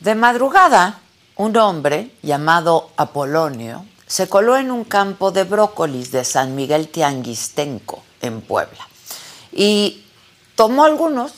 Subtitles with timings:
[0.00, 1.00] De madrugada,
[1.36, 8.02] un hombre llamado Apolonio se coló en un campo de brócolis de San Miguel Tianguistenco,
[8.20, 8.88] en Puebla.
[9.52, 10.04] Y
[10.56, 11.34] tomó algunos,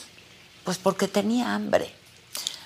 [0.63, 1.93] pues porque tenía hambre.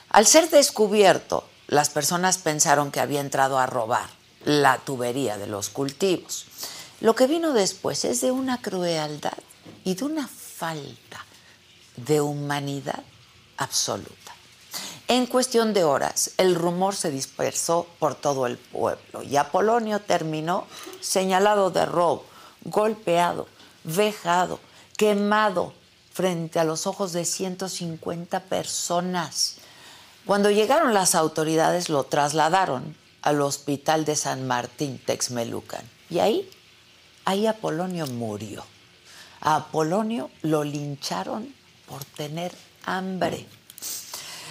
[0.07, 4.07] Al ser descubierto, las personas pensaron que había entrado a robar
[4.45, 6.45] la tubería de los cultivos.
[7.01, 9.37] Lo que vino después es de una crueldad
[9.83, 11.25] y de una falta
[11.97, 13.03] de humanidad
[13.57, 14.33] absoluta.
[15.07, 20.65] En cuestión de horas, el rumor se dispersó por todo el pueblo y Apolonio terminó
[21.01, 22.25] señalado de robo,
[22.63, 23.47] golpeado,
[23.83, 24.59] vejado,
[24.97, 25.73] quemado
[26.11, 29.57] frente a los ojos de 150 personas.
[30.25, 36.49] Cuando llegaron las autoridades lo trasladaron al hospital de San Martín Texmelucan y ahí,
[37.25, 38.63] ahí Apolonio murió.
[39.41, 41.53] A Apolonio lo lincharon
[41.87, 42.53] por tener
[42.85, 43.45] hambre.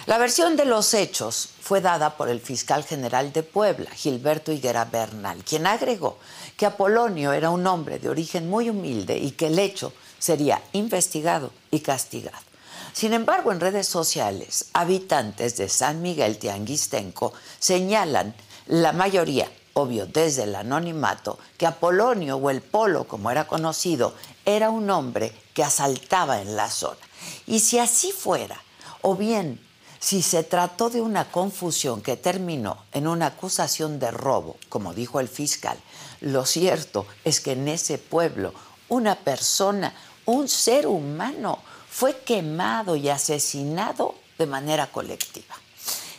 [0.05, 4.83] La versión de los hechos fue dada por el fiscal general de Puebla, Gilberto Higuera
[4.83, 6.17] Bernal, quien agregó
[6.57, 11.51] que Apolonio era un hombre de origen muy humilde y que el hecho sería investigado
[11.71, 12.43] y castigado.
[12.91, 18.35] Sin embargo, en redes sociales, habitantes de San Miguel Tianguistenco señalan,
[18.67, 24.13] la mayoría, obvio desde el anonimato, que Apolonio o el Polo, como era conocido,
[24.45, 26.99] era un hombre que asaltaba en la zona.
[27.45, 28.61] Y si así fuera,
[29.01, 29.59] o bien
[29.99, 35.21] si se trató de una confusión que terminó en una acusación de robo, como dijo
[35.21, 35.77] el fiscal,
[36.19, 38.53] lo cierto es que en ese pueblo
[38.89, 39.93] una persona,
[40.25, 45.52] un ser humano, fue quemado y asesinado de manera colectiva.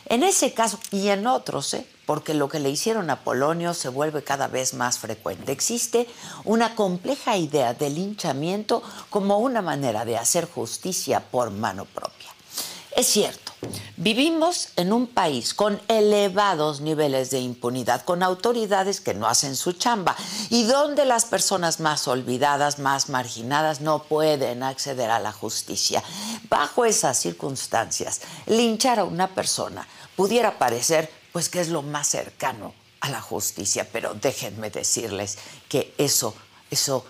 [0.07, 1.87] En ese caso y en otros, ¿eh?
[2.05, 5.51] porque lo que le hicieron a Polonio se vuelve cada vez más frecuente.
[5.51, 6.07] Existe
[6.43, 12.29] una compleja idea del linchamiento como una manera de hacer justicia por mano propia.
[12.95, 13.44] Es cierto,
[13.97, 19.73] vivimos en un país con elevados niveles de impunidad, con autoridades que no hacen su
[19.73, 20.15] chamba
[20.49, 26.03] y donde las personas más olvidadas, más marginadas, no pueden acceder a la justicia.
[26.49, 32.73] Bajo esas circunstancias, linchar a una persona pudiera parecer pues que es lo más cercano
[33.01, 35.37] a la justicia, pero déjenme decirles
[35.67, 36.33] que eso,
[36.71, 37.05] eso,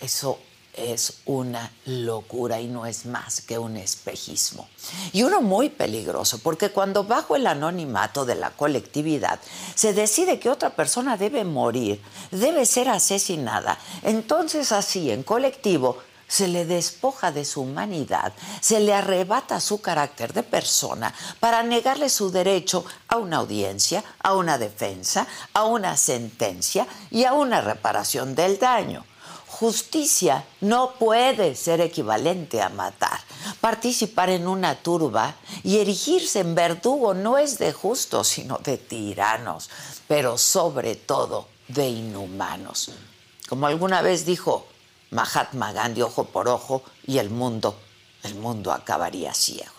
[0.00, 0.38] eso
[0.78, 4.68] es una locura y no es más que un espejismo.
[5.12, 9.40] Y uno muy peligroso, porque cuando bajo el anonimato de la colectividad
[9.74, 12.00] se decide que otra persona debe morir,
[12.30, 18.92] debe ser asesinada, entonces así en colectivo se le despoja de su humanidad, se le
[18.92, 25.26] arrebata su carácter de persona para negarle su derecho a una audiencia, a una defensa,
[25.54, 29.04] a una sentencia y a una reparación del daño.
[29.58, 33.18] Justicia no puede ser equivalente a matar.
[33.60, 39.68] Participar en una turba y erigirse en verdugo no es de justos, sino de tiranos,
[40.06, 42.92] pero sobre todo de inhumanos.
[43.48, 44.68] Como alguna vez dijo
[45.10, 47.76] Mahatma Gandhi ojo por ojo y el mundo,
[48.22, 49.72] el mundo acabaría ciego.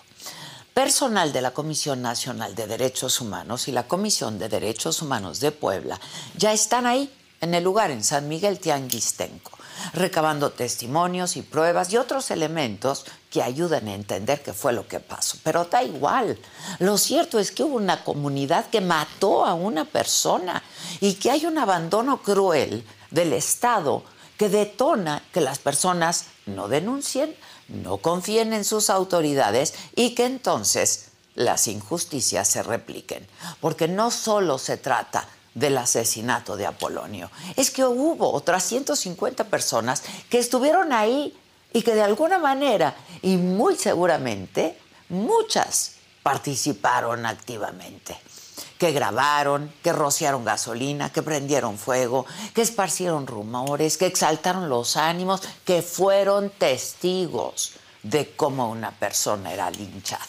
[0.74, 5.54] Personal de la Comisión Nacional de Derechos Humanos y la Comisión de Derechos Humanos de
[5.54, 6.02] Puebla
[6.36, 7.10] ya están ahí,
[7.40, 9.59] en el lugar, en San Miguel Tianguistenco,
[9.94, 15.00] recabando testimonios y pruebas y otros elementos que ayudan a entender qué fue lo que
[15.00, 15.38] pasó.
[15.44, 16.38] Pero da igual.
[16.80, 20.64] Lo cierto es que hubo una comunidad que mató a una persona
[21.00, 24.04] y que hay un abandono cruel del Estado
[24.38, 27.36] que detona que las personas no denuncien,
[27.68, 33.28] no confíen en sus autoridades y que entonces las injusticias se repliquen.
[33.62, 35.28] Porque no solo se trata
[35.60, 37.30] del asesinato de Apolonio.
[37.56, 41.38] Es que hubo otras 150 personas que estuvieron ahí
[41.74, 44.78] y que de alguna manera, y muy seguramente,
[45.10, 48.18] muchas participaron activamente
[48.78, 55.42] que grabaron, que rociaron gasolina, que prendieron fuego, que esparcieron rumores, que exaltaron los ánimos,
[55.66, 57.74] que fueron testigos
[58.04, 60.26] de cómo una persona era linchada.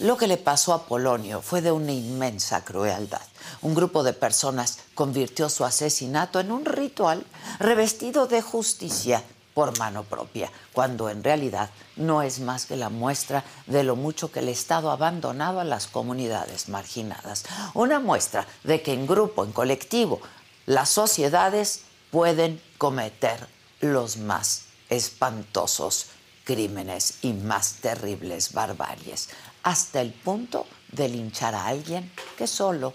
[0.00, 3.20] Lo que le pasó a Polonio fue de una inmensa crueldad.
[3.60, 7.26] Un grupo de personas convirtió su asesinato en un ritual
[7.58, 13.44] revestido de justicia por mano propia, cuando en realidad no es más que la muestra
[13.66, 17.44] de lo mucho que el Estado ha abandonado a las comunidades marginadas.
[17.74, 20.22] Una muestra de que en grupo, en colectivo,
[20.64, 23.46] las sociedades pueden cometer
[23.82, 26.06] los más espantosos
[26.44, 29.28] crímenes y más terribles barbaries,
[29.62, 32.94] hasta el punto de linchar a alguien que solo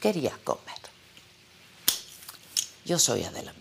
[0.00, 0.62] quería comer.
[2.84, 3.55] Yo soy Adela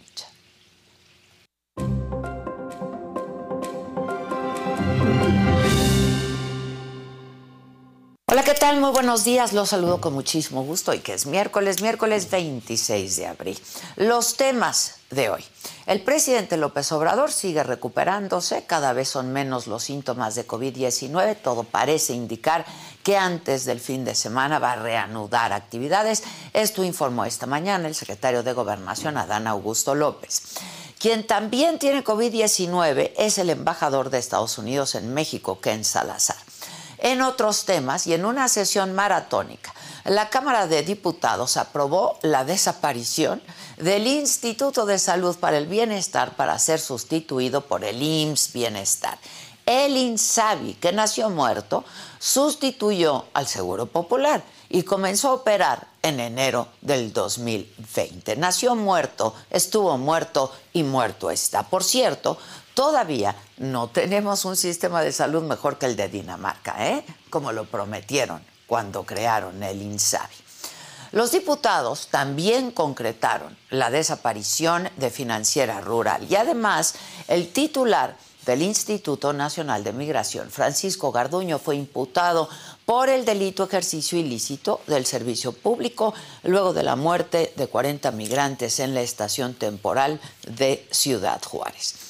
[8.36, 8.82] Hola, ¿qué tal?
[8.82, 9.54] Muy buenos días.
[9.54, 13.58] Los saludo con muchísimo gusto y que es miércoles, miércoles 26 de abril.
[13.96, 15.42] Los temas de hoy.
[15.86, 21.64] El presidente López Obrador sigue recuperándose, cada vez son menos los síntomas de COVID-19, todo
[21.64, 22.66] parece indicar
[23.04, 26.22] que antes del fin de semana va a reanudar actividades.
[26.52, 30.42] Esto informó esta mañana el secretario de Gobernación, Adán Augusto López.
[31.00, 36.45] Quien también tiene COVID-19 es el embajador de Estados Unidos en México, Ken Salazar
[36.98, 39.74] en otros temas y en una sesión maratónica.
[40.06, 43.42] La Cámara de Diputados aprobó la desaparición
[43.78, 49.18] del Instituto de Salud para el Bienestar para ser sustituido por el IMSS Bienestar.
[49.66, 51.84] El INSABI, que nació muerto,
[52.20, 58.36] sustituyó al Seguro Popular y comenzó a operar en enero del 2020.
[58.36, 61.64] Nació muerto, estuvo muerto y muerto está.
[61.64, 62.38] Por cierto,
[62.76, 67.06] Todavía no tenemos un sistema de salud mejor que el de Dinamarca, ¿eh?
[67.30, 70.36] como lo prometieron cuando crearon el INSABI.
[71.14, 76.96] Los diputados también concretaron la desaparición de Financiera Rural y además
[77.30, 82.50] el titular del Instituto Nacional de Migración, Francisco Garduño, fue imputado
[82.86, 86.14] por el delito ejercicio ilícito del servicio público
[86.44, 92.05] luego de la muerte de 40 migrantes en la estación temporal de Ciudad Juárez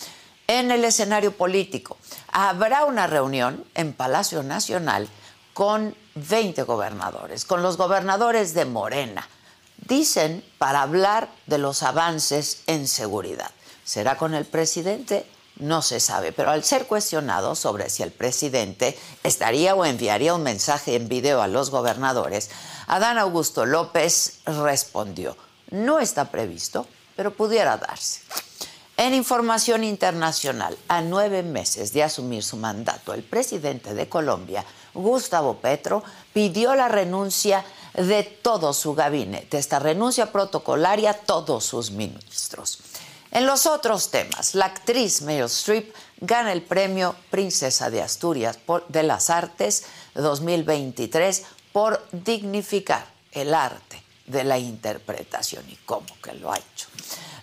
[0.47, 1.97] en el escenario político.
[2.31, 5.09] Habrá una reunión en Palacio Nacional
[5.53, 9.27] con 20 gobernadores, con los gobernadores de Morena.
[9.87, 13.51] Dicen para hablar de los avances en seguridad.
[13.83, 15.25] ¿Será con el presidente?
[15.57, 20.43] No se sabe, pero al ser cuestionado sobre si el presidente estaría o enviaría un
[20.43, 22.49] mensaje en video a los gobernadores,
[22.87, 25.37] Adán Augusto López respondió,
[25.69, 28.21] no está previsto, pero pudiera darse.
[28.97, 34.63] En información internacional, a nueve meses de asumir su mandato, el presidente de Colombia,
[34.93, 36.01] Gustavo Petro,
[36.31, 42.79] pidió la renuncia de todo su gabinete, esta renuncia protocolaria, todos sus ministros.
[43.31, 49.03] En los otros temas, la actriz Meryl Streep gana el premio Princesa de Asturias de
[49.03, 49.83] las Artes
[50.13, 51.43] 2023
[51.73, 56.87] por dignificar el arte de la interpretación y cómo que lo ha hecho.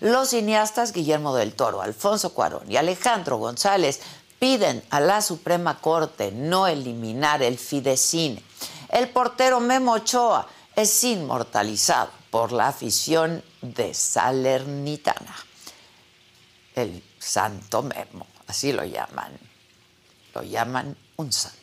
[0.01, 4.01] Los cineastas Guillermo del Toro, Alfonso Cuarón y Alejandro González
[4.39, 8.43] piden a la Suprema Corte no eliminar el fidecine.
[8.89, 15.35] El portero Memo Ochoa es inmortalizado por la afición de Salernitana.
[16.75, 19.31] El Santo Memo, así lo llaman.
[20.33, 21.62] Lo llaman un santo.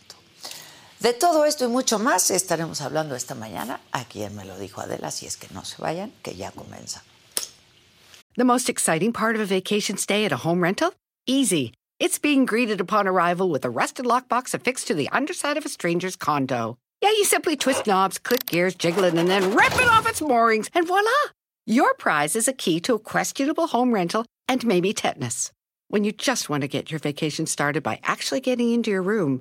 [1.01, 3.81] De todo esto y mucho más estaremos hablando esta mañana.
[3.91, 7.03] A quien me lo dijo Adela, si es que no se vayan, que ya comienza.
[8.37, 10.93] The most exciting part of a vacation stay at a home rental?
[11.27, 11.73] Easy.
[11.99, 15.71] It's being greeted upon arrival with a rusted lockbox affixed to the underside of a
[15.71, 16.77] stranger's condo.
[17.03, 20.21] Yeah, you simply twist knobs, click gears, jiggle it, and then rip it off its
[20.21, 21.11] moorings, and voila!
[21.67, 25.51] Your prize is a key to a questionable home rental and maybe tetanus.
[25.89, 29.41] When you just want to get your vacation started by actually getting into your room,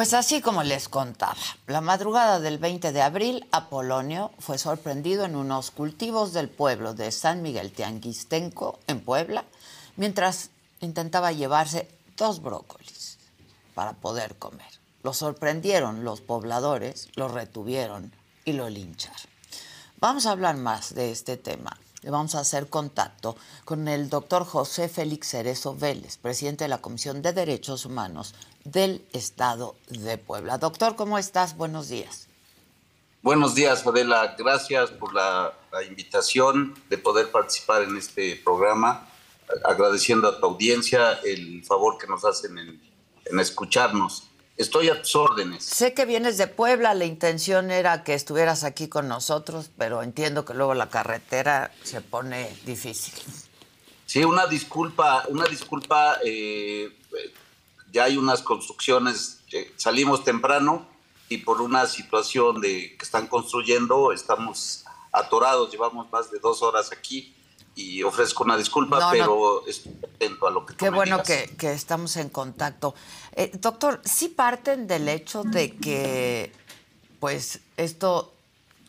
[0.00, 5.36] Pues así como les contaba, la madrugada del 20 de abril, Apolonio fue sorprendido en
[5.36, 9.44] unos cultivos del pueblo de San Miguel Tianguistenco, en Puebla,
[9.96, 13.18] mientras intentaba llevarse dos brócolis
[13.74, 14.70] para poder comer.
[15.02, 18.10] Lo sorprendieron los pobladores, lo retuvieron
[18.46, 19.20] y lo lincharon.
[19.98, 21.76] Vamos a hablar más de este tema.
[22.02, 27.20] Vamos a hacer contacto con el doctor José Félix Cerezo Vélez, presidente de la Comisión
[27.20, 30.56] de Derechos Humanos del Estado de Puebla.
[30.56, 31.56] Doctor, ¿cómo estás?
[31.56, 32.28] Buenos días.
[33.22, 34.34] Buenos días, Adela.
[34.38, 35.52] Gracias por la,
[35.86, 39.06] invitación de poder participar en este programa,
[39.64, 42.80] agradeciendo a tu audiencia el favor que nos hacen en,
[43.38, 44.29] escucharnos.
[44.60, 45.64] Estoy a tus órdenes.
[45.64, 50.44] Sé que vienes de Puebla, la intención era que estuvieras aquí con nosotros, pero entiendo
[50.44, 53.14] que luego la carretera se pone difícil.
[54.04, 56.18] Sí, una disculpa, una disculpa.
[56.22, 56.94] Eh,
[57.90, 59.40] ya hay unas construcciones,
[59.76, 60.86] salimos temprano
[61.30, 66.92] y por una situación de que están construyendo estamos atorados, llevamos más de dos horas
[66.92, 67.34] aquí
[67.80, 72.16] y ofrezco una disculpa, pero estoy atento a lo que Qué bueno que, que, estamos
[72.16, 72.94] en contacto.
[73.34, 76.52] Eh, doctor, ¿sí parten del hecho de que,
[77.18, 78.34] pues, esto,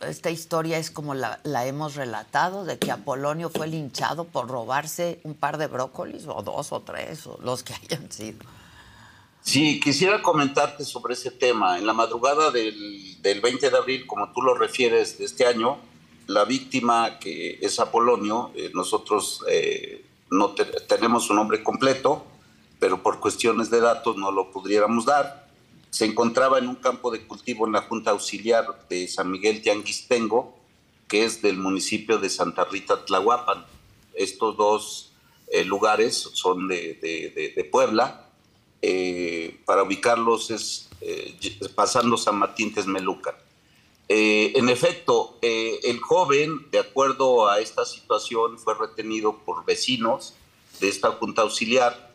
[0.00, 5.20] esta historia es como la, la hemos relatado, de que Apolonio fue linchado por robarse
[5.24, 8.44] un par de brócolis, o dos o tres, o los que hayan sido?
[9.42, 11.78] Sí, quisiera comentarte sobre ese tema.
[11.78, 15.78] En la madrugada del, del 20 de abril, como tú lo refieres de este año,
[16.26, 20.54] la víctima, que es Apolonio, eh, nosotros eh, no
[20.88, 22.24] tenemos su nombre completo,
[22.78, 25.48] pero por cuestiones de datos no lo pudiéramos dar.
[25.90, 30.56] Se encontraba en un campo de cultivo en la Junta Auxiliar de San Miguel Tianguistengo,
[31.06, 33.66] que es del municipio de Santa Rita Tlahuapan.
[34.14, 35.12] Estos dos
[35.48, 38.26] eh, lugares son de, Puebla
[38.80, 40.88] eh, para ubicarlos es
[41.74, 43.34] pasando San Martín Texmelucan.
[44.14, 50.34] Eh, en efecto, el joven, de acuerdo a esta situación, fue retenido por vecinos
[50.80, 52.12] de esta junta auxiliar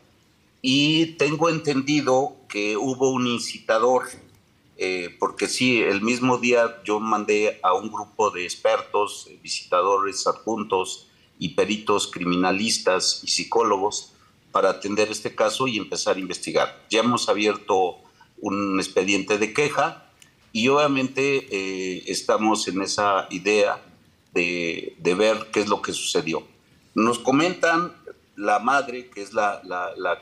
[0.62, 4.04] y tengo entendido que hubo un incitador,
[5.18, 11.08] porque sí, el mismo día yo mandé a un grupo de expertos, visitadores adjuntos
[11.40, 14.14] y peritos criminalistas y psicólogos
[14.52, 16.86] para atender este caso y empezar a investigar.
[16.92, 17.96] Ya hemos abierto
[18.40, 20.07] un expediente de queja
[20.58, 23.80] y obviamente eh, estamos en esa idea
[24.34, 26.42] de, ver qué es lo que sucedió.
[26.96, 27.94] Nos comentan
[28.36, 29.62] la madre, que es la,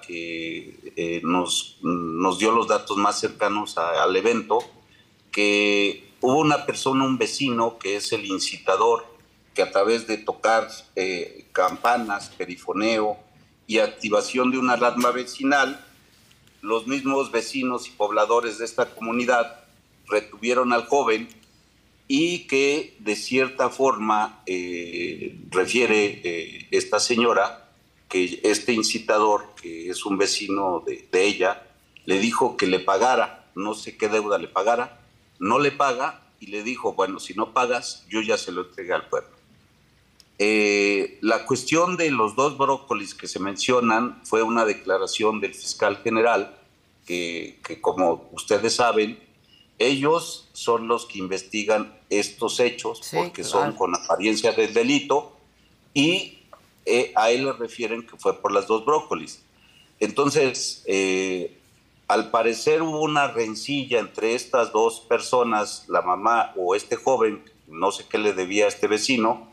[0.06, 4.60] que eh, nos, nos dio los datos más cercanos al evento,
[5.32, 9.06] que hubo una persona, un vecino, que es el incitador,
[9.54, 13.18] que a través de tocar eh, campanas, perifoneo,
[13.68, 15.80] y activación de una alarma vecinal,
[16.62, 19.65] los mismos vecinos y pobladores de esta comunidad
[20.08, 21.28] retuvieron al joven
[22.08, 27.70] y que de cierta forma eh, refiere eh, esta señora
[28.10, 31.68] que este incitador, que es un vecino de, ella,
[32.06, 35.02] le dijo que le pagara, no sé qué deuda le pagara,
[35.40, 38.94] no le paga y le dijo, bueno, si no pagas, yo ya se lo entregué
[38.94, 39.30] al pueblo.
[40.38, 45.98] Eh, la cuestión de los dos brócolis que se mencionan fue una declaración del fiscal
[46.04, 46.58] general
[47.06, 49.20] que, como ustedes saben,
[49.79, 55.36] ellos son los que investigan estos hechos porque son con apariencia del delito
[55.94, 56.39] y
[56.86, 59.41] eh, a él le refieren que fue por las dos brócolis.
[60.00, 61.58] Entonces, eh,
[62.08, 67.91] al parecer hubo una rencilla entre estas dos personas, la mamá o este joven, no
[67.91, 69.48] sé qué le debía a este vecino,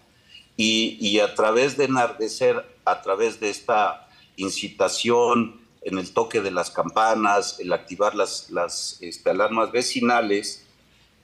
[0.54, 6.70] y, a través de enardecer, a través de esta incitación en el toque de las
[6.70, 10.64] campanas, el activar las, las este, alarmas vecinales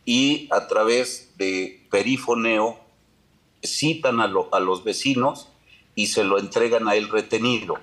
[0.04, 2.80] y a través de perifoneo
[3.62, 5.48] citan a, a los vecinos
[5.94, 7.78] y se lo entregan a él retenido.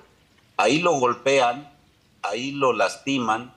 [0.56, 1.70] Ahí lo golpean,
[2.22, 3.54] ahí lo lastiman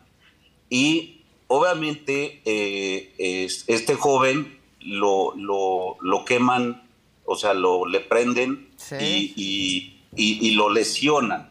[0.69, 6.83] y obviamente eh, este joven lo, lo, queman,
[7.25, 11.48] o sea, lo le prenden y, y, lo lesionan.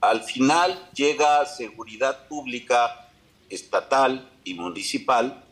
[0.00, 3.08] Al final llega seguridad pública
[3.50, 5.44] estatal y municipal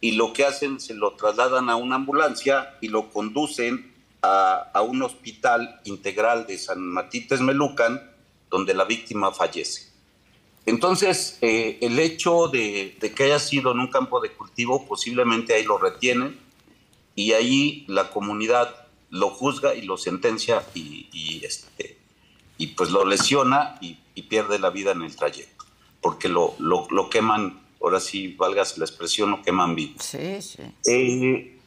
[0.00, 4.82] y lo que hacen se lo trasladan a una ambulancia y lo conducen a, a
[4.82, 8.10] un hospital integral de San Matites Melucan,
[8.50, 9.96] donde la víctima fallece.
[10.66, 15.62] Entonces, eh, el hecho de, que haya sido en un campo de cultivo, posiblemente ahí
[15.62, 16.38] lo retienen
[17.14, 21.98] y ahí la comunidad lo juzga y lo sentencia y, este,
[22.58, 23.98] y pues lo lesiona y,
[24.28, 25.66] pierde la vida en el trayecto,
[26.00, 29.94] porque lo, lo, queman, ahora sí, válgase la expresión, lo queman vivo.
[30.00, 30.62] Sí, sí.
[30.84, 31.60] Eh,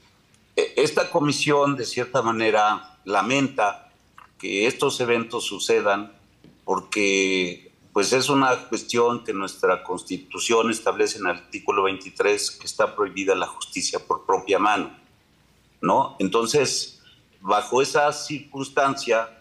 [0.76, 3.92] esta comisión, de cierta manera, lamenta
[4.40, 6.12] que estos eventos sucedan
[6.66, 12.96] porque pues es una cuestión que nuestra constitución establece en el artículo 23 que está
[12.96, 14.96] prohibida la justicia por propia mano,
[15.82, 16.16] ¿no?
[16.20, 17.02] Entonces,
[17.42, 19.39] bajo esa circunstancia,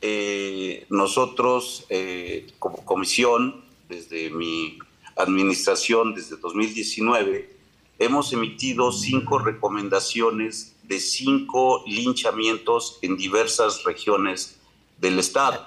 [0.00, 4.78] eh, nosotros eh, como comisión, desde mi
[5.16, 7.56] administración, desde 2019,
[7.98, 14.58] hemos emitido cinco recomendaciones de cinco linchamientos en diversas regiones
[14.98, 15.66] del Estado.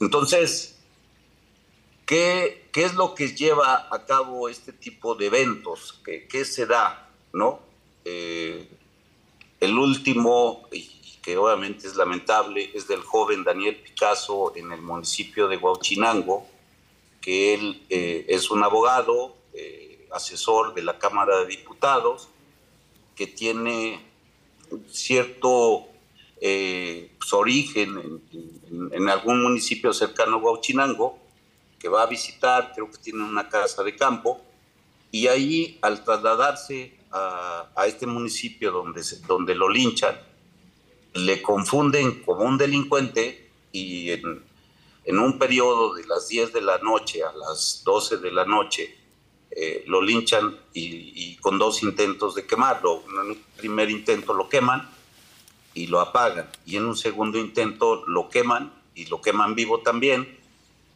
[0.00, 0.78] Entonces,
[2.04, 6.00] ¿qué, ¿qué, es lo que lleva a cabo este tipo de eventos?
[6.04, 7.10] ¿Qué, qué se da?
[7.32, 7.60] ¿no?
[8.04, 8.68] Eh,
[9.60, 10.68] el último,
[11.22, 16.46] que obviamente es lamentable, es del joven Daniel Picasso en el municipio de Huachinango,
[17.20, 22.28] que él eh, es un abogado, eh, asesor de la Cámara de Diputados,
[23.14, 24.00] que tiene
[24.90, 25.88] cierto
[26.40, 28.22] eh, su origen
[28.92, 31.18] en, algún municipio cercano a Huachinango,
[31.78, 34.40] que va a visitar, creo que tiene una casa de campo,
[35.12, 40.16] y ahí al trasladarse a, este municipio donde, donde lo linchan,
[41.14, 44.42] le confunden como un delincuente y en,
[45.18, 48.96] un periodo de las 10 de la noche a las 12 de la noche
[49.50, 53.02] eh, lo linchan y, con dos intentos de quemarlo.
[53.08, 54.88] En un primer intento lo queman
[55.74, 56.48] y lo apagan.
[56.64, 60.38] Y en un segundo intento lo queman y lo queman vivo también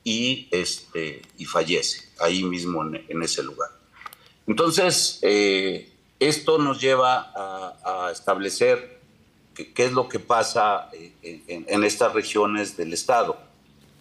[0.05, 3.71] y, este, y fallece ahí mismo en, ese lugar.
[4.47, 9.01] Entonces, eh, esto nos lleva a, establecer
[9.55, 10.90] qué, es lo que pasa
[11.23, 13.38] en, estas regiones del Estado,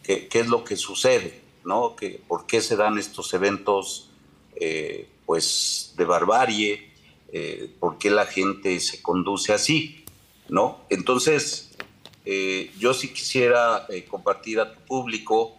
[0.04, 1.96] qué, qué, es lo que sucede, ¿no?
[1.96, 4.10] Que, ¿Por qué se dan estos eventos
[4.56, 6.92] eh, pues, de barbarie?
[7.32, 10.04] Eh, ¿Por qué la gente se conduce así?
[10.50, 10.82] ¿no?
[10.90, 11.72] Entonces,
[12.26, 15.58] eh, yo sí quisiera eh, compartir a tu público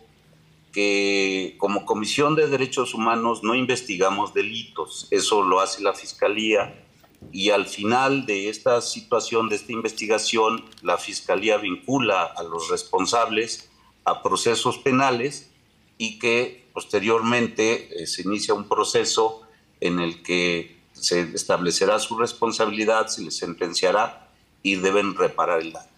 [0.72, 6.83] que como Comisión de Derechos Humanos no investigamos delitos, eso lo hace la Fiscalía
[7.32, 13.70] y al final de esta situación, de esta investigación, la Fiscalía vincula a los responsables
[14.04, 15.50] a procesos penales
[15.98, 19.42] y que posteriormente eh, se inicia un proceso
[19.80, 24.30] en el que se establecerá su responsabilidad, se les sentenciará
[24.62, 25.90] y deben reparar el daño.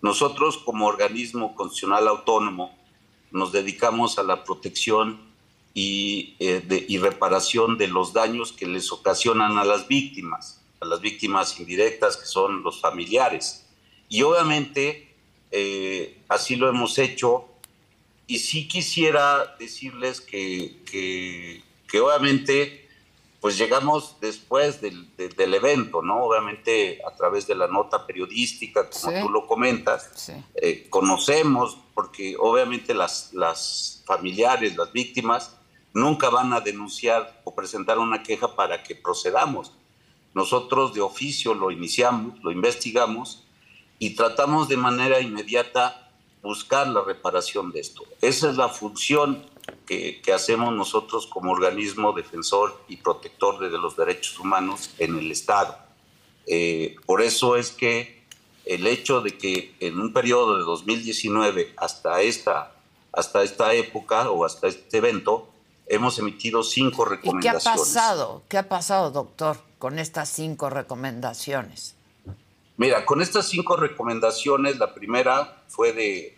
[0.00, 2.76] Nosotros como organismo constitucional autónomo
[3.30, 5.31] nos dedicamos a la protección
[5.74, 11.00] y, eh, y reparación de los daños que les ocasionan a las víctimas, a las
[11.00, 13.66] víctimas indirectas que son los familiares.
[14.08, 15.14] Y obviamente
[15.50, 17.46] eh, así lo hemos hecho
[18.26, 22.82] y sí quisiera decirles que, que, que obviamente
[23.42, 26.22] pues llegamos después del, evento, ¿no?
[26.22, 32.94] Obviamente a través de la nota periodística, como tú lo comentas, eh, conocemos, porque obviamente
[32.94, 35.56] las, las familiares, las víctimas,
[35.94, 39.72] nunca van a denunciar o presentar una queja para que procedamos.
[40.34, 43.44] Nosotros de oficio lo iniciamos, lo investigamos
[43.98, 46.10] y tratamos de manera inmediata
[46.42, 48.02] buscar la reparación de esto.
[48.20, 49.44] Esa es la función
[49.86, 55.76] que, hacemos nosotros como organismo defensor y protector de, los derechos humanos en el Estado.
[56.46, 58.22] Eh, por eso es que
[58.64, 62.74] el hecho de que en un periodo de 2019 hasta esta,
[63.12, 65.51] hasta esta época o hasta este evento,
[65.86, 67.62] hemos emitido cinco recomendaciones.
[67.62, 68.42] ¿Y qué ha pasado?
[68.48, 71.96] ¿Qué ha pasado, doctor, con estas cinco recomendaciones?
[72.76, 76.36] Mira, con estas cinco recomendaciones, la primera fue de,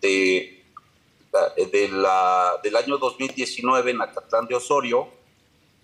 [0.00, 0.60] de
[1.30, 5.08] de la, del año 2019 en Acatlán de Osorio.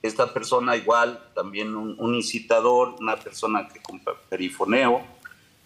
[0.02, 5.04] Esta persona igual, también un, incitador, una persona que con perifoneo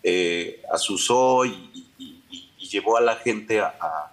[0.03, 1.87] eh, asusó y,
[2.71, 4.13] llevó a la gente a, a,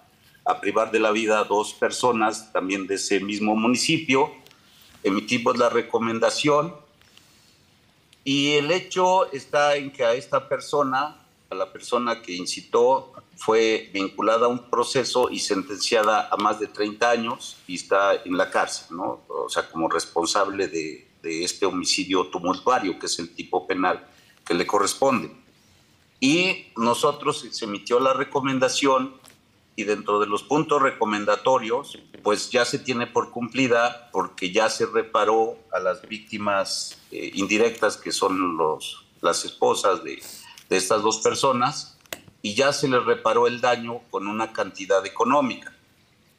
[0.60, 4.32] privar de la vida a dos personas también de ese mismo municipio.
[5.02, 6.74] Emitimos la recomendación
[8.24, 11.16] y el hecho está en que a esta persona,
[11.48, 16.66] a la persona que incitó, fue vinculada a un proceso y sentenciada a más de
[16.66, 19.22] 30 años y está en la cárcel, ¿no?
[19.28, 24.06] O sea, como responsable de, este homicidio tumultuario, que es el tipo penal
[24.44, 25.30] que le corresponde.
[26.20, 29.17] Y nosotros se emitió la recomendación
[29.78, 34.86] y dentro de los puntos recomendatorios, pues ya se tiene por cumplida porque ya se
[34.86, 40.20] reparó a las víctimas eh, indirectas que son los, las esposas de,
[40.68, 41.96] de estas dos personas
[42.42, 45.72] y ya se les reparó el daño con una cantidad económica,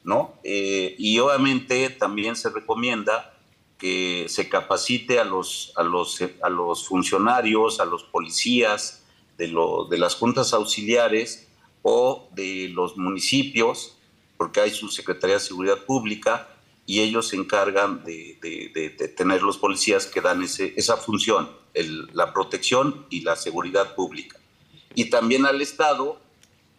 [0.04, 0.34] ¿no?
[0.44, 3.40] Eh, y obviamente también se recomienda
[3.78, 9.06] que se capacite a los, a los, a los funcionarios, a los policías
[9.38, 9.48] de,
[9.90, 11.49] de las juntas auxiliares
[11.82, 13.98] o de los municipios,
[14.38, 16.48] porque hay su Secretaría de Seguridad Pública
[16.86, 21.50] y ellos se encargan de, de, tener los policías que dan ese, esa función,
[22.14, 24.40] la protección y la seguridad pública.
[24.96, 26.20] Y también al Estado,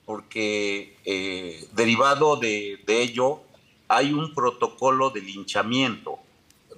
[0.04, 3.42] porque eh, derivado de, ello
[3.86, 6.18] hay un protocolo de linchamiento,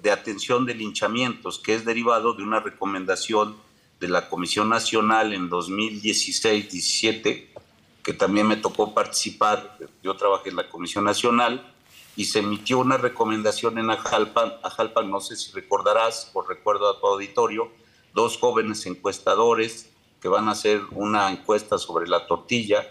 [0.01, 3.55] de atención de linchamientos, que es derivado de una recomendación
[3.99, 7.47] de la Comisión Nacional en 2016-17,
[8.03, 11.73] que también me tocó participar, yo trabajé en la Comisión Nacional,
[12.15, 16.99] y se emitió una recomendación en Ajalpan, Ajalpan no sé si recordarás, por recuerdo a
[16.99, 17.71] tu auditorio,
[18.13, 19.89] dos jóvenes encuestadores
[20.21, 22.87] que van a hacer una encuesta sobre la tortilla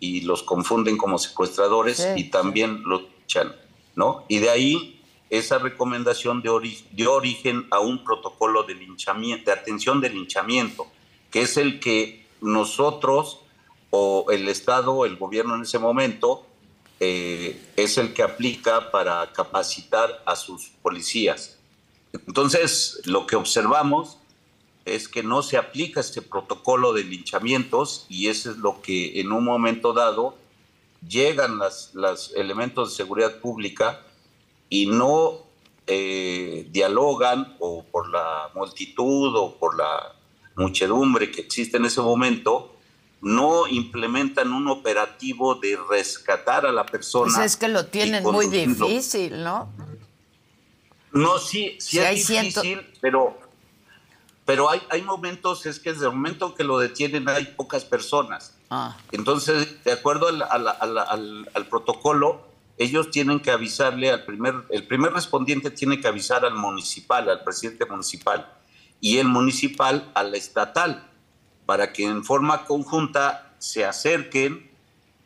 [0.00, 3.54] y los confunden como secuestradores y también lo echan,
[3.94, 4.24] ¿no?
[4.28, 10.10] Y de ahí esa recomendación dio origen a un protocolo de linchamiento, de atención de
[10.10, 10.86] linchamiento,
[11.30, 13.40] que es el que nosotros
[13.90, 16.46] o el Estado, el gobierno en ese momento,
[17.00, 21.58] eh, es el que aplica para capacitar a sus policías.
[22.12, 24.18] Entonces, lo que observamos
[24.84, 29.32] es que no se aplica este protocolo de linchamientos y eso es lo que en
[29.32, 30.36] un momento dado
[31.06, 31.58] llegan
[31.92, 34.00] los elementos de seguridad pública
[34.68, 35.44] y no
[35.86, 40.14] eh, dialogan o por la multitud o por la
[40.56, 42.74] muchedumbre que existe en ese momento,
[43.20, 47.32] no implementan un operativo de rescatar a la persona.
[47.34, 49.68] Pues es que lo tienen muy difícil, ¿no?
[51.12, 53.38] No, sí, sí, es difícil, pero
[54.48, 58.54] pero hay, hay momentos, es que desde el momento que lo detienen hay pocas personas.
[58.70, 58.96] Ah.
[59.12, 60.42] Entonces, de acuerdo al,
[61.52, 66.54] al, protocolo, ellos tienen que avisarle al primer, el primer respondiente tiene que avisar al
[66.54, 68.50] municipal, al presidente municipal,
[69.02, 71.06] y el municipal al estatal,
[71.68, 74.70] para que en forma conjunta se acerquen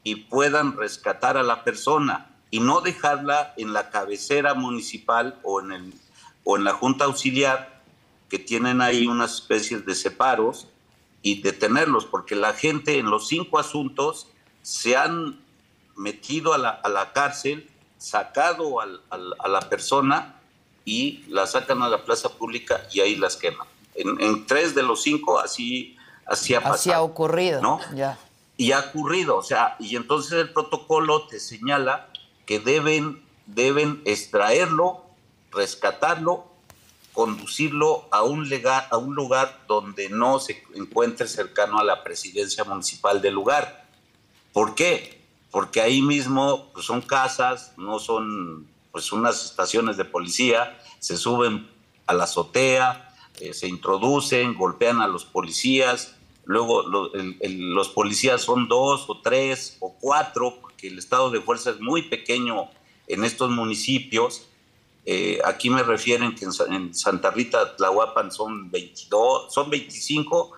[0.03, 5.71] y puedan rescatar a la persona y no dejarla en la cabecera municipal o en,
[5.71, 5.95] el,
[6.43, 7.81] o en la junta auxiliar
[8.29, 10.67] que tienen ahí unas especies de separos
[11.23, 14.27] y detenerlos, porque la gente en los cinco asuntos
[14.63, 15.39] se han
[15.95, 20.41] metido a la, a la cárcel, sacado a la persona
[20.85, 23.69] y la sacan a la plaza pública y ahí las queman.
[23.95, 26.75] En tres de los cinco así, así ha pasado.
[26.75, 27.61] Así ha ocurrido.
[27.61, 27.81] ¿no?
[27.95, 28.19] Ya.
[28.57, 32.09] Y ha ocurrido, o sea, y entonces el protocolo te señala
[32.47, 35.05] que deben, deben extraerlo,
[35.51, 36.53] rescatarlo
[37.13, 42.65] conducirlo a un, lugar, a un lugar donde no se encuentre cercano a la presidencia
[42.65, 43.85] municipal del lugar.
[44.53, 45.21] ¿Por qué?
[45.51, 51.69] Porque ahí mismo pues, son casas, no son pues unas estaciones de policía, se suben
[52.07, 53.12] a la azotea,
[53.43, 59.95] eh, se introducen, golpean a los policías, luego los policías son dos o tres o
[60.01, 62.69] cuatro, porque el estado de fuerza es muy pequeño
[63.09, 64.47] en estos municipios,
[65.05, 70.53] eh, aquí me refieren que en, Santa Rita, Tlahuapan son 22, son 25,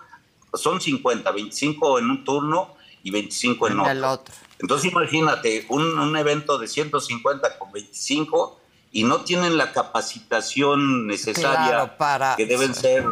[0.53, 4.33] son 50, 25 en un turno y 25 en, otro.
[4.59, 8.59] Entonces imagínate, un, evento de 150 con 25
[8.95, 12.37] y no tienen la capacitación necesaria para...
[12.37, 13.03] que deben ser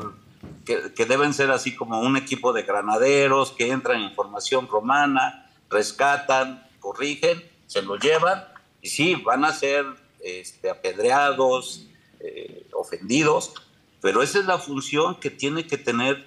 [0.66, 5.52] que, que, deben ser así como un equipo de granaderos que entran en formación romana,
[5.70, 8.46] rescatan, corrigen, se lo llevan
[8.82, 9.86] y sí, van a ser
[10.24, 11.86] este, apedreados,
[12.22, 13.52] eh, ofendidos,
[14.00, 16.26] pero esa es la función que tiene que tener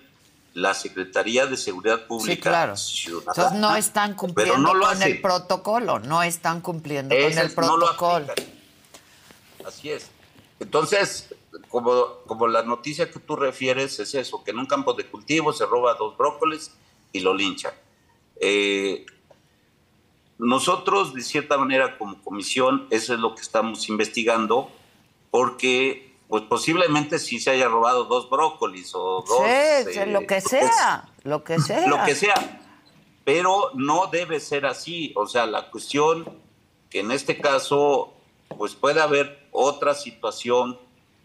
[0.52, 2.74] la Secretaría de Seguridad Pública.
[2.74, 3.26] Sí, claro.
[3.26, 8.34] Entonces no están cumpliendo con el protocolo, no están cumpliendo con el protocolo.
[9.66, 10.10] Así es.
[10.58, 11.34] Entonces,
[11.68, 15.52] como, como la noticia que tú refieres es eso, que en un campo de cultivo
[15.52, 16.72] se roba dos brócolis
[17.12, 17.72] y lo linchan.
[18.40, 19.04] Eh,
[20.38, 24.70] nosotros, de cierta manera, como comisión, eso es lo que estamos investigando,
[25.30, 29.38] porque pues posiblemente sí se haya robado dos brócolis o dos...
[29.92, 31.86] Sí, eh, lo que sea, lo que sea.
[31.86, 32.34] Lo que sea,
[33.24, 35.12] pero no debe ser así.
[35.16, 36.24] O sea, la cuestión
[36.90, 38.14] que en este caso,
[38.56, 40.78] pues puede haber otra situación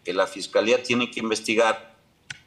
[0.04, 1.94] que la Fiscalía tiene que investigar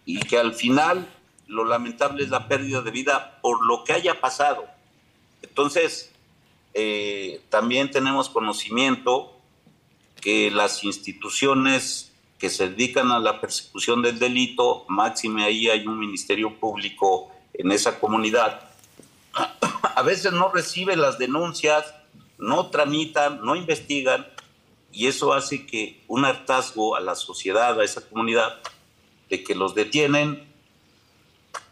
[0.03, 1.07] y que al final
[1.47, 4.65] lo lamentable es la pérdida de vida por lo que haya pasado.
[5.43, 6.11] Entonces,
[6.73, 9.39] eh, también tenemos conocimiento
[10.21, 15.99] que las instituciones que se dedican a la persecución del delito, máxime ahí hay un
[15.99, 18.69] ministerio público en esa comunidad,
[19.95, 21.93] a veces no recibe las denuncias,
[22.39, 24.27] no tramitan, no investigan,
[24.95, 28.61] y eso hace que un hartazgo a la sociedad, a esa comunidad,
[29.29, 30.47] de que los detienen,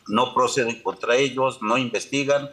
[0.07, 2.51] no proceden contra ellos, no investigan,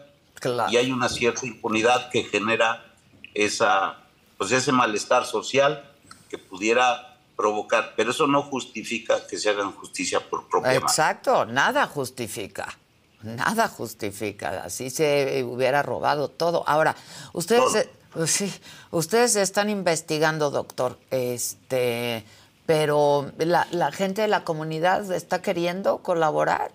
[0.70, 2.94] y hay una cierta impunidad que genera
[3.34, 3.98] esa,
[4.38, 5.92] pues ese malestar social
[6.28, 11.86] que pudiera provocar, pero eso no justifica que se hagan justicia por propia Exacto, nada
[11.86, 12.78] justifica.
[13.22, 16.64] Nada justifica, así se hubiera robado todo.
[16.66, 16.96] Ahora,
[17.34, 18.52] ustedes pues sí,
[18.90, 22.24] ustedes están investigando, doctor, este,
[22.66, 26.72] pero la, gente de la comunidad está queriendo colaborar.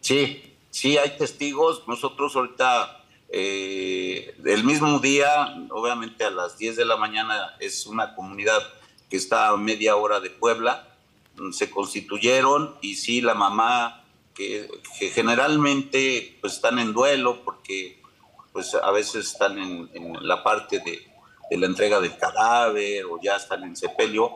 [0.00, 1.82] Sí, Sí, hay testigos.
[1.88, 8.14] Nosotros ahorita, eh, el mismo día, obviamente a las 10 de la mañana, es una
[8.14, 8.62] comunidad
[9.10, 10.96] que está a media hora de Puebla.
[11.52, 14.68] Se constituyeron y sí, la mamá, que,
[15.12, 17.99] generalmente pues están en duelo porque
[18.52, 20.98] pues a veces están en, la parte de,
[21.50, 24.32] de, la entrega del cadáver o ya están en sepelio,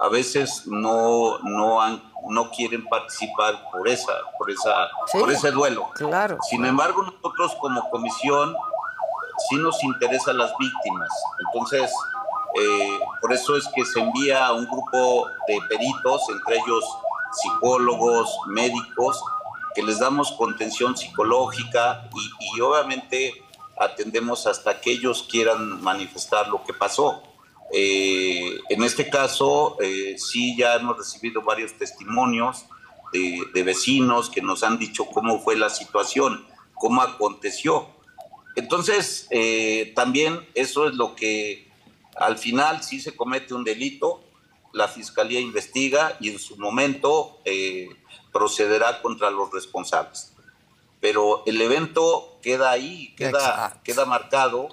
[0.00, 5.90] a veces no, no, han, no quieren participar por, esa, por, esa, por ese duelo.
[5.94, 6.38] Claro.
[6.48, 8.56] Sin embargo, nosotros como comisión
[9.48, 11.08] sí nos interesan las víctimas.
[11.46, 11.92] Entonces,
[12.60, 16.84] eh, por eso es que se envía a un grupo de peritos, entre ellos
[17.32, 19.22] psicólogos, médicos,
[19.74, 23.42] que les damos contención psicológica y, y obviamente
[23.78, 27.22] atendemos hasta que ellos quieran manifestar lo que pasó.
[27.72, 32.66] Eh, en este caso, eh, sí ya hemos recibido varios testimonios
[33.12, 37.88] de, vecinos que nos han dicho cómo fue la situación, cómo aconteció.
[38.56, 41.70] Entonces, eh, también eso es lo que
[42.16, 44.22] al final sí se comete un delito,
[44.74, 47.38] la fiscalía investiga y en su momento
[48.32, 50.31] procederá contra los responsables.
[51.02, 54.68] Pero el evento queda ahí, queda, queda marcado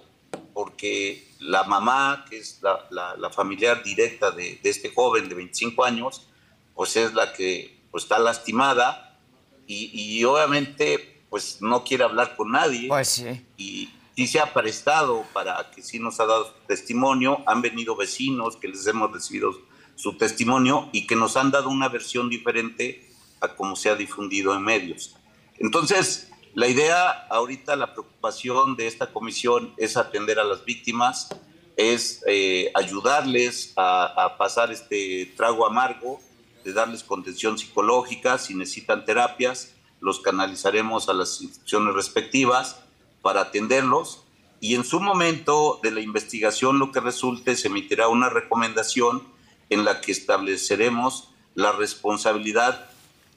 [0.53, 6.27] porque la mamá, que es la, familiar directa de, este joven de 25 años,
[6.75, 9.19] pues es la que pues, está lastimada
[9.65, 12.87] y, obviamente pues no quiere hablar con nadie.
[12.87, 13.45] Pues sí.
[13.57, 17.41] Y, sí se ha prestado para que sí nos ha dado testimonio.
[17.47, 19.51] Han venido vecinos que les hemos recibido
[19.95, 23.09] su testimonio y que nos han dado una versión diferente
[23.41, 25.15] a cómo se ha difundido en medios.
[25.59, 31.29] Entonces, la idea ahorita, la preocupación de esta comisión es atender a las víctimas,
[31.75, 36.19] es eh, ayudarles a, pasar este trago amargo,
[36.63, 42.81] de darles contención psicológica, si necesitan terapias, los canalizaremos a las instituciones respectivas
[43.21, 44.23] para atenderlos.
[44.61, 49.23] Y en su momento de la investigación lo que resulte se emitirá una recomendación
[49.69, 52.89] en la que estableceremos la responsabilidad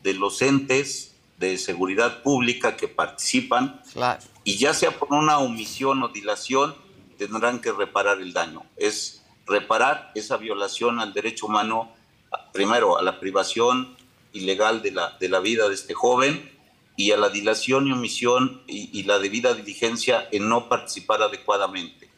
[0.03, 1.12] de los entes
[1.43, 3.83] de seguridad pública que participan
[4.45, 6.77] y ya sea por una omisión o dilación
[7.19, 8.63] tendrán que reparar el daño.
[8.77, 11.93] Es reparar esa violación al derecho humano,
[12.53, 13.97] primero a la privación
[14.33, 16.51] ilegal de la, de la vida de este joven
[16.97, 22.09] y a la dilación y omisión y, la debida diligencia en no participar adecuadamente.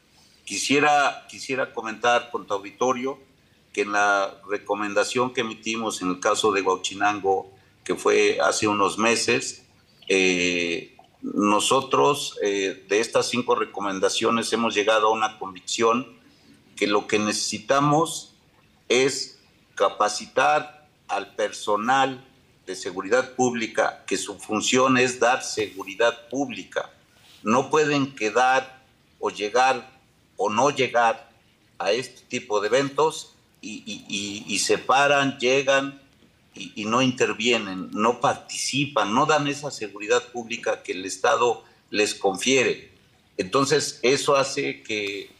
[0.44, 3.18] Quisiera, quisiera comentar con tu auditorio
[3.72, 7.53] que en la recomendación que emitimos en el caso de Guachinango
[7.84, 9.62] que fue hace unos meses.
[10.08, 16.18] Eh, nosotros eh, de estas cinco recomendaciones hemos llegado a una convicción
[16.76, 18.34] que lo que necesitamos
[18.88, 19.38] es
[19.74, 22.24] capacitar al personal
[22.66, 26.90] de seguridad pública, que su función es dar seguridad pública.
[27.42, 28.82] No pueden quedar
[29.20, 29.90] o llegar
[30.36, 31.30] o no llegar
[31.78, 36.03] a este tipo de eventos y, y se paran, llegan,
[36.54, 42.92] y, no intervienen, no participan, no dan esa seguridad pública que el Estado les confiere.
[43.36, 45.34] Entonces, eso hace que,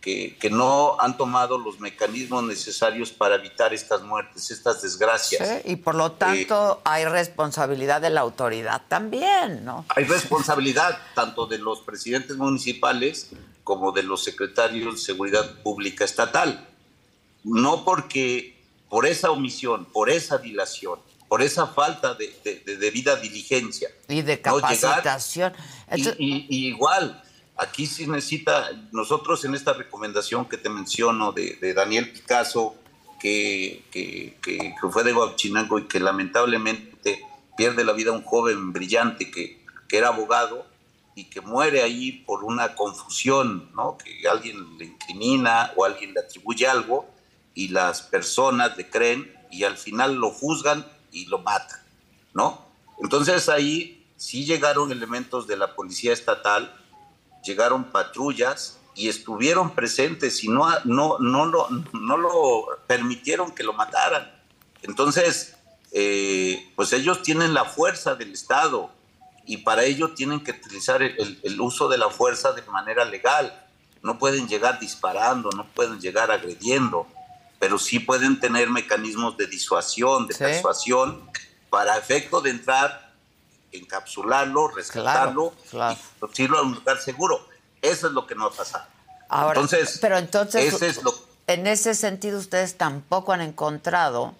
[0.00, 5.62] que, no han tomado los mecanismos necesarios para evitar estas muertes, estas desgracias.
[5.64, 9.84] y por lo tanto eh, hay responsabilidad de la autoridad también, ¿no?
[9.90, 13.30] Hay responsabilidad tanto de los presidentes municipales
[13.62, 16.68] como de los secretarios de Seguridad Pública Estatal.
[17.42, 18.53] No porque
[18.94, 23.88] por esa omisión, por esa dilación, por esa falta de, debida diligencia.
[24.08, 25.52] Y de capacitación.
[26.16, 27.20] y, igual,
[27.56, 32.76] aquí sí necesita, nosotros en esta recomendación que te menciono de, Daniel Picasso,
[33.18, 37.20] que, que, fue de Guachinango y que lamentablemente
[37.56, 40.68] pierde la vida un joven brillante que, que era abogado
[41.16, 43.98] y que muere ahí por una confusión, ¿no?
[43.98, 47.12] que alguien le incrimina o alguien le atribuye algo
[47.54, 51.80] y las personas le creen y al final lo juzgan y lo matan,
[52.32, 52.66] ¿no?
[53.00, 56.74] Entonces ahí sí llegaron elementos de la policía estatal,
[57.44, 63.72] llegaron patrullas y estuvieron presentes y no, no, no, lo, no lo permitieron que lo
[63.72, 64.32] mataran.
[64.82, 65.56] Entonces,
[65.92, 68.90] eh, pues ellos tienen la fuerza del Estado
[69.46, 73.66] y para ello tienen que utilizar el, el uso de la fuerza de manera legal.
[74.02, 77.06] No pueden llegar disparando, no pueden llegar agrediendo
[77.64, 81.30] pero sí pueden tener mecanismos de disuasión, de persuasión,
[81.70, 83.14] para efecto de entrar,
[83.72, 87.48] encapsularlo, rescatarlo y conducirlo a un lugar seguro.
[87.80, 88.84] Eso es lo que no ha pasado.
[89.30, 91.00] Ahora, entonces, pero entonces,
[91.46, 94.34] en ese sentido, ustedes tampoco han encontrado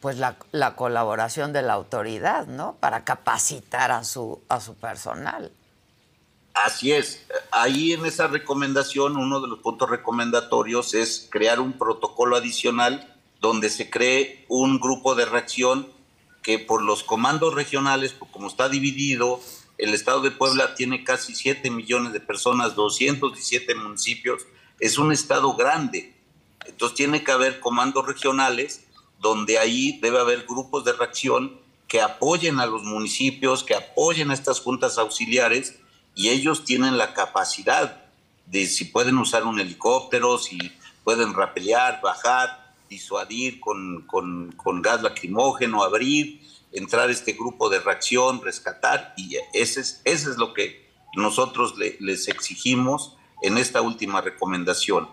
[0.00, 2.74] pues la, la, colaboración de la autoridad, ¿no?
[2.80, 5.50] Para capacitar a su, a su personal.
[6.64, 7.24] Así es.
[7.50, 13.70] Ahí en esa recomendación, uno de los puntos recomendatorios es crear un protocolo adicional donde
[13.70, 15.88] se cree un grupo de reacción
[16.42, 19.40] que por los comandos regionales, como está dividido,
[19.76, 24.46] el estado de Puebla tiene casi 7 millones de personas, 217 municipios,
[24.80, 26.16] es un estado grande.
[26.66, 28.84] Entonces tiene que haber comandos regionales
[29.20, 34.34] donde ahí debe haber grupos de reacción que apoyen a los municipios, que apoyen a
[34.34, 35.80] estas juntas auxiliares
[36.18, 38.02] y ellos tienen la capacidad
[38.46, 40.58] de si pueden usar un helicóptero, si
[41.04, 49.14] pueden rapelear, bajar, disuadir con, con, gas lacrimógeno, abrir, entrar este grupo de reacción, rescatar,
[49.16, 55.08] y ese es, ese es lo que nosotros les exigimos en esta última recomendación.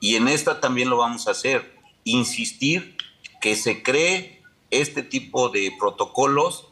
[0.00, 2.96] Y en esta también lo vamos a hacer, insistir
[3.40, 4.42] que se cree
[4.72, 6.67] este tipo de protocolos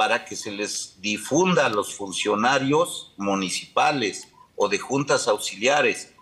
[0.00, 6.14] para que se les difunda a los funcionarios municipales o de juntas auxiliares.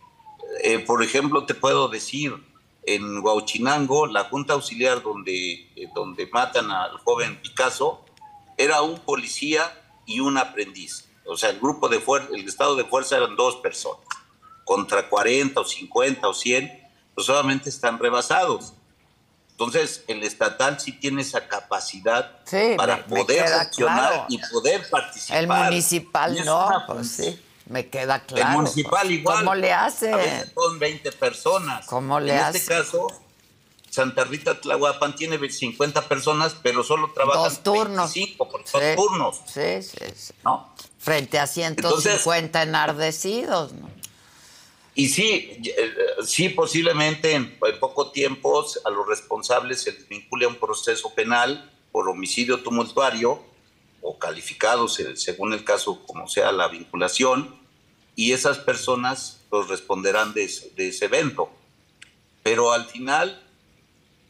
[0.65, 2.35] Eh, por ejemplo, te puedo decir,
[2.83, 8.05] en Huachinango, la junta auxiliar donde, eh, donde matan al joven Picasso,
[8.57, 9.63] era un policía
[10.07, 11.09] y un aprendiz.
[11.25, 14.05] O sea, el grupo de fuerza, el estado de fuerza eran dos personas.
[14.65, 18.73] Contra 40 o 50 o 100, pues solamente están rebasados.
[19.59, 22.31] Entonces, el estatal sí tiene esa capacidad
[22.77, 25.39] para poder accionar y poder participar.
[25.39, 28.51] El municipal no, pues sí, me queda claro.
[28.51, 29.39] El municipal igual.
[29.39, 30.13] ¿Cómo le hace?
[30.13, 31.87] A son 20 personas.
[31.87, 32.59] ¿Cómo le hace?
[32.59, 33.09] En este caso,
[33.91, 38.15] Santa Rita Tlahuapan tiene 50 personas, pero solo trabajan dos turnos.
[38.15, 39.41] 25 por dos turnos.
[39.45, 40.35] Sí, sí, sí.
[40.45, 40.73] ¿No?
[41.01, 43.91] Frente a 150 enardecidos, ¿no?
[44.99, 45.95] Y sí, eh,
[46.27, 51.71] sí, posiblemente en, poco tiempo a los responsables se les vincule a un proceso penal
[51.93, 53.41] por homicidio tumultuario
[54.03, 57.61] o calificados, según el caso, como sea la vinculación,
[58.17, 61.49] y esas personas pues, responderán de ese evento.
[62.43, 63.41] Pero al final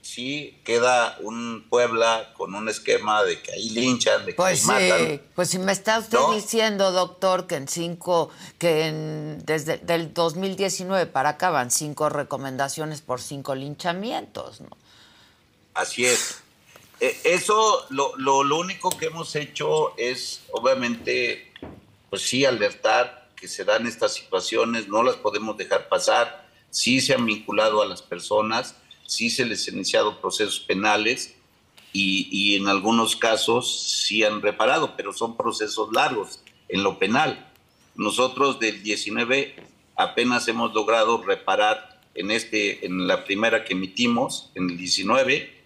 [0.03, 5.21] sí queda un Puebla con un esquema de que ahí linchan, de que pues sí,
[5.35, 11.07] Pues si me está usted diciendo, doctor, que en cinco, que en, desde el 2019
[11.07, 14.71] para acá van cinco recomendaciones por cinco linchamientos, ¿no?
[15.75, 16.39] Así es.
[17.01, 21.53] E, eso, lo, lo, lo único que hemos hecho es, obviamente,
[22.11, 27.15] pues sí, alertar que se dan estas situaciones, no las podemos dejar pasar, sí se
[27.15, 28.75] han vinculado a las personas,
[29.09, 31.35] sí se les ha iniciado procesos penales
[31.95, 37.51] y, en algunos casos sí han reparado, pero son procesos largos en lo penal.
[37.97, 39.57] Nosotros del 19
[39.97, 45.57] apenas hemos logrado reparar en, este, en la primera que emitimos, en el 19,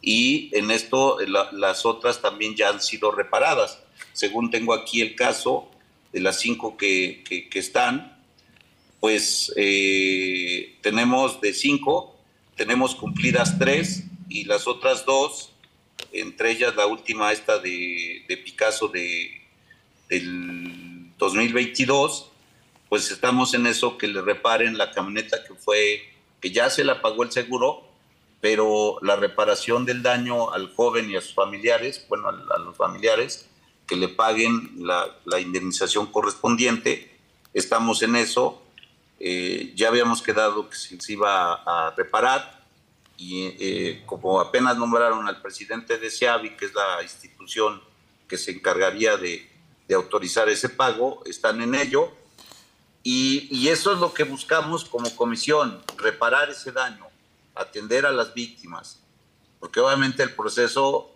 [0.00, 1.18] y en esto
[1.52, 3.78] las otras también ya han sido reparadas.
[4.14, 5.70] Según tengo aquí el caso
[6.12, 8.18] de las cinco que, que, están,
[9.00, 12.15] pues eh, tenemos de cinco,
[12.56, 15.52] tenemos cumplidas tres y las otras dos
[16.12, 19.42] entre ellas la última esta de, Picasso de,
[20.08, 22.30] del 2022,
[22.88, 26.02] pues estamos en eso que le reparen la camioneta que fue,
[26.40, 27.84] que ya se la pagó el seguro,
[28.40, 33.48] pero la reparación del daño al joven y a sus familiares, bueno, a, los familiares,
[33.86, 37.16] que le paguen la, indemnización correspondiente,
[37.54, 38.62] estamos en eso,
[39.18, 42.56] eh, ya habíamos quedado que se iba a reparar,
[43.18, 47.82] y eh, como apenas nombraron al presidente de SEAVI, que es la institución
[48.28, 49.50] que se encargaría de,
[49.94, 52.12] autorizar ese pago, están en ello.
[53.02, 57.06] Y, eso es lo que buscamos como comisión, reparar ese daño,
[57.54, 59.00] atender a las víctimas,
[59.60, 61.12] porque obviamente el proceso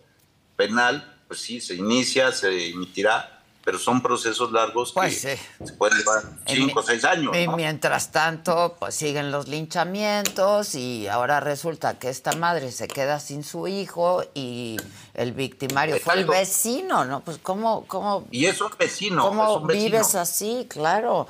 [0.56, 5.98] penal, pues sí, se inicia, se emitirá, pero son procesos largos pues que se pueden
[5.98, 7.36] llevar cinco o seis años.
[7.36, 13.20] Y mientras tanto, pues siguen los linchamientos y ahora resulta que esta madre se queda
[13.20, 14.76] sin su hijo y
[15.14, 17.20] el victimario fue el vecino, ¿no?
[17.20, 18.26] Pues cómo, cómo...
[18.30, 19.22] Y es un vecino.
[19.22, 20.66] ¿Cómo vives así?
[20.68, 21.28] Claro.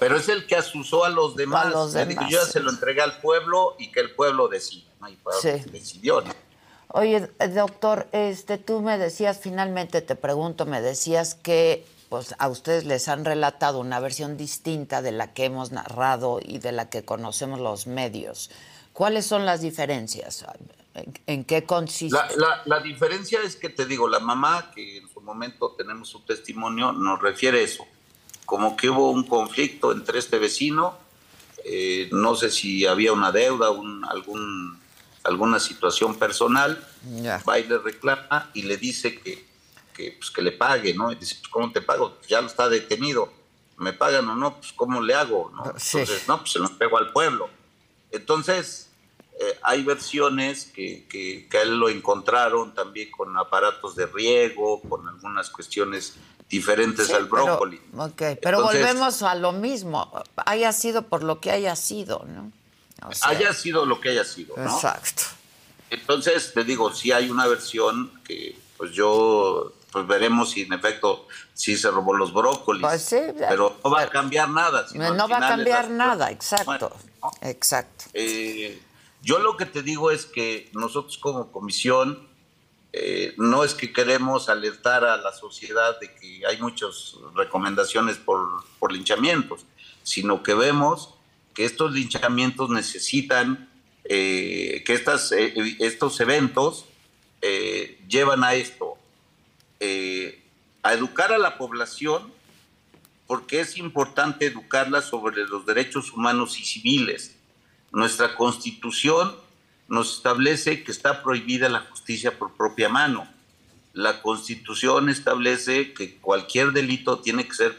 [0.00, 1.66] Pero es el que asusó a los demás.
[1.66, 2.28] A los demás.
[2.28, 4.90] Yo ya se lo entregué al pueblo y que el pueblo decida.
[5.00, 5.08] ¿no?
[5.08, 5.70] Y sí.
[5.70, 6.32] decidió, ¿no?
[6.88, 12.84] Oye, doctor, este, tú me decías, finalmente te pregunto, me decías que pues a ustedes
[12.84, 17.04] les han relatado una versión distinta de la que hemos narrado y de la que
[17.04, 18.50] conocemos los medios.
[18.92, 20.46] ¿Cuáles son las diferencias?
[21.26, 22.16] ¿En, qué consiste?
[22.64, 26.92] La, diferencia es que te digo, la mamá, que en su momento tenemos su testimonio,
[26.92, 27.84] nos refiere eso,
[28.46, 30.96] como que hubo un conflicto entre este vecino,
[31.64, 34.80] eh, no sé si había una deuda, un, algún
[35.26, 36.86] alguna situación personal,
[37.48, 39.46] va y le reclama y le dice que,
[39.94, 41.10] que, pues, que le pague, ¿no?
[41.12, 42.16] Y dice, pues, ¿cómo te pago?
[42.28, 43.32] Ya lo está detenido.
[43.78, 44.56] ¿Me pagan o no?
[44.56, 45.50] Pues, ¿cómo le hago?
[45.54, 45.64] ¿no?
[45.66, 47.50] Entonces, no, pues se lo pego al pueblo.
[48.10, 48.90] Entonces,
[49.38, 54.80] eh, hay versiones que, que, que, a él lo encontraron también con aparatos de riego,
[54.88, 56.14] con algunas cuestiones
[56.48, 57.80] diferentes al brócoli.
[57.90, 62.52] Pero, ok, pero volvemos a lo mismo, haya sido por lo que haya sido, ¿no?
[63.22, 64.56] Haya sido lo que haya sido.
[64.56, 64.74] ¿no?
[64.74, 65.22] Exacto.
[65.90, 71.26] Entonces, te digo, si hay una versión que pues yo pues veremos si en efecto
[71.54, 72.82] sí se robó los brócolis.
[72.82, 74.86] Pues sí, pero no va a cambiar nada.
[74.94, 76.94] no va a cambiar nada, exacto.
[77.40, 78.04] Exacto.
[78.12, 78.78] Eh,
[79.22, 82.28] yo lo que te digo es que nosotros como comisión
[82.92, 88.64] eh, no es que queremos alertar a la sociedad de que hay muchas recomendaciones por,
[88.78, 89.64] por linchamientos,
[90.02, 91.15] sino que vemos
[91.56, 93.66] que estos linchamientos necesitan,
[94.04, 96.84] eh, que estas, eh, estos eventos
[97.40, 98.98] eh, llevan a esto,
[100.82, 102.30] a educar a la población,
[103.26, 107.36] porque es importante educarla sobre los derechos humanos y civiles.
[107.90, 109.34] Nuestra constitución
[109.88, 113.26] nos establece que está prohibida la justicia por propia mano.
[113.94, 117.78] La constitución establece que cualquier delito tiene que ser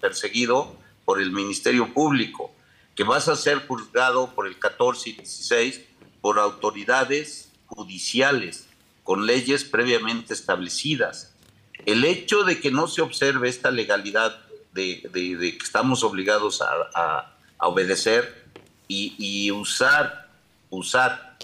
[0.00, 0.74] perseguido
[1.04, 2.54] por el Ministerio Público
[2.98, 5.82] que vas a ser juzgado por el 14 y 16
[6.20, 8.66] por autoridades judiciales
[9.04, 11.32] con leyes previamente establecidas.
[11.86, 14.40] El hecho de que no se observe esta legalidad
[14.72, 18.44] de, que estamos obligados a, obedecer
[18.88, 20.28] y, usar,
[20.68, 21.38] usar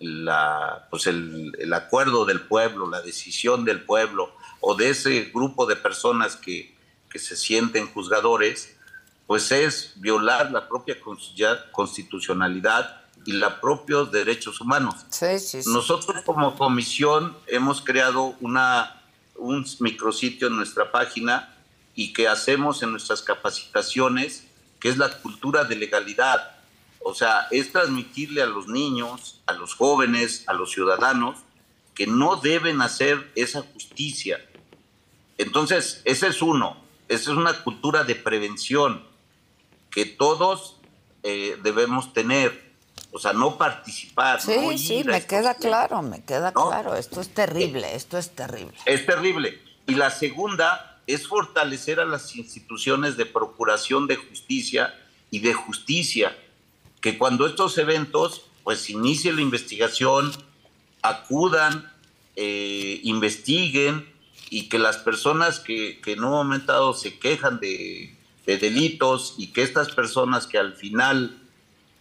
[0.00, 5.66] la, pues el, el, acuerdo del pueblo, la decisión del pueblo o de ese grupo
[5.66, 6.74] de personas que,
[7.08, 8.76] que se sienten juzgadores,
[9.28, 10.96] pues es violar la propia
[11.70, 14.94] constitucionalidad y los propios derechos humanos.
[15.66, 19.02] Nosotros como comisión hemos creado una,
[19.36, 21.54] un micrositio en nuestra página
[21.94, 24.46] y que hacemos en nuestras capacitaciones,
[24.80, 26.52] que es la cultura de legalidad.
[27.00, 31.36] O sea, es transmitirle a los niños, a los jóvenes, a los ciudadanos,
[31.94, 34.42] que no deben hacer esa justicia.
[35.36, 39.06] Entonces, ese es uno, esa es una cultura de prevención
[39.90, 40.76] que todos
[41.22, 42.68] eh, debemos tener.
[43.10, 44.40] O sea, no participar.
[44.40, 46.94] Sí, sí, me queda claro, me queda claro.
[46.94, 48.74] Esto es terrible, esto es terrible.
[48.84, 49.60] Es terrible.
[49.86, 54.94] Y la segunda es fortalecer a las instituciones de procuración de justicia
[55.30, 56.36] y de justicia,
[57.00, 60.30] que cuando estos eventos, pues inicie la investigación,
[61.00, 61.90] acudan,
[62.36, 64.12] eh, investiguen
[64.50, 68.17] y que las personas que, que en un momento dado se quejan de
[68.48, 71.38] de delitos y que estas personas que al final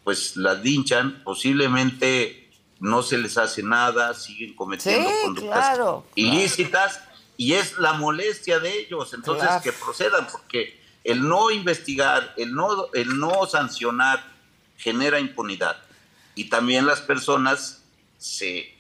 [0.06, 5.78] pues las linchan, posiblemente no se les hace nada, siguen cometiendo conductas
[6.16, 7.02] ilícitas
[7.36, 12.94] y es la molestia de ellos, entonces que procedan, porque el no investigar, el no,
[12.94, 14.24] el no sancionar
[14.78, 15.76] genera impunidad
[16.34, 17.84] y también las personas
[18.18, 18.74] se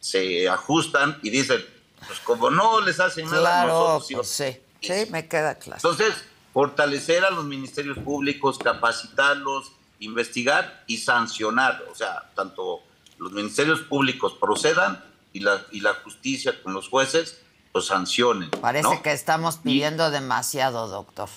[0.00, 1.62] se ajustan y dicen,
[2.06, 4.60] pues como no les hacen nada, nosotros pues sí.
[4.80, 5.76] Sí, me queda claro.
[5.76, 6.14] Entonces,
[6.52, 11.84] fortalecer a los ministerios públicos, capacitarlos, investigar y sancionar.
[11.90, 12.80] O sea, tanto
[13.18, 17.40] los ministerios públicos procedan y la, y la justicia con los jueces
[17.72, 18.50] los sancionen.
[18.50, 19.02] Parece ¿no?
[19.02, 21.28] que estamos pidiendo demasiado, doctor.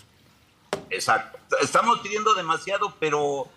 [0.89, 1.39] Exacto.
[1.61, 3.47] Estamos pidiendo demasiado, pero,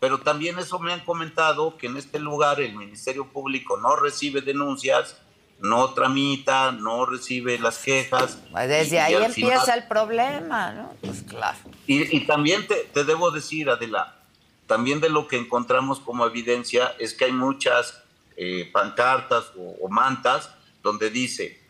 [0.00, 4.40] pero también eso me han comentado que en este lugar el Ministerio Público no recibe
[4.40, 5.16] denuncias,
[5.64, 8.38] no tramita, no recibe las quejas.
[8.52, 10.92] Pues Desde y- y ahí al empieza final- el problema, ¿no?
[11.00, 11.56] Pues claro.
[11.86, 14.14] Y, y también te, te debo decir, Adela,
[14.66, 18.00] también de lo que encontramos como evidencia es que hay muchas
[18.36, 20.50] eh, pancartas o, o mantas
[20.82, 21.60] donde dice,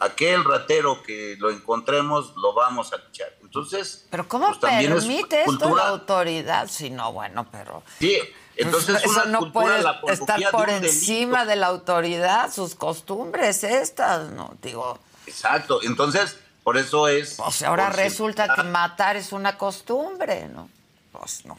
[0.00, 3.28] aquel ratero que lo encontremos lo vamos a echar.
[3.42, 6.68] Entonces, Pero ¿cómo pues, permite esto la autoridad?
[6.68, 7.82] Sí, no, bueno, pero...
[7.98, 8.18] Sí,
[8.62, 12.74] entonces Pues una eso no cultura, puede la estar por encima de la autoridad, sus
[12.74, 14.54] costumbres estas, ¿no?
[14.62, 17.36] Digo, Exacto, entonces por eso es...
[17.36, 20.68] pues ahora resulta que matar es una costumbre, ¿no?
[21.12, 21.58] Pues no.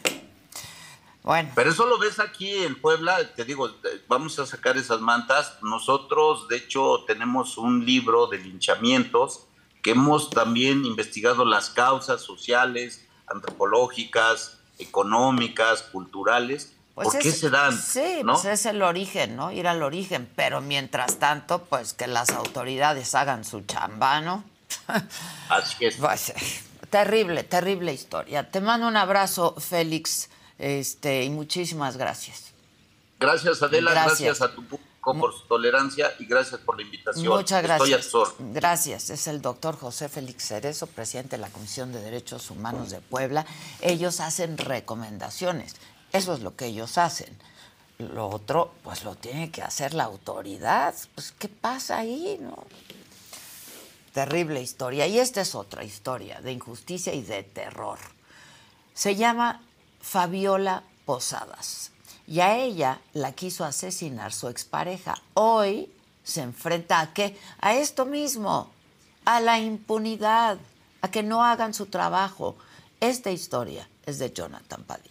[1.23, 5.01] Bueno, Pero eso lo ves aquí en Puebla, te digo, eh, vamos a sacar esas
[5.01, 5.57] mantas.
[5.61, 9.41] Nosotros, de hecho, tenemos un libro de linchamientos
[9.83, 17.49] que hemos también investigado las causas sociales, antropológicas, económicas, culturales, pues por qué es- se
[17.49, 18.33] dan, Sí, ¿no?
[18.33, 19.51] pues es el origen, ¿no?
[19.51, 24.43] Ir al origen, pero mientras tanto, pues que las autoridades hagan su chamba, ¿no?
[25.49, 25.95] Así es.
[25.97, 26.35] Pues, eh,
[26.89, 28.49] terrible, terrible historia.
[28.49, 32.51] Te mando un abrazo, Félix, este, y muchísimas gracias.
[33.19, 34.19] Gracias, Adela, Gracias.
[34.21, 34.87] gracias, a tu público
[35.19, 37.27] por su tolerancia y gracias por la invitación.
[37.27, 38.05] Muchas gracias.
[38.05, 38.29] Estoy.
[38.39, 39.09] Gracias.
[39.09, 43.45] Es el doctor José Félix Cerezo, presidente de la Comisión de Derechos Humanos de Puebla.
[43.81, 45.75] Ellos hacen recomendaciones.
[46.13, 47.37] Eso es lo que ellos hacen.
[47.97, 50.93] Lo otro, pues lo tiene que hacer la autoridad.
[51.15, 52.65] Pues, ¿qué pasa ahí, no?
[54.13, 55.07] Terrible historia.
[55.07, 57.99] Y esta es otra historia de injusticia y de terror.
[58.93, 59.61] Se llama
[60.01, 61.91] Fabiola Posadas.
[62.27, 65.21] Y a ella la quiso asesinar su expareja.
[65.33, 65.91] Hoy
[66.23, 67.37] se enfrenta a qué?
[67.59, 68.69] A esto mismo,
[69.25, 70.57] a la impunidad,
[71.01, 72.55] a que no hagan su trabajo.
[72.99, 75.10] Esta historia es de Jonathan Padilla.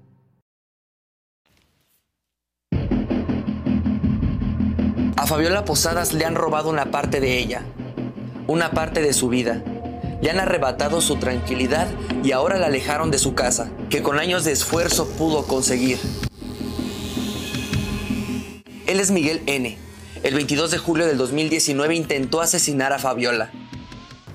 [5.21, 7.61] A Fabiola Posadas le han robado una parte de ella,
[8.47, 9.61] una parte de su vida.
[10.19, 11.85] Le han arrebatado su tranquilidad
[12.23, 15.99] y ahora la alejaron de su casa, que con años de esfuerzo pudo conseguir.
[18.87, 19.77] Él es Miguel N.
[20.23, 23.51] El 22 de julio del 2019 intentó asesinar a Fabiola.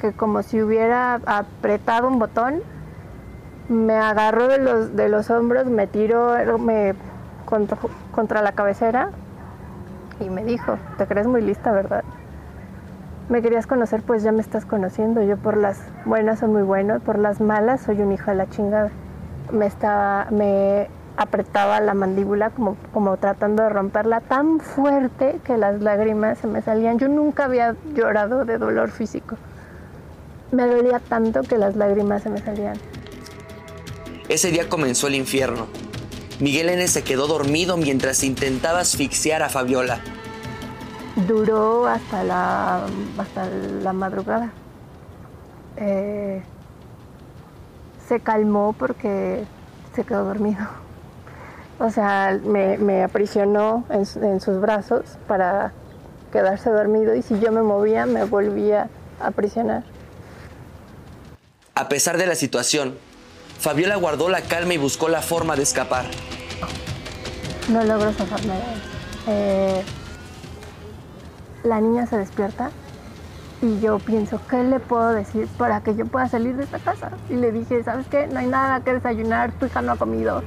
[0.00, 2.62] que como si hubiera apretado un botón,
[3.68, 6.94] me agarró de los, de los hombros, me tiró me,
[7.44, 7.76] contra,
[8.12, 9.10] contra la cabecera
[10.20, 12.04] y me dijo, te crees muy lista, ¿verdad?
[13.28, 15.22] Me querías conocer, pues ya me estás conociendo.
[15.22, 18.48] Yo por las buenas soy muy bueno, por las malas soy un hijo de la
[18.48, 18.90] chingada.
[19.52, 25.80] Me estaba, me apretaba la mandíbula como, como tratando de romperla tan fuerte que las
[25.82, 26.98] lágrimas se me salían.
[26.98, 29.36] Yo nunca había llorado de dolor físico.
[30.52, 32.76] Me dolía tanto que las lágrimas se me salían.
[34.28, 35.66] Ese día comenzó el infierno.
[36.38, 36.86] Miguel N.
[36.88, 40.00] se quedó dormido mientras intentaba asfixiar a Fabiola.
[41.26, 42.84] Duró hasta la,
[43.16, 44.52] hasta la madrugada.
[45.78, 46.42] Eh,
[48.06, 49.44] se calmó porque
[49.94, 50.66] se quedó dormido.
[51.78, 55.72] O sea, me, me aprisionó en, en sus brazos para
[56.32, 58.88] quedarse dormido y si yo me movía me volvía
[59.20, 59.84] a aprisionar.
[61.74, 62.96] A pesar de la situación,
[63.58, 66.06] Fabiola guardó la calma y buscó la forma de escapar.
[67.68, 68.82] No logro zafarme de él.
[69.28, 69.82] Eh,
[71.64, 72.70] la niña se despierta
[73.62, 77.10] y yo pienso, ¿qué le puedo decir para que yo pueda salir de esta casa?
[77.28, 78.26] Y le dije, ¿sabes qué?
[78.28, 80.42] No hay nada que desayunar, tu hija no ha comido.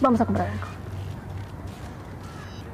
[0.00, 0.66] Vamos a comprar algo.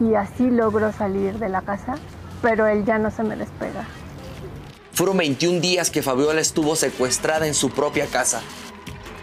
[0.00, 1.94] Y así logro salir de la casa,
[2.42, 3.84] pero él ya no se me despega.
[4.96, 8.40] Fueron 21 días que Fabiola estuvo secuestrada en su propia casa,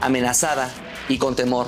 [0.02, 0.70] amenazada
[1.10, 1.68] y con temor.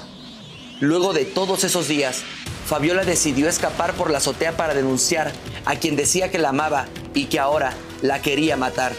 [0.79, 2.21] Luego de todos esos días,
[2.67, 5.31] Fabiola decidió escapar por la azotea para denunciar
[5.65, 6.85] a quien decía que la amaba
[7.15, 8.93] y que ahora la quería matar.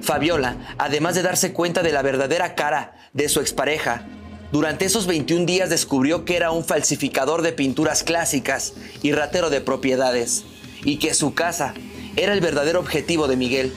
[0.00, 4.06] Fabiola, además de darse cuenta de la verdadera cara de su expareja,
[4.50, 9.60] durante esos 21 días descubrió que era un falsificador de pinturas clásicas y ratero de
[9.60, 10.44] propiedades,
[10.84, 11.74] y que su casa
[12.16, 13.74] era el verdadero objetivo de Miguel.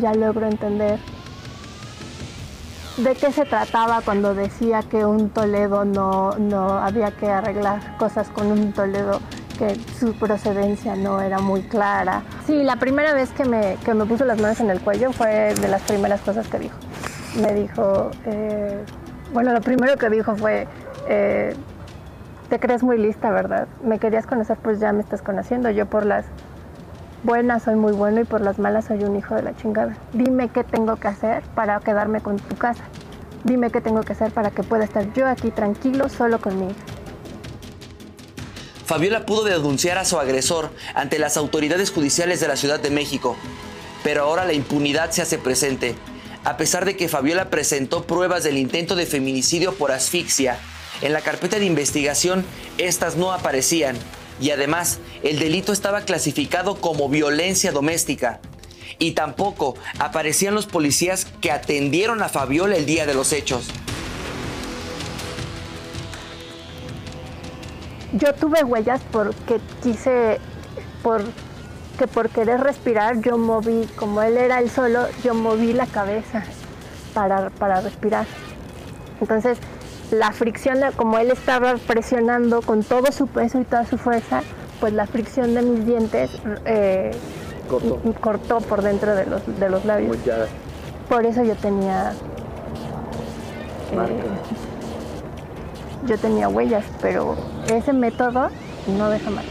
[0.00, 0.98] Ya logro entender
[2.96, 8.28] de qué se trataba cuando decía que un Toledo no, no había que arreglar cosas
[8.28, 9.20] con un Toledo
[9.58, 12.22] que su procedencia no era muy clara.
[12.46, 15.54] Sí, la primera vez que me, que me puso las manos en el cuello fue
[15.54, 16.76] de las primeras cosas que dijo.
[17.40, 18.84] Me dijo, eh,
[19.32, 20.68] bueno, lo primero que dijo fue,
[21.08, 21.54] eh,
[22.48, 23.66] te crees muy lista, ¿verdad?
[23.82, 25.70] Me querías conocer, pues ya me estás conociendo.
[25.70, 26.24] Yo por las
[27.24, 29.96] buenas soy muy bueno y por las malas soy un hijo de la chingada.
[30.12, 32.84] Dime qué tengo que hacer para quedarme con tu casa.
[33.42, 36.74] Dime qué tengo que hacer para que pueda estar yo aquí tranquilo, solo conmigo.
[38.86, 43.34] Fabiola pudo denunciar a su agresor ante las autoridades judiciales de la Ciudad de México,
[44.02, 45.96] pero ahora la impunidad se hace presente.
[46.44, 50.58] A pesar de que Fabiola presentó pruebas del intento de feminicidio por asfixia,
[51.00, 52.44] en la carpeta de investigación
[52.76, 53.96] estas no aparecían
[54.40, 58.40] y además el delito estaba clasificado como violencia doméstica.
[58.98, 63.66] Y tampoco aparecían los policías que atendieron a Fabiola el día de los hechos.
[68.12, 70.38] Yo tuve huellas porque quise,
[71.02, 71.24] por,
[71.94, 76.42] que por querer respirar, yo moví, como él era el solo, yo moví la cabeza
[77.14, 78.26] para, para respirar.
[79.20, 79.58] Entonces,
[80.10, 84.42] la fricción, como él estaba presionando con todo su peso y toda su fuerza,
[84.80, 86.30] pues la fricción de mis dientes
[86.64, 87.10] eh,
[87.68, 88.00] Cortó.
[88.20, 90.16] cortó por dentro de los, de los labios.
[91.08, 92.12] Por eso yo tenía.
[93.92, 94.16] eh, Marcas.
[96.06, 97.36] yo tenía huellas, pero
[97.68, 98.48] ese método
[98.98, 99.50] no deja marca.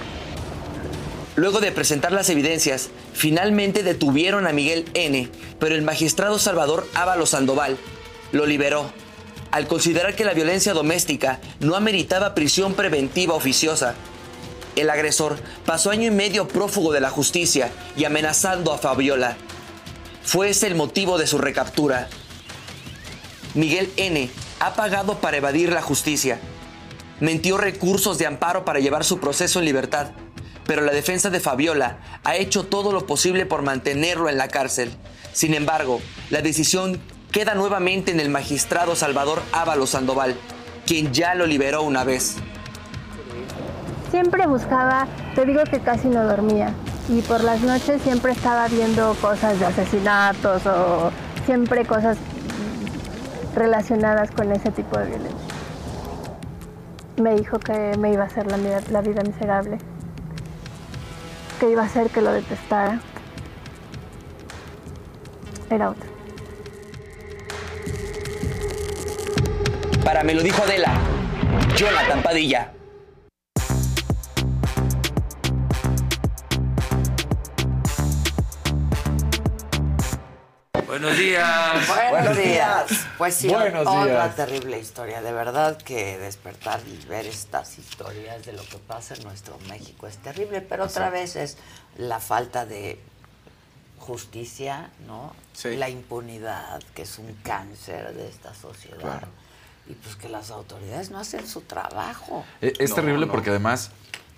[1.35, 5.29] Luego de presentar las evidencias, finalmente detuvieron a Miguel N.,
[5.59, 7.77] pero el magistrado Salvador Ábalos Sandoval
[8.31, 8.91] lo liberó
[9.53, 13.93] al considerar que la violencia doméstica no ameritaba prisión preventiva oficiosa.
[14.75, 19.37] El agresor pasó año y medio prófugo de la justicia y amenazando a Fabiola.
[20.23, 22.09] Fue ese el motivo de su recaptura.
[23.53, 24.27] Miguel N.
[24.59, 26.39] ha pagado para evadir la justicia.
[27.19, 30.13] Mentió recursos de amparo para llevar su proceso en libertad,
[30.65, 34.91] pero la defensa de Fabiola ha hecho todo lo posible por mantenerlo en la cárcel.
[35.33, 37.01] Sin embargo, la decisión
[37.31, 40.35] queda nuevamente en el magistrado Salvador Ábalos Sandoval,
[40.85, 42.35] quien ya lo liberó una vez.
[44.11, 46.73] Siempre buscaba, te digo que casi no dormía.
[47.09, 51.11] Y por las noches siempre estaba viendo cosas de asesinatos o
[51.45, 52.17] siempre cosas
[53.55, 55.37] relacionadas con ese tipo de violencia.
[57.17, 58.57] Me dijo que me iba a hacer la
[58.89, 59.79] la vida miserable,
[61.63, 62.99] que iba a hacer que lo detestara.
[65.69, 66.09] Era otro.
[70.03, 70.93] Para me lo dijo Adela,
[71.77, 72.73] Jonathan Padilla.
[80.85, 81.87] Buenos días.
[82.11, 83.07] Buenos días.
[83.23, 84.35] Pues sí, Buenos otra días.
[84.35, 85.21] terrible historia.
[85.21, 90.07] De verdad que despertar y ver estas historias de lo que pasa en nuestro México
[90.07, 91.57] es terrible, pero otra vez es
[91.95, 92.99] la falta de
[93.97, 95.33] justicia, ¿no?
[95.53, 95.77] Sí.
[95.77, 98.97] La impunidad, que es un cáncer de esta sociedad.
[98.99, 99.27] Claro.
[99.87, 102.43] Y pues que las autoridades no hacen su trabajo.
[102.61, 103.31] Eh, Es No, terrible no.
[103.31, 103.91] porque además,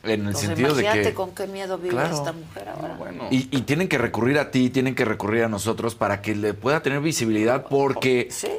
[0.03, 1.15] en el Entonces, sentido de imagínate que...
[1.15, 2.15] con qué miedo vive Claro.
[2.15, 2.99] esta mujer ahora.
[3.31, 6.53] Y, y tienen que recurrir a ti, tienen que recurrir a nosotros para que le
[6.53, 8.49] pueda tener visibilidad porque Sí.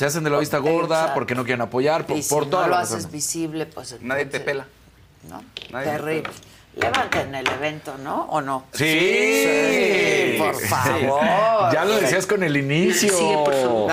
[0.00, 1.12] Se hacen de la vista gorda, Exacto.
[1.14, 4.00] porque no quieren apoyar, por, y si por no todas lo las haces visible, pues
[4.00, 4.64] Nadie te pela.
[5.28, 5.42] ¿no?
[5.70, 6.22] Nadie te Terrible.
[6.22, 6.34] pela.
[6.76, 8.22] Levanten el evento, ¿no?
[8.30, 8.64] ¿O no?
[8.72, 8.84] Sí.
[8.88, 11.20] Sí, por favor.
[11.70, 13.12] Ya lo decías con el inicio.
[13.12, 13.92] Sí, por favor.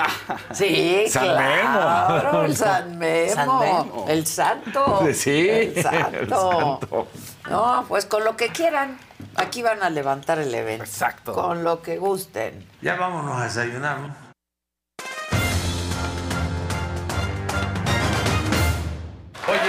[0.53, 2.45] Sí, San claro, Memo.
[2.45, 3.33] el San Memo.
[3.33, 4.05] San Memo.
[4.07, 5.07] El santo.
[5.13, 6.17] Sí, El santo.
[6.19, 7.07] el santo.
[7.49, 8.97] No, pues con lo que quieran.
[9.35, 10.85] Aquí van a levantar el evento.
[10.85, 11.33] Exacto.
[11.33, 12.65] Con lo que gusten.
[12.81, 14.26] Ya vámonos a desayunar, ¿no?
[19.49, 19.59] Oye,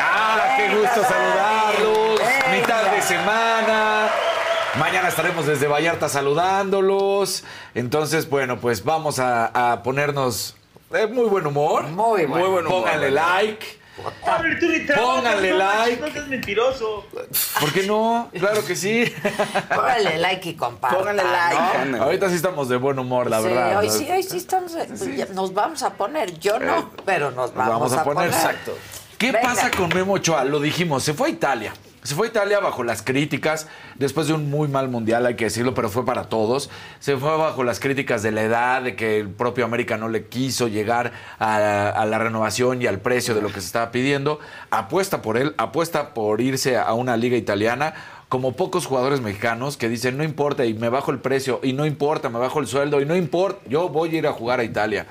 [0.00, 2.18] ah, qué gusto saludarlos.
[2.18, 2.56] Venga.
[2.60, 4.10] Mitad de semana.
[4.78, 7.44] Mañana estaremos desde Vallarta saludándolos.
[7.74, 10.56] Entonces, bueno, pues vamos a, ponernos
[10.90, 11.84] de muy buen humor.
[11.84, 12.82] Muy, muy buen humor.
[12.82, 13.84] Pónganle like.
[14.94, 16.00] Pónganle like.
[16.02, 17.06] No seas mentiroso.
[17.60, 18.28] ¿Por qué no?
[18.38, 19.10] Claro que sí.
[19.74, 20.98] Pónganle like y compartan.
[20.98, 21.98] Pónganle like.
[21.98, 23.78] Ahorita sí estamos de buen humor, la verdad.
[23.78, 24.72] Hoy sí, hoy sí estamos.
[25.32, 26.38] Nos vamos a poner.
[26.40, 28.26] Yo no, eh, pero nos vamos, vamos a, poner.
[28.26, 28.76] Exacto.
[29.24, 29.48] ¿Qué Venga.
[29.48, 30.44] pasa con Memo Ochoa?
[30.44, 31.72] Lo dijimos, se fue a Italia.
[32.02, 35.44] Se fue a Italia bajo las críticas, después de un muy mal mundial, hay que
[35.44, 36.68] decirlo, pero fue para todos.
[37.00, 40.26] Se fue bajo las críticas de la edad, de que el propio América no le
[40.26, 44.40] quiso llegar a, a la renovación y al precio de lo que se estaba pidiendo.
[44.70, 47.94] Apuesta por él, apuesta por irse a una liga italiana,
[48.28, 51.86] como pocos jugadores mexicanos que dicen, no importa, y me bajo el precio, y no
[51.86, 54.64] importa, me bajo el sueldo, y no importa, yo voy a ir a jugar a
[54.64, 55.06] Italia.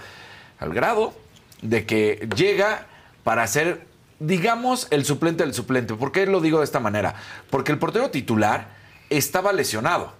[0.60, 1.16] Al grado
[1.64, 2.86] de que llega
[3.24, 3.92] para ser,
[4.26, 5.94] digamos, el suplente del suplente.
[5.96, 7.16] ¿Por qué lo digo de esta manera?
[7.50, 8.68] Porque el portero titular
[9.10, 10.14] estaba lesionado.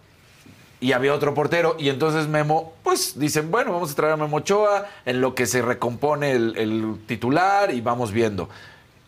[0.80, 4.38] Y había otro portero, y entonces Memo, pues dicen, bueno, vamos a traer a Memo
[4.38, 8.50] Ochoa en lo que se recompone el, el titular y vamos viendo.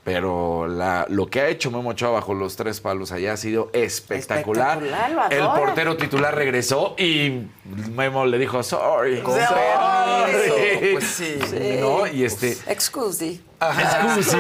[0.06, 3.72] Pero la- lo que ha hecho Memo Ochoa bajo los tres palos allá ha sido
[3.74, 4.78] espectacular.
[4.78, 7.48] Espectacular, lo el portero titular regresó y
[7.92, 9.22] Memo le dijo, sorry.
[9.22, 10.92] Con sorry".
[10.94, 11.38] Pues sí.
[11.82, 12.06] ¿No?
[12.06, 12.56] Y este...
[12.68, 13.44] Excusi.
[13.60, 14.38] Excusi,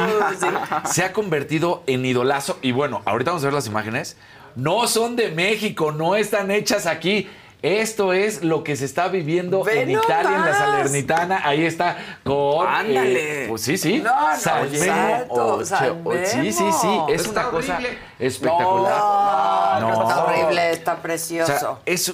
[0.86, 2.60] se ha convertido en idolazo.
[2.62, 4.18] Y bueno, ahorita vamos a ver las imágenes.
[4.56, 7.28] No son de México, no están hechas aquí.
[7.66, 10.54] Esto es lo que se está viviendo Ve en Italia, en la.
[10.54, 11.42] Salernitana.
[11.44, 12.68] Ahí está con.
[12.68, 13.46] Ándale.
[13.46, 14.00] eh, pues sí, sí.
[14.04, 17.00] No, no, Sí, sí, sí.
[17.10, 17.98] Es Está una cosa horrible.
[18.20, 19.82] espectacular.
[19.82, 21.58] No, no, está horrible, está O precioso.
[21.58, 22.14] sea, es-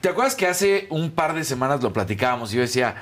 [0.00, 2.96] ¿Te acuerdas que hace un par de semanas lo platicábamos y yo decía,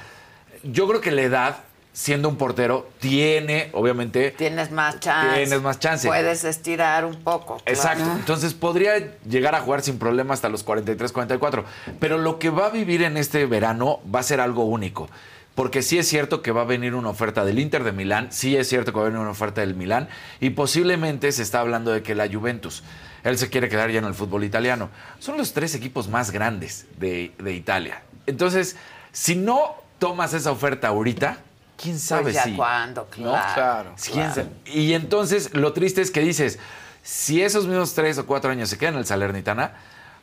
[0.62, 1.57] yo creo que la edad,
[1.97, 5.34] siendo un portero, tiene, obviamente, Tienes más chance.
[5.34, 6.07] Tienes más chance.
[6.07, 7.57] Puedes estirar un poco.
[7.57, 7.62] claro.
[7.64, 8.05] Exacto.
[8.16, 11.64] Entonces podría llegar a jugar sin problema hasta los 43, 44.
[11.99, 15.09] Pero lo que va a vivir en este verano va a ser algo único.
[15.55, 18.59] Porque sí es cierto que va a venir una oferta del Inter de Milán, sí
[18.59, 20.07] es cierto que va a venir una oferta del Milán
[20.38, 22.82] y posiblemente se está hablando de que la Juventus,
[23.24, 24.90] él se quiere quedar ya en el fútbol italiano.
[25.18, 28.03] Son los tres equipos más grandes de, de Italia.
[28.26, 28.76] Entonces,
[29.12, 31.38] si no tomas esa oferta ahorita,
[31.81, 32.55] quién sabe Pues ya si...
[32.55, 33.31] cuándo, ¿no?
[33.33, 33.53] claro.
[33.55, 33.95] Claro.
[34.12, 34.49] ¿Quién sabe?
[34.66, 36.59] Y entonces lo triste es que dices,
[37.03, 39.74] si esos mismos tres o cuatro años se quedan en el Salernitana,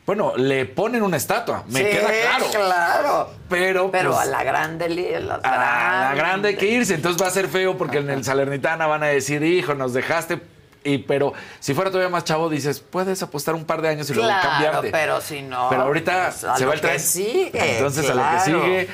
[0.06, 2.46] bueno, le ponen una estatua, me Sí, queda claro.
[2.52, 3.30] claro.
[3.48, 4.88] Pero, Pero pues, a la grande,
[5.20, 6.94] la a la grande hay que irse.
[6.94, 10.42] Entonces va a ser feo porque en el Salernitana van a decir, hijo, nos dejaste.
[10.86, 14.12] Y, pero si fuera todavía más chavo, dices, puedes apostar un par de años y
[14.12, 14.90] luego Claro, cambiarte.
[14.90, 17.00] pero si no, Pero ahorita pues, a se va el tren.
[17.00, 18.36] sigue, Entonces a lo claro.
[18.36, 18.88] que sigue.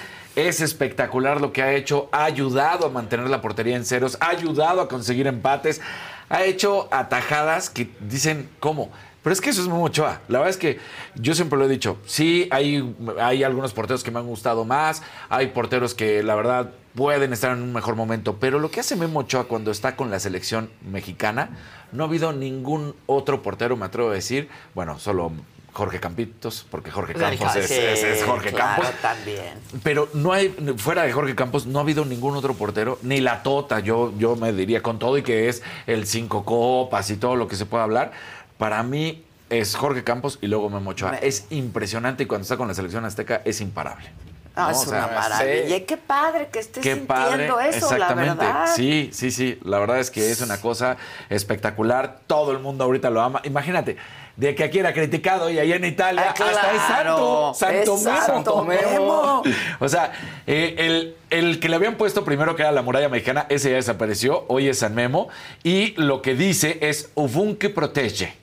[0.49, 2.09] Es espectacular lo que ha hecho.
[2.13, 4.17] Ha ayudado a mantener la portería en ceros.
[4.21, 5.83] Ha ayudado a conseguir empates.
[6.31, 8.91] Ha hecho atajadas que dicen, ¿cómo?
[9.23, 10.23] Pero es que eso es Memo Ochoa.
[10.29, 10.79] La verdad es que
[11.15, 11.99] yo siempre lo he dicho.
[12.07, 15.03] Sí, hay, hay algunos porteros que me han gustado más.
[15.29, 18.37] Hay porteros que la verdad pueden estar en un mejor momento.
[18.41, 21.51] Pero lo que hace Memo Ochoa cuando está con la selección mexicana,
[21.93, 24.49] no ha habido ningún otro portero, me atrevo a decir.
[24.75, 25.33] Bueno, solo
[25.73, 29.01] Jorge Campitos, porque Jorge Campos es, Sí, es- es Jorge claro, Campos.
[29.01, 29.55] también.
[29.83, 30.49] Pero no hay,
[30.79, 34.35] fuera de Jorge Campos, no ha habido ningún otro portero, ni la Tota, yo, yo
[34.37, 37.67] me diría con todo y que es el cinco copas y todo lo que se
[37.67, 38.13] pueda hablar.
[38.59, 41.13] Para mí es Jorge Campos y luego Memo Ochoa.
[41.13, 44.11] Me- Es impresionante y cuando está con la selección azteca es imparable.
[44.57, 44.71] No, ¿no?
[44.73, 45.69] es O sea, una maravilla.
[45.69, 45.75] sí.
[45.75, 48.67] Y qué padre que estés Qué padre, sintiendo eso, la verdad.
[48.75, 49.59] Sí, sí, sí.
[49.65, 50.97] La verdad es que es una cosa
[51.31, 52.19] espectacular.
[52.27, 53.41] Todo el mundo ahorita lo ama.
[53.45, 53.97] Imagínate,
[54.37, 57.97] de que aquí era criticado y allá en Italia Ah, hasta es claro, santo, santo
[57.97, 58.27] es Memo.
[58.27, 59.43] Santo Memo.
[59.81, 60.13] O sea,
[60.47, 63.77] eh, el, el que le habían puesto primero que era la muralla mexicana, ese ya
[63.77, 64.45] desapareció.
[64.49, 65.29] Hoy es San Memo.
[65.63, 68.35] Y lo que dice es Ovunque protege.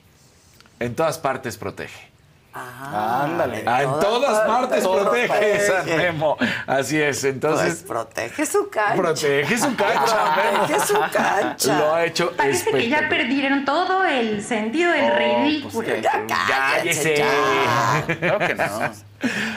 [0.80, 2.08] En todas partes protege.
[2.52, 3.62] Ah, Ándale.
[3.66, 5.66] Ah, en todas partes protege protege.
[5.66, 6.36] San Memo.
[6.66, 7.18] Así es.
[7.20, 8.94] Pues Entonces, protege su cancha.
[8.96, 10.66] protege su cancha, Memo.
[10.66, 11.78] Protege su cancha.
[11.78, 15.86] Lo ha hecho Parece que ya perdieron todo el sentido del ridículo.
[15.86, 17.16] que- Ya Cállese.
[17.18, 18.04] ya.
[18.18, 19.08] Claro que no.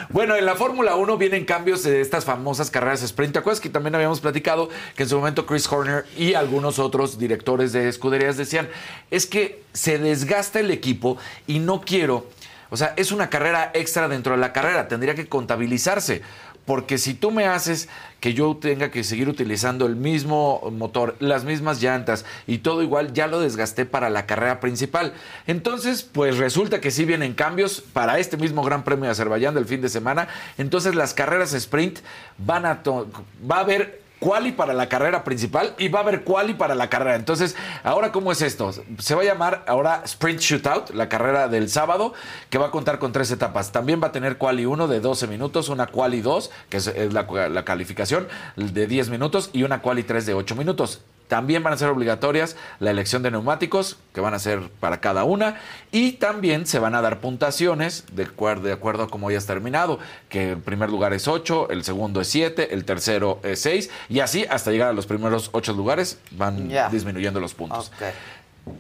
[0.10, 3.34] Bueno, en la Fórmula 1 vienen cambios de estas famosas carreras sprint.
[3.34, 7.18] ¿Te acuerdas que también habíamos platicado que en su momento Chris Horner y algunos otros
[7.20, 8.68] directores de escuderías decían,
[9.12, 12.26] es que se desgasta el equipo y no quiero,
[12.72, 16.22] o sea, es una carrera extra dentro de la carrera, tendría que contabilizarse.
[16.66, 21.44] Porque si tú me haces que yo tenga que seguir utilizando el mismo motor, las
[21.44, 25.14] mismas llantas y todo igual, ya lo desgasté para la carrera principal.
[25.48, 29.66] Entonces, pues resulta que sí vienen cambios para este mismo Gran Premio de Azerbaiyán del
[29.66, 30.28] fin de semana.
[30.58, 32.00] Entonces, las carreras sprint
[32.38, 32.84] van a...
[32.84, 36.90] Va a haber quali para la carrera principal y va a haber quali para la
[36.90, 37.16] carrera.
[37.16, 38.72] Entonces, ahora cómo es esto?
[39.00, 42.14] Se va a llamar ahora Sprint Shootout, la carrera del sábado,
[42.52, 43.72] que va a contar con tres etapas.
[43.72, 47.24] También va a tener quali 1 de 12 minutos, una quali 2, que es, la,
[47.50, 51.02] la calificación de 10 minutos y una quali 3 de 8 minutos.
[51.32, 55.24] También van a ser obligatorias la elección de neumáticos, que van a ser para cada
[55.24, 59.46] una, y también se van a dar puntuaciones de acuerdo, de acuerdo a cómo hayas
[59.46, 63.90] terminado, que el primer lugar es 8, el segundo es 7, el tercero es 6,
[64.10, 67.94] y así hasta llegar a los primeros 8 lugares van disminuyendo los puntos.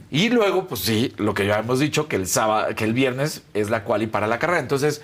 [0.09, 3.43] Y luego, pues sí, lo que ya hemos dicho, que el sábado, que el viernes
[3.53, 4.59] es la quali para la carrera.
[4.59, 5.01] Entonces,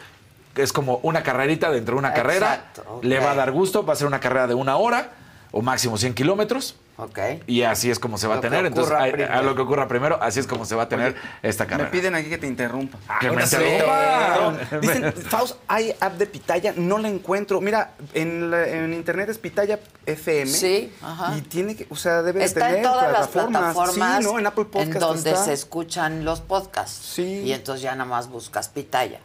[0.57, 2.73] es como una carrerita dentro de una carrera.
[3.03, 5.13] Le va a dar gusto, va a ser una carrera de una hora
[5.51, 6.75] o máximo 100 kilómetros.
[6.99, 7.19] Ok.
[7.45, 8.65] Y así es como se va Lo a tener.
[8.65, 11.69] Entonces, a, lo que ocurra primero, así es como se va a tener esta Me
[11.69, 11.91] carrera.
[11.91, 12.97] piden aquí que te interrumpa.
[13.19, 13.55] Que me sí.
[13.55, 14.53] interrumpa.
[14.81, 17.61] Dicen, Faust, hay app de Pitaya, no la encuentro.
[17.61, 20.47] Mira, en, la- en internet es Pitaya FM.
[20.47, 21.37] Sí, ajá.
[21.37, 23.73] Y tiene que, o sea, debe de Está tener en todas las plataformas.
[23.75, 24.39] plataformas Sí, ¿no?
[24.39, 25.45] En Apple Podcast en donde está.
[25.45, 27.13] se escuchan los podcasts.
[27.13, 27.41] Sí.
[27.45, 29.19] Y entonces ya nada más buscas Pitaya.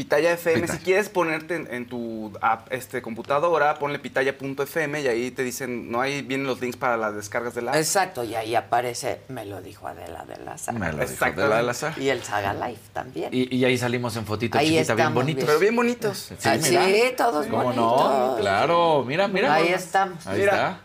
[0.00, 0.62] Pitaya FM.
[0.62, 0.78] Pitaya.
[0.78, 5.90] Si quieres ponerte en, en tu app, este, computadora, ponle pitaya.fm y ahí te dicen,
[5.92, 7.76] no, ahí vienen los links para las descargas de la app.
[7.76, 10.78] Exacto, y ahí aparece, me lo dijo Adela de la Saga.
[10.78, 11.42] Me lo dijo Exactamente.
[11.42, 11.94] de la de la Saga.
[11.98, 13.28] Y el Saga Live también.
[13.32, 15.36] Y, y ahí salimos en fotito Ahí chiquita, bien bonitos.
[15.36, 15.46] bien.
[15.46, 16.32] Pero bien bonitos.
[16.44, 16.76] Ah, sí,
[17.16, 17.76] todos ¿Cómo bonitos.
[17.76, 18.36] no?
[18.40, 19.52] Claro, mira, mira.
[19.54, 20.26] Ahí estamos.
[20.26, 20.52] Ahí Mira.
[20.52, 20.80] está.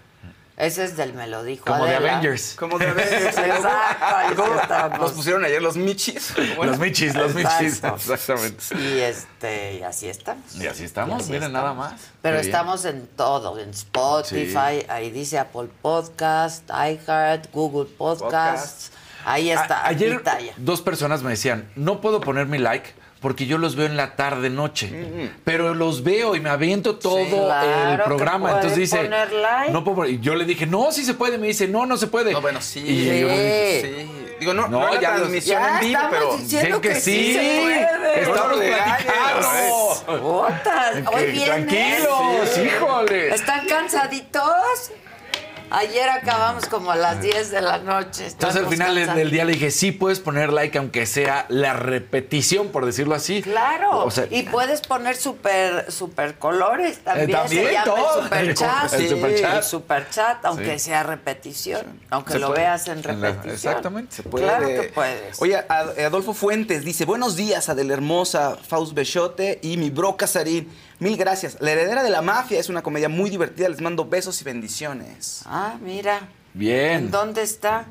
[0.57, 2.13] Ese es del me lo dijo Como de Adela.
[2.17, 2.55] Avengers.
[2.57, 3.37] Como de Avengers.
[3.37, 4.99] Exacto, sí ¿Cómo estamos.
[4.99, 6.33] Los pusieron ayer los michis.
[6.55, 7.73] Bueno, Los michis, los michis.
[7.83, 8.13] Exacto.
[8.13, 8.63] Exactamente.
[8.79, 10.55] Y este, y así estamos.
[10.55, 11.61] Y así estamos, Y así miren, estamos.
[11.61, 12.01] nada más.
[12.21, 12.45] Pero bien.
[12.45, 18.91] estamos en todo, en Spotify, ahí dice Apple Podcast, iHeart, Google Podcasts.
[19.25, 20.53] Ahí está, A- ayer Pitaya.
[20.57, 22.93] dos personas me decían, no puedo poner mi like
[23.25, 27.25] porque yo los veo en la tarde noche, pero los veo y me aviento todo
[27.45, 28.51] Claro el programa.
[28.51, 29.71] Entonces dice, poner like.
[29.73, 30.11] no puedo poner".
[30.11, 31.39] Y yo le dije, no, sí se puede.
[31.39, 32.33] Me dice, no, no se puede.
[32.33, 32.81] No, bueno, sí.
[32.85, 34.11] Y yo le dije, Sí.
[34.39, 36.37] Digo, no, No, no, la ya los- transmisión Ya en vivo, pero...
[36.37, 37.11] diciendo que, que sí.
[37.11, 38.21] sí se puede.
[38.21, 40.21] Estamos platicando.
[40.21, 41.67] Botas, hoy vienen.
[41.67, 43.33] Tranquilos, híjole.
[43.33, 44.91] ¿Están cansaditos?
[45.77, 48.27] Ayer acabamos como a las 10 de la noche.
[48.27, 49.17] Entonces al final del- cansados.
[49.17, 53.41] del día le dije, sí puedes poner like aunque sea la repetición, por decirlo así.
[53.41, 57.29] Claro, O sea, y puedes poner super, super colores también.
[57.29, 58.19] Eh, también, se llama todo.
[58.21, 58.93] el super chat.
[58.93, 59.45] El.
[59.55, 60.85] El superchat, aunque Sí.
[60.85, 62.61] sea repetición, aunque Se lo puede.
[62.61, 63.53] veas en En la- repetición.
[63.53, 64.15] exactamente.
[64.15, 64.45] Se puede.
[64.45, 65.41] Claro que puedes.
[65.41, 70.71] Oye, Ad- Adolfo Fuentes dice, buenos días, Adela Hermosa, Faust Bechote y mi bro Casarín.
[70.99, 71.57] Mil gracias.
[71.59, 73.67] La heredera de la mafia es una comedia muy divertida.
[73.69, 75.41] Les mando besos y bendiciones.
[75.45, 76.21] Ah, mira.
[76.53, 76.91] Bien.
[77.05, 77.85] ¿En dónde está?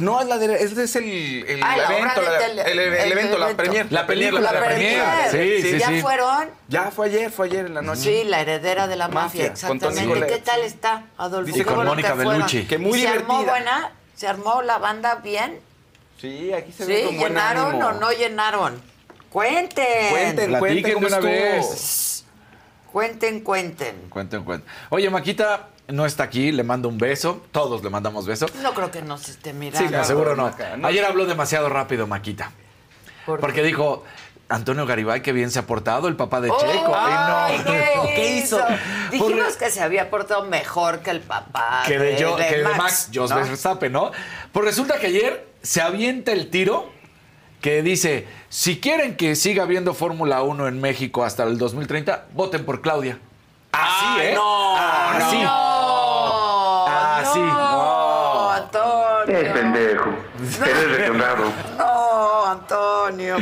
[0.00, 1.04] No, es la de, este es el,
[1.46, 3.86] el Ah, la evento, la- el, el el evento, la premier.
[3.92, 5.04] La premier, película, la premier.
[5.30, 5.62] premier.
[5.62, 6.00] Sí, sí, ¿Ya sí.
[6.00, 6.48] fueron?
[6.68, 8.00] Ya fue ayer, fue ayer en la noche.
[8.02, 10.08] Sí, la heredera de la mafia, con Tony exactamente.
[10.08, 10.32] Collette.
[10.32, 11.46] ¿Qué tal está, Adolfo?
[11.52, 12.14] Dice con Mónica.
[12.14, 12.64] Bellucci.
[12.66, 13.92] Que muy ¿Y ¿Se armó buena?
[14.16, 15.60] ¿Se armó la banda bien?
[16.20, 17.04] Sí, aquí se ve ¿Sí?
[17.06, 17.86] con buen ¿Llenaron ánimo.
[17.86, 18.82] o no llenaron?
[19.30, 20.10] Cuenten.
[20.10, 22.24] Cuenten, cuenten cómo de una vez.
[22.92, 23.96] Cuenten, cuenten.
[24.08, 24.68] Cuenten, cuenten.
[24.88, 27.44] Oye, Maquita no está aquí, le mando un beso.
[27.52, 28.46] Todos le mandamos beso.
[28.62, 29.86] No creo que nos esté mirando.
[29.88, 30.50] Sí, no, seguro no.
[30.84, 32.52] Ayer habló demasiado rápido, Maquita.
[33.26, 34.04] ¿Por Porque dijo,
[34.48, 36.94] Antonio Garibay, qué bien se ha portado, el papá de Checo.
[36.96, 37.64] Ay, Y no.
[37.70, 38.58] ¿qué, ¿Qué hizo?
[39.10, 42.64] Dijimos Por- que se había portado mejor que el papá que de, yo, que de
[42.64, 43.36] Max, Max, Jos ¿no?
[43.36, 44.10] Verstappen, ¿no?
[44.52, 46.90] Pues resulta que ayer se avienta el tiro
[47.60, 52.64] que dice, si quieren que siga habiendo Fórmula 1 en México hasta el 2030, voten
[52.64, 53.18] por Claudia.
[53.72, 54.32] Así, Ay, ¿eh?
[54.34, 55.36] no, Así.
[55.42, 57.38] No, Ah, sí.
[57.40, 59.26] no, Antonio.
[59.26, 60.10] ¡Qué pendejo!
[60.64, 61.44] Eres retornado.
[61.76, 62.07] No,
[62.50, 63.36] Antonio.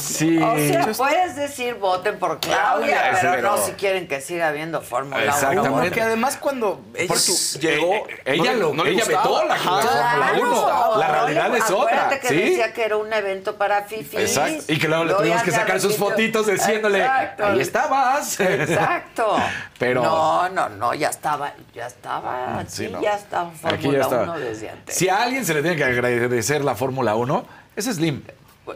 [0.00, 0.38] Sí.
[0.42, 2.60] O sea, puedes decir voten por Claudia,
[3.00, 5.24] Claudia, pero pero- no si quieren que siga habiendo Fórmula 1.
[5.26, 5.70] Exactamente.
[5.70, 7.92] Porque además cuando ella su- llegó...
[7.94, 9.56] eh, eh, ella no le- lo- no ella vetó la.
[9.56, 10.98] Fórmula Claro, uno.
[10.98, 11.76] La realidad no es otra,
[12.06, 12.34] Acuérdate que ¿sí?
[12.36, 14.18] decía que era un evento para fifis.
[14.20, 14.64] Exacto.
[14.72, 17.46] Y que luego le tuvimos que sacar sus fotitos diciéndole, Exacto.
[17.46, 18.40] ahí estabas.
[18.40, 19.36] Exacto.
[19.78, 23.00] Pero- No, no, no, ya estaba, ya estaba, Sí, sí, no.
[23.02, 24.22] ya estaba Aquí ya Fórmula estaba.
[24.22, 24.96] 1 desde antes.
[24.96, 27.44] Si a alguien se le tiene que agradecer la Fórmula 1,
[27.76, 28.22] es Slim.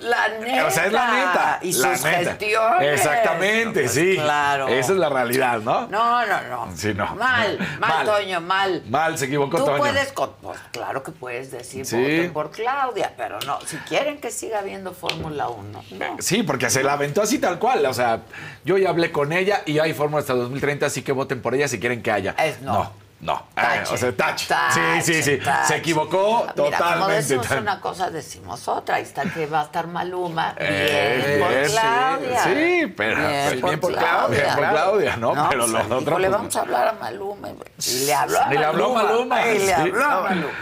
[0.01, 0.67] La neta.
[0.67, 1.59] O sea, es la neta.
[1.63, 2.19] Y la sus neta.
[2.19, 2.93] gestiones.
[2.93, 4.15] Exactamente, Pues sí.
[4.17, 4.69] Claro.
[4.69, 5.87] Esa es la realidad, ¿no?
[5.87, 6.69] No, no, no.
[6.77, 7.15] Sí, no.
[7.17, 8.07] Mal, mal, Mal.
[8.07, 8.83] Toño, mal.
[8.89, 9.79] Mal, se equivocó Tú Toño.
[9.79, 11.97] puedes, con- pues claro que puedes decir Sí.
[11.97, 16.17] voten por Claudia, pero no, si quieren que siga habiendo Fórmula 1, no.
[16.21, 17.85] Sí, porque se la aventó así tal cual.
[17.87, 18.21] O sea,
[18.65, 21.67] yo ya hablé con ella y hay fórmula hasta 2030, así que voten por ella
[21.69, 22.35] si quieren que haya.
[22.39, 22.73] Es no.
[22.75, 24.47] No, Tache, Eh, o sea, touch.
[24.47, 25.39] tache, sí, sí, sí.
[25.39, 25.67] tache.
[25.67, 27.15] Se equivocó Mira, como totalmente.
[27.17, 28.97] decimos una cosa, decimos otra.
[28.97, 30.55] Ahí está que va a estar Maluma.
[30.57, 32.45] Eh, bien por sí, Claudia.
[32.45, 34.09] sí, pero- Bien, por, bien por Claudia.
[34.45, 35.31] Claudia, por Claudia, ¿no?
[35.49, 37.49] Pero pues, lo dijo, otro, le pues, vamos a hablar a Maluma.
[37.87, 39.47] Y le habló a Y le habló Maluma.
[39.49, 40.53] Y le habló a Maluma.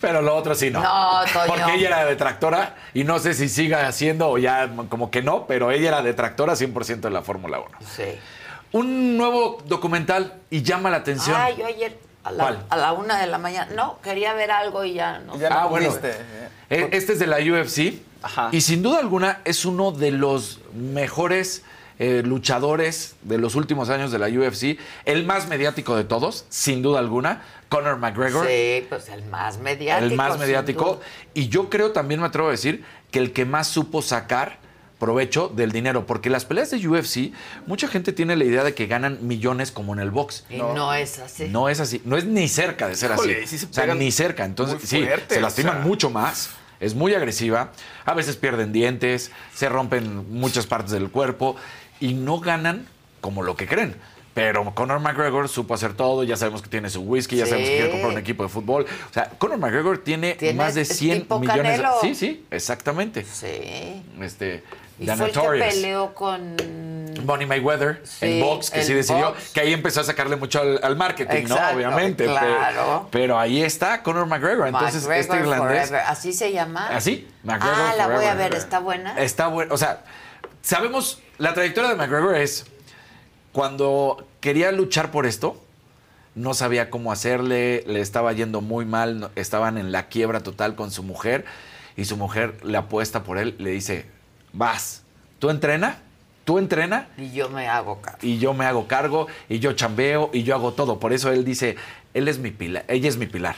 [0.00, 0.82] Pero lo otro sí no.
[0.82, 1.46] No, Toño.
[1.46, 5.46] Porque ella era detractora y no sé si siga haciendo o ya como que no,
[5.46, 7.68] pero ella era detractora 100% de la Fórmula 1.
[7.96, 8.18] Sí.
[8.72, 11.36] Un nuevo documental y llama la atención.
[11.38, 12.66] Ah, yo ayer a la, ¿Cuál?
[12.70, 13.70] a la una de la mañana.
[13.74, 15.38] No, quería ver algo y ya no.
[15.38, 15.88] Ya no Ah, bueno.
[15.88, 16.10] pudiste.
[16.70, 18.00] Eh, Este es de la UFC.
[18.22, 18.48] Ajá.
[18.52, 21.62] Y sin duda alguna es uno de los mejores
[21.98, 24.78] eh, luchadores de los últimos años de la UFC.
[25.04, 27.42] El más mediático de todos, sin duda alguna.
[27.68, 28.46] Conor McGregor.
[28.46, 30.10] Sí, pues el más mediático.
[30.10, 31.00] el más mediático.
[31.34, 34.58] Y yo creo también me atrevo a decir que el que más supo sacar
[35.04, 36.06] provecho del dinero.
[36.06, 37.32] Porque las peleas de UFC,
[37.66, 40.44] mucha gente tiene la idea de que ganan millones como en el box.
[40.48, 41.48] Y no, es así.
[41.50, 43.46] No es así, no es ni cerca de ser Híjole, así.
[43.46, 44.44] sí se o sea, ni cerca.
[44.44, 45.84] Entonces, sí, se o lastiman sea.
[45.84, 46.50] mucho más.
[46.80, 47.72] Es muy agresiva.
[48.04, 51.56] A veces pierden dientes, se rompen muchas partes del cuerpo
[52.00, 52.86] y no ganan
[53.20, 53.94] como lo que creen.
[54.34, 57.76] Pero Conor McGregor supo hacer todo, ya sabemos que tiene su whisky, ya sabemos que
[57.76, 58.84] quiere comprar un equipo de fútbol.
[59.08, 61.62] O sea, Conor McGregor tiene, Tiene- más de es 100 tipo millones.
[61.80, 61.92] Canelo.
[62.00, 63.24] Sí, sí, exactamente.
[63.24, 64.02] Sí.
[64.20, 64.64] Este,
[64.98, 65.74] Y The fue el que Notorious.
[65.74, 66.56] peleó con.
[67.22, 69.50] Bonnie Mayweather Sí, en box, que sí decidió, box.
[69.52, 71.76] que ahí empezó a sacarle mucho al, al marketing, Exacto, ¿no?
[71.76, 72.24] Obviamente.
[72.26, 73.08] claro.
[73.10, 74.66] Pero, ahí está Conor McGregor.
[74.66, 75.88] Entonces, McGregor este irlandés.
[75.88, 76.06] Forever.
[76.08, 76.88] ¿Así se llama?
[76.88, 77.76] Así, McGregor.
[77.78, 79.18] Ah, la voy a ver, ¿está buena?
[79.20, 79.72] Está buena.
[79.72, 80.02] O sea,
[80.60, 82.66] sabemos, la trayectoria de McGregor es
[83.52, 85.60] cuando quería luchar por esto,
[86.34, 90.90] no sabía cómo hacerle, le estaba yendo muy mal, estaban en la quiebra total con
[90.90, 91.44] su mujer
[91.96, 94.06] y su mujer le apuesta por él, le dice,
[94.54, 95.02] vas,
[95.38, 95.98] tú entrena,
[96.44, 98.18] tú entrena Y yo me hago cargo.
[98.22, 100.98] y yo me hago cargo y yo chambeo y yo hago todo.
[100.98, 101.76] Por eso él dice,
[102.14, 103.56] él es mi pilar, ella es mi pilar.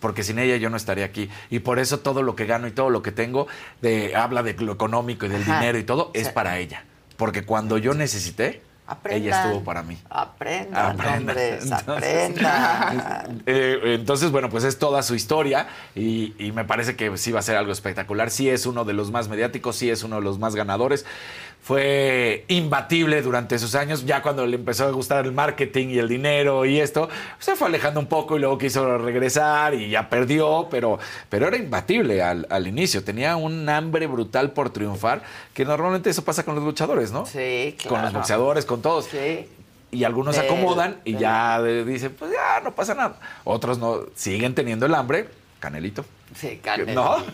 [0.00, 1.30] Porque sin ella yo no estaría aquí.
[1.48, 3.46] Y por eso todo lo que gano y todo lo que tengo,
[3.82, 5.60] de, habla de lo económico y del Ajá.
[5.60, 6.32] dinero y todo, es Sí.
[6.34, 6.84] para ella.
[7.16, 9.22] Porque cuando yo necesité, Aprendan.
[9.22, 9.96] ella estuvo para mí.
[10.10, 11.18] Aprendan, Aprendan.
[11.18, 13.42] hombres, Entonces- aprendan.
[13.46, 17.40] Eh, entonces, bueno, pues es toda su historia y, y me parece que sí va
[17.40, 18.30] a ser algo espectacular.
[18.30, 21.04] Sí es uno de los más mediáticos, sí es uno de los más ganadores.
[21.62, 24.04] Fue imbatible durante esos años.
[24.04, 27.08] Ya cuando le empezó a gustar el marketing y el dinero y esto,
[27.38, 30.98] se fue alejando un poco y luego quiso regresar y ya perdió, pero,
[31.28, 33.04] pero era imbatible al, al inicio.
[33.04, 35.22] Tenía un hambre brutal por triunfar,
[35.54, 37.26] que normalmente eso pasa con los luchadores, ¿no?
[37.26, 37.94] Sí, claro.
[37.94, 39.48] Con los boxeadores, con todos Sí.
[39.92, 43.20] y algunos se acomodan y ya dicen, pues ya no pasa nada.
[43.44, 45.28] Otros no, siguen teniendo el hambre,
[45.60, 46.04] canelito.
[46.36, 46.94] Sí, Canelo.
[46.94, 47.24] ¿No?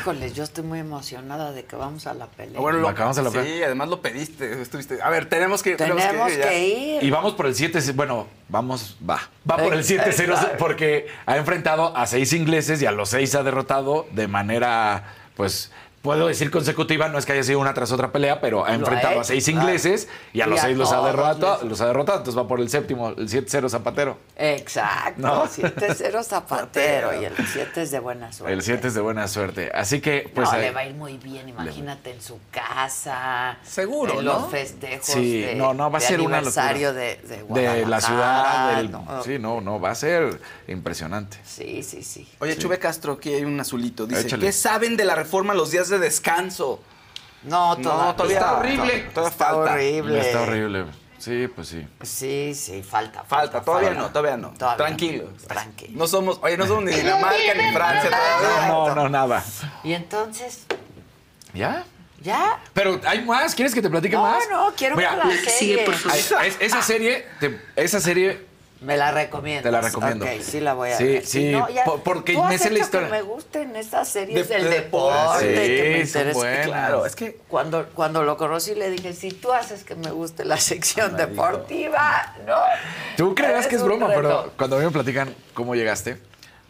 [0.00, 2.60] Híjole, yo estoy muy emocionada de que vamos a la pelea.
[2.60, 5.00] Bueno, lo, Acabamos de la sí, además lo pediste, estuviste.
[5.02, 6.02] A ver, tenemos que Tenemos
[6.36, 6.48] ya.
[6.48, 7.02] que ir.
[7.04, 9.20] Y vamos por el 7, bueno, vamos, va.
[9.48, 10.56] Va por el Eh, 7-0 exacto.
[10.58, 15.70] porque ha enfrentado a seis ingleses y a los seis ha derrotado de manera, pues,
[16.02, 18.74] puedo decir consecutiva, no es que haya sido una tras otra pelea, pero ha Lo
[18.76, 21.80] enfrentado ha a seis ingleses y a Y los a seis los ha, derrotado, los
[21.80, 24.18] ha derrotado, entonces va por el séptimo, el 7-0 Zapatero.
[24.36, 25.20] Exacto.
[25.20, 25.44] ¿No?
[25.46, 28.52] 7-0 Zapatero y el 7 es de buena suerte.
[28.54, 29.70] El 7 es de buena suerte.
[29.74, 30.48] Así que, pues...
[30.48, 33.58] no, ahí- le va a ir muy bien, imagínate en su casa.
[33.64, 34.32] Seguro, en ¿no?
[34.40, 37.02] los festejos Sí, de, no, no, va a de ser una aniversario locura.
[37.04, 37.16] de,
[37.66, 39.22] de de la ciudad, del- ¿no?
[39.24, 41.38] sí, no, no, va a ser impresionante.
[41.44, 42.28] Sí, sí, sí.
[42.38, 44.06] Oye, Chube Castro, aquí hay un azulito.
[44.06, 44.46] Dice, Échale.
[44.46, 46.80] ¿qué saben de la reforma los días de descanso?
[47.44, 48.98] No, todavía, todavía- está horrible.
[49.14, 49.72] Todavía Está falta.
[49.72, 50.20] horrible.
[50.20, 50.84] Está horrible.
[51.18, 51.86] Sí, pues sí.
[52.02, 53.24] Sí, sí, falta.
[53.24, 54.02] Falta, todavía falta.
[54.02, 54.50] no, todavía no.
[54.50, 55.42] Todavía Tranquilos.
[55.48, 55.92] Tranquilo.
[55.98, 58.68] No somos, oye, no somos ni Dinamarca ni Francia todavía.
[58.68, 59.44] No, no, nada.
[59.84, 60.64] Y entonces,
[61.54, 61.84] ¿Ya?
[62.20, 62.58] ¿ya?
[62.74, 64.44] Pero hay más, ¿quieres que te platique No, más?
[64.50, 65.50] no, quiero Mira, ver la serie.
[65.50, 66.44] sigue, por favor.
[66.44, 68.46] es- esa serie, te- esa serie
[68.80, 69.62] Me la recomiendo.
[69.64, 70.24] Te la recomiendo.
[70.24, 71.26] Ok, sí la voy a Sí, ver.
[71.26, 73.08] sí, ya- por- porque tú me sé la historia.
[73.08, 76.62] que me gusten estas series De- del de deporte, que me Sí, interesa.
[76.62, 80.44] Claro, es que Cuando, cuando lo conocí le dije, si tú haces que me guste
[80.44, 82.54] la sección deportiva, ¿no?
[83.16, 84.20] Tú creerás que es broma, reto.
[84.20, 86.18] pero cuando a mí me platican cómo llegaste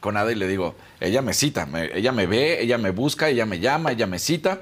[0.01, 3.29] con Ada y le digo, ella me cita, me- ella me ve, ella me busca,
[3.29, 4.61] ella me llama, ella me cita,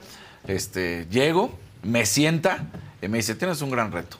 [0.48, 1.52] este, llego,
[1.84, 2.64] me sienta
[3.00, 4.16] y me dice, tienes un gran reto.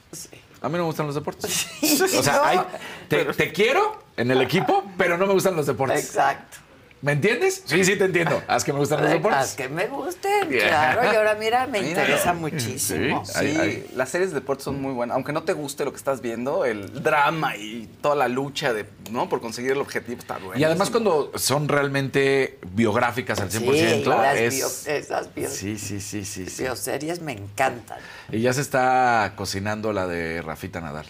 [0.61, 1.67] A mí no me gustan los deportes.
[1.81, 2.43] o sea, no.
[2.43, 2.59] hay-
[3.07, 6.05] te, te quiero en el equipo, pero no me gustan los deportes.
[6.05, 6.57] Exacto.
[7.01, 7.61] ¿Me entiendes?
[7.65, 8.41] Sí, sí te entiendo.
[8.47, 9.53] Haz que me gustan los Las deportes.
[9.53, 10.67] que me gusten, Yeah.
[10.67, 11.13] claro.
[11.13, 11.89] Y ahora mira, me Mira.
[12.01, 13.23] interesa muchísimo.
[13.23, 13.55] Sí.
[13.55, 15.13] Sí, las series de deporte son muy buenas.
[15.15, 18.85] Aunque no te guste lo que estás viendo, el drama y toda la lucha de,
[19.11, 19.29] ¿no?
[19.29, 20.59] por conseguir el objetivo está bueno.
[20.59, 24.55] Y además cuando son realmente biográficas al 100%, Sí, las es...
[24.55, 26.63] bio- esas bio- Sí, sí, sí, sí, sí.
[26.63, 27.99] bioseries me encantan.
[28.31, 31.05] Y ya se está cocinando la de Rafita Nadal.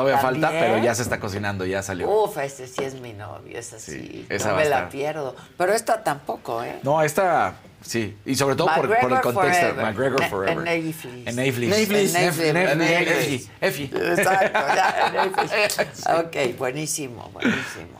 [0.00, 0.64] Todavía falta, ¿También?
[0.72, 2.08] pero ya se está cocinando, ya salió.
[2.08, 4.26] Uf, ese sí es mi novio, esa sí.
[4.28, 5.34] esa no me la pierdo.
[5.56, 6.78] Pero esta tampoco, ¿eh?
[6.82, 8.16] No, esta sí.
[8.24, 9.60] Y sobre todo por, por el contexto.
[9.66, 9.84] forever.
[9.84, 10.58] McGregor Forever.
[10.58, 11.26] en Netflix.
[11.26, 12.12] En Netflix.
[12.14, 13.48] Netflix.
[13.60, 13.84] Efi.
[13.94, 16.18] Exacto, ya.
[16.20, 17.98] Ok, buenísimo, buenísimo.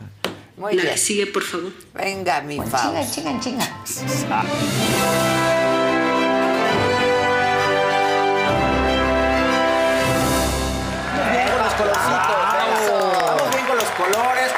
[0.57, 0.93] Muy La bien.
[0.93, 1.71] que sigue, por favor.
[1.93, 3.15] Venga, mi Chinga, Faust.
[3.15, 3.65] chinga, chinga.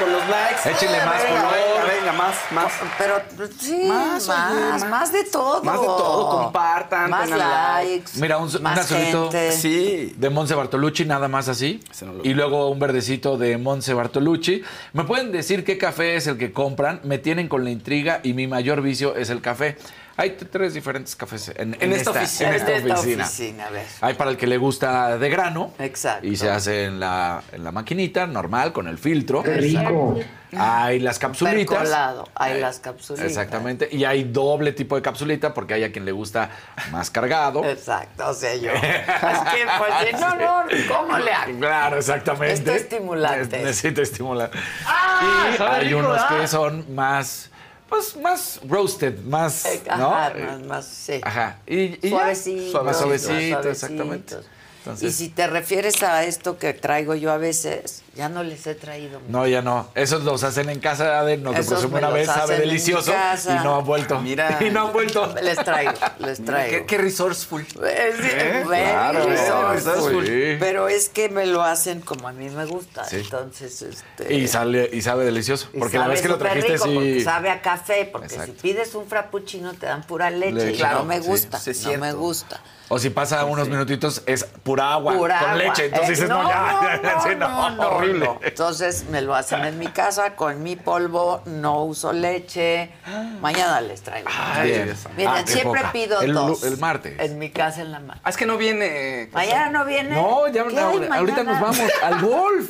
[0.02, 0.70] Con los likes.
[0.70, 1.54] Échenle más venga, color.
[1.54, 2.74] Venga, venga, más, más.
[2.97, 3.22] Pero
[3.60, 5.14] sí, más, Más, oye, más, más.
[5.14, 5.64] de todo.
[5.64, 8.12] Más de todo, compartan, Más likes.
[8.16, 9.52] Mira, un, un más azulito gente.
[9.52, 10.14] Sí.
[10.18, 11.84] de Monse Bartolucci, nada más así.
[12.02, 14.64] No Y luego un verdecito de Monse Bartolucci.
[14.93, 17.02] ¿Me pueden decir qué café es el que compran?
[17.04, 19.78] Me tienen con la intriga y mi mayor vicio es el café.
[20.22, 22.50] Hay tres diferentes cafés en, En esta oficina.
[22.50, 23.24] en esta En esta oficina.
[23.26, 23.86] oficina, a ver.
[24.02, 25.74] Hay para el que le gusta de grano.
[25.80, 26.28] Exacto.
[26.28, 29.42] Y se hace en la, en la maquinita, normal, con el filtro.
[29.44, 30.20] ¡Qué rico!
[30.58, 31.78] Hay las capsulitas.
[31.78, 32.28] Percolado.
[32.36, 33.26] Hay Eh, las capsulitas.
[33.28, 33.88] Exactamente.
[33.92, 36.50] Y hay doble tipo de capsulita porque hay a quien le gusta
[36.92, 37.64] más cargado.
[37.64, 38.72] Exacto, o sea, yo.
[38.74, 41.58] Es que, pues, no, no, ¿cómo le hago?
[41.58, 42.54] Claro, exactamente.
[42.54, 43.58] Esto estimulante.
[43.58, 44.52] Ne- Necesita estimular.
[44.86, 46.42] Ah, y hay rico, unos ¿verdad?
[46.42, 47.50] que son más,
[47.92, 50.16] pues más roasted, más, Eh, ¿no?
[50.16, 51.20] Ajá, más, más, sí.
[51.22, 51.60] Ajá.
[51.68, 52.10] Y, y ya.
[52.10, 52.84] Suavecito.
[52.86, 53.66] Más suavecito, suavecitos.
[53.66, 54.36] exactamente.
[54.82, 58.66] Entonces, Y si te refieres a esto que traigo yo a veces, ya no les
[58.66, 59.22] he traído.
[59.30, 59.88] no, ya no.
[59.94, 63.14] Esos los hacen en casa de nos lo me una vez, sabe delicioso
[63.48, 64.20] y no han vuelto.
[64.22, 64.58] Mira.
[64.62, 65.34] Y no han vuelto.
[65.42, 66.80] Les traigo, les traigo.
[66.80, 67.62] Qué, qué resourceful.
[67.84, 68.64] Eh, ¿Eh?
[68.66, 70.26] Claro, resourceful.
[70.26, 70.58] sí.
[70.60, 73.06] Pero es que me lo hacen como a mí me gusta.
[73.06, 73.18] Sí.
[73.18, 74.34] Entonces, este.
[74.34, 76.86] Y sale y sabe delicioso, y porque la sabe vez que lo súper trajiste rico,
[76.96, 78.54] porque sí sabe a café, porque Exacto.
[78.56, 80.72] si pides un frappuccino te dan pura leche, Leche.
[80.72, 82.60] y Claro, no me gusta, sí, no me gusta.
[82.94, 85.64] O si pasa unos minutitos, es pura agua Pura con agua.
[85.64, 85.86] leche.
[85.86, 88.26] Entonces Eh, dices, no, ya, no, sí, no, no, no, horrible.
[88.26, 88.39] no.
[88.44, 92.92] Entonces me lo hacen en mi casa con mi polvo, no uso leche.
[93.39, 94.28] Mañana les traigo.
[94.62, 94.94] Bien.
[95.16, 95.92] Miren, Ah, qué siempre poca.
[95.94, 96.64] pido el, dos.
[96.64, 97.18] El martes.
[97.18, 98.20] En mi casa en la mañana.
[98.26, 99.30] Ah, es que no viene.
[99.32, 100.14] Mañana no viene.
[100.14, 101.44] No, ya ¿Qué ahorita mañana?
[101.44, 102.70] nos vamos al golf.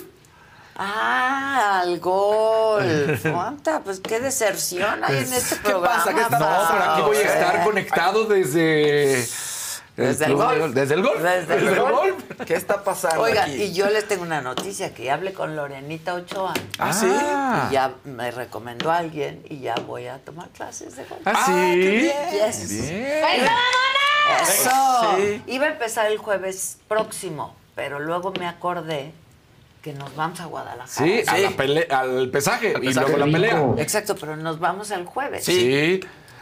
[0.78, 3.26] Ah, al golf.
[3.26, 5.96] Aguanta, pues qué deserción hay en este programa.
[5.98, 6.14] pasa?
[6.14, 9.28] ¿Qué está No, pero aquí voy a estar conectado desde.
[9.98, 10.74] Desde el golf.
[10.74, 11.22] Desde el golf.
[11.22, 12.24] Desde el golf.
[12.46, 13.62] ¿Qué está pasando aquí?
[13.64, 16.54] y yo les tengo una noticia, que ya hablé con Lorenita Ochoa.
[16.80, 17.08] Ah, sí.
[17.70, 21.22] Y ya me recomendó a alguien y ya voy a tomar clases de golf.
[21.26, 22.12] Ah, sí.
[22.32, 22.70] Yes.
[22.82, 23.48] Bien.
[24.44, 25.16] Eso.
[25.18, 25.42] Sí.
[25.48, 29.12] Iba a empezar el jueves próximo, pero luego me acordé
[29.82, 30.88] que nos vamos a Guadalajara.
[30.88, 33.08] Sí, a la pele- al pesaje y pesaje.
[33.08, 33.66] luego la Qué pelea.
[33.80, 35.44] Exacto, pero nos vamos el jueves.
[35.44, 36.00] Sí.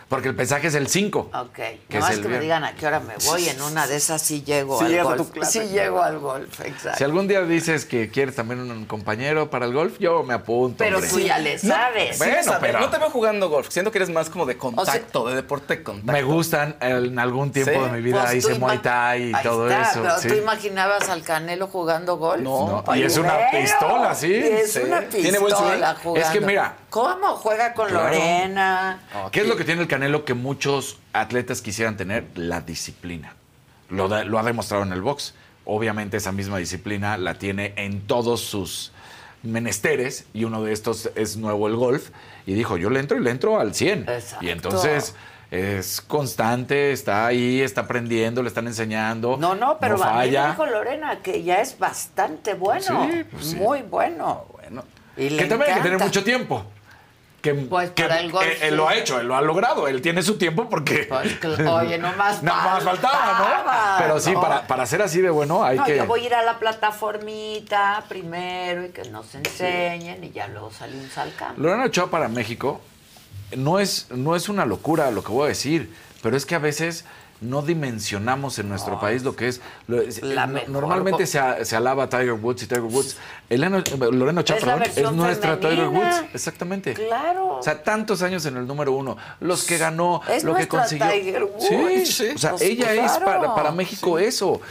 [0.09, 1.29] Porque el pesaje es el 5.
[1.33, 3.95] Ok, Que que es que me digan a qué hora me voy, en una de
[3.95, 5.17] esas sí llego Sí al golf.
[5.17, 6.97] tu clase, sí llego al golf, exacto.
[6.97, 10.79] Si algún día dices que quieres también un compañero para el golf, yo me apunto.
[10.79, 11.09] Pero hombre.
[11.09, 12.17] tú ya le sabes.
[12.17, 13.69] Bueno, Sí, pero- No te veo jugando golf.
[13.69, 16.11] Siento que eres más como de contacto, de deporte de contacto.
[16.11, 17.79] Me gustan, en algún tiempo Sí.
[17.79, 20.01] de mi vida Pues hice Muay Thai y Ahí todo está, eso.
[20.01, 20.27] Pero sí.
[20.27, 22.41] tú imaginabas al Canelo jugando golf.
[22.41, 24.33] No, Ay, y es una pistola, sí.
[24.33, 24.79] Es Sí.
[24.79, 26.27] una Tiene buen pistola jugando.
[26.27, 26.73] Es que mira.
[26.89, 28.05] ¿Cómo juega con Claro.
[28.07, 28.99] Lorena?
[29.31, 32.25] ¿Qué es lo que tiene el Canelo que muchos atletas quisieran tener?
[32.35, 33.33] La disciplina.
[33.89, 35.33] Lo, da- lo ha demostrado en el box.
[35.65, 38.91] Obviamente esa misma disciplina la tiene en todos sus
[39.43, 42.09] menesteres y uno de estos es nuevo el golf
[42.45, 44.45] y dijo yo le entro y le entro al 100 Exacto.
[44.45, 45.15] y entonces
[45.49, 50.13] es constante está ahí está aprendiendo le están enseñando No, no, pero no a mí
[50.13, 52.81] me falla dijo Lorena que ya es bastante bueno.
[53.11, 53.55] Sí, pues sí.
[53.55, 54.45] Muy bueno.
[54.51, 54.83] Bueno.
[55.15, 56.05] Y le que también hay que tener encanta.
[56.05, 56.65] mucho tiempo.
[57.41, 58.75] Que, Pues que- para el golf, eh, él sí.
[58.75, 61.05] lo ha hecho, él lo ha logrado, él tiene su tiempo porque...
[61.09, 61.37] Pues,
[61.67, 63.97] oye, no más Nada más faltaba, ¿no?
[64.03, 64.41] Pero sí, ¿no?
[64.41, 65.95] para, para ser así de bueno hay No, que...
[65.95, 70.71] yo voy a ir a la plataformita primero y que nos enseñen y ya luego
[70.71, 71.61] salimos al campo.
[71.61, 72.81] Lorena Ochoa para México
[73.55, 76.59] no es, no es una locura lo que voy a decir, pero es que a
[76.59, 77.05] veces
[77.41, 79.61] no dimensionamos en nuestro país lo que es.
[79.87, 83.17] lo- La normalmente se, se alaba a Tiger Woods y Tiger Woods.
[83.49, 85.87] Elena, Lorena Ochoa, Es nuestra Tiger.
[85.87, 86.23] Woods.
[86.33, 86.93] Exactamente.
[86.93, 87.57] Claro.
[87.59, 91.09] O sea, tantos años en el número uno, los que ganó, Es lo que consiguió.
[91.09, 91.65] Tiger Woods.
[91.67, 92.29] Sí, Sí.
[92.35, 94.61] o sea, Pues ella es para, para México eso.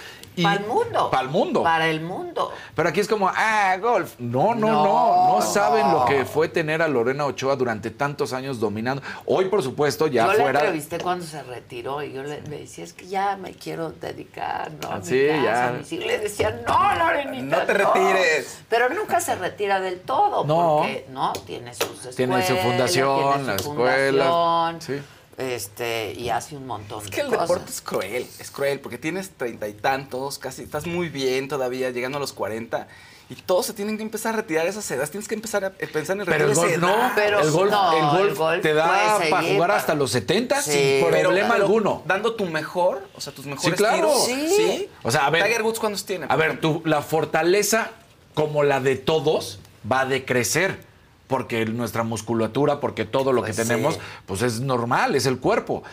[0.42, 1.10] Para el mundo.
[1.10, 1.62] Para el mundo.
[1.62, 2.52] Para el mundo.
[2.74, 4.14] Pero aquí es como, ah, golf.
[4.18, 5.42] No, no, no, No, no.
[5.42, 6.00] saben no.
[6.00, 9.02] lo que fue tener a Lorena Ochoa durante tantos años dominando.
[9.26, 10.52] Hoy, por supuesto, ya yo fuera.
[10.52, 13.90] la entrevisté cuando se retiró y yo le, le decía, es que ya me quiero
[13.90, 14.90] dedicar, ¿no?
[14.92, 15.96] A mi Sí, casa, ya.
[15.98, 18.60] Le decía, no, Lorenita, No te retires.
[18.68, 20.78] Pero nunca se retira del todo, No.
[20.78, 21.32] porque, ¿no?
[21.46, 22.16] Tiene sus escuelas.
[22.16, 25.02] Tiene su fundación, tiene su la escuela, fundación, sí.
[25.38, 27.42] Este, y hace un montón Es de que el cosas.
[27.48, 31.90] deporte es cruel, es cruel, porque tienes treinta y tantos, casi estás muy bien todavía,
[31.90, 32.88] llegando a los 40,
[33.30, 35.10] Y todos se tienen que empezar a retirar esas edades.
[35.10, 36.88] Tienes que empezar a pensar en el Pero el retiro golf no.
[36.88, 37.12] edad.
[37.14, 40.62] Pero el golf, no, el golf el golf te da para jugar hasta los 70
[40.62, 40.70] Sí.
[40.72, 42.02] sin Pero- problema pero alguno.
[42.06, 43.96] Dando tu mejor, o sea, tus mejores claro.
[43.96, 44.24] tiros.
[44.24, 44.48] Sí.
[44.56, 44.88] Sí.
[45.02, 45.44] O sea, a ver.
[45.44, 46.24] Tiger Woods, ¿cuántos tiene?
[46.26, 47.90] A ver, tu, la fortaleza,
[48.32, 49.60] como la de todos,
[49.92, 50.87] va a decrecer.
[51.28, 54.00] Porque nuestra musculatura, porque todo lo Pues que tenemos, sí.
[54.26, 55.84] pues es normal, es el cuerpo.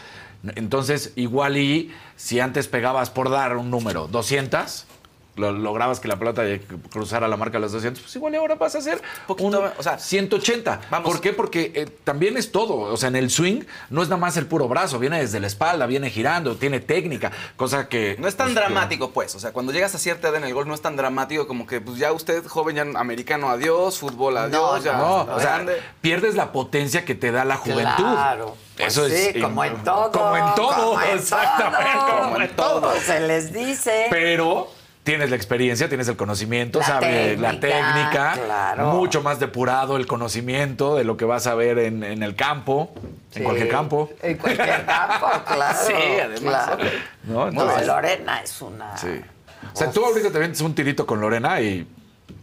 [0.56, 4.86] Entonces, igual y si antes pegabas por dar un número 200,
[5.36, 6.44] lo- lograbas que la pelota
[6.92, 9.74] cruzara la marca de los 200, pues igual ahora vas a hacer Poquito un más,
[9.78, 10.82] o sea, 180.
[10.90, 11.10] vamos.
[11.10, 11.34] ¿Por qué?
[11.34, 12.76] Porque eh, también es todo.
[12.78, 15.48] O sea, en el swing no es nada más el puro brazo, viene desde la
[15.48, 18.16] espalda, viene girando, tiene técnica, cosa que...
[18.20, 19.36] No es tan pues, que- dramático, pues.
[19.36, 21.66] O sea, cuando llegas a cierta edad en el golf no es tan dramático como
[21.68, 24.94] que, pues ya usted, joven, ya americano, adiós, fútbol, adiós, ya.
[24.98, 25.82] No, o sea, grande.
[26.02, 27.96] pierdes la potencia que te da la juventud.
[28.04, 28.56] Claro.
[28.76, 29.34] Pues Eso es.
[29.34, 30.12] sí, como en todo.
[30.12, 31.84] Como en todo, como en exactamente.
[31.94, 32.94] todo, Como en todo.
[33.00, 34.08] Se les dice.
[34.10, 34.68] Pero
[35.06, 38.88] tienes la experiencia, tienes el conocimiento, La sabes la técnica, claro.
[38.94, 42.92] mucho más depurado el conocimiento de lo que vas a ver en, en el campo,
[43.36, 44.10] en cualquier campo.
[44.24, 45.78] En cualquier campo, claro.
[45.86, 46.40] Sí, además.
[46.42, 46.78] claro.
[47.24, 47.52] ¿No?
[47.52, 48.98] No, Lorena es una.
[48.98, 49.22] sí.
[49.74, 51.88] O sea, tú ahorita te vienes un tirito con Lorena y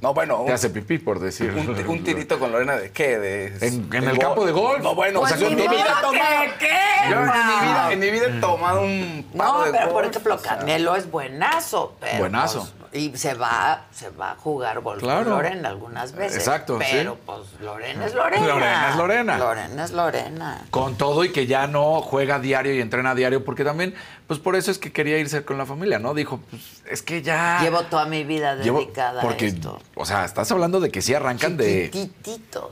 [0.03, 1.51] No, bueno, te un, hace pipí, por decir.
[1.53, 3.19] un, un tirito con Lorena de qué?
[3.19, 4.83] De, En- en de el campo de golf.
[4.83, 6.43] No, bueno, Pues o sea, ni yo en mi vida he tomado.
[6.59, 9.93] qué, Yo en mi vida, en mi vida he tomado un palo No, de pero
[9.93, 10.59] por ejemplo, o sea.
[10.59, 12.69] Canelo es buenazo, pero Buenazo.
[12.81, 15.23] pues, y se va, se va a jugar golf Claro.
[15.25, 16.37] con Lorena algunas veces.
[16.39, 17.19] Exacto, Pero sí.
[17.25, 18.47] pues Lorena es Lorena.
[18.47, 19.39] Lorena es Lorena.
[19.39, 20.61] Lorena es Lorena.
[20.71, 23.95] con todo y que ya no juega diario y entrena diario, porque también,
[24.33, 26.15] pues por eso es que quería irse con la familia, ¿no?
[26.15, 27.61] Dijo, pues es que ya...
[27.63, 29.81] Llevo toda mi vida Llevo- dedicada porque, a esto.
[29.95, 31.91] o sea, estás hablando de que sí arrancan de...
[31.93, 32.11] Sí.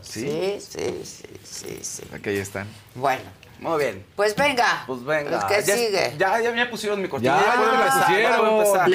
[0.03, 2.03] Sí, sí, sí, sí, sí.
[2.15, 2.67] Aquí ahí están.
[2.95, 3.23] Bueno,
[3.59, 4.05] Muy bien.
[4.17, 4.85] pues venga.
[4.87, 5.41] Pues venga.
[5.41, 6.15] El que ya, sigue.
[6.19, 7.39] Ya, ya me pusieron mi cortina.
[7.39, 7.79] Ya, ya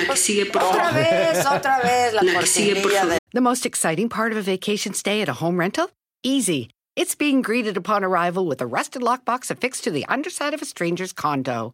[0.08, 0.94] la sigue, por Otra favor.
[0.96, 3.14] vez, otra vez la, La que sigue, por cortinilla favor.
[3.14, 5.90] de The most exciting part of a vacation stay at a home rental?
[6.24, 6.70] Easy.
[6.96, 10.66] It's being greeted upon arrival with a rusted lockbox affixed to the underside of a
[10.66, 11.74] stranger's condo.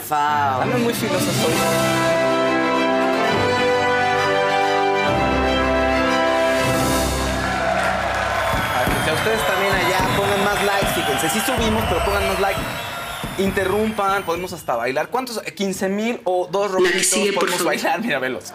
[0.00, 0.62] Fao.
[0.62, 0.92] Andan muy.
[8.74, 11.28] Para que ustedes también allá pongan más likes, fíjense.
[11.30, 12.60] Sí subimos, pero pongan más likes.
[13.38, 15.08] Interrumpan, podemos hasta bailar.
[15.08, 15.42] ¿Cuántos?
[15.42, 18.00] ¿15 mil o dos rojitos sigue, podemos bailar?
[18.00, 18.52] Mira, velos.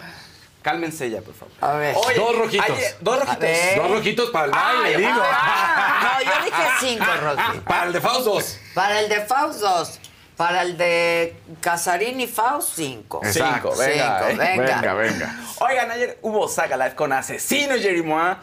[0.62, 1.54] Cálmense ya, por favor.
[1.60, 1.96] A ver.
[1.98, 2.70] Oye, Dos rojitos.
[2.70, 3.50] ayer- dos rojitos.
[3.78, 5.22] Dos rojitos para el Ay, baile, digo.
[5.24, 7.60] Ah, no, yo dije cinco, Rosy.
[7.68, 8.58] Para el de Faust dos.
[8.76, 10.00] Para el de Faust, dos.
[10.42, 13.22] Para el de Casarín y Faust, cinco.
[13.24, 13.74] Exacto.
[13.76, 14.48] Cinco, venga, Cinco, eh.
[14.58, 14.76] venga.
[14.82, 15.40] Venga, venga.
[15.60, 18.38] Oigan, ayer hubo Saga Live con Asesino Jerry Mois.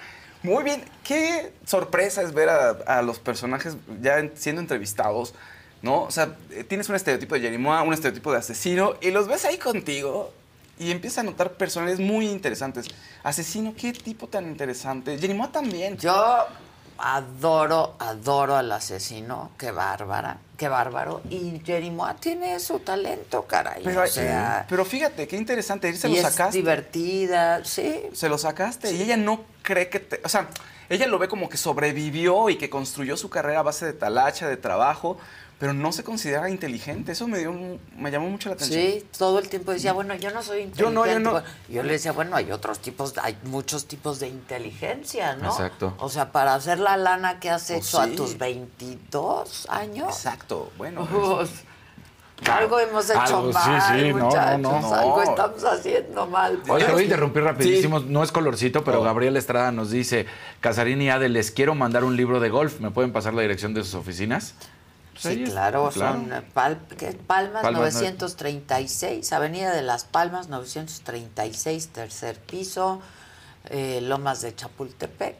[0.44, 5.34] Muy bien, qué sorpresa es ver a, a los personajes ya en- siendo entrevistados,
[5.82, 6.02] ¿no?
[6.02, 9.44] O sea, eh, tienes un estereotipo de Jerry un estereotipo de asesino, y los ves
[9.44, 10.32] ahí contigo
[10.78, 12.86] y empiezas a notar personajes muy interesantes.
[13.24, 15.18] Asesino, qué tipo tan interesante.
[15.18, 15.96] Jerry también.
[15.96, 16.46] Yo
[16.98, 19.50] adoro, adoro al asesino.
[19.58, 21.22] Qué bárbara, qué bárbaro.
[21.30, 23.82] Y Jerimoa tiene su talento, caray.
[23.84, 25.94] pero, o sea, pero fíjate, qué interesante.
[25.94, 26.58] Se y lo es sacaste.
[26.58, 28.02] divertida, sí.
[28.12, 30.48] se lo sacaste y ella no cree que te, o sea,
[30.90, 34.48] ella lo ve como que sobrevivió y que construyó su carrera a base de talacha,
[34.48, 35.16] de trabajo,
[35.58, 37.12] pero no se considera inteligente.
[37.12, 37.52] Eso me dio
[37.96, 38.80] me llamó mucho la atención.
[38.80, 40.82] Sí, todo el tiempo decía, bueno, yo no soy inteligente.
[40.82, 41.32] Yo no, yo no.
[41.32, 45.50] Bueno, Yo le decía, bueno, hay otros tipos, hay muchos tipos de inteligencia, ¿no?
[45.50, 45.94] Exacto.
[45.98, 48.12] O sea, para hacer la lana que has Pues hecho sí.
[48.12, 50.08] a tus 22 años.
[50.08, 50.70] Exacto.
[50.78, 51.50] Bueno, Pues,
[52.48, 54.60] algo hemos hecho Algo, sí, mal, sí, no, no, muchachos.
[54.60, 54.94] no.
[54.94, 56.62] Algo estamos haciendo mal.
[56.68, 57.98] Oye, te voy a interrumpir rapidísimo.
[57.98, 60.26] No es colorcito, pero Gabriel Estrada nos dice,
[60.60, 62.78] Casarín y Ade, les quiero mandar un libro de golf.
[62.78, 64.54] ¿Me pueden pasar la dirección de sus oficinas?
[65.20, 66.14] Pues Sí, claro, claro.
[66.20, 66.44] son.
[66.54, 66.82] Palmas,
[67.26, 73.00] Palmas, 936, Avenida de las Palmas 936, tercer piso,
[73.70, 75.36] eh, Lomas de Chapultepec.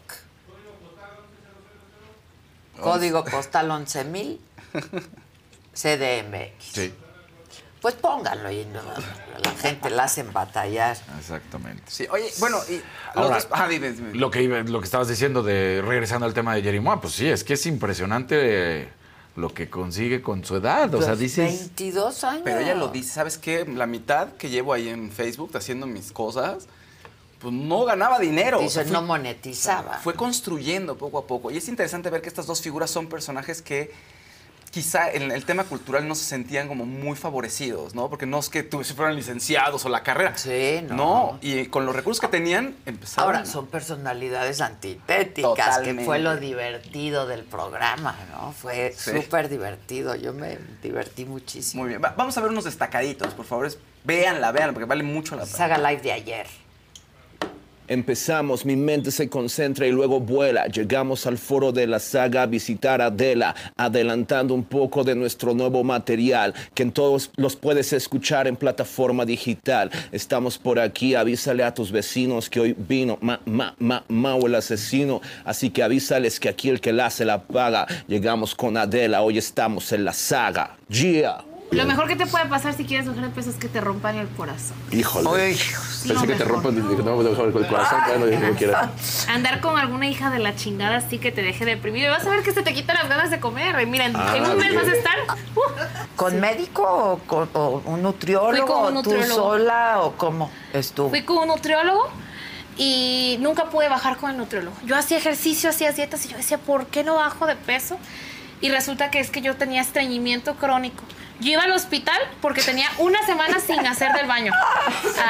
[2.81, 4.41] Código postal 11000.
[5.75, 6.65] CDMX.
[6.73, 6.93] Sí,
[7.81, 8.81] Pues pónganlo y no,
[9.45, 10.97] la gente la hacen batallar.
[11.21, 11.85] exactamente.
[11.87, 12.81] Sí, oye, bueno, y...
[13.15, 14.15] Ahora, dos- ah, dime, dime.
[14.15, 17.45] Lo que, lo que estabas diciendo de regresando al tema de Jerimois, pues sí, es
[17.45, 18.37] que es impresionante
[18.83, 18.89] eh,
[19.39, 20.93] lo que consigue con su edad.
[20.95, 21.59] O sea, dices.
[21.77, 22.43] 22 años.
[22.45, 23.65] Pero ella lo dice, ¿sabes qué?
[23.65, 26.67] La mitad que llevo ahí en Facebook haciendo mis cosas,
[27.39, 28.59] pues no ganaba dinero.
[28.59, 29.99] Dice, O sea, no monetizaba.
[29.99, 31.51] Fue construyendo poco a poco.
[31.53, 33.93] Y es interesante ver que estas dos figuras son personajes que
[34.71, 38.09] quizá en el tema cultural no se sentían como muy favorecidos, ¿no?
[38.11, 38.63] Porque no es que
[38.95, 40.37] fueran licenciados o la carrera.
[40.37, 40.95] Sí, no.
[40.97, 43.35] No, y con los recursos que tenían, empezaron.
[43.35, 48.53] Ahora son personalidades antitéticas, que fue lo divertido del programa, ¿no?
[48.53, 49.13] Fue Sí.
[49.13, 50.15] súper divertido.
[50.15, 51.83] Yo me divertí muchísimo.
[51.83, 52.03] Muy bien.
[52.05, 53.69] Va- vamos a ver unos destacaditos, por favor.
[54.05, 55.57] Véanla, véanla, porque vale mucho la pena.
[55.57, 56.47] Saga Live de ayer.
[57.89, 60.67] Empezamos, mi mente se concentra y luego vuela.
[60.67, 65.55] Llegamos al foro de la saga a visitar a Adela, adelantando un poco de nuestro
[65.55, 69.91] nuevo material, que en todos los puedes escuchar en plataforma digital.
[70.13, 74.57] Estamos por aquí, avísale a tus vecinos que hoy vino ma, ma, ma, Mao el
[74.57, 77.87] asesino, así que avísales que aquí el que la hace la paga.
[78.07, 80.77] Llegamos con Adela, hoy estamos en la saga.
[80.91, 81.48] Yeah.
[81.71, 84.17] Lo mejor que te puede pasar si quieres bajar de peso es que te rompan
[84.17, 84.77] el corazón.
[84.91, 85.25] Híjole.
[85.25, 88.73] Lo Pensé que te rompan que no me dejar el corazón, bueno, dije.
[89.29, 92.07] Andar con alguna hija de la chingada así que te deje deprimido.
[92.07, 93.81] Y vas a ver que se te quitan las ganas de comer.
[93.83, 94.77] Y mira, en, Ah, en un mes bien.
[94.77, 95.17] vas a estar.
[95.57, 95.61] uh,
[96.17, 98.67] ¿Con médico o con o un nutriólogo?
[98.67, 99.35] Fui con un ¿O ¿Tú nutriólogo.
[99.51, 101.11] sola o cómo estuvo?
[101.11, 102.09] Fui con un nutriólogo
[102.79, 104.77] y nunca pude bajar con el nutriólogo.
[104.87, 107.99] Yo hacía ejercicio, hacía dietas y yo decía, ¿por qué no bajo de peso?
[108.61, 111.05] Y resulta que es que yo tenía estreñimiento crónico.
[111.41, 114.53] Yo iba al hospital porque tenía una semana sin hacer del baño.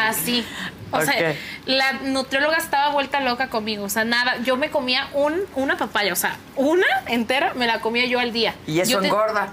[0.07, 0.45] Así.
[0.91, 1.35] O sea,
[1.67, 3.85] la nutrióloga estaba vuelta loca conmigo.
[3.85, 4.39] O sea, nada.
[4.39, 6.13] Yo me comía un, una papaya.
[6.13, 8.55] O sea, una entera me la comía yo al día.
[8.67, 9.53] Y eso Yo te- engorda.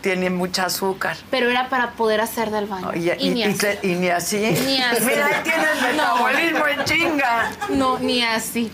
[0.00, 1.16] Tiene mucha azúcar.
[1.32, 2.92] Pero era para poder hacer del baño.
[2.94, 3.66] Y, Y ni y- así.
[3.82, 4.36] ni así.
[4.38, 5.04] Ni así.
[5.04, 5.88] Mira, ahí tienes No.
[5.88, 7.50] metabolismo en chinga.
[7.70, 8.70] No, ni así.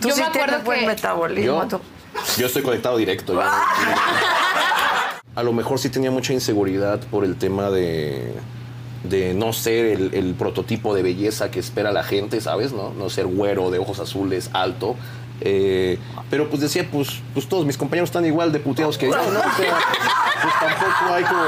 [0.00, 1.68] Tú yo sí me acuerdo tienes buen que metabolismo.
[2.36, 3.34] Yo estoy conectado directo.
[3.34, 3.42] yo-
[5.38, 8.32] A lo mejor sí tenía mucha inseguridad por el tema de,
[9.08, 12.72] de no ser el, prototipo de belleza que espera la gente, ¿sabes?
[12.72, 14.96] No, no ser güero, de ojos azules, alto.
[15.40, 15.98] Eh,
[16.30, 19.20] pero pues decía, pues, pues todos mis compañeros están igual de puteados que yo, ¿no?
[19.20, 19.78] O sea,
[20.42, 21.42] pues tampoco hay como,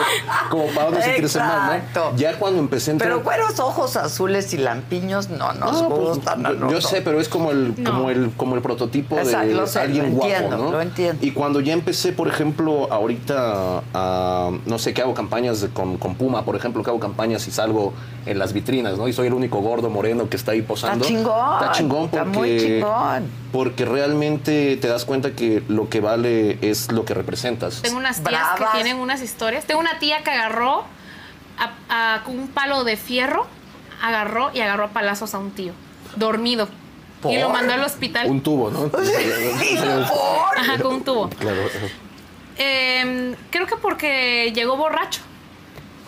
[0.51, 1.83] como para dónde sentirse mal.
[1.95, 2.17] ¿no?
[2.17, 3.11] Ya cuando empecé a entrar...
[3.11, 6.47] Pero güeros ojos azules y lampiños no nos No, pues, gustan.
[6.47, 7.91] a yo, sé, pero es como el, No.
[7.91, 10.71] como el, como el prototipo Exacto, de lo sé, alguien lo guapo, entiendo, ¿no?
[10.73, 11.25] lo entiendo.
[11.27, 16.15] Y cuando ya empecé, por ejemplo, ahorita, a, no sé, que hago campañas con, con
[16.15, 17.93] Puma, por ejemplo, que hago campañas y salgo
[18.27, 19.09] en las vitrinas, ¿no?
[19.09, 21.05] Y soy el único gordo moreno que está ahí posando.
[21.05, 21.55] Está chingón.
[21.61, 22.17] Está chingón porque...
[22.19, 23.40] Está muy chingón.
[23.53, 27.83] Porque realmente te das cuenta que lo que vale es lo que representas.
[27.83, 28.59] tengo unas tías Bravas.
[28.59, 29.65] que tienen unas historias.
[29.67, 30.85] Tengo una tía que agarró
[31.59, 33.47] a- a- con un palo de fierro,
[34.03, 35.73] agarró y agarró a palazos a un tío,
[36.17, 36.69] dormido.
[37.29, 38.31] Y lo mandó al hospital.
[38.31, 38.91] Un tubo, ¿no?
[40.57, 41.29] Ajá, con un tubo.
[41.31, 41.59] Claro.
[42.57, 45.21] Eh, creo que porque llegó borracho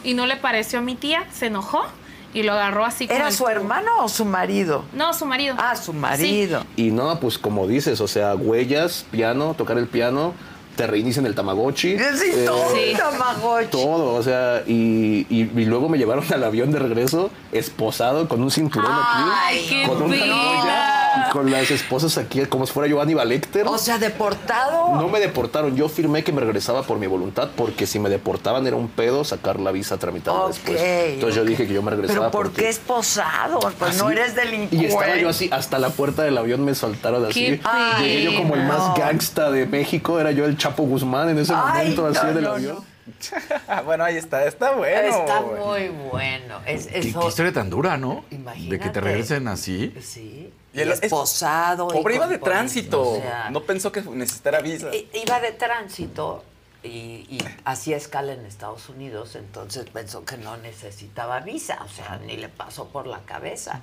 [0.04, 1.84] y no le pareció a mi tía, se enojó
[2.34, 3.50] y lo agarró así ¿Era su tubo.
[3.50, 4.84] hermano o su marido?
[4.92, 5.54] No, su marido.
[5.58, 6.64] Ah, su marido.
[6.76, 10.34] Y no, pues como dices, o sea, huellas, piano, tocar el piano,
[10.76, 11.98] te reinician el Tamagotchi.
[11.98, 12.94] Sí, eh, todo Sí.
[12.96, 13.66] Tamagotchi.
[13.70, 18.42] Todo, o sea, y, y- y luego me llevaron al avión de regreso esposado con
[18.42, 20.24] un cinturón Ay, aquí, qué con una vida.
[20.34, 23.66] joya, y con las esposas aquí, como si fuera yo Aníbal Lecter.
[23.66, 24.96] O sea, deportado.
[24.96, 28.66] no me deportaron, yo firmé que me regresaba por mi voluntad, porque si me deportaban
[28.66, 30.80] era un pedo sacar la visa tramitada Ok, después.
[30.80, 33.60] Entonces yo dije que yo me regresaba Pero ¿por porque- qué esposado?
[33.78, 34.76] Pues no eres delincuente.
[34.76, 37.32] Y estaba yo así, hasta la puerta del avión me soltaron así.
[37.58, 37.60] Qué
[38.00, 41.52] Llegué yo como el más gangsta de México, era yo el Chapo Guzmán en ese
[41.54, 42.84] Ay, momento así no, del no, avión.
[43.84, 45.08] bueno, ahí está, está bueno.
[45.08, 46.60] Está muy bueno.
[46.64, 48.24] Es, Qué, eso- qué historia tan dura, ¿no?
[48.30, 48.70] Imagínate.
[48.76, 49.92] De que te regresen así.
[50.00, 50.52] Sí.
[50.72, 51.88] Y el- es- esposado.
[51.90, 53.02] y Pobre iba de tránsito.
[53.02, 54.88] o sea, no pensó que necesitara visa.
[54.94, 56.44] Iba de tránsito
[56.84, 56.88] y,
[57.28, 62.36] y hacía escala en Estados Unidos, entonces pensó que no necesitaba visa, o sea, ni
[62.36, 63.82] le pasó por la cabeza.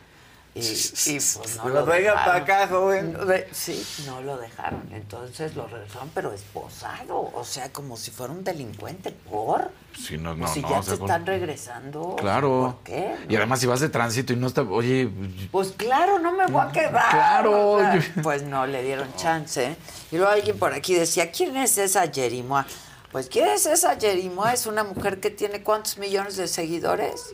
[0.60, 2.26] Y, y, pues no Pero lo venga dejaron.
[2.26, 3.18] pa' acá, joven.
[3.52, 4.90] Sí, no lo dejaron.
[4.94, 7.32] Entonces lo regresaron, pero esposado.
[7.34, 9.12] O sea, como si fuera un delincuente.
[9.12, 9.72] ¿Por?
[9.98, 12.16] Sí, no, Pues no, si no, ya o sea, te con- están regresando.
[12.18, 12.78] Claro.
[12.84, 13.16] ¿Por qué?
[13.28, 15.10] Y además si vas de tránsito y no está, oye,
[15.52, 17.10] Pues claro, no me voy a quedar.
[17.12, 17.72] Claro.
[17.72, 19.76] O sea, Pues no, le dieron chance.
[20.12, 22.66] Y luego alguien por aquí decía, ¿quién es esa Jerimoa?
[23.12, 24.54] Pues ¿quién es esa Jerimoa?
[24.54, 27.34] Es una mujer que tiene cuántos millones de seguidores.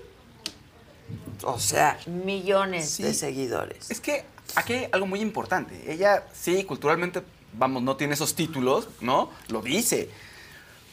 [1.44, 3.20] O sea, millones de Sí.
[3.20, 3.90] seguidores.
[3.92, 4.24] Es que
[4.56, 5.92] aquí hay algo muy importante.
[5.92, 7.22] Ella, sí, culturalmente,
[7.54, 9.30] vamos, no tiene esos títulos, ¿no?
[9.50, 10.10] Lo dice.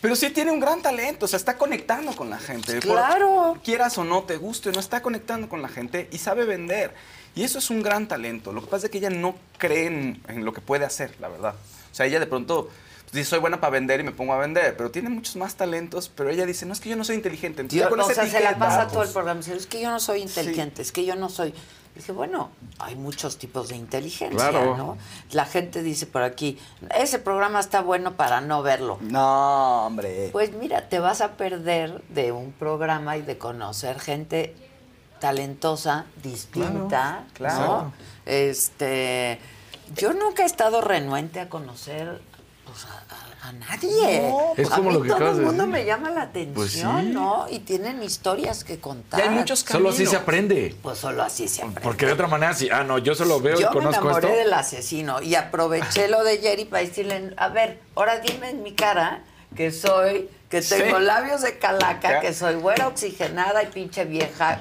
[0.00, 2.72] Pero sí tiene un gran talento, o sea, está conectando con la gente.
[2.80, 3.58] Por- Claro.
[3.62, 6.92] quieras o no te guste, no está conectando con la gente y sabe vender.
[7.36, 8.52] Y eso es un gran talento.
[8.52, 11.28] Lo que pasa es que ella no cree en, en lo que puede hacer, la
[11.28, 11.54] verdad.
[11.90, 12.68] O sea, ella de pronto
[13.12, 16.08] dice, soy buena para vender y me pongo a vender, pero tiene muchos más talentos,
[16.08, 17.60] pero ella dice, no, es que yo no soy inteligente.
[17.60, 19.90] Entonces, Yo, con o sea, se la pasa todo el pues, programa es que yo
[19.90, 21.54] no soy inteligente, es que yo no soy...
[21.94, 24.78] Dije, bueno, hay muchos tipos de inteligencia, Claro.
[24.78, 24.96] ¿no?
[25.32, 26.58] La gente dice por aquí,
[26.96, 28.96] ese programa está bueno para no verlo.
[29.02, 30.30] No, hombre.
[30.32, 34.54] Pues mira, te vas a perder de un programa y de conocer gente
[35.20, 37.92] talentosa, distinta, Claro.
[38.24, 39.38] Este,
[39.94, 42.22] yo nunca he estado renuente a conocer
[43.42, 44.20] a, a- a nadie.
[44.28, 45.72] No, Es a como mí lo que todo el de mundo decir.
[45.72, 46.82] me llama la atención, Pues sí.
[46.84, 47.46] ¿no?
[47.50, 49.20] Y tienen historias que contar.
[49.20, 50.74] Y hay muchos Solo así se aprende.
[50.82, 51.80] Pues solo así se aprende.
[51.80, 54.28] Porque de otra manera, si, ah, no, yo solo veo Yo y me conozco enamoré
[54.28, 54.38] esto.
[54.38, 58.72] del asesino y aproveché lo de Jerry para decirle, a ver, ahora dime en mi
[58.74, 59.22] cara
[59.56, 60.74] que soy, que Sí.
[60.78, 62.20] tengo labios de calaca, Ya.
[62.20, 64.60] que soy güera oxigenada y pinche vieja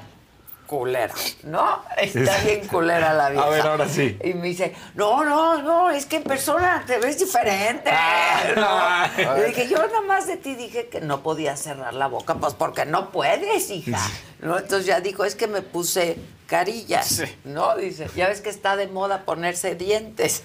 [0.72, 1.84] culera, ¿no?
[1.98, 3.46] Está bien culera la vieja.
[3.46, 4.18] A ver, ahora sí.
[4.24, 7.90] Y me dice, no, no, no, es que en persona te ves diferente.
[7.94, 9.12] Ah.
[9.26, 9.36] ¿no?
[9.36, 12.54] Le dije, yo nada más de ti dije que no podía cerrar la boca, pues
[12.54, 14.00] porque no puedes, hija.
[14.40, 14.58] ¿No?
[14.58, 16.18] Entonces ya dijo, es que me puse
[16.48, 17.24] carillas, Sí.
[17.44, 17.76] ¿no?
[17.76, 20.44] Dice, ya ves que está de moda ponerse dientes.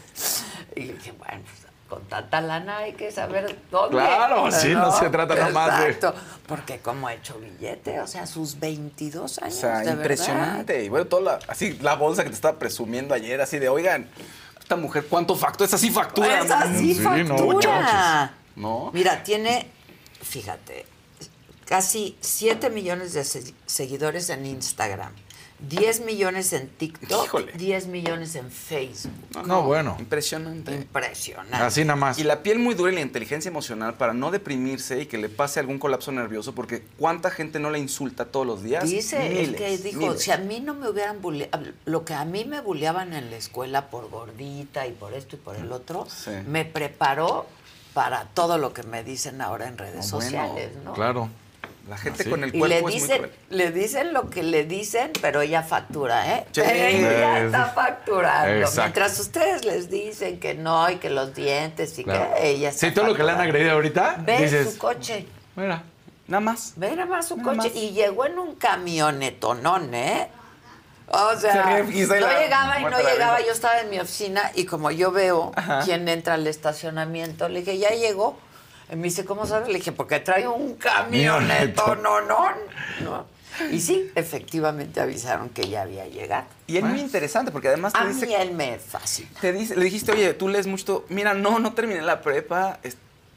[0.75, 3.97] Y le dije, bueno, pues, con tanta lana hay que saber dónde.
[3.97, 6.15] Claro, sí, no se trata nada más de- Exacto,
[6.47, 10.85] porque como ha hecho billete, o sea, sus 22 O años, sea, de impresionante.
[10.85, 14.09] Y bueno, toda la, así la bolsa que te estaba presumiendo ayer, así de, oigan,
[14.61, 15.67] esta mujer, ¿cuánto factura?
[15.69, 16.41] Esa sí factura.
[16.41, 18.35] Esa sí Sí, no, factura.
[18.57, 18.91] ¿No?
[18.93, 19.71] Mira, tiene,
[20.23, 20.87] fíjate,
[21.67, 25.13] casi 7 millones de se- seguidores en Instagram,
[25.59, 27.53] 10 millones en TikTok, Híjole.
[27.53, 29.13] 10 millones en Facebook.
[29.47, 29.97] No, bueno.
[29.99, 30.75] Impresionante.
[30.75, 31.57] Impresionante.
[31.57, 32.19] Así nada más.
[32.19, 35.29] Y la piel muy dura y la inteligencia emocional para no deprimirse y que le
[35.29, 38.85] pase algún colapso nervioso, porque ¿cuánta gente no la insulta todos los días?
[38.85, 40.23] Dice, Miles, el que dijo, miles.
[40.23, 43.37] si a mí no me hubieran bulleado, lo que a mí me bulleaban en la
[43.37, 46.33] escuela por gordita y por esto y por el otro, Sí.
[46.47, 47.47] me preparó
[47.95, 50.93] para todo lo que me dicen ahora en redes No, bueno, sociales, ¿no?
[50.93, 51.31] Claro.
[51.89, 52.31] La gente Así.
[52.31, 53.33] con el Y cuerpo le es muy dicen, cruel.
[53.51, 56.47] le dicen lo que le dicen, pero ella factura, ¿eh?
[56.51, 56.61] Sí.
[56.63, 58.49] Ella está facturando.
[58.61, 58.81] Exacto.
[58.83, 62.35] Mientras ustedes les dicen que no y que los dientes y Claro.
[62.35, 65.27] que ella está Sí, todo lo que le han agredido ahorita, Ve dices, su coche.
[65.55, 65.83] mira.
[66.27, 66.73] Nada más.
[66.75, 67.69] Ve nada más su Nada coche.
[67.69, 67.77] más.
[67.77, 70.29] Y llegó en un camionetonón, ¿eh?
[71.09, 73.41] O sea, Se no llegaba y no llegaba.
[73.41, 75.83] Yo estaba en mi oficina y como yo veo Ajá.
[75.85, 78.37] quién entra al estacionamiento, le dije, ¿ya llegó?
[78.93, 79.69] Y me dice, ¿cómo sabes?
[79.69, 82.25] Le dije, porque trae un camionetonón.
[83.03, 83.25] ¿no?
[83.73, 86.45] Y sí, efectivamente avisaron que ya había llegado.
[86.67, 89.31] Y es muy interesante porque además te A dice mí él me fascina.
[89.41, 91.05] te dice, le dijiste, oye, tú lees mucho.
[91.09, 92.79] Mira, no, no terminé la prepa,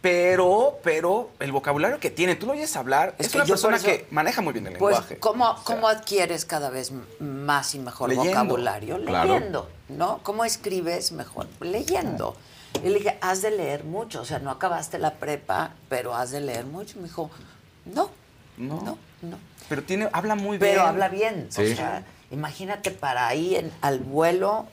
[0.01, 3.77] pero, pero el vocabulario que tiene, tú lo oyes hablar, Es es, que una persona
[3.77, 5.17] eso- que maneja muy bien el Pues, lenguaje.
[5.19, 8.29] ¿cómo, O sea, cómo adquieres cada vez más y mejor Leyendo.
[8.31, 9.01] vocabulario?
[9.05, 9.33] Claro.
[9.35, 10.19] Leyendo, ¿no?
[10.23, 11.47] ¿Cómo escribes mejor?
[11.61, 12.35] Leyendo.
[12.83, 16.31] Y le dije, has de leer mucho, o sea, no acabaste la prepa, pero has
[16.31, 16.97] de leer mucho.
[16.99, 17.29] Me dijo,
[17.85, 18.09] no,
[18.57, 18.81] No.
[18.83, 19.37] no, no.
[19.67, 20.71] Pero tiene, habla muy bien.
[20.71, 21.47] Pero habla bien.
[21.49, 21.61] Sí.
[21.71, 24.65] O sea, imagínate para ahí en- al vuelo.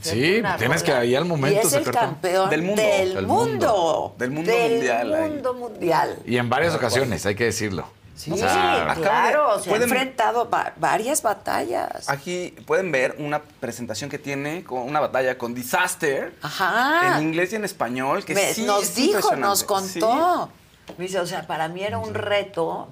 [0.00, 0.82] Sí, tienes rola.
[0.84, 2.80] que ahí al momento Y es el campeón Del mundo.
[2.82, 3.48] Del Del mundo.
[3.50, 4.14] mundo.
[4.16, 5.30] Del mundo Del mundial ahí.
[5.30, 6.18] mundo mundial.
[6.24, 7.86] Y en varias ocasiones, hay que decirlo.
[8.14, 12.08] Sí, O sea, claro, de- se ha enfrentado va- varias batallas.
[12.08, 17.16] Aquí pueden ver una presentación que tiene con una batalla con Disaster Ajá.
[17.18, 18.24] en inglés y en español.
[18.24, 19.64] Que Me- sí nos es dijo, nos Sí.
[19.66, 20.50] contó.
[20.98, 22.88] Me dice, o sea, para mí era un reto,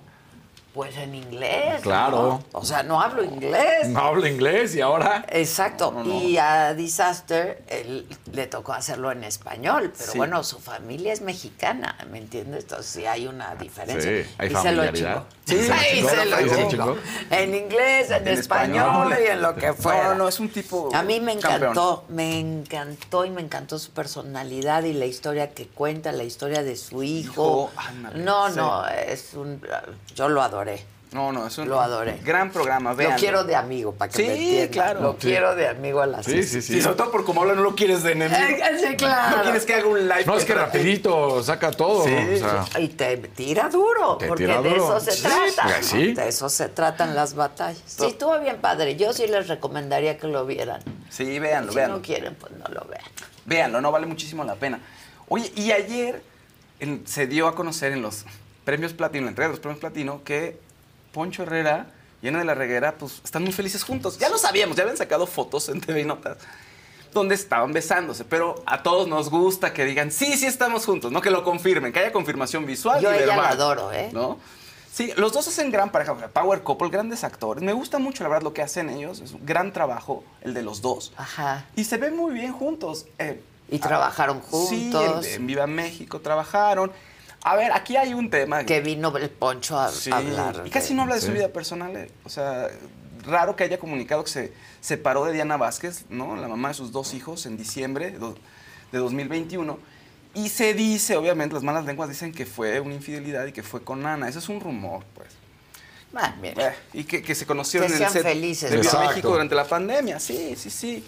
[0.74, 1.80] pues en inglés.
[1.82, 2.16] Claro.
[2.52, 2.58] ¿no?
[2.58, 3.88] O sea, no hablo inglés.
[3.88, 5.24] No hablo inglés y ahora.
[5.28, 5.90] Exacto.
[5.92, 6.22] No, no, no.
[6.22, 10.18] Y a Disaster él, le tocó hacerlo en español, pero Sí.
[10.18, 12.64] bueno, su familia es mexicana, ¿me entiendes?
[12.64, 14.10] Entonces sí hay una diferencia.
[14.24, 15.24] Sí, hay y se lo chingó.
[15.44, 16.96] Sí, y se lo chingó.
[17.30, 19.14] En inglés, en, En español, español.
[19.24, 20.08] y en lo que fuera.
[20.10, 21.62] No, no, es un tipo A mí me campeón.
[21.62, 26.62] encantó, me encantó y me encantó su personalidad y la historia que cuenta, la historia
[26.62, 27.20] de su hijo.
[27.20, 29.60] Hijo, ándale, no, no, es un
[30.14, 30.84] yo lo adoré.
[31.12, 32.20] No, no, es un Lo adoré.
[32.24, 32.90] gran programa.
[32.90, 33.16] Lo véanlo.
[33.18, 34.68] quiero de amigo, para que Sí, me entiendan.
[34.68, 35.00] claro.
[35.00, 35.18] Lo Sí.
[35.22, 36.74] quiero de amigo a la Sí, sí, sí.
[36.74, 38.40] Sí, sobre todo por cómo habla, no lo quieres de enemigo.
[38.40, 39.38] Eh, sí, claro.
[39.38, 40.24] No quieres que haga un live.
[40.24, 42.04] No, es que rapidito saca todo.
[42.04, 44.96] Sí, o sea, Y te tira duro, Te porque tira de duro.
[44.98, 45.62] eso se Sí, trata.
[45.64, 45.98] pues, ¿no?
[46.00, 46.12] sí.
[46.14, 47.82] De eso se tratan las batallas.
[47.86, 48.94] Sí, estuvo bien padre.
[48.94, 50.80] Yo sí les recomendaría que lo vieran.
[51.08, 51.96] Sí, véanlo, si véanlo.
[51.96, 53.02] no quieren, pues no lo vean.
[53.46, 54.78] Véanlo, no vale muchísimo la pena.
[55.28, 56.22] Oye, y ayer
[56.78, 58.24] en- se dio a conocer en los
[58.70, 60.56] premios Platino, la entrega de los premios Platino, que
[61.12, 61.86] Poncho Herrera
[62.22, 64.16] y Ana de la Reguera, pues están muy felices juntos.
[64.18, 66.38] Ya lo sabíamos, ya habían sacado fotos en TV y Notas.
[67.12, 68.24] donde estaban besándose.
[68.24, 71.20] Pero a todos nos gusta que digan, sí, sí estamos juntos, ¿no?
[71.20, 74.10] Que lo confirmen, que haya confirmación visual Yo y ella la adoro, ¿eh?
[74.12, 74.38] ¿No?
[74.92, 77.64] Sí, los dos hacen gran pareja, Power Couple, grandes actores.
[77.64, 79.18] Me gusta mucho, la verdad, lo que hacen ellos.
[79.18, 81.12] Es un gran trabajo, el de los dos.
[81.16, 81.64] Ajá.
[81.74, 83.06] Y se ven muy bien juntos.
[83.18, 85.26] eh, Y trabajaron Sí, juntos.
[85.26, 86.92] en, en Viva México trabajaron.
[87.42, 88.64] A ver, aquí hay un tema.
[88.64, 90.62] Que vino el Poncho a Sí, hablar.
[90.66, 91.96] Y casi no habla de su vida personal.
[91.96, 92.10] eh.
[92.24, 92.68] O sea,
[93.26, 96.36] raro que haya comunicado que se separó de Diana Vázquez, ¿no?
[96.36, 98.36] La mamá de sus dos hijos en diciembre de do-
[98.92, 99.78] de 2021.
[100.34, 103.82] Y se dice, obviamente, las malas lenguas dicen que fue una infidelidad y que fue
[103.82, 104.28] con Ana.
[104.28, 105.28] Eso es un rumor, pues.
[106.14, 106.68] Ah, mira.
[106.68, 108.76] Eh, y que, que se conocieron Que en el set felices, de.
[108.98, 110.20] México durante la pandemia.
[110.20, 111.04] Sí, sí, sí.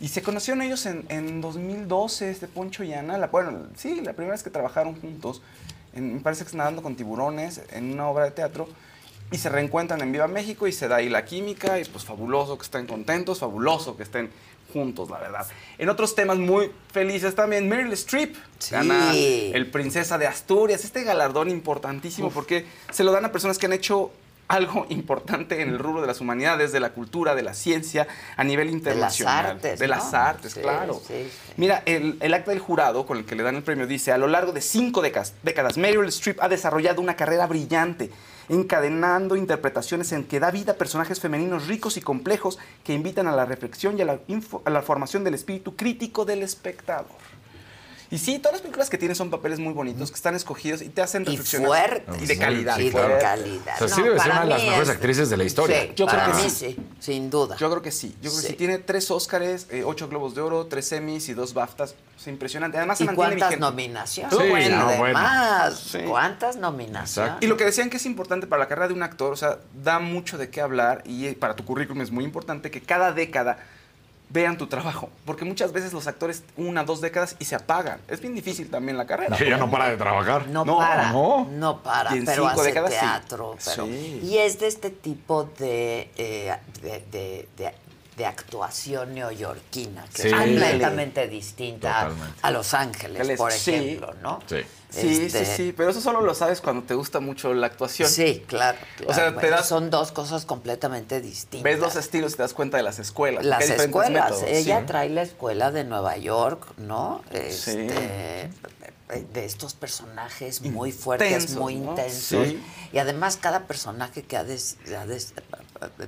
[0.00, 3.16] Y se conocieron ellos en, en 2012, este Poncho y Ana.
[3.18, 5.40] La, bueno, sí, la primera vez que trabajaron juntos.
[5.94, 8.68] En, me parece que es nadando con tiburones en una obra de teatro.
[9.30, 11.80] Y se reencuentran en Viva México y se da ahí la química.
[11.80, 14.30] Y pues fabuloso que estén contentos, fabuloso que estén
[14.72, 15.46] juntos, la verdad.
[15.78, 18.72] En otros temas muy felices también, Meryl Streep Sí.
[18.74, 20.84] gana el Princesa de Asturias.
[20.84, 24.10] Este galardón importantísimo porque se lo dan a personas que han hecho
[24.48, 28.06] algo importante en el rubro de las humanidades, de la cultura, de la ciencia,
[28.36, 29.46] a nivel internacional.
[29.46, 29.94] artes, De ¿no?
[29.94, 30.94] las artes, Sí, claro.
[31.06, 31.52] sí, sí.
[31.56, 34.18] Mira, el, el acta del jurado con el que le dan el premio dice, a
[34.18, 38.10] lo largo de cinco décadas, décadas, Meryl Streep ha desarrollado una carrera brillante,
[38.48, 43.32] encadenando interpretaciones en que da vida a personajes femeninos ricos y complejos que invitan a
[43.32, 47.06] la reflexión y a la, info- a la formación del espíritu crítico del espectador.
[48.10, 50.88] Y sí, todas las películas que tienen son papeles muy bonitos, que están escogidos y
[50.88, 51.66] te hacen Y reflexionar.
[51.68, 52.22] fuertes.
[52.22, 52.78] Y de calidad.
[52.78, 53.74] Y de calidad.
[53.82, 55.80] O sea, sí No, debe ser una de las mejores es- actrices de la historia.
[55.82, 56.76] Sí, Yo creo para que mí sí.
[56.76, 57.56] sí, sin duda.
[57.56, 58.14] Yo creo que sí.
[58.22, 58.54] Yo creo que Sí.
[58.54, 61.94] Tiene tres Óscares, eh, ocho Globos de Oro, tres Emmys y dos BAFTAs.
[62.18, 62.78] Es impresionante.
[62.78, 63.60] Además, se ¿Y mantiene cuántas vigente.
[63.66, 64.38] nominaciones?
[64.38, 65.18] Sí, Bueno, no, bueno.
[65.18, 65.98] además, Sí.
[66.06, 67.34] ¿cuántas nominaciones?
[67.40, 69.58] Y lo que decían que es importante para la carrera de un actor, o sea,
[69.82, 73.12] da mucho de qué hablar y eh, para tu currículum es muy importante que cada
[73.12, 73.58] década
[74.34, 78.00] vean tu trabajo, porque muchas veces los actores una, dos décadas y se apagan.
[78.08, 79.36] Es bien difícil también la carrera.
[79.38, 80.48] Que ya no para de trabajar.
[80.48, 81.46] No, No, para, no.
[81.52, 82.98] no, para, Y en pero cinco hace décadas sí.
[82.98, 83.56] teatro.
[83.64, 84.20] Pero, Sí.
[84.24, 86.52] Y es de este tipo de, eh,
[86.82, 87.74] de, de- de-
[88.16, 90.28] de actuación neoyorquina, que Sí.
[90.28, 92.38] es completamente distinta Totalmente.
[92.42, 93.74] a Los Ángeles, Ángeles, por sí.
[93.74, 94.40] ejemplo, ¿no?
[94.46, 94.56] Sí.
[94.90, 98.08] Sí, Este, sí, sí, pero eso solo lo sabes cuando te gusta mucho la actuación.
[98.08, 98.78] Sí, claro.
[99.08, 101.64] O sea, te das- Son dos cosas completamente distintas.
[101.64, 103.44] Ves los estilos y te das cuenta de las escuelas.
[103.44, 104.30] Las escuelas.
[104.30, 104.86] métodos, Ella sí.
[104.86, 107.22] trae la escuela de Nueva York, ¿no?
[107.32, 107.36] Sí.
[107.38, 108.50] Este,
[109.32, 111.90] De estos personajes muy fuertes, muy ¿no?
[111.90, 112.48] intensos.
[112.48, 112.62] Sí.
[112.92, 115.34] Y además cada personaje que ha, des- ha des-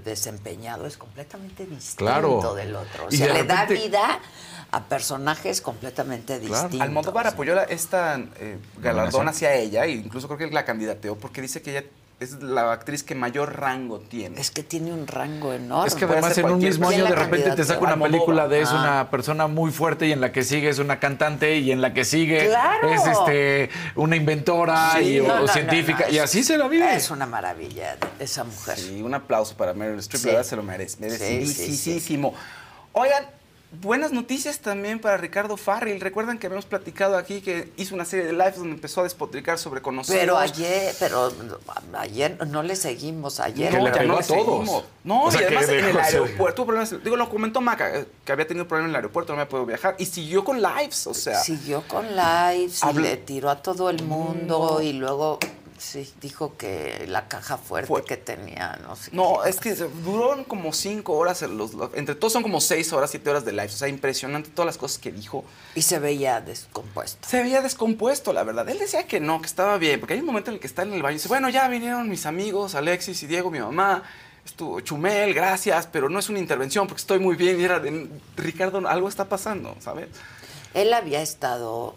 [0.04, 2.54] desempeñado es completamente distinto Claro.
[2.54, 3.06] del otro.
[3.06, 4.20] O sea, le da vida
[4.70, 6.80] a personajes completamente distintos.
[6.80, 11.40] Almodóvar apoyó la- esta eh, galardón hacia ella e incluso creo que la candidateó porque
[11.40, 11.86] dice que ella
[12.18, 14.40] es la actriz que mayor rango tiene.
[14.40, 15.86] Es que tiene un rango enorme.
[15.86, 18.48] Es que además en un mismo año de ¿Quién la repente te saca una película
[18.48, 21.72] de es una persona muy fuerte y en la que sigue es una cantante y
[21.72, 22.90] en la que sigue ¡Claro!
[22.90, 25.04] es este una inventora Sí.
[25.16, 26.94] y, o, No, o no, no, científica no, y así se la vive.
[26.96, 28.78] Es una maravilla esa mujer.
[28.78, 30.26] Sí, un aplauso para Meryl Streep, Sí.
[30.28, 30.96] la verdad se lo merece.
[30.96, 31.90] Sí, sí, sí.
[31.90, 32.34] Merecidísimo.
[32.92, 33.26] Oigan,
[33.72, 36.00] buenas noticias también para Ricardo Farrell.
[36.00, 39.58] Recuerdan que habíamos platicado aquí que hizo una serie de lives donde empezó a despotricar
[39.58, 40.18] sobre conocer.
[40.20, 41.32] Pero ayer, pero
[41.98, 43.40] ayer no le seguimos.
[43.40, 44.26] Ayer le ya no le todos.
[44.26, 44.84] seguimos.
[45.04, 47.02] No, O sea, y además en el aeropuerto tuvo problemas.
[47.04, 49.66] Digo, lo comentó Maca, eh, que había tenido problemas en el aeropuerto, no había podido
[49.66, 49.96] viajar.
[49.98, 51.38] Y siguió con lives, o sea.
[51.40, 55.38] siguió con lives y Habla- le tiró a todo el mundo y luego
[55.78, 59.10] sí dijo que la caja fuerte Fue- que tenía, no sé.
[59.12, 59.50] No, qué.
[59.50, 63.28] es que duró como cinco horas, los, los- entre todos son como seis horas, siete
[63.30, 63.66] horas de live.
[63.66, 65.44] O sea, impresionante todas las cosas que dijo.
[65.74, 67.28] Y se veía descompuesto.
[67.28, 68.68] Se veía descompuesto, la verdad.
[68.68, 70.82] Él decía que no, que estaba bien, porque hay un momento en el que está
[70.82, 74.02] en el baño y dice, bueno, ya vinieron mis amigos, Alexis y Diego, mi mamá,
[74.44, 77.60] estuvo Chumel, gracias, pero no es una intervención porque estoy muy bien.
[77.60, 80.08] Y era de, Ricardo, algo está pasando, ¿sabes?
[80.74, 81.96] Él había estado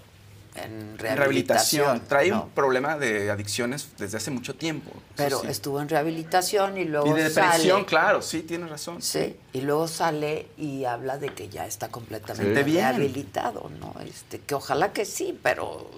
[0.56, 1.18] en rehabilitación.
[1.18, 2.02] Rehabilitación.
[2.08, 2.44] Trae ¿no?
[2.44, 4.92] un problema de adicciones desde hace mucho tiempo.
[5.16, 5.48] Pero sí.
[5.48, 7.86] estuvo en rehabilitación y luego Y de depresión, sale.
[7.86, 9.02] claro, sí, tiene razón.
[9.02, 12.72] Sí, y luego sale y habla de que ya está completamente Sí.
[12.72, 12.88] Bien.
[12.90, 13.96] rehabilitado, ¿no?
[14.02, 15.90] Este, que ojalá que sí, pero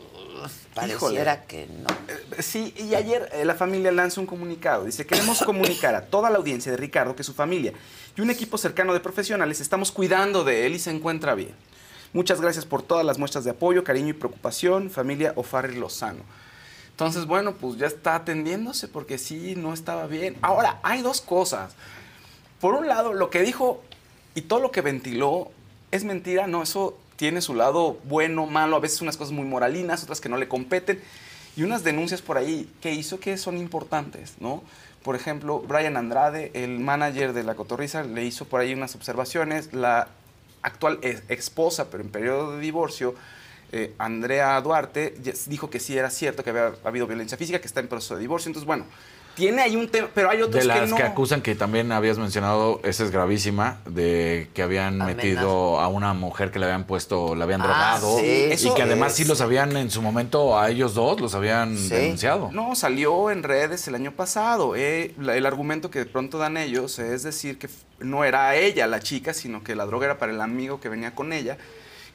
[0.74, 1.88] pareciera que no.
[2.08, 4.86] Eh, Sí, y ayer eh, la familia lanza un comunicado.
[4.86, 7.74] Dice, queremos comunicar a toda la audiencia de Ricardo que su familia
[8.16, 11.54] y un equipo cercano de profesionales estamos cuidando de él y se encuentra bien.
[12.14, 16.24] Muchas gracias por todas las muestras de apoyo, cariño y preocupación, familia O'Farrell Lozano.
[16.90, 20.38] Entonces, bueno, pues ya está atendiéndose porque sí, no estaba bien.
[20.42, 21.74] Ahora, hay dos cosas.
[22.60, 23.82] Por un lado, lo que dijo
[24.36, 25.52] y todo lo que ventiló
[25.92, 30.04] es mentira, no, eso tiene su lado bueno, malo, a veces unas cosas muy moralinas,
[30.04, 31.02] otras que no le competen,
[31.56, 34.64] y unas denuncias por ahí que hizo que son importantes, ¿no?
[35.04, 39.74] Por ejemplo, Brian Andrade, el manager de La Cotorriza, le hizo por ahí unas observaciones,
[39.74, 40.08] la
[40.62, 43.16] actual esposa, pero en periodo de divorcio,
[43.72, 45.16] eh, Andrea Duarte,
[45.48, 48.22] dijo que sí era cierto que había habido violencia física, que está en proceso de
[48.22, 48.50] divorcio.
[48.50, 48.86] Entonces, bueno,
[49.36, 50.96] tiene ahí un tema, pero hay otros De las que no.
[50.98, 55.16] que acusan que también habías mencionado, esa es gravísima, de que habían Amenaza.
[55.16, 57.66] metido a una mujer que le habían puesto, la habían Ah,
[58.00, 58.20] drogado.
[58.20, 59.18] sí, y eso que además es.
[59.18, 61.90] sí los habían en su momento, a ellos dos, los habían Sí.
[61.90, 62.50] denunciado.
[62.52, 64.76] No, salió en redes el año pasado.
[64.76, 68.86] eh, la- el argumento que de pronto dan ellos es decir que no era ella
[68.88, 71.58] la chica, sino que la droga era para el amigo que venía con ella,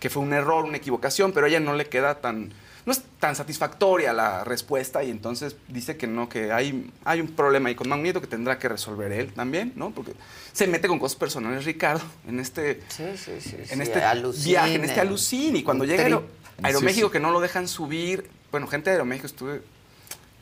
[0.01, 2.53] que fue un error, una equivocación, pero a ella no le queda tan,
[2.87, 7.27] no es tan satisfactoria la respuesta y entonces dice que no, que hay, hay un
[7.29, 9.91] problema ahí con Mau Nieto que tendrá que resolver él también, ¿no?
[9.91, 10.13] Porque
[10.53, 13.57] se mete con cosas personales, Ricardo, en este, Sí, sí, sí.
[13.69, 14.47] en este alucine.
[14.51, 15.57] viaje, en este alucín.
[15.57, 16.05] Y cuando llega.
[16.05, 16.25] Aero-
[16.63, 19.61] Aeroméxico, que no lo dejan subir, bueno, gente de Aeroméxico estuve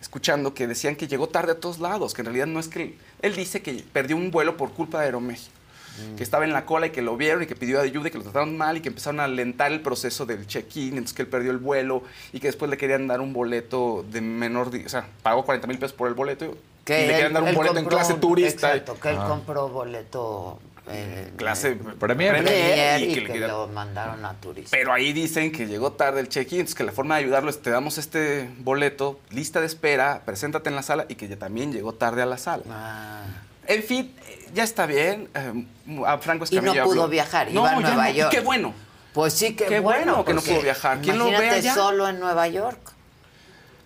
[0.01, 2.95] escuchando que decían que llegó tarde a todos lados, que en realidad no es que...
[3.23, 5.51] Él dice que perdió un vuelo por culpa de Aeroméxico,
[5.97, 6.17] Mm.
[6.17, 8.19] que estaba en la cola y que lo vieron y que pidió ayuda y que
[8.19, 11.29] lo trataron mal y que empezaron a alentar el proceso del check-in, entonces que él
[11.29, 12.03] perdió el vuelo
[12.33, 14.71] y que después le querían dar un boleto de menor...
[14.85, 17.79] O sea, pagó 40 mil pesos por el boleto y le querían dar un boleto
[17.79, 18.69] en clase turista.
[18.75, 19.27] Exacto, que él Ah.
[19.29, 22.43] compró boleto eh, Clase Premier.
[22.45, 24.69] Premier y, y que, que le querían- lo mandaron a turista.
[24.71, 27.63] Pero ahí dicen que llegó tarde el check-in, entonces que la forma de ayudarlo es
[27.63, 31.73] te damos este boleto, lista de espera, preséntate en la sala y que ya también
[31.73, 32.65] llegó tarde a la sala.
[32.69, 33.23] Ah.
[33.67, 35.29] En fin, eh, ya está bien.
[35.35, 35.67] eh,
[36.07, 38.31] a Franco Y no Escamilla pudo habló- viajar, no, iba a Nueva no, York.
[38.31, 38.73] Qué bueno.
[39.13, 41.01] Pues sí, qué, Qué bueno que no pudo viajar.
[41.01, 41.75] ¿Quién lo ve allá?
[41.75, 42.81] solo en Nueva York.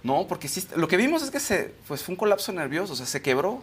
[0.03, 2.97] No, porque sí, lo que vimos es que se, pues fue un colapso nervioso, o
[2.97, 3.63] sea, se quebró.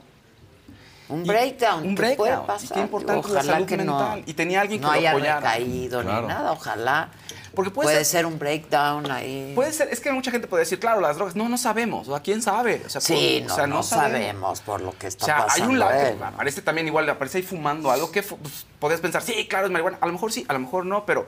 [1.07, 1.84] Un Y- breakdown.
[1.88, 2.18] un que breakdown.
[2.18, 2.77] puede Y qué pasar.
[2.80, 4.23] importante la salud mental.
[4.26, 5.40] Y tenía alguien que no lo haya apoyara.
[5.40, 6.22] recaído Claro.
[6.23, 6.52] ni nada.
[6.52, 7.10] Ojalá.
[7.56, 9.52] Porque puede puede ser- ser un breakdown ahí.
[9.56, 11.36] Puede ser, es que mucha gente puede decir, claro, las drogas.
[11.36, 12.10] No, no sabemos.
[12.10, 12.82] ¿A quién sabe?
[12.86, 14.11] O sea, sí, por- no, o sea, no sabemos.
[14.22, 15.69] sabemos por lo que está O sea, hay pasando.
[15.72, 16.26] un lado que ¿no?
[16.26, 19.98] aparece también igual, aparece ahí fumando algo que pues, podías pensar, sí, claro, es marihuana.
[20.02, 21.26] A lo mejor sí, a lo mejor no, pero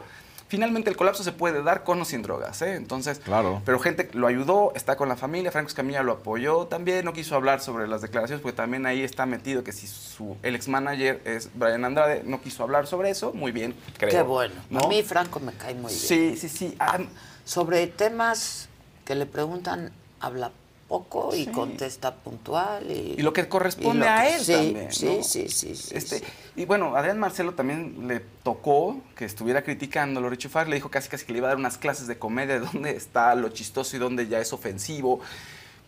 [0.47, 2.75] finalmente el colapso se puede dar con o sin drogas, ¿eh?
[2.75, 3.61] Entonces, Claro.
[3.65, 7.35] pero gente lo ayudó, está con la familia, Franco Escamilla lo apoyó también, no quiso
[7.35, 11.21] hablar sobre las declaraciones porque también ahí está metido que si su, el ex manager
[11.25, 14.09] es Brian Andrade, no quiso hablar sobre eso, muy bien, creo.
[14.11, 14.55] Qué bueno.
[14.69, 14.79] ¿no?
[14.79, 15.99] A mí Franco me cae muy bien.
[15.99, 16.75] Sí, sí, sí.
[16.79, 16.99] ah,
[17.45, 18.67] Sobre temas
[19.05, 20.51] que le preguntan, habla
[20.87, 21.51] poco y Sí.
[21.51, 22.89] contesta puntual.
[22.89, 24.91] Y, Y lo que corresponde a él sí, también.
[24.91, 25.23] Sí, ¿no?
[25.23, 26.25] sí, sí, sí, Este, sí.
[26.55, 30.75] Y bueno, Adrián Marcelo también le tocó que estuviera criticando a lo Richie Far, le
[30.75, 33.35] dijo casi casi que le iba a dar unas clases de comedia de dónde está
[33.35, 35.19] lo chistoso y dónde ya es ofensivo.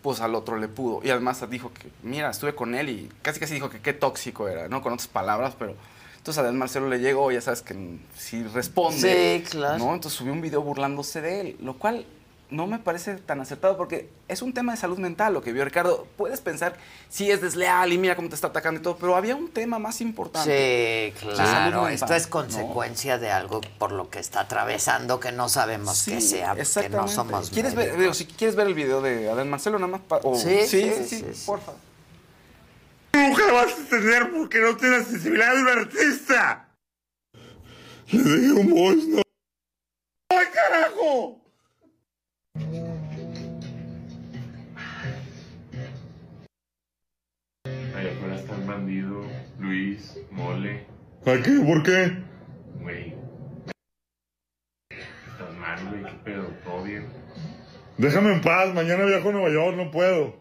[0.02, 1.02] Pues al otro le pudo.
[1.04, 4.48] Y además dijo que, mira, estuve con él y casi casi dijo que qué tóxico
[4.48, 4.82] era, ¿no?
[4.82, 5.76] Con otras palabras, pero.
[6.18, 9.42] Entonces Adrián Marcelo le llegó, ya sabes que si responde.
[9.42, 9.78] Sí, claro.
[9.78, 9.94] ¿no?
[9.94, 12.06] Entonces subió un video burlándose de él, lo cual
[12.50, 15.64] no me parece tan acertado porque es un tema de salud mental lo que vio
[15.64, 16.08] Ricardo.
[16.18, 16.76] Puedes pensar,
[17.10, 19.78] sí es desleal y mira cómo te está atacando y todo, pero había un tema
[19.78, 21.14] más importante.
[21.16, 21.84] Sí, claro.
[21.84, 22.30] mental, Esto es ¿no?
[22.32, 27.08] consecuencia de algo por lo que está atravesando que no sabemos qué sea, porque no
[27.08, 30.24] somos ¿Quieres ver, digo, si quieres ver el video de Adán Marcelo, nada más para.
[30.36, 31.44] Sí, sí, sí, sí, sí, sí, sí.
[31.46, 31.74] porfa.
[33.14, 36.70] Nunca vas a entender porque no tienes sensibilidad de un artista.
[38.12, 39.22] Le dejé un voice no.
[48.70, 49.22] Bandido,
[49.58, 50.86] Luis, Mole,
[51.26, 51.60] ¿A qué?
[51.66, 52.24] ¿Por qué?
[52.82, 53.16] güey.
[54.90, 57.08] Estás mal, güey, qué pedo, todo bien.
[57.98, 60.38] Déjame en paz, mañana viajo a Nueva York, no puedo.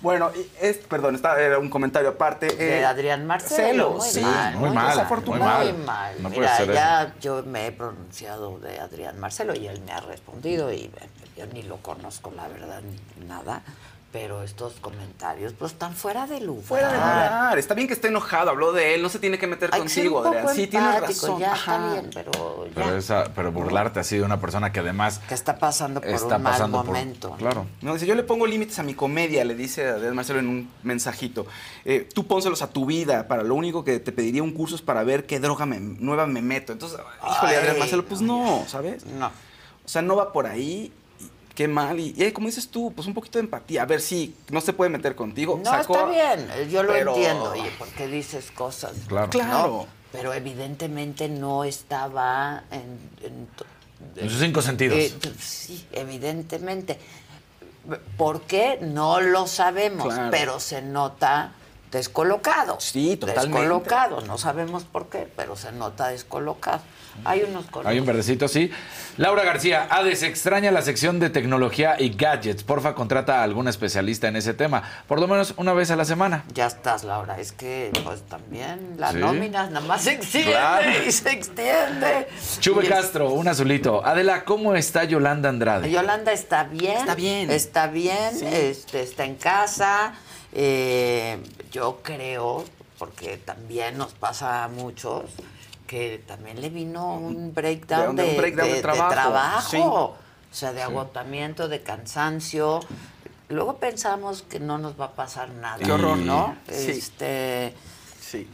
[0.00, 0.30] Bueno,
[0.62, 2.46] es, perdón, está, era un comentario aparte.
[2.46, 3.90] De eh, Adrián Marcelo.
[3.98, 5.64] Muy sí, mal, muy mal, desafortunado.
[5.64, 6.14] muy Muy mal.
[6.22, 9.92] No puede Mira, ser ya yo me he pronunciado de Adrián Marcelo y él me
[9.92, 11.06] ha respondido y bueno,
[11.36, 13.62] yo ni lo conozco, la verdad, ni nada.
[14.12, 16.64] Pero estos comentarios, pues, están fuera de lugar.
[16.64, 17.58] Fuera de lugar.
[17.60, 19.88] Está bien que esté enojado, habló de él, no se tiene que meter Hay que
[19.88, 20.56] ser un contigo, poco Adrián.
[20.56, 21.38] Sí, tienes razón.
[21.38, 22.72] Ya está bien, pero ya.
[22.74, 26.38] Pero, esa, pero burlarte así de una persona que además que está pasando por está
[26.38, 27.30] un mal por- momento.
[27.38, 27.66] Claro.
[27.82, 30.70] No, dice, yo le pongo límites a mi comedia, le dice Adrián Marcelo en un
[30.82, 31.46] mensajito.
[31.84, 34.82] Eh, tú pónselos a tu vida, para lo único que te pediría un curso es
[34.82, 36.72] para ver qué droga me- nueva me meto.
[36.72, 36.98] Entonces,
[37.30, 39.06] híjole, Ay, Adrián Marcelo, pues no, no, ¿sabes?
[39.06, 39.28] No.
[39.28, 40.92] O sea, no va por ahí.
[41.60, 42.00] Qué mal.
[42.00, 43.82] Y, eh, como dices tú, pues un poquito de empatía.
[43.82, 45.60] A ver si no se puede meter contigo.
[45.62, 48.92] No, Sacó- está bien, yo lo pero- entiendo, oye, porque dices cosas.
[49.06, 49.26] Claro.
[49.26, 49.30] ¿no?
[49.30, 49.86] Claro.
[50.10, 53.46] Pero evidentemente no estaba en...
[54.16, 54.96] en sus cinco sentidos.
[54.98, 56.98] Eh, sí, evidentemente.
[58.16, 58.78] ¿Por qué?
[58.80, 60.30] No lo sabemos, Claro.
[60.30, 61.52] pero se nota
[61.92, 62.80] descolocado.
[62.80, 63.58] Sí, totalmente.
[63.58, 66.80] Descolocado, no sabemos por qué, pero se nota descolocado.
[67.24, 67.90] Hay unos colores.
[67.92, 68.70] Hay un verdecito, sí.
[69.16, 72.62] Laura García, Ades, extraña la sección de tecnología y gadgets.
[72.62, 74.82] Porfa, contrata a algún especialista en ese tema.
[75.06, 76.44] Por lo menos una vez a la semana.
[76.54, 77.38] Ya estás, Laura.
[77.38, 79.18] Es que, pues también la Sí.
[79.18, 80.88] nómina nada más se extiende Claro.
[81.06, 82.28] y se extiende.
[82.64, 84.04] Y es- Castro, un azulito.
[84.06, 85.90] Adela, ¿cómo está Yolanda Andrade?
[85.90, 86.96] Yolanda está bien.
[86.96, 87.50] Está bien.
[87.50, 88.46] Está bien, Sí.
[88.46, 90.14] este, está en casa.
[90.52, 91.38] Eh,
[91.72, 92.64] yo creo,
[92.98, 95.24] porque también nos pasa a muchos,
[95.90, 99.10] que también le vino un breakdown De- de, de un breakdown de de- de trabajo,
[99.12, 99.68] trabajo.
[99.72, 99.76] sí.
[99.82, 100.14] O
[100.52, 102.78] sea, de agotamiento, de cansancio.
[103.48, 105.78] Luego pensamos que no nos va a pasar nada.
[105.84, 106.16] Qué horror.
[106.18, 106.54] ¿no?
[106.68, 106.92] Sí.
[106.92, 107.74] Este,
[108.20, 108.48] Sí.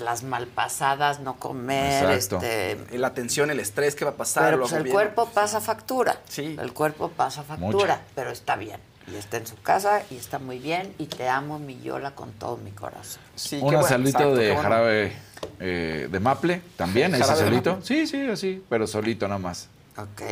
[0.00, 2.36] las malpasadas, no comer, Exacto.
[2.46, 4.44] este, La tensión, el estrés, ¿qué va a pasar?
[4.44, 6.18] pero pues el cuerpo pasa factura.
[6.26, 6.56] Sí.
[6.58, 8.00] El cuerpo pasa factura, Mucha.
[8.14, 8.80] pero está bien.
[9.12, 10.94] Y está en su casa y está muy bien.
[10.98, 13.22] Y te amo, mi Yola, con todo mi corazón.
[13.36, 13.86] Sí, qué un bueno,
[14.34, 14.62] de bueno.
[14.62, 15.16] jarabe
[15.60, 17.78] eh, de maple, también, ese ¿Jarabe de solito.
[17.82, 19.68] Sí, sí, así, pero solito nada más.
[19.96, 20.22] Ok.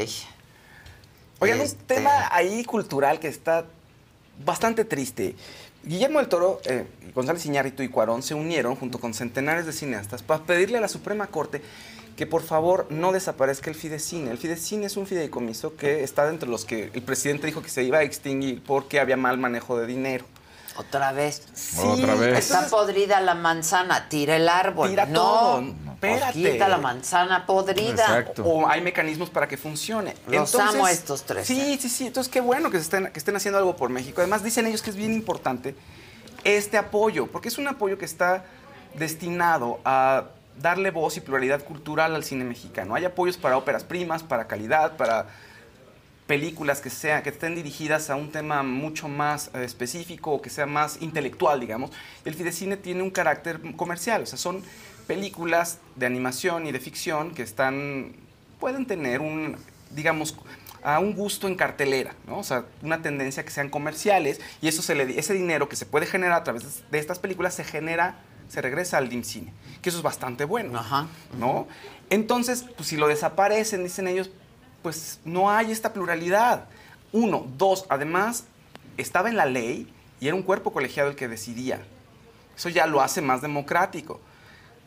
[1.41, 3.65] Oigan, Este- un tema ahí cultural que está
[4.45, 5.35] bastante triste.
[5.85, 10.23] Guillermo del Toro, eh, González Iñárritu y Cuarón se unieron junto con centenares de cineastas
[10.23, 11.63] para pedirle a la Suprema Corte
[12.17, 14.31] que por favor no desaparezca el Fidecine.
[14.31, 17.69] El Fidecine es un fideicomiso que está dentro de los que el presidente dijo que
[17.69, 20.25] se iba a extinguir porque había mal manejo de dinero.
[20.79, 21.43] Otra vez.
[21.79, 22.39] Otra vez.
[22.39, 24.91] Está podrida la manzana, tira el árbol.
[24.91, 25.65] Tira no, todo.
[25.95, 26.33] Espérate.
[26.33, 28.03] quita la manzana podrida.
[28.05, 28.45] Exacto.
[28.45, 30.15] O hay mecanismos para que funcione.
[30.27, 31.79] Los amo a estos tres, Sí, ¿eh?
[31.81, 32.07] sí, sí.
[32.07, 34.21] Entonces, qué bueno que, se estén, que estén haciendo algo por México.
[34.21, 35.75] Además, dicen ellos que es bien importante
[36.45, 38.45] este apoyo, porque es un apoyo que está
[38.95, 40.25] destinado a
[40.61, 42.95] darle voz y pluralidad cultural al cine mexicano.
[42.95, 45.27] Hay apoyos para óperas primas, para calidad, para
[46.27, 50.51] películas que sean que estén dirigidas a un tema mucho más eh, específico o que
[50.51, 51.91] sea más intelectual, digamos.
[52.25, 54.63] El Fidecine tiene un carácter comercial, o sea, son
[55.07, 58.15] películas de animación y de ficción que están
[58.59, 59.57] pueden tener un
[59.91, 60.37] digamos
[60.83, 62.39] a un gusto en cartelera, ¿no?
[62.39, 65.87] O sea, una tendencia que sean comerciales y eso se le ese dinero que se
[65.87, 69.99] puede generar a través de estas películas se genera se regresa al DIMCINE, que eso
[69.99, 71.09] es bastante bueno, Ajá.
[71.39, 71.67] ¿no?
[72.11, 74.31] Entonces, pues si lo desaparecen, dicen ellos,
[74.87, 76.67] pues no hay esta pluralidad.
[77.11, 78.45] Uno, dos, además,
[78.97, 81.83] estaba en la ley y era un cuerpo colegiado el que decidía.
[82.57, 84.21] Eso ya lo hace más democrático.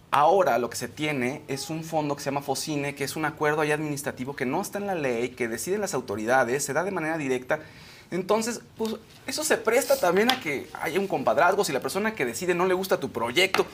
[0.10, 3.26] Ahora lo que se tiene es un fondo que se llama FOCINE, que es un
[3.26, 6.86] acuerdo ahí administrativo que no está en la ley, que deciden las autoridades, se da
[6.86, 7.60] de manera directa.
[8.10, 8.96] Entonces, pues
[9.28, 11.66] eso se presta también a que haya un compadrazgo.
[11.66, 13.66] Si la persona que decide no le gusta tu proyecto,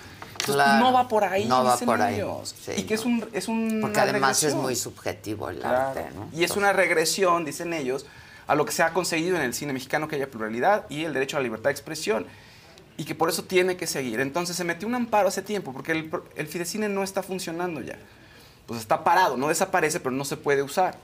[0.46, 0.84] Claro.
[0.84, 1.46] no va por ahí.
[1.46, 2.16] No va dicen ahí.
[2.16, 2.56] ellos.
[2.64, 3.28] Sí, y que es un.
[3.34, 6.30] Es un Porque además es muy subjetivo el arte, ¿no?
[6.38, 8.06] y es una regresión, dicen ellos,
[8.48, 11.14] a lo que se ha conseguido en el cine mexicano, que haya pluralidad y el
[11.14, 12.26] derecho a la libertad de expresión.
[12.98, 14.22] Y que por eso tiene que seguir.
[14.22, 17.98] Entonces se metió un amparo hace tiempo, porque el, el Fidecine no está funcionando ya.
[18.68, 20.98] Pues está parado, no desaparece, pero no se puede usar.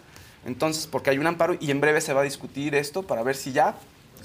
[0.45, 3.35] Entonces, porque hay un amparo y en breve se va a discutir esto para ver
[3.35, 3.75] si ya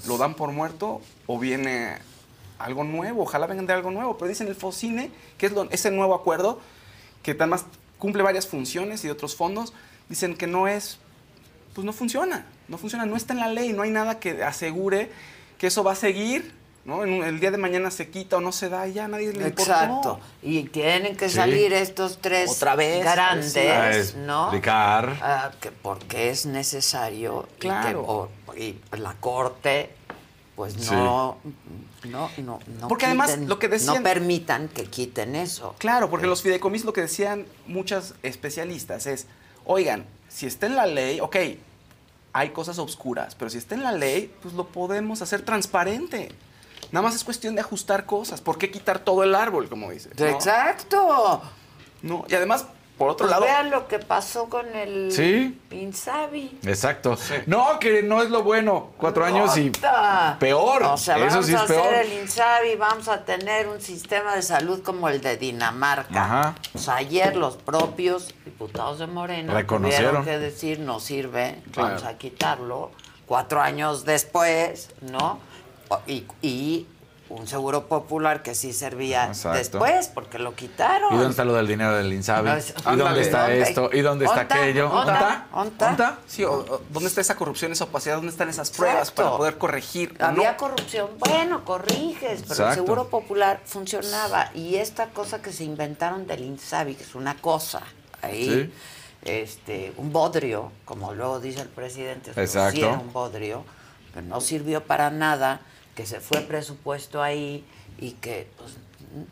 [0.07, 1.97] lo dan por muerto o viene
[2.59, 3.23] algo nuevo.
[3.23, 4.17] Ojalá vengan de algo nuevo.
[4.17, 6.59] Pero dicen el Focine, que es lo- ese nuevo acuerdo,
[7.23, 7.65] que además
[7.99, 9.73] cumple varias funciones y otros fondos,
[10.09, 10.99] dicen que no es,
[11.73, 15.09] pues no funciona, no funciona, no está en la ley, no hay nada que asegure
[15.57, 16.53] que eso va a seguir,
[16.85, 17.03] ¿no?
[17.03, 19.33] En un- el día de mañana se quita o no se da y ya nadie
[19.33, 19.61] le importa.
[19.83, 20.19] Exacto.
[20.41, 21.35] Y tienen que Sí.
[21.35, 24.43] salir estos tres Otra vez, grandes, ¿no?
[24.45, 25.17] explicar.
[25.21, 28.29] Ah, que porque es necesario y que Claro.
[28.45, 29.89] por- y, la corte
[30.57, 30.91] pues Sí.
[30.91, 31.37] no
[32.03, 36.27] no no no Porque además, lo que decían- no permitan que quiten eso Claro, porque
[36.27, 39.27] los fideicomisos lo que decían muchas especialistas es,
[39.65, 41.35] oigan, si está en la ley, ok,
[42.33, 46.31] hay cosas oscuras, pero si está en la ley, pues lo podemos hacer transparente.
[46.91, 48.41] Nada más es cuestión de ajustar cosas.
[48.41, 50.09] ¿Por qué quitar todo el árbol, como dice?
[50.17, 50.25] ¿no?
[50.25, 51.41] exacto
[52.01, 52.65] No, y además,
[52.97, 55.59] por otro pues lado, vean lo que pasó con el Sí.
[55.71, 57.17] Insabi Exacto.
[57.45, 58.89] No, que no es lo bueno.
[58.97, 59.71] Cuatro años y
[60.39, 60.83] peor.
[60.83, 61.93] O sea, Eso vamos sí es a hacer peor.
[61.93, 66.23] el INSABI, vamos a tener un sistema de salud como el de Dinamarca.
[66.23, 66.55] Ajá.
[66.73, 70.23] O sea, ayer los propios diputados de Morena Reconocieron.
[70.23, 71.89] tuvieron que decir no sirve, Claro.
[71.89, 72.91] vamos a quitarlo.
[73.25, 75.39] Cuatro años después, ¿no?
[76.41, 76.85] Y
[77.29, 79.57] un seguro popular que sí servía Exacto.
[79.57, 81.13] después, porque lo quitaron.
[81.13, 82.49] ¿Y dónde está lo del dinero del Insabi?
[82.49, 83.61] ¿Y dónde está ¿Dónde?
[83.61, 83.89] esto?
[83.91, 84.55] ¿Y dónde está ¿Onta?
[84.55, 84.89] aquello?
[84.91, 85.47] ¿Onta?
[85.53, 85.89] ¿Onta?
[85.89, 86.19] ¿Onta?
[86.27, 88.15] sí, o- o- ¿dónde está esa corrupción, esa opacidad?
[88.15, 89.23] ¿Dónde están esas pruebas Exacto.
[89.23, 90.15] para poder corregir?
[90.19, 90.57] Había no?
[90.57, 92.73] corrupción, bueno, corriges, pero el.
[92.75, 94.49] Seguro Popular funcionaba.
[94.53, 97.81] Y esta cosa que se inventaron del INSABI, que es una cosa,
[98.21, 98.73] ahí,
[99.23, 102.79] este, un bodrio, como luego dice el presidente, sí Exacto.
[102.79, 103.63] era un bodrio,
[104.13, 105.59] que no sirvió para nada,
[105.97, 107.65] que se fue presupuesto ahí
[107.99, 108.73] y que pues,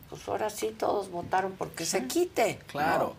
[0.10, 2.60] pues ahora sí todos votaron porque se quite.
[2.66, 3.16] Claro.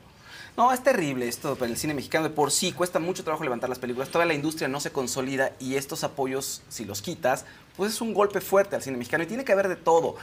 [0.56, 2.24] No, es terrible esto para el cine mexicano.
[2.24, 4.09] De por sí cuesta mucho trabajo levantar las películas.
[4.09, 7.44] Toda la industria no se consolida y estos apoyos, si los quitas,
[7.77, 9.24] pues es un golpe fuerte al cine mexicano.
[9.24, 10.16] Y tiene que haber de todo.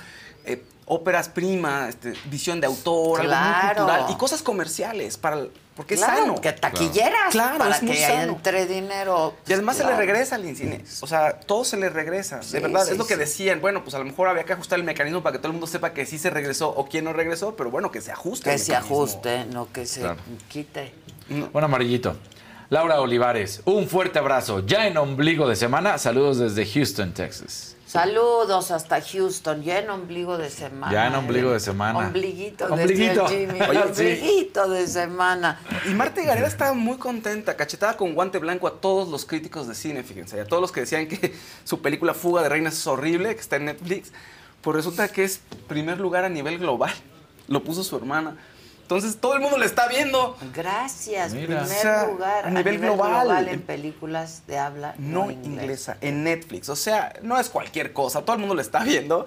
[0.45, 3.75] Eh, óperas prima, este, visión de autor, algo muy Claro.
[3.85, 6.41] cultural y cosas comerciales para el- porque Claro, es sano.
[6.41, 8.33] que taquilleras Claro, para es muy que sano.
[8.33, 9.33] entre dinero.
[9.47, 10.83] Y además se le regresa al cine.
[11.01, 12.43] O sea, todo se le regresa.
[12.43, 13.61] Sí, de verdad, sí, es lo que decían.
[13.61, 15.65] Bueno, pues a lo mejor había que ajustar el mecanismo para que todo el mundo
[15.65, 18.43] sepa que sí se regresó o quién no regresó, pero bueno, que se ajuste.
[18.49, 18.95] Que el se mecanismo.
[18.97, 20.17] ajuste, no que se Claro.
[20.49, 20.93] quite.
[21.53, 22.17] Bueno, amarillito.
[22.73, 24.65] Laura Olivares, un fuerte abrazo.
[24.65, 27.75] Ya en ombligo de semana, saludos desde Houston, Texas.
[27.85, 30.91] Saludos hasta Houston, ya en ombligo de semana.
[30.91, 31.99] Ya en ombligo de semana.
[31.99, 33.61] Ombliguito, el Jimmy.
[33.61, 34.01] Oye, sí.
[34.01, 35.59] ombliguito de semana.
[35.85, 39.75] Y Marta Gareda estaba muy contenta, cachetada con guante blanco a todos los críticos de
[39.75, 42.87] cine, fíjense, y a todos los que decían que su película Fuga de Reinas es
[42.87, 44.11] horrible, que está en Netflix,
[44.61, 46.91] pues resulta que es primer lugar a nivel global.
[47.47, 48.35] Lo puso su hermana.
[48.83, 50.37] Entonces todo el mundo le está viendo.
[50.53, 51.47] Gracias, Mira.
[51.47, 53.47] primer O sea, lugar a nivel global.
[53.47, 56.69] en películas de habla no no, inglesa, en Netflix.
[56.69, 59.25] O sea, no es cualquier cosa, todo el mundo lo está viendo.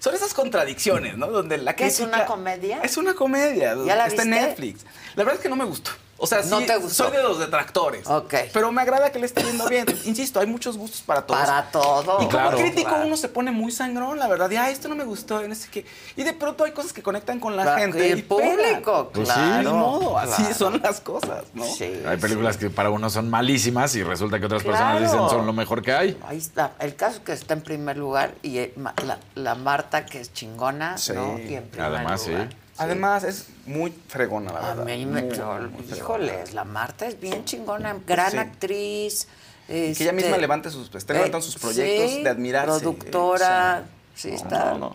[0.00, 1.28] Son esas contradicciones, ¿no?
[1.28, 2.80] Donde la ¿Qué es crítica- una comedia?
[2.82, 3.76] Es una comedia.
[3.86, 4.30] ¿Ya la está en?
[4.30, 4.84] Netflix.
[5.14, 5.92] La verdad es que no me gustó.
[6.24, 7.08] O sea, ¿No sí, te gustó?
[7.08, 8.06] soy de los detractores.
[8.06, 8.32] Ok.
[8.52, 9.86] Pero me agrada que le esté yendo bien.
[10.04, 11.40] Insisto, hay muchos gustos para todos.
[11.40, 12.02] Para todo.
[12.18, 12.58] Y como Claro.
[12.58, 13.06] crítico Claro.
[13.06, 14.48] uno se pone muy sangrón, la verdad.
[14.50, 15.84] Y, ah, esto no me gustó, y no sé qué.
[16.14, 18.08] Y de pronto hay cosas que conectan con la Claro, gente.
[18.08, 19.34] y el público, Pues sí.
[19.34, 19.62] claro.
[19.72, 20.54] Ni modo, así claro.
[20.54, 21.64] son las cosas, ¿no?
[21.64, 25.44] Sí, Hay películas que para unos son malísimas y resulta que otras personas dicen son
[25.44, 26.16] lo mejor que hay.
[26.28, 26.72] Ahí está.
[26.78, 28.74] El caso que está en primer lugar y eh,
[29.04, 31.12] la, la Marta que es chingona, Sí.
[31.14, 31.36] ¿no?
[31.38, 32.32] Y en primer Además, sí.
[32.78, 34.84] Además, es muy fregona, la A verdad.
[34.86, 35.22] mí me...
[35.22, 39.28] Muy, híjoles, la Marta es bien chingona, gran actriz.
[39.66, 42.80] Que ella este, misma levante sus, esté levantando sus eh, proyectos de admirarse.
[42.80, 43.84] Productora,
[44.14, 44.70] sí, No, está.
[44.72, 44.94] no, no.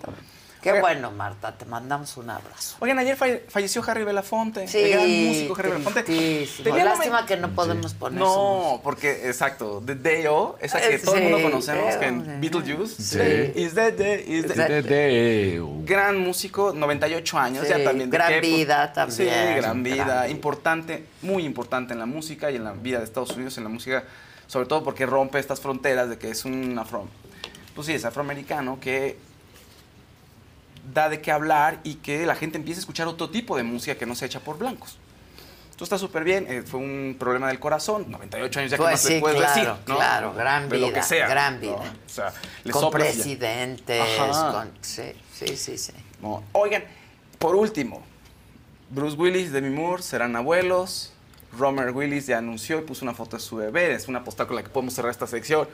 [0.73, 2.76] Qué bueno, Marta, te mandamos un abrazo.
[2.80, 6.48] Oigan, ayer falle- falleció Harry Belafonte, Sí, el gran músico Harry Belafonte.
[6.84, 10.99] Lástima que no podemos poner su No, porque, exacto, The Day O, esa que Eh,
[10.99, 13.02] todo el mundo sí, conocemos, que en Beetlejuice,
[13.53, 13.60] Sí.
[13.61, 18.10] Is That Day, Is That De- de- Gran músico, 98 años, Sí, ya también.
[18.10, 18.39] ¿de gran qué?
[18.41, 20.30] Vida también, Sí, gran vida, gran vida.
[20.30, 23.69] importante, muy importante en la música y en la vida de Estados Unidos, en la
[23.69, 24.03] música,
[24.48, 27.07] sobre todo porque rompe estas fronteras de que es un afro,
[27.76, 29.18] pues sí, es afroamericano que
[30.93, 33.95] da de qué hablar y que la gente empiece a escuchar otro tipo de música
[33.95, 34.97] que no se echa por blancos.
[35.72, 38.93] Esto está súper bien, eh, fue un problema del corazón, 98 años ya que Pues
[38.93, 39.95] más sí, puedes claro, decir, ¿no?
[39.95, 41.61] claro, gran De lo que vida, sea, gran ¿no?
[41.61, 41.93] vida.
[42.05, 42.34] O sea,
[42.64, 44.72] le con soplas presidentes, con...
[44.81, 45.93] Sí, sí, sí, sí.
[46.19, 46.43] No.
[46.53, 46.84] Oigan,
[47.38, 48.01] por último,
[48.89, 51.14] Bruce Willis, Demi Moore serán abuelos.
[51.57, 53.93] Romer Willis ya anunció y puso una foto de su bebé.
[53.93, 55.68] Es una postal con la que podemos cerrar esta sección.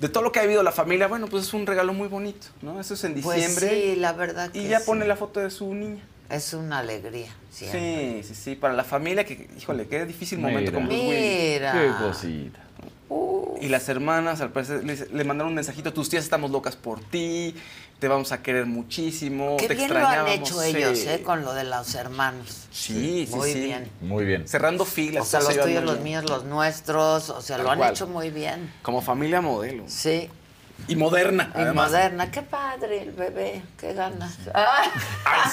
[0.00, 2.46] De todo lo que ha vivido la familia, bueno, pues es un regalo muy bonito,
[2.62, 2.80] ¿no?
[2.80, 3.68] Eso es en Pues diciembre.
[3.94, 4.86] sí, la verdad y que ya sí.
[4.86, 6.00] pone la foto de su niña.
[6.30, 8.22] Es una alegría, siempre.
[8.22, 8.54] Sí, sí, sí.
[8.56, 10.72] Para la familia, que, híjole, qué difícil momento Mira.
[10.72, 11.52] con Bruce Willis.
[11.52, 11.72] Mira.
[11.72, 12.60] Qué cosita.
[13.60, 17.00] Y las hermanas, al parecer, le, le mandaron un mensajito, tus tías estamos locas por
[17.00, 17.54] ti,
[18.00, 20.48] te vamos a querer muchísimo, Qué te bien lo han extrañábamos".
[20.48, 20.68] hecho Sí.
[20.76, 21.22] ellos, ¿eh?
[21.22, 22.66] Con lo de los hermanos.
[22.72, 23.60] Sí, sí, Muy sí.
[23.60, 23.90] bien.
[24.00, 24.48] Muy bien.
[24.48, 25.22] Cerrando filas.
[25.22, 27.30] O sea, los tuyos, los míos, los nuestros.
[27.30, 27.90] O sea, Tal lo han cual.
[27.92, 28.72] hecho muy bien.
[28.82, 29.84] Como familia modelo.
[29.86, 30.28] Sí.
[30.88, 31.90] Y moderna, Y además.
[31.90, 32.30] moderna.
[32.30, 33.62] Qué padre el bebé.
[33.78, 34.36] Qué ganas.
[34.52, 34.88] Ay.
[35.46, 35.50] O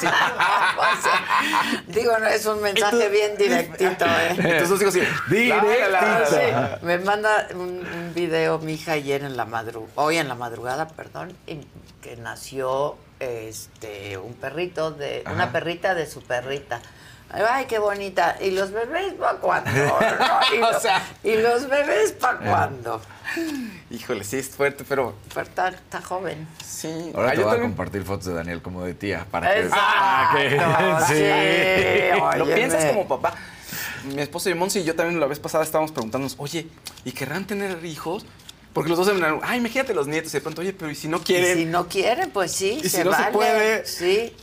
[1.02, 4.30] sea, digo, no, es un mensaje bien directito, ¿eh?
[4.38, 6.26] Entonces los hijos así, Directito.
[6.30, 10.36] Sí, me manda un, un video mi hija ayer en la madrugada, hoy en la
[10.36, 11.60] madrugada, perdón, y
[12.02, 16.80] que nació este un perrito de una perrita de su perrita.
[17.32, 18.38] Ay, qué bonita.
[18.42, 19.70] ¿Y los bebés para cuándo?
[19.72, 20.00] No,
[20.56, 21.02] ¿Y, O lo- sea.
[21.24, 23.02] ¿Y los bebés para cuándo?
[23.92, 26.48] Híjole, sí es fuerte, pero Pero está, está joven.
[26.66, 27.12] sí.
[27.14, 29.70] Ahora Ah, te yo voy a compartir fotos de Daniel como de tía para que...
[29.74, 30.34] Ah,
[31.08, 32.18] que- sí.
[32.38, 32.56] Lo óyeme.
[32.56, 33.36] piensas como papá.
[34.06, 36.68] Mi esposa y Monsi y yo también la vez pasada estábamos preguntándonos, oye,
[37.04, 38.26] ¿y querrán tener hijos?
[38.72, 39.14] Porque los dos se
[39.44, 40.32] ay, imagínate los nietos.
[40.34, 41.58] Y de pronto, oye, pero ¿y si no Y quieren?
[41.58, 43.32] si no quieren, pues sí, Y se si no se vale.
[43.34, 43.86] puede.
[43.86, 44.34] Sí.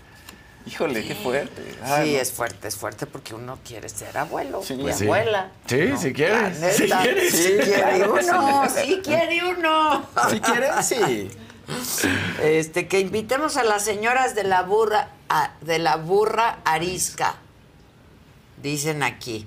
[0.66, 1.62] Híjole, qué fuerte.
[1.72, 2.18] Sí, Ay, no.
[2.20, 4.74] es fuerte, es fuerte porque uno quiere ser abuelo Sí.
[4.74, 5.04] y Pues sí.
[5.04, 5.50] abuela.
[5.66, 6.58] Sí, si quieres.
[6.76, 7.32] Si quieres.
[7.32, 8.80] sí Sí, quiere uno, sí.
[8.86, 10.06] sí quiere uno.
[10.30, 11.30] Si quieren, sí.
[12.42, 17.34] Este, que invitemos a las señoras de la burra, a- de la burra arisca.
[18.62, 19.46] Dicen aquí.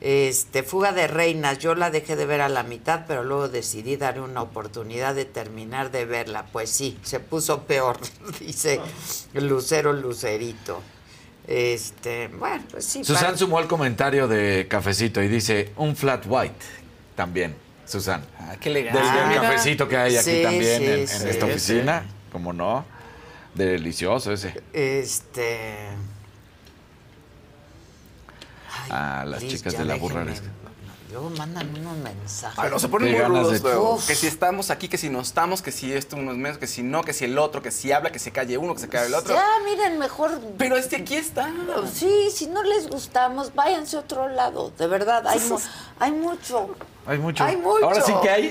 [0.00, 3.96] Este, Fuga de Reinas, yo la dejé de ver a la mitad, pero luego decidí
[3.96, 6.46] darle una oportunidad de terminar de verla.
[6.52, 7.98] Pues sí, se puso peor,
[8.40, 8.80] dice
[9.34, 10.80] Lucero Lucerito.
[11.46, 13.04] Este, bueno, pues sí.
[13.04, 16.54] Susan para- sumó el comentario de Cafecito y dice un flat white
[17.16, 17.54] también,
[17.84, 18.24] Susan.
[18.38, 19.00] Ah, qué Del, elegante.
[19.28, 21.52] del Ah, cafecito que hay aquí Sí, también sí, en, en sí, esta sí.
[21.52, 22.84] oficina, como no.
[23.54, 24.54] Delicioso ese.
[24.72, 25.88] Este.
[28.90, 30.48] Ah, las Liz, chicas de la burraresca.
[31.10, 32.58] Luego mandan unos mensajes.
[32.58, 34.06] Ay, no, se ponen muy ganas rudos de-.
[34.06, 36.68] Que si estamos aquí, que si no estamos, que si esto uno es menos, que
[36.68, 38.88] si no, que si el otro, que si habla, que se calle uno, que se
[38.88, 39.34] calle el otro.
[39.34, 40.40] Ya, miren, mejor.
[40.56, 41.50] Pero este aquí está.
[41.92, 44.72] Sí, si no les gustamos, váyanse a otro lado.
[44.78, 45.40] De verdad, hay,
[45.98, 46.76] hay mucho.
[47.10, 47.42] Hay mucho.
[47.44, 47.84] Hay mucho.
[47.84, 48.50] Ahora sí que hay Hay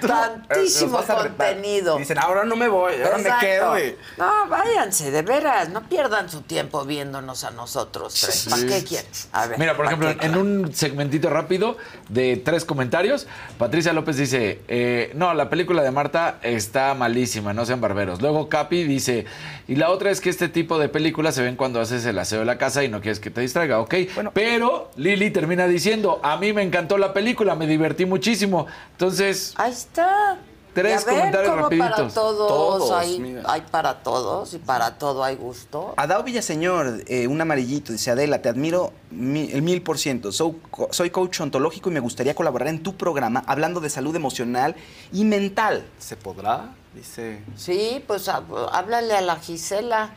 [0.00, 1.98] tantísimo contenido.
[1.98, 3.46] Dicen, ahora no me voy, ahora Exacto.
[3.46, 3.78] me quedo.
[3.78, 5.68] y- No, váyanse, de veras.
[5.68, 8.46] No pierdan su tiempo viéndonos a nosotros tres.
[8.48, 9.28] ¿Para qué quieres?
[9.32, 9.58] A ver.
[9.58, 11.76] Mira, por ¿pa' ejemplo, en un segmentito rápido
[12.08, 13.26] de tres comentarios,
[13.58, 18.22] Patricia López dice, eh, no, la película de Marta está malísima, no sean barberos.
[18.22, 19.26] Luego Capi dice,
[19.68, 22.38] y la otra es que este tipo de películas se ven cuando haces el aseo
[22.40, 23.94] de la casa y no quieres que te distraiga, ¿ok?
[24.32, 28.66] Pero Lili termina diciendo, a mí me encantó la película, me divertí muchísimo.
[28.92, 30.38] Entonces, Ahí está.
[30.74, 32.12] Tres comentarios para rapiditos.
[32.12, 35.94] todos, Todos, hay, para todos y para todo hay gusto.
[35.96, 40.32] Adao Villaseñor, eh, un amarillito, dice Adela, te admiro mi- el mil por ciento.
[40.32, 40.54] Soy,
[40.90, 44.76] soy coach ontológico y me gustaría colaborar en tu programa hablando de salud emocional
[45.12, 45.86] y mental.
[45.98, 46.74] ¿Se podrá?
[46.94, 47.40] Dice.
[47.56, 50.10] Sí, pues há- háblale a la Gisela.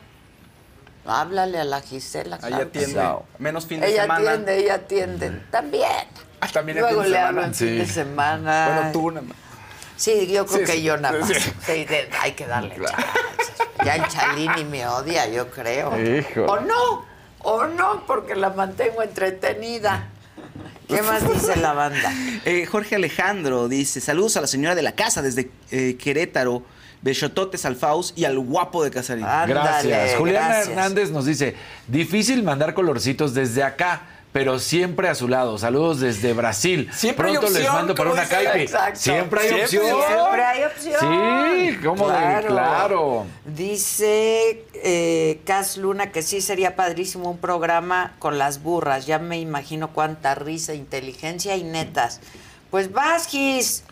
[1.05, 2.37] Háblale a la Gisela.
[2.37, 3.01] Claro que atiende.
[3.37, 4.31] Menos fin de Ella semana.
[4.31, 5.41] atiende, ella atiende.
[5.51, 5.85] También.
[6.41, 7.53] Ah, también el Luego fin de le semana.
[7.53, 7.93] fin de Sí.
[7.93, 8.69] semana.
[8.75, 9.37] Bueno, tú nada más.
[9.97, 10.83] Sí, yo creo Sí, que sí.
[10.83, 11.27] yo nada más.
[11.27, 11.33] Sí.
[11.65, 13.67] Sí, de- hay que darle chances.
[13.85, 15.91] Ya el Chalini me odia, yo creo.
[15.99, 16.45] Hijo.
[16.45, 17.05] O no,
[17.39, 20.07] o no, porque la mantengo entretenida.
[20.87, 22.11] ¿Qué más dice la banda?
[22.45, 26.63] Eh, Jorge Alejandro dice: Saludos a la señora de la casa desde eh, Querétaro,
[27.01, 29.25] Bechototes al Faust y al guapo de Casarín.
[29.25, 30.15] Ándale, Gracias.
[30.17, 30.67] Juliana gracias.
[30.69, 31.55] Hernández nos dice,
[31.87, 34.01] difícil mandar colorcitos desde acá,
[34.31, 35.57] pero siempre a su lado.
[35.57, 36.89] Saludos desde Brasil.
[36.93, 38.23] Siempre hay Pronto les mando para una.
[38.23, 38.99] Exacto.
[38.99, 40.03] Siempre hay Siempre, opción.
[40.07, 40.99] Siempre hay opción.
[40.99, 43.25] Sí, ¿cómo de- claro.
[43.45, 49.05] Dice eh, Cas Luna que sí sería padrísimo un programa con las burras.
[49.07, 52.21] Ya me imagino cuánta risa, inteligencia y netas.
[52.69, 53.83] Pues vas, Gis.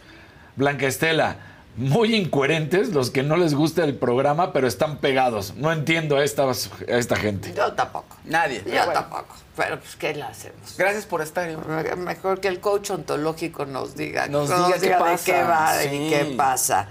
[0.55, 1.37] Blanca Estela,
[1.75, 5.55] muy incoherentes los que no les gusta el programa, pero están pegados.
[5.55, 6.51] No entiendo a esta, a
[6.97, 7.53] esta gente.
[7.55, 8.15] Yo tampoco.
[8.25, 8.63] Nadie.
[8.65, 9.35] Yo tampoco.
[9.57, 10.77] Pero pues, ¿qué le hacemos?
[10.77, 11.49] Gracias por estar.
[11.97, 16.07] Mejor que el coach ontológico nos diga, Nos diga qué de qué va y Sí.
[16.09, 16.87] qué pasa.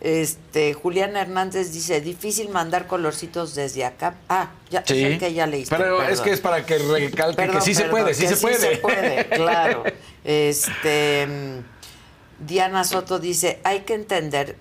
[0.00, 4.14] Este, Juliana Hernández dice, difícil mandar colorcitos desde acá.
[4.28, 5.74] Ah, ya, Sí, es que ya leíste.
[5.76, 8.36] pero es que es para que recalque Perdón, que sí se puede, sí que se
[8.36, 8.56] puede.
[8.58, 9.84] se puede, claro.
[10.24, 14.56] Este, mm, Diana Soto dice, hay que entender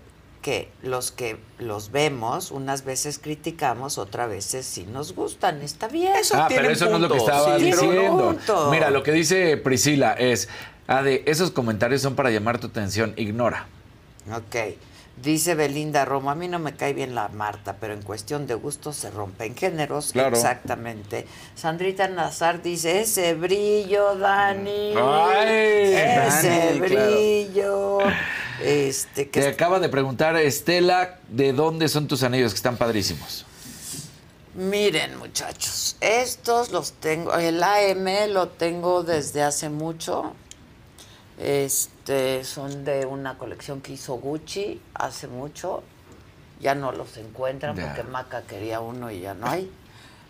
[0.45, 5.63] que los que los vemos, unas veces criticamos, otras veces sí nos gustan.
[5.63, 6.13] Está bien.
[6.35, 8.27] Ah, pero eso no es lo que estaba Sí, diciendo.
[8.27, 8.69] punto.
[8.69, 10.47] Mira, lo que dice Priscila es,
[10.85, 13.65] Ade, esos comentarios son para llamar tu atención, ignora.
[14.31, 14.75] Ok.
[15.21, 18.53] Dice Belinda Romo, a mí no me cae bien la Marta, pero en cuestión de
[18.53, 20.11] gustos se rompen géneros.
[20.11, 20.35] Claro.
[20.35, 21.25] Exactamente.
[21.55, 24.93] Sandrita Nazar dice, ese brillo, Dani.
[24.97, 27.11] Ay, ese Dani, claro.
[27.11, 27.97] brillo.
[28.61, 33.45] Este, que Te acaba de preguntar Estela, ¿de dónde son tus anillos que están padrísimos?
[34.53, 40.33] Miren, muchachos, estos los tengo, el AM lo tengo desde hace mucho.
[41.37, 41.94] Este,
[42.43, 45.83] son de una colección que hizo Gucci hace mucho.
[46.59, 49.69] Ya no los encuentran porque Maca quería uno y ya no hay.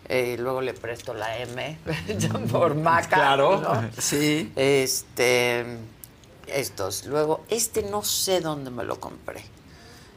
[0.08, 1.78] Eh, luego le presto la M
[2.50, 3.16] por Maca.
[3.16, 3.60] Claro.
[3.60, 3.90] ¿no?
[3.98, 4.52] Sí.
[4.56, 5.64] Este,
[6.46, 7.06] estos.
[7.06, 9.44] Luego, este no sé dónde me lo compré.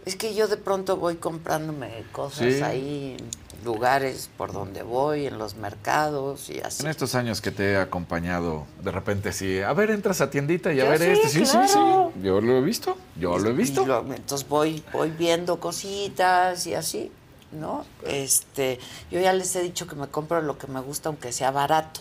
[0.09, 2.63] Es que yo de pronto voy comprándome cosas Sí.
[2.63, 3.17] ahí,
[3.63, 6.81] lugares por donde voy, en los mercados y así.
[6.81, 10.73] En estos años que te he acompañado, de repente sí, a ver, entras a tiendita
[10.73, 11.29] y a ver sí, este.
[11.29, 12.11] Sí, sí, claro.
[12.15, 12.21] sí.
[12.23, 13.85] Yo lo he visto, yo lo he visto.
[13.85, 17.11] Lo- entonces voy, voy viendo cositas y así,
[17.51, 17.85] ¿no?
[18.07, 18.79] Este,
[19.11, 21.99] yo ya les he dicho que me compro lo que me gusta aunque sea barato,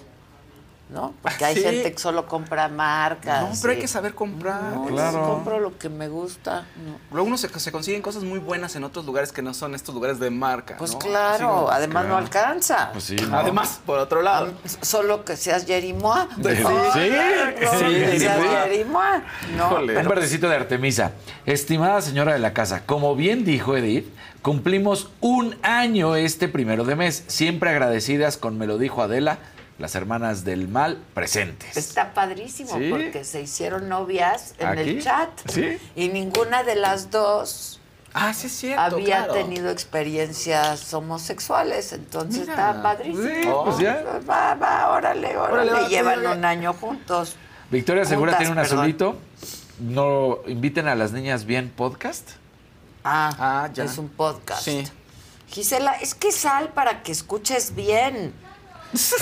[0.91, 1.13] ¿no?
[1.23, 1.63] Porque hay Sí.
[1.63, 3.43] gente que solo compra marcas.
[3.43, 4.63] No, pero hay que saber comprar.
[4.75, 5.19] No, Claro.
[5.19, 6.67] yo compro lo que me gusta.
[6.85, 6.99] ¿no?
[7.13, 9.95] Luego uno se, se consiguen cosas muy buenas en otros lugares que no son estos
[9.95, 10.77] lugares de marca.
[10.79, 10.99] Pues ¿no?
[10.99, 12.91] claro, Sí, además no alcanza.
[12.93, 13.39] Pues sí, ¿no?
[13.39, 14.53] Además, por otro lado.
[14.83, 16.27] Solo que seas Jerimois.
[16.39, 16.57] Sí, sí,
[16.93, 17.67] sí, que
[18.13, 18.49] sí, seas sí.
[18.65, 19.23] Jerimois.
[19.57, 21.13] No, pero Un verdecito de Artemisa.
[21.47, 24.07] Estimada señora de la casa, como bien dijo Edith,
[24.43, 27.25] cumplimos un año este primero de mes.
[27.27, 29.39] Siempre agradecidas con Me lo dijo Adela,
[29.79, 31.77] las hermanas del mal presentes.
[31.77, 32.89] Está padrísimo Sí.
[32.91, 34.81] porque se hicieron novias en ¿Aquí?
[34.91, 35.29] el chat.
[35.49, 35.79] Sí.
[35.95, 37.81] Y ninguna de las dos
[38.15, 38.83] Ah, sí es cierto.
[38.97, 39.35] había claro.
[39.35, 41.93] tenido experiencias homosexuales.
[41.93, 42.53] Entonces Mira.
[42.71, 43.23] está padrísimo.
[43.23, 44.03] Sí, pues ya.
[44.29, 45.71] Va, va, órale, órale.
[45.71, 46.37] Órale, va, Llevan órale.
[46.39, 47.37] un año juntos.
[47.71, 48.79] Victoria Segura Juntas, tiene un perdón.
[48.79, 49.17] azulito.
[49.81, 52.31] No inviten a las niñas bien podcast.
[53.05, 53.85] Ah, Ah, ya.
[53.85, 54.63] es un podcast.
[54.63, 54.85] Sí.
[55.49, 58.33] Gisela, es que sal para que escuches bien.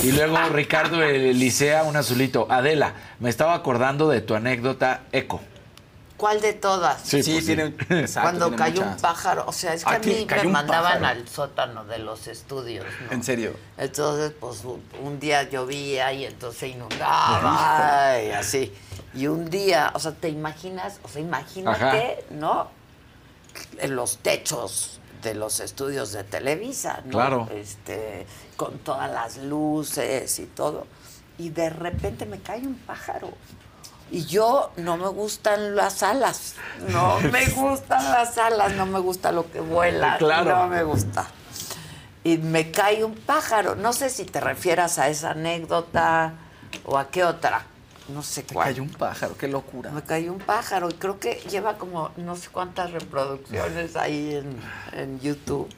[0.02, 2.46] Y luego Ricardo Elisea, un azulito.
[2.50, 5.40] Adela, me estaba acordando de tu anécdota eco.
[6.16, 7.02] ¿Cuál de todas?
[7.02, 7.52] Sí, Sí, pues sí.
[7.52, 9.44] exacto, Cuando tiene cayó un pájaro.
[9.46, 11.06] O sea, es que Ah, a mí me mandaban pájaro.
[11.20, 12.86] al sótano de los estudios.
[13.06, 13.12] ¿no?
[13.12, 13.52] En serio.
[13.76, 18.72] Entonces, pues un, un día llovía y entonces se inundaba y así.
[19.14, 21.00] Y un día, o sea, ¿te imaginas?
[21.02, 22.70] O sea, imagínate, ¿no?
[23.78, 24.95] En los techos
[25.26, 27.10] de los estudios de Televisa, ¿no?
[27.10, 27.48] Claro.
[27.52, 28.26] Este,
[28.56, 30.86] con todas las luces y todo.
[31.36, 33.32] Y de repente me cae un pájaro.
[34.12, 36.54] Y yo no me gustan las alas.
[36.88, 40.16] No me gustan las alas, no me gusta lo que vuela.
[40.18, 40.56] Claro.
[40.56, 41.26] No me gusta.
[42.22, 43.74] Y me cae un pájaro.
[43.74, 46.34] No sé si te refieras a esa anécdota
[46.84, 47.66] o a qué otra.
[48.08, 48.68] No sé cuál.
[48.68, 49.90] Cayó un pájaro, qué locura.
[49.90, 54.56] Me cayó un pájaro y creo que lleva como no sé cuántas reproducciones ahí en,
[55.00, 55.68] en YouTube.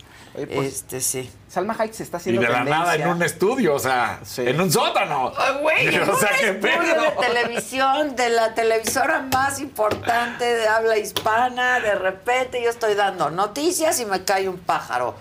[0.55, 1.31] pues, este sí.
[1.49, 2.79] Salma Hayek se está Y haciendo de la tendencia.
[2.85, 5.33] nada en un estudio, o sea, en un sótano.
[5.39, 7.03] Ay, güey, o sea, un qué estudio pedo.
[7.03, 13.31] de televisión, de la televisora más importante de habla hispana, de repente yo estoy dando
[13.31, 15.15] noticias y me cae un pájaro.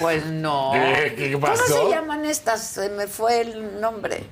[0.00, 0.70] Pues no.
[0.72, 2.66] ¿Qué- qué ¿Cómo se llaman estas?
[2.66, 4.24] Se me fue el nombre.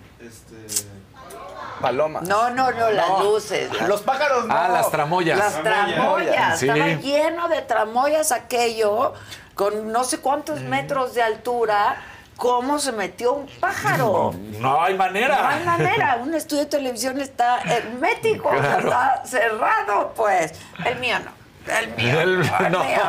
[1.82, 2.22] Palomas.
[2.22, 3.22] No, no, no, las No.
[3.24, 3.70] luces.
[3.78, 4.54] las- Los pájaros no.
[4.54, 5.38] Ah, las tramoyas.
[5.38, 6.58] Las tramoyas.
[6.58, 6.68] Sí.
[6.68, 9.12] Estaba lleno de tramoyas aquello,
[9.54, 11.96] con no sé cuántos metros de altura.
[12.36, 14.32] ¿Cómo se metió un pájaro?
[14.58, 15.42] No hay manera.
[15.42, 16.18] No hay manera.
[16.20, 18.88] Un estudio de televisión está hermético, Claro.
[18.88, 20.52] está cerrado, pues.
[20.84, 21.30] El mío no.
[21.72, 22.58] El mío El- no.
[22.66, 22.84] El no.
[22.84, 23.00] mío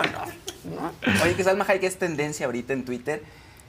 [0.66, 1.24] no.
[1.24, 3.24] Oye, que Salma Hayek es tendencia ahorita en Twitter.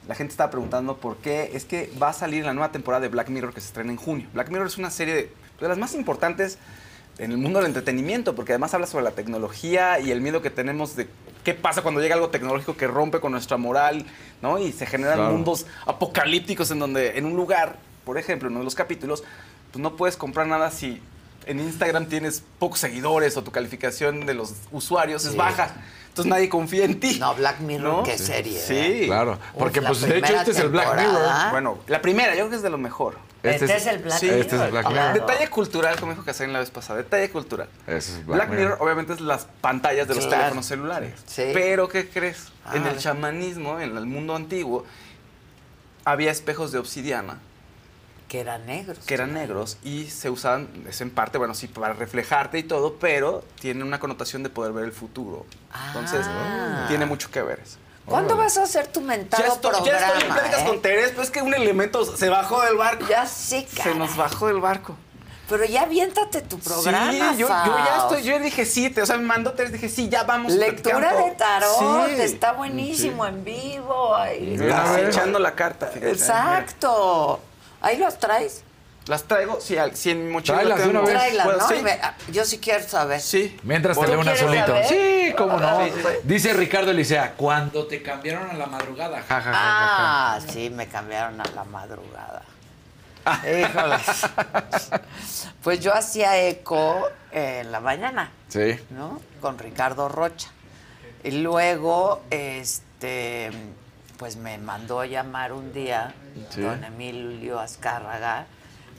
[0.09, 1.51] La gente estaba preguntando por qué.
[1.55, 3.97] Es que va a salir la nueva temporada de Black Mirror que se estrena en
[3.97, 4.28] junio.
[4.35, 6.59] Black Mirror es una serie de, de las más importantes
[7.18, 10.51] en el mundo del entretenimiento, porque además habla sobre la tecnología y el miedo que
[10.51, 11.09] tenemos de
[11.44, 14.05] qué pasa cuando llega algo tecnológico que rompe con nuestra moral,
[14.43, 14.59] ¿no?
[14.59, 15.32] Y se generan Claro.
[15.32, 19.22] mundos apocalípticos en donde en un lugar, por ejemplo, en uno de los capítulos,
[19.72, 21.01] pues no puedes comprar nada si
[21.47, 25.71] en Instagram tienes pocos seguidores o tu calificación de los usuarios es baja.
[26.09, 27.19] Entonces nadie confía en ti.
[27.19, 28.03] No, Black Mirror, ¿No?
[28.05, 28.61] qué serie.
[28.61, 28.75] Sí.
[28.77, 29.03] ¿eh?
[29.07, 31.51] Claro, porque pues de hecho este es el Black Mirror.
[31.51, 33.19] Bueno, la primera, yo creo que es de lo mejor.
[33.43, 34.27] Este es el Black Sí.
[34.27, 34.41] Mirror.
[34.41, 35.12] Este es el Black claro.
[35.12, 35.29] Mirror.
[35.29, 37.69] Detalle cultural, como dijo Casarín la vez pasada, detalle cultural.
[37.89, 40.41] Ese es Black, Mirror, obviamente, es las pantallas de los Claro.
[40.43, 41.12] teléfonos celulares.
[41.27, 41.51] Sí.
[41.53, 42.47] Pero, ¿qué crees?
[42.73, 42.91] en Ah.
[42.93, 44.87] el chamanismo, en el mundo antiguo,
[46.05, 47.39] había espejos de obsidiana
[48.35, 48.98] Que eran negros.
[49.06, 52.94] que eran negros y se usaban, es en parte, bueno, sí, para reflejarte y todo,
[52.98, 55.47] pero tiene una connotación de poder ver el futuro.
[55.86, 56.86] Entonces, Ah.
[56.89, 57.77] tiene mucho que ver eso.
[58.05, 59.98] ¿Cuándo vas a hacer tu mentado Ya estoy, programa?
[60.01, 60.66] ya estoy en pláticas eh?
[60.66, 63.06] con Teres, pero es que un elemento se bajó del barco.
[63.09, 63.94] Ya sí, Se cara.
[63.94, 64.97] nos bajó del barco.
[65.48, 69.06] Pero ya aviéntate tu programa, sí, yo, yo ya estoy, yo dije sí, te, o
[69.06, 70.52] sea, me mandó Teres, dije sí, ya vamos.
[70.55, 71.24] Lectura platicando.
[71.28, 72.15] de tarot, Sí.
[72.23, 74.16] está buenísimo en vivo.
[74.16, 74.59] ahí.
[74.73, 75.86] Así echando la carta.
[75.86, 76.11] fíjate.
[76.11, 77.40] Exacto.
[77.85, 78.62] Ahí los traes.
[79.06, 80.55] Las traigo, sí, al- sí, en mi mochila.
[80.56, 81.11] Tráelas de una vez.
[81.11, 81.59] Tráelas, ¿Puedo?
[81.59, 81.69] ¿no?
[81.69, 81.74] Sí.
[81.74, 83.20] Y me- ah, yo sí quiero saber.
[83.20, 83.55] Sí.
[83.62, 84.66] Mientras te ¿Tú leo un quieres azulito.
[84.66, 84.86] saber?
[84.86, 85.85] Sí, cómo no.
[85.85, 86.09] Sí, sí.
[86.23, 89.19] Dice Ricardo Elisea, cuando te cambiaron a la madrugada.
[89.20, 92.43] Ja, ja, ja, ja, Ah, sí, me cambiaron a la madrugada.
[93.27, 94.01] Híjoles.
[95.62, 98.31] Pues yo hacía eco en la mañana.
[98.48, 98.78] Sí.
[98.90, 99.20] ¿no?
[99.40, 100.48] Con Ricardo Rocha.
[101.23, 103.51] Y luego, este,
[104.19, 106.15] pues me mandó a llamar un día
[106.51, 106.61] Sí.
[106.62, 108.47] don Emilio Azcárraga,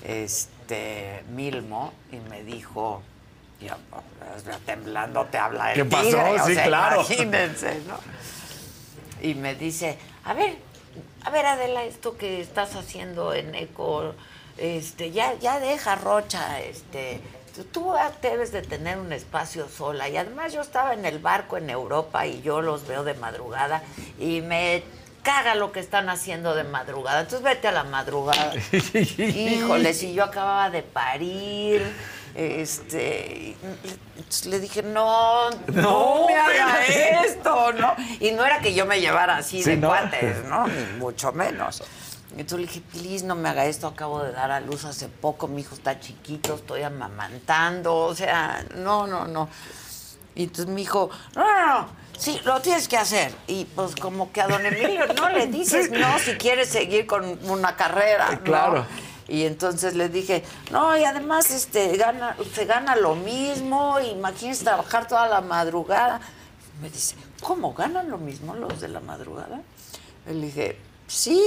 [0.06, 3.02] este, Milmo, y me dijo,
[3.60, 3.78] ya,
[4.46, 6.04] ya temblando te habla el ¿Qué pasó?
[6.10, 6.96] tigre, o Sí, sea, claro.
[7.02, 7.98] Imagínense, ¿no?
[9.22, 10.58] Y me dice, a ver,
[11.24, 14.14] a ver Adela, esto que estás haciendo en Eco,
[14.58, 17.20] este, ya, ya deja Rocha, este,
[17.56, 20.08] tú- tú debes de tener un espacio sola.
[20.10, 23.82] Y además yo estaba en el barco en Europa y yo los veo de madrugada
[24.20, 24.84] y me
[25.26, 27.22] caga lo que están haciendo de madrugada.
[27.22, 28.54] Entonces vete a la madrugada.
[29.18, 31.82] Híjole, si yo acababa de parir,
[32.36, 33.58] este,
[34.46, 36.86] le dije, no, no, No, me haga
[37.26, 37.96] esto, ¿no?
[38.20, 39.88] Y no era que yo me llevara así Sí, de ¿no?
[39.90, 40.68] cuates, ¿no?
[40.68, 41.84] Ni mucho menos.
[42.38, 45.48] Entonces le dije, please, no me haga esto, acabo de dar a luz hace poco,
[45.48, 49.50] mi hijo está chiquito, estoy amamantando, o sea, no, no, no.
[50.36, 53.34] Y entonces me dijo, no, no, no, sí, lo tienes que hacer.
[53.48, 57.40] Y pues como que a don Emilio no le dices no si quieres seguir con
[57.50, 58.40] una carrera.
[58.44, 58.86] Claro.
[59.28, 65.08] Y entonces le dije, no, y además este gana, se gana lo mismo, imagínese trabajar
[65.08, 66.22] toda la madrugada.
[66.82, 69.62] Me dice, ¿cómo ganan lo mismo los de la madrugada?
[70.28, 70.78] Le dije,
[71.08, 71.42] sí.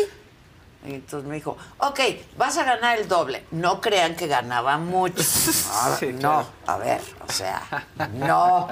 [0.86, 2.00] Y entonces me dijo, ok,
[2.36, 3.44] vas a ganar el doble.
[3.50, 5.16] No crean que ganaba mucho.
[5.22, 8.68] No, Sí, no, a ver, o sea, no.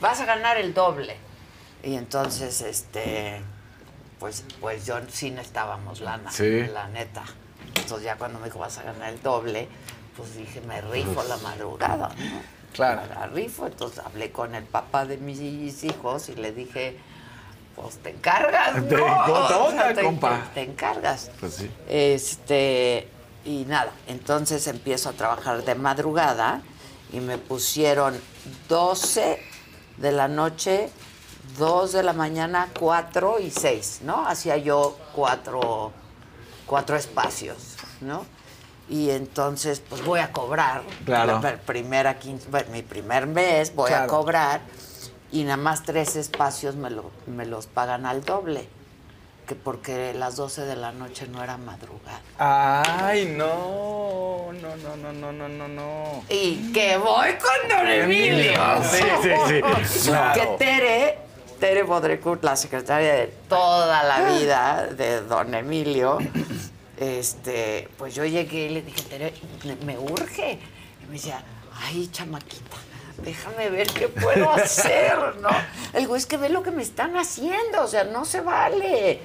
[0.00, 1.16] Vas a ganar el doble.
[1.82, 3.40] Y entonces, este,
[4.18, 6.66] pues, pues yo sí necesitábamos lana, Sí.
[6.66, 7.22] la neta.
[7.76, 9.68] Entonces ya cuando me dijo, vas a ganar el doble,
[10.16, 12.56] pues dije, me rifo la madrugada, ¿no?
[12.72, 13.02] Claro.
[13.14, 15.40] La rifo, entonces hablé con el papá de mis
[15.84, 16.98] hijos y le dije,
[17.76, 18.88] pues te encargas, ¿no?
[18.88, 20.42] Te- O sea, te- compa?
[20.54, 21.30] te- te encargas.
[21.38, 21.70] Pues sí.
[21.88, 23.08] Este,
[23.44, 26.62] y nada, entonces empiezo a trabajar de madrugada
[27.12, 28.20] y me pusieron
[28.68, 29.40] 12
[29.98, 30.90] de la noche,
[31.58, 34.26] 2 de la mañana, 4 y 6, ¿no?
[34.26, 35.92] Hacía yo cuatro,
[36.66, 38.26] cuatro espacios, ¿no?
[38.88, 40.82] Y entonces, pues voy a cobrar.
[41.04, 41.40] Claro.
[41.42, 44.08] La primera, quince- bueno, mi primer mes voy a Claro.
[44.08, 44.60] cobrar
[45.32, 48.68] y nada más tres espacios me, lo- me los pagan al doble.
[49.46, 52.20] Que porque las 12 de la noche no era madrugada.
[52.36, 56.24] Ay, no, no, no, no, no, no, no, no.
[56.28, 58.60] Y que voy con Don Emilio.
[58.82, 59.30] Sí, sí,
[59.86, 60.08] sí.
[60.10, 60.40] Claro.
[60.40, 61.18] Que Tere,
[61.60, 66.18] Tere Bodrecut, la secretaria de toda la vida de Don Emilio,
[66.96, 69.32] este, pues yo llegué y le dije, Tere,
[69.84, 70.58] me urge.
[71.02, 71.40] Y me decía,
[71.84, 72.76] ay, chamaquita,
[73.22, 75.48] déjame ver qué puedo hacer, ¿no?
[75.92, 79.20] Le digo, es que ve lo que me están haciendo, o sea, no se vale.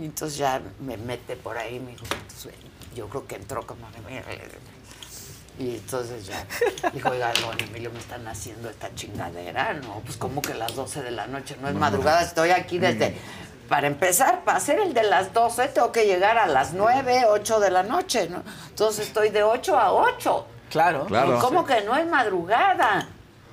[0.00, 2.52] Y entonces ya me mete por ahí, me dijo, "Entonces,
[2.94, 3.86] yo creo que entró como...
[5.58, 6.46] Y entonces ya
[6.92, 10.00] dijo, oiga, don Emilio, me están haciendo esta chingadera, ¿no?
[10.04, 13.16] Pues como que las 12 de la noche, no es madrugada, estoy aquí desde...
[13.68, 17.60] Para empezar, para hacer el de las 12 tengo que llegar a las 9, 8
[17.60, 18.42] de la noche, ¿no?
[18.70, 20.46] Entonces estoy de 8 a 8.
[20.70, 21.04] Claro.
[21.06, 21.38] Claro.
[21.40, 23.06] ¿Cómo que no es madrugada?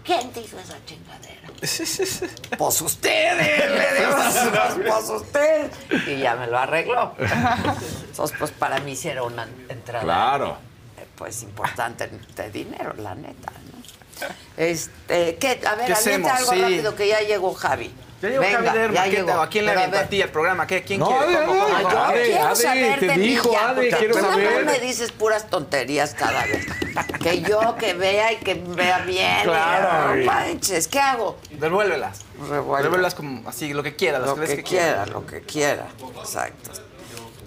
[0.06, 1.42] ¿Quién te hizo esa chingadera?
[2.58, 4.16] Pues ustedes, le digo,
[4.86, 5.72] pues, pues ustedes.
[6.08, 7.14] Y ya me lo arregló.
[7.18, 10.58] Entonces, pues para mí sí era una entrada Claro.
[10.98, 14.28] eh, pues importante de dinero, la neta, ¿no?
[14.58, 15.60] Este, ¿qué?
[15.68, 16.62] A ver, ¿Qué algo Sí.
[16.62, 17.92] rápido que ya llegó Javi.
[18.26, 19.42] Ya llegó Venga, ya ¿qué llegó.
[19.42, 20.68] ¿A quién le Pero a avienta a ver, ti el programa?
[20.68, 21.36] ¿Qué, ¿Quién No, quiere?
[21.36, 24.44] Ade, quiero Ade, saber te de mí dijo, ya, Ade, porque quiero tú nada más
[24.46, 24.66] saber.
[24.66, 26.66] me dices puras tonterías cada vez.
[27.22, 29.44] Que yo que vea y que vea bien.
[29.44, 31.38] Claro, No manches, ¿qué hago?
[31.52, 32.22] Devuélvelas.
[32.50, 32.84] Revuelve.
[32.84, 35.88] Devuélvelas como así, lo que quieras, las Lo veces que quiera, lo que quiera.
[36.20, 36.72] Exacto.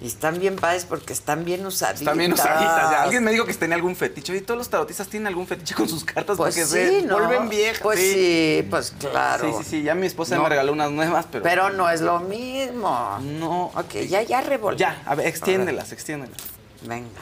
[0.01, 2.03] Y están bien padres porque están bien usaditas.
[2.03, 2.91] Están bien usaditas.
[2.93, 3.03] ya.
[3.03, 4.37] Alguien me dijo que tenía algún fetiche.
[4.37, 7.19] Y todos los tarotistas tienen algún fetiche con sus cartas Pues porque sí, se ¿no?
[7.19, 7.81] vuelven viejas.
[7.83, 9.51] Pues sí, pues claro.
[9.59, 9.83] Sí, sí, sí.
[9.83, 10.45] Ya mi esposa No.
[10.45, 11.43] me regaló unas nuevas, pero.
[11.43, 13.19] Pero no es lo mismo.
[13.20, 13.73] No.
[13.75, 14.79] Ok, ya, ya revolví.
[14.79, 16.37] Ya, a ver, extiéndelas, extiéndelas.
[16.83, 17.20] Venga.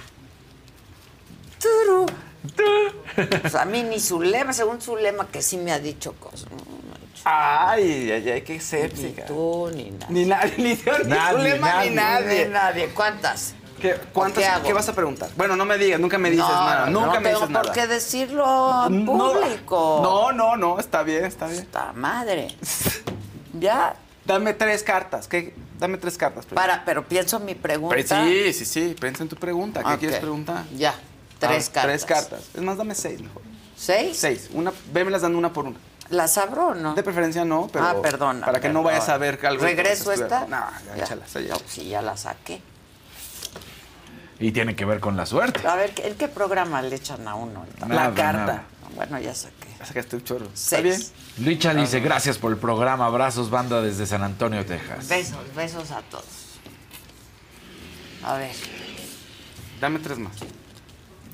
[1.60, 2.06] Turu.
[3.40, 6.48] Pues a mí ni su lema, según su lema, que sí me ha dicho cosas.
[7.24, 9.24] Ay, ay, ay, qué Ni séptica.
[9.26, 10.06] tú, ni nadie.
[10.08, 11.90] Ni nadie, ni, ni Nadie, Zulema, nadie.
[11.90, 12.44] ni nadie.
[12.46, 12.88] Ni nadie.
[12.90, 13.54] ¿Cuántas?
[13.80, 15.28] ¿Qué, cuántas- ¿Qué vas a preguntar?
[15.36, 16.86] Bueno, no me digas, nunca me dices nada.
[16.90, 17.64] Nunca no me tengo dices nada.
[17.64, 20.00] por qué decirlo en No, público.
[20.02, 21.62] No, no, no, está bien, está bien.
[21.62, 22.48] Esta madre.
[23.58, 23.96] Ya.
[24.26, 25.28] Dame tres cartas.
[25.28, 25.54] ¿qué?
[25.78, 26.44] Dame tres cartas.
[26.44, 26.66] primero.
[26.66, 27.96] Para, pero pienso mi pregunta.
[27.96, 28.96] Pero sí, sí, sí.
[29.00, 29.82] Piensa en tu pregunta.
[29.82, 30.64] ¿Qué quieres preguntar?
[30.76, 30.94] Ya.
[31.38, 31.82] Tres Ah, cartas.
[31.84, 32.40] Tres cartas.
[32.54, 33.40] Es más, dame seis mejor.
[33.74, 34.18] ¿Seis?
[34.18, 34.50] Seis.
[34.52, 35.76] Una, vémelas dando una por una.
[36.10, 36.94] ¿Las abro o no?
[36.94, 37.84] De preferencia no, pero.
[37.84, 38.46] ah, perdona.
[38.46, 39.64] Para que no vayas a ver algo.
[39.64, 40.46] ¿Regreso esta?
[40.46, 40.64] No,
[40.96, 41.32] ya, échalas.
[41.32, 41.40] ya.
[41.48, 42.62] No, sí, ya la saqué.
[44.38, 45.66] Y tiene que ver con la suerte.
[45.66, 47.64] A ver, ¿en qué programa le echan a uno?
[47.80, 48.32] Nada, La carta.
[48.46, 48.64] nada.
[48.94, 49.68] Bueno, ya saqué.
[49.78, 50.46] Ya sacaste un chorro.
[50.54, 50.72] Seis.
[50.72, 51.48] ¿Está bien?
[51.48, 53.06] Licha dice, gracias por el programa.
[53.06, 55.08] Abrazos, banda desde San Antonio, Texas.
[55.08, 56.24] Besos, besos a todos.
[58.24, 58.52] A ver,
[59.80, 60.32] Dame tres más.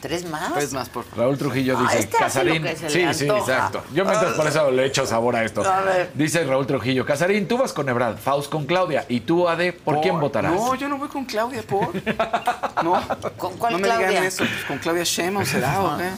[0.02, 0.52] ¿Tres más?
[0.52, 1.24] Tres más, por favor.
[1.24, 2.62] Raúl Trujillo Ah, dice, este hace Casarín.
[2.62, 3.52] lo que se sí, le sí, antoja.
[3.54, 3.84] exacto.
[3.94, 5.62] Yo mientras por eso le echo sabor a esto.
[5.64, 6.10] A ver.
[6.12, 9.06] Dice Raúl Trujillo, Casarín, tú vas con Ebrard, Faust con Claudia.
[9.08, 10.52] ¿Y tú, Ade, por, quién votarás?
[10.52, 11.88] No, yo no voy con Claudia, por.
[12.84, 13.00] No.
[13.38, 14.08] ¿Con cuál no me Claudia?
[14.08, 14.44] digan eso.
[14.44, 16.10] Pues con Claudia Sheinbaum será, ¿o qué?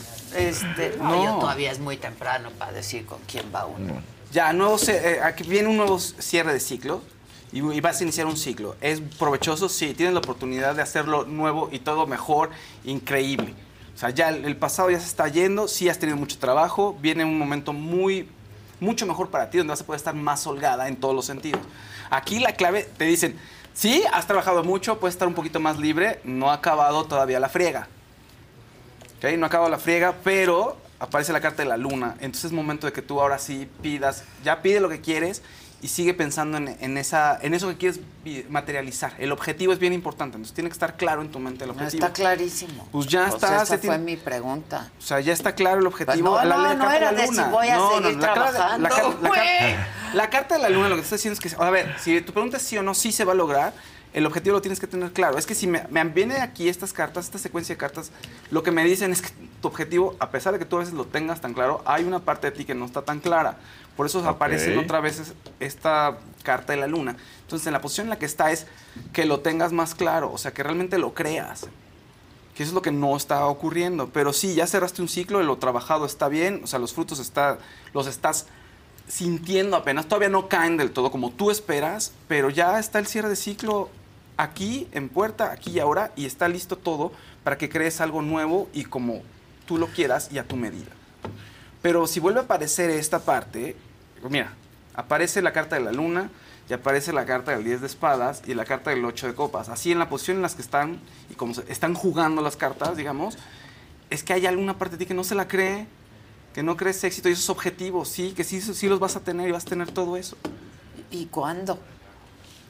[0.48, 1.24] Este, no, No.
[1.24, 3.94] yo todavía es muy temprano para decir con quién va uno.
[4.32, 7.02] Ya, nuevo, eh, aquí viene un nuevo cierre de ciclo
[7.52, 8.74] y, y vas a iniciar un ciclo.
[8.80, 9.68] ¿Es provechoso?
[9.68, 12.50] Sí, tienes la oportunidad de hacerlo nuevo y todo mejor,
[12.84, 13.54] increíble.
[13.94, 17.24] O sea, ya el, pasado ya se está yendo, sí has tenido mucho trabajo, viene
[17.24, 18.28] un momento muy,
[18.80, 21.60] mucho mejor para ti, donde vas a poder estar más holgada en todos los sentidos.
[22.10, 23.38] Aquí la clave, te dicen,
[23.72, 27.48] sí, has trabajado mucho, puedes estar un poquito más libre, no ha acabado todavía la
[27.48, 27.86] friega.
[29.18, 29.36] ¿ok?
[29.38, 32.16] No ha acabado la friega, pero aparece la carta de la luna.
[32.20, 35.42] Entonces es momento de que tú ahora sí pidas, ya pide lo que quieres
[35.84, 38.00] y sigue pensando en, en esa, en eso que quieres
[38.48, 39.12] materializar.
[39.18, 41.74] El objetivo es bien importante, entonces tiene que estar claro en tu mente el No,
[41.74, 42.02] objetivo.
[42.06, 42.88] está clarísimo.
[42.90, 44.90] Pues ya Pues está, esa fue mi pregunta.
[44.98, 46.30] O sea, ya está claro el objetivo.
[46.32, 47.48] Pues no, La- no, la no carta de era la de si luna.
[47.48, 50.94] voy a No, seguir la la trabajando, la car- La carta de la luna lo
[50.96, 53.12] que está diciendo es que, a ver, si tu pregunta es sí o no, sí
[53.12, 53.74] se va a lograr,
[54.14, 55.36] el objetivo lo tienes que tener claro.
[55.36, 58.10] Es que si me, me viene aquí estas cartas, esta secuencia de cartas,
[58.50, 59.30] lo que me dicen es que
[59.60, 62.20] tu objetivo, a pesar de que tú a veces lo tengas tan claro, hay una
[62.20, 63.56] parte de ti que no está tan clara.
[63.96, 64.84] Por eso aparece Ok.
[64.84, 67.16] otra vez es- esta carta de la luna.
[67.42, 68.66] Entonces, en la posición en la que está es
[69.12, 71.66] que lo tengas más claro, o sea, que realmente lo creas.
[72.54, 74.10] Que eso es lo que no está ocurriendo.
[74.12, 77.58] Pero sí, ya cerraste un ciclo, lo trabajado está bien, o sea, los frutos está,
[77.92, 78.46] los estás
[79.08, 80.06] sintiendo apenas.
[80.06, 83.90] Todavía no caen del todo como tú esperas, pero ya está el cierre de ciclo
[84.36, 87.12] aquí, en puerta, aquí y ahora, y está listo todo
[87.44, 89.22] para que crees algo nuevo y como
[89.66, 90.90] tú lo quieras y a tu medida.
[91.84, 93.76] Pero si vuelve a aparecer esta parte,
[94.30, 94.54] mira,
[94.94, 96.30] aparece la carta de la luna
[96.66, 99.68] y aparece la carta del 10 de espadas y la carta del 8 de copas.
[99.68, 100.98] Así en la posición en las que están
[101.28, 103.36] y como están jugando las cartas, digamos,
[104.08, 105.86] es que hay alguna parte de ti que no se la cree,
[106.54, 109.50] que no crees éxito y esos objetivos, sí, que sí, sí los vas a tener
[109.50, 110.38] y vas a tener todo eso.
[111.10, 111.78] ¿Y cuándo?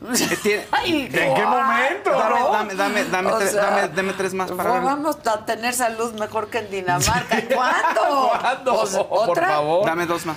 [0.72, 2.52] Ay, ¿En qué momento, Dame, no?
[2.52, 4.80] dame, dame, dame, O tres, sea, dame, dame tres más para.
[4.80, 7.42] Vamos a tener salud mejor que en Dinamarca.
[7.54, 8.30] ¿Cuándo?
[8.40, 8.80] ¿Cuándo?
[8.80, 9.60] Pues, ¿Otra?
[9.84, 10.36] Dame dos más.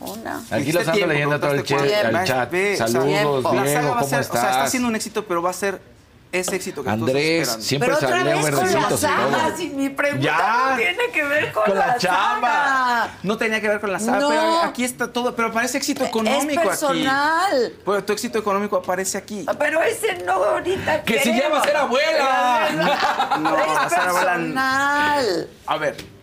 [0.00, 0.42] Una.
[0.50, 1.78] Aquí los ando leyendo todo el chat.
[1.80, 4.70] Saludos, la saga Diego, va a ¿cómo ser- O sea, está estás?
[4.70, 5.80] siendo un éxito, pero va a ser
[6.30, 7.64] ese éxito que tú estás Andrés, esperando.
[7.64, 8.98] siempre Pero otra vez con todo.
[8.98, 10.70] sagas y mi pregunta Ya.
[10.70, 12.48] no tiene que ver con, Con la la, chamba.
[12.48, 13.18] saga.
[13.22, 14.28] No tenía que ver con la saga, No.
[14.28, 15.34] pero aquí está todo.
[15.34, 17.66] Pero parece éxito económico Es personal.
[17.66, 17.74] aquí.
[17.84, 19.46] Pero tu éxito económico aparece aquí.
[19.58, 22.68] Pero ese no ahorita Que si ya va a ser abuela.
[23.40, 24.32] No, es va a ser abuela.
[24.32, 25.48] personal.
[25.66, 26.17] A ver.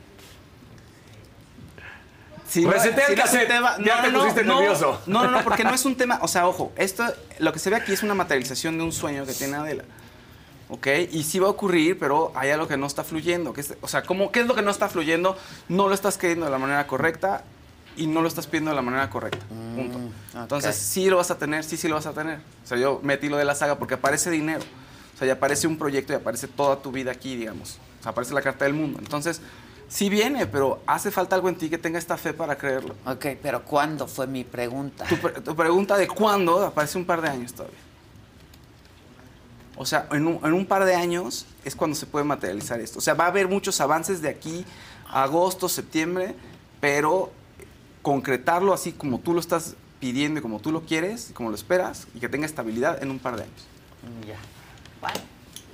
[2.55, 3.47] Si el no es un cassette.
[3.47, 5.01] tema- Ya te pusiste no, nervioso.
[5.05, 6.19] No, no, no, porque no es un tema.
[6.21, 7.03] O sea, ojo, esto,
[7.39, 9.83] lo que se ve aquí es una materialización de un sueño que tiene Adela.
[10.69, 10.87] ¿Ok?
[11.11, 13.53] Y sí va a ocurrir, pero hay algo que no está fluyendo.
[13.53, 15.37] Que es- o sea, ¿cómo, ¿qué es lo que no está fluyendo?
[15.69, 17.43] No lo estás queriendo de la manera correcta
[17.97, 19.45] y no lo estás pidiendo de la manera correcta.
[19.47, 19.99] Punto.
[20.33, 22.39] Entonces, sí lo vas a tener, sí, sí lo vas a tener.
[22.63, 24.63] O sea, yo metí lo de la saga porque aparece dinero.
[25.13, 27.77] O sea, ya aparece un proyecto y aparece toda tu vida aquí, digamos.
[27.99, 28.99] O sea, aparece la carta del mundo.
[28.99, 29.41] Entonces,
[29.87, 32.95] sí viene, pero hace falta algo en ti que tenga esta fe para creerlo.
[33.05, 35.05] Ok, pero ¿cuándo fue mi pregunta?
[35.05, 37.77] Tu, pre- tu pregunta de cuándo aparece un par de años todavía.
[39.77, 42.99] O sea, en un, en un par de años es cuando se puede materializar esto.
[42.99, 44.65] O sea, va a haber muchos avances de aquí
[45.09, 46.33] a agosto, septiembre,
[46.79, 47.31] pero
[48.01, 51.55] concretarlo así como tú lo estás pidiendo y como tú lo quieres y como lo
[51.55, 53.65] esperas y que tenga estabilidad en un par de años.
[54.25, 54.37] Ya.
[55.01, 55.19] Bueno,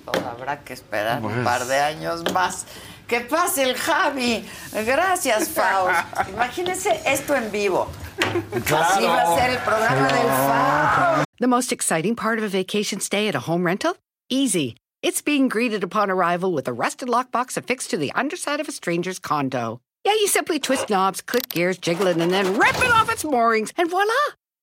[0.03, 2.65] pues habrá que esperar un par de años más.
[3.07, 4.45] Que pase el Javi.
[4.72, 6.30] Gracias, Faust.
[6.30, 7.88] Imagínense esto en vivo.
[8.19, 11.26] Así va a ser el programa del Faust.
[11.40, 13.95] The most exciting part of a vacation stay at a home rental?
[14.30, 14.76] Easy.
[15.02, 18.72] It's being greeted upon arrival with a rusted lockbox affixed to the underside of a
[18.72, 19.82] stranger's condo.
[20.06, 23.23] Yeah, you simply twist knobs, click gears, jiggle it, and then rip it off its
[23.23, 24.14] moorings, and voila!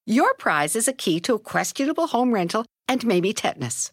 [0.07, 3.93] Your prize is a key to a questionable home rental and maybe tetanus.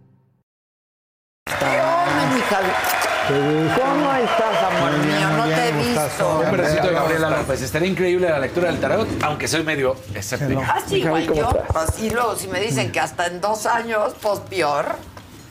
[2.51, 5.29] ¿Cómo estás, amor bien, mío?
[5.37, 6.39] No bien, te he visto.
[6.43, 7.61] Un pedacito de Gabriela ¿Cómo López.
[7.61, 10.61] Estaría increíble la lectura del tarot, aunque soy medio escéptico.
[10.67, 11.49] Así igual yo.
[11.73, 14.97] Así luego, si me dicen que hasta en dos años, pues peor.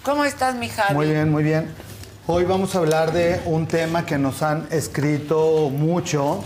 [0.03, 0.95] ¿Cómo estás, mi Javi?
[0.95, 1.73] Muy bien, muy bien.
[2.27, 6.45] Hoy vamos a hablar de un tema que nos han escrito mucho,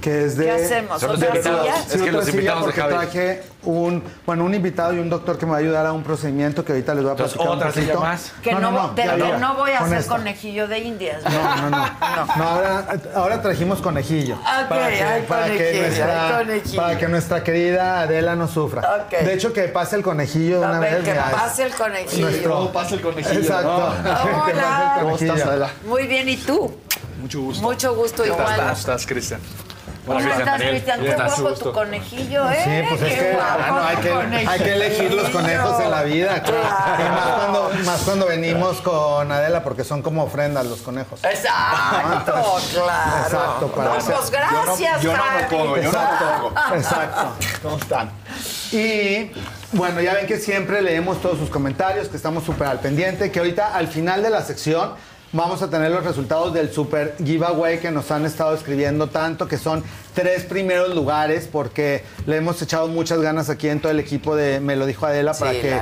[0.00, 0.44] que es de...
[0.44, 1.02] ¿Qué hacemos?
[1.02, 1.76] ¿Otra silla?
[1.76, 2.94] Es que otra los invitados de porque Javi.
[2.94, 6.02] traje un, bueno, un invitado y un doctor que me va a ayudar a un
[6.02, 8.32] procedimiento que ahorita les voy a Entonces, platicar un ¿otra silla más?
[8.42, 10.16] Que no, que ya, no voy a con hacer esta.
[10.16, 11.22] conejillo de indias.
[11.24, 11.86] No, no, no.
[12.36, 14.36] No, ahora, ahora trajimos conejillo.
[14.36, 16.82] Ok, hay conejillo, nuestra, hay conejillo.
[16.82, 19.06] para que nuestra querida Adela no sufra.
[19.10, 21.04] De hecho, que pase el conejillo de una ver, vez.
[21.04, 22.26] que mira, es pase el conejillo.
[22.26, 22.72] Nuestro...
[22.72, 23.94] pase el conejillo, Exacto.
[24.02, 24.02] ¿no?
[24.02, 24.40] Que Hola.
[24.40, 25.00] conejillo.
[25.00, 25.70] ¿Cómo estás, Adela?
[25.86, 26.74] Muy bien, ¿y tú?
[27.20, 27.62] Mucho gusto.
[27.62, 28.56] Mucho gusto igual.
[28.56, 29.40] ¿Cómo estás, Cristian?
[30.06, 31.00] ¿Cómo estás, Cristian?
[31.00, 32.62] Qué guapo tu conejillo, ¿eh?
[32.64, 35.90] Sí, pues es Qué que ah, no, hay, que, hay que elegir los conejos en
[35.90, 36.42] la vida.
[36.42, 36.60] claro.
[36.98, 41.20] Y más cuando, más cuando venimos con Adela, porque son como ofrendas los conejos.
[41.24, 42.32] Exacto,
[42.72, 43.24] claro.
[43.24, 45.44] Exacto, para No, pues gracias, yo no me Javi.
[45.56, 46.76] pongo, yo no me Exacto, pongo.
[46.76, 47.32] exacto.
[47.62, 48.10] ¿Cómo están?
[48.72, 49.30] Y
[49.72, 53.38] bueno, ya ven que siempre leemos todos sus comentarios, que estamos súper al pendiente, que
[53.38, 54.94] ahorita al final de la sección
[55.32, 59.58] vamos a tener los resultados del super giveaway que nos han estado escribiendo tanto, que
[59.58, 59.84] son
[60.14, 64.60] tres primeros lugares, porque le hemos echado muchas ganas aquí en todo el equipo de
[64.60, 65.78] Me lo dijo Adela para que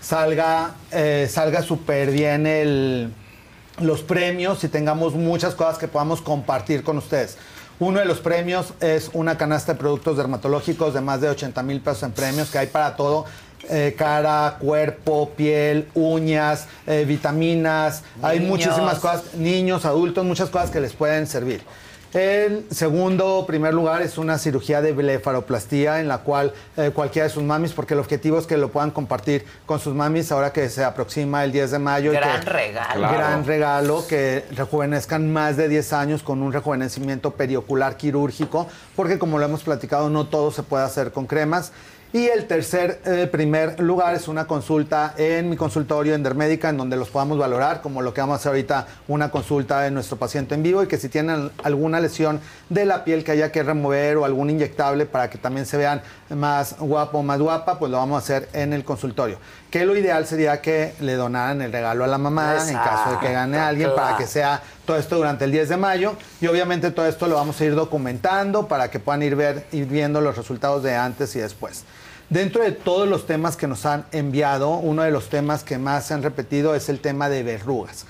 [0.00, 3.12] salga, eh, salga súper bien el,
[3.80, 7.38] los premios y tengamos muchas cosas que podamos compartir con ustedes.
[7.78, 11.80] Uno de los premios es una canasta de productos dermatológicos de más de 80 mil
[11.80, 13.24] pesos en premios que hay para todo.
[13.68, 20.80] Eh, cara, cuerpo, piel, uñas, eh, vitaminas, hay muchísimas cosas, niños, adultos, muchas cosas que
[20.80, 21.62] les pueden servir.
[22.12, 27.32] El segundo primer lugar es una cirugía de blefaroplastía en la cual eh, cualquiera de
[27.32, 30.68] sus mamis, porque el objetivo es que lo puedan compartir con sus mamis ahora que
[30.70, 32.12] se aproxima el 10 de mayo.
[32.12, 33.00] y Gran que- regalo.
[33.02, 33.42] Gran Claro.
[33.44, 38.66] regalo, que rejuvenezcan más de 10 años con un rejuvenecimiento periocular quirúrgico,
[38.96, 41.70] porque como lo hemos platicado, no todo se puede hacer con cremas.
[42.12, 46.76] Y el tercer eh, primer lugar es una consulta en mi consultorio en Dermédica, en
[46.76, 50.16] donde los podamos valorar, como lo que vamos a hacer ahorita, una consulta de nuestro
[50.16, 53.62] paciente en vivo y que si tienen alguna lesión de la piel que haya que
[53.62, 57.92] remover o algún inyectable para que también se vean más guapo o más guapa, pues
[57.92, 59.38] lo vamos a hacer en el consultorio.
[59.70, 63.18] Que lo ideal sería que le donaran el regalo a la mamá en caso de
[63.18, 66.90] que gane alguien para que sea todo esto durante el 10 de mayo y obviamente
[66.90, 70.36] todo esto lo vamos a ir documentando para que puedan ir, ver, ir viendo los
[70.36, 71.84] resultados de antes y después.
[72.30, 76.06] Dentro de todos los temas que nos han enviado, uno de los temas que más
[76.06, 78.06] se han repetido es el tema de verrugas.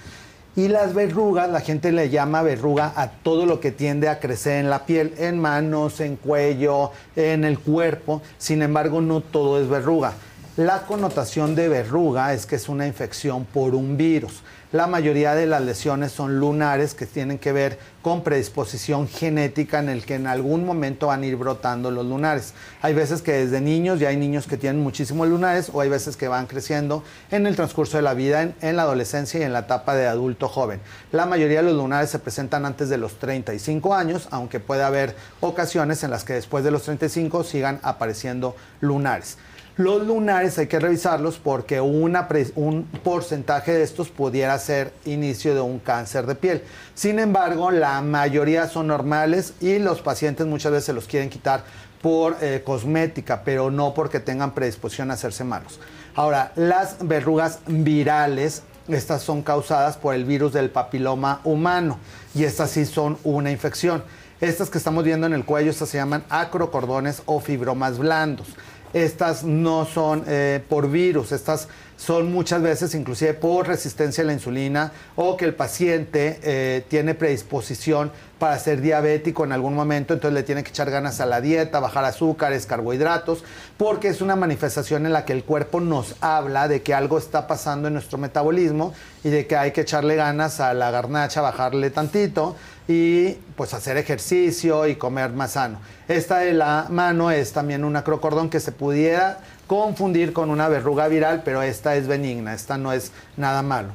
[0.55, 4.59] Y las verrugas, la gente le llama verruga a todo lo que tiende a crecer
[4.59, 8.21] en la piel, en manos, en cuello, en el cuerpo.
[8.37, 10.13] Sin embargo, no todo es verruga.
[10.59, 14.43] La connotación de verruga es que es una infección por un virus.
[14.73, 19.89] La mayoría de las lesiones son lunares que tienen que ver con predisposición genética en
[19.89, 22.55] el que en algún momento van a ir brotando los lunares.
[22.81, 26.17] Hay veces que desde niños ya hay niños que tienen muchísimos lunares o hay veces
[26.17, 27.03] que van creciendo
[27.33, 30.07] en el transcurso de la vida, en, en la adolescencia y en la etapa de
[30.07, 30.81] adulto joven.
[31.11, 35.17] La mayoría de los lunares se presentan antes de los 35 años, aunque puede haber
[35.41, 39.37] ocasiones en las que después de los 35 sigan apareciendo lunares.
[39.81, 45.79] Los lunares hay que revisarlos porque un porcentaje de estos pudiera ser inicio de un
[45.79, 46.63] cáncer de piel.
[46.95, 51.65] Sin embargo, la mayoría son normales y los pacientes muchas veces se los quieren quitar
[52.03, 55.81] por eh, cosmética, pero no porque tengan predisposición a hacerse malos.
[56.15, 61.99] Ahora, las verrugas virales, estas son causadas por el virus del papiloma humano
[62.35, 64.05] y estas sí son una infección.
[64.43, 68.49] Estas que estamos viendo en el cuello, estas se llaman acrocordones o fibromas blandos.
[68.93, 71.69] Estas no son eh, por virus, estas
[72.01, 77.15] son muchas veces inclusive por resistencia a la insulina o que el paciente eh, tiene
[77.15, 81.43] predisposición para ser diabético en algún momento, entonces le tiene que echar ganas a la
[81.43, 83.45] dieta, bajar azúcares, carbohidratos,
[83.77, 87.47] porque es una manifestación en la que el cuerpo nos habla de que algo está
[87.47, 91.91] pasando en nuestro metabolismo y de que hay que echarle ganas a la garnacha, bajarle
[91.91, 92.57] tantito
[92.89, 95.79] y pues hacer ejercicio y comer más sano.
[96.09, 99.41] Esta de la mano es también un acrocordón que se pudiera
[99.71, 103.91] confundir con una verruga viral, pero esta es benigna, esta no es nada malo.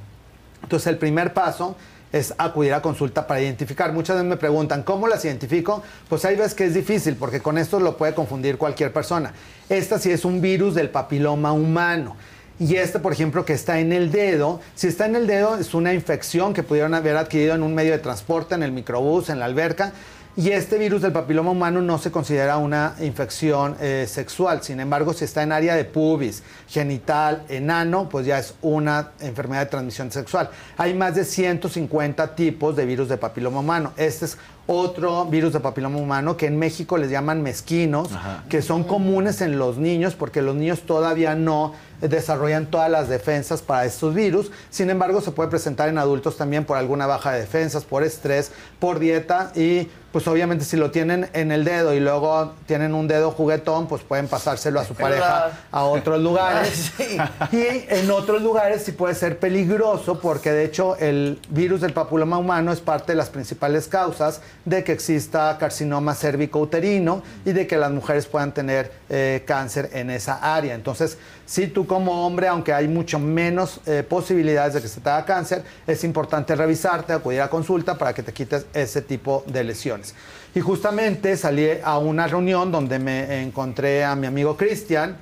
[0.64, 1.76] Entonces el primer paso
[2.14, 3.91] es acudir a consulta para identificar.
[3.91, 5.84] Muchas veces me preguntan, ¿cómo las identifico?
[6.07, 9.34] Pues hay veces que es difícil porque con esto lo puede confundir cualquier persona.
[9.68, 12.15] Esta sí es un virus del papiloma humano.
[12.57, 15.73] Y este, por ejemplo, que está en el dedo, si está en el dedo es
[15.73, 19.39] una infección que pudieron haber adquirido en un medio de transporte, en el microbús, en
[19.39, 19.91] la alberca.
[20.38, 24.62] Y este virus del papiloma humano no se considera una infección eh, sexual.
[24.64, 29.62] Sin embargo, si está en área de pubis, genital, enano, pues ya es una enfermedad
[29.62, 30.49] de transmisión sexual.
[30.76, 33.94] Hay más de 150 tipos de virus de papiloma humano.
[33.95, 34.38] Este es
[34.68, 38.10] otro virus de papiloma humano que en México les llaman mezquinos,
[38.50, 43.62] que son comunes en los niños porque los niños todavía no desarrollan todas las defensas
[43.62, 44.52] para estos virus.
[44.70, 48.52] Sin embargo, se puede presentar en adultos también por alguna baja de defensas, por estrés,
[48.80, 53.06] por dieta y pues obviamente si lo tienen en el dedo y luego tienen un
[53.06, 56.94] dedo juguetón, pues pueden pasárselo a su pareja a otros lugares.
[57.52, 62.38] Y en otros lugares sí puede ser peligroso porque de hecho el virus del papiloma
[62.38, 67.78] humano es parte de las principales causas de que exista carcinoma cérvico-uterino y de que
[67.78, 70.74] las mujeres puedan tener eh, cáncer en esa área.
[70.74, 75.10] Entonces, si tú como hombre, aunque hay mucho menos eh, posibilidades de que se te
[75.10, 79.64] haga cáncer, es importante revisarte, acudir a consulta para que te quites ese tipo de
[79.64, 80.16] lesiones.
[80.56, 85.18] Y justamente salí a una reunión donde me encontré a mi amigo Cristian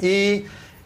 [0.00, 0.44] y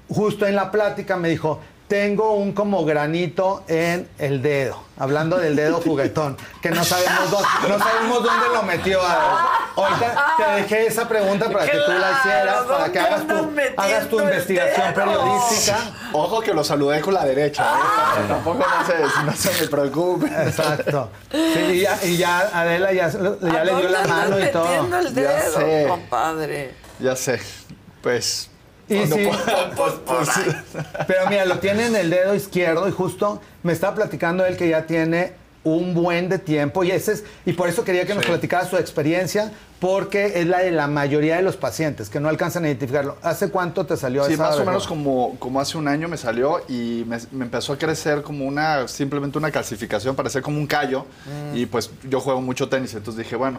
[0.09, 4.83] justo en la plática me dijo, tengo un como granito en el dedo.
[4.99, 9.01] Hablando del dedo juguetón, que no sabemos, dónde, no sabemos dónde lo metió.
[9.01, 14.09] Ahorita te dejé esa pregunta para que tú la hicieras, para que hagas tu, hagas
[14.09, 15.79] tu investigación periodística.
[16.13, 17.65] Ojo que lo saludé con la derecha.
[17.65, 18.25] ¿eh?
[18.29, 20.27] Tampoco no se, no se me preocupe.
[20.27, 21.11] Exacto.
[21.31, 21.39] Sí,
[21.71, 24.99] y, ya, y ya Adela ya, ya le dio la mano y todo.
[24.99, 25.87] el dedo, Ya sé.
[25.89, 26.75] compadre?
[26.99, 27.41] Ya sé.
[28.03, 28.51] Pues.
[28.89, 30.29] Y cuando sí, pueda, pues, pues,
[31.07, 34.69] Pero mira, lo tiene en el dedo izquierdo y justo me está platicando él que
[34.69, 35.33] ya tiene
[35.65, 38.31] un buen de tiempo y ese es y por eso quería que nos Sí.
[38.31, 42.65] platicara su experiencia porque es la de la mayoría de los pacientes que no alcanzan
[42.65, 43.19] a identificarlo.
[43.23, 46.17] ¿Hace cuánto te salió Sí, esa más o menos como, como hace un año me
[46.17, 50.67] salió y me, me empezó a crecer como una, simplemente una calcificación, parecía como un
[50.67, 51.05] callo.
[51.53, 51.57] Mm.
[51.57, 53.59] Y pues yo juego mucho tenis, entonces dije, bueno,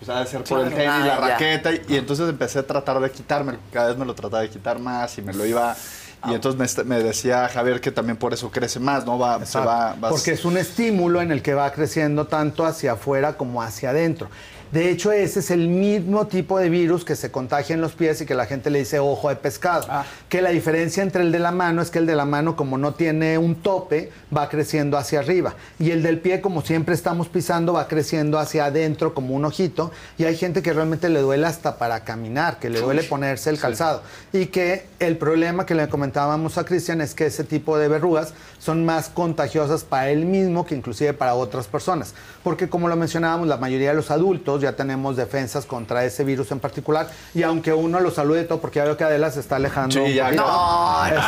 [0.00, 1.18] pues ha de ser por el tenis, la Ah, ya.
[1.28, 1.72] raqueta.
[1.72, 3.58] Y, y entonces empecé a tratar de quitármelo.
[3.72, 5.76] Cada vez me lo trataba de quitar más y me lo iba...
[6.22, 6.30] Ah.
[6.30, 9.18] Y entonces me, decía Javier que también por eso crece más, ¿no?
[9.18, 12.92] Va, se va, va- Porque es un estímulo en el que va creciendo tanto hacia
[12.92, 14.28] afuera como hacia adentro.
[14.72, 18.20] De hecho, ese es el mismo tipo de virus que se contagia en los pies
[18.20, 19.88] y que la gente le dice ojo de pescado.
[20.28, 22.78] Que la diferencia entre el de la mano es que el de la mano, como
[22.78, 25.54] no tiene un tope, va creciendo hacia arriba.
[25.80, 29.90] Y el del pie, como siempre estamos pisando, va creciendo hacia adentro como un ojito.
[30.18, 33.58] Y hay gente que realmente le duele hasta para caminar, que le duele ponerse el
[33.58, 34.02] calzado.
[34.32, 38.34] Y que el problema que le comentábamos a Cristian es que ese tipo de verrugas
[38.60, 42.14] son más contagiosas para él mismo que inclusive para otras personas.
[42.44, 46.50] Porque como lo mencionábamos, la mayoría de los adultos ya tenemos defensas contra ese virus
[46.52, 47.08] en particular.
[47.34, 49.94] Y aunque uno lo salude todo, porque ya veo que Adela se está alejando.
[49.94, 50.30] Sí, ya.
[50.32, 51.20] No, Este,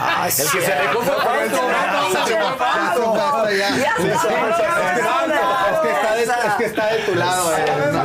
[0.00, 1.12] Ay, El que se alejó fue
[6.46, 7.56] es que está de- tu lado.
[7.56, 8.02] eh, ¿no?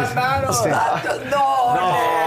[1.30, 2.18] No, no.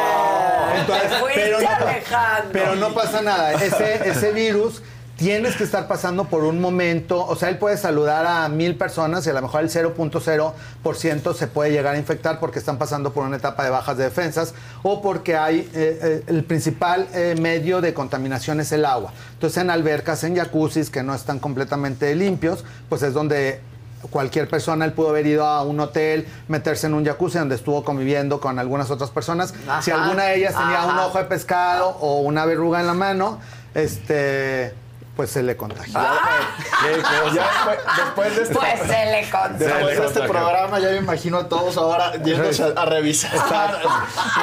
[1.61, 3.53] No, pero no pasa nada.
[3.53, 4.83] Ese, ese virus
[5.21, 7.27] tienes que estar pasando por un momento.
[7.27, 11.47] O sea, él puede saludar a mil personas y a lo mejor el 0.0% se
[11.47, 15.03] puede llegar a infectar porque están pasando por una etapa de bajas de defensas o
[15.03, 19.13] porque hay eh, eh, el principal eh, medio de contaminación es el agua.
[19.35, 23.61] Entonces, en albercas, en jacuzzis que no están completamente limpios, pues es donde
[24.09, 27.85] cualquier persona, él pudo haber ido a un hotel, meterse en un jacuzzi donde estuvo
[27.85, 29.53] conviviendo con algunas otras personas.
[29.69, 32.95] Ajá, si alguna de ellas tenía un ojo de pescado o una verruga en la
[32.95, 33.39] mano,
[33.75, 34.73] este,
[35.21, 35.93] pues se le contagió.
[35.93, 40.05] Ya después, después de este, Pues se le después de contagió.
[40.07, 43.31] este programa ya me imagino a todos ahora yéndose a, a revisar.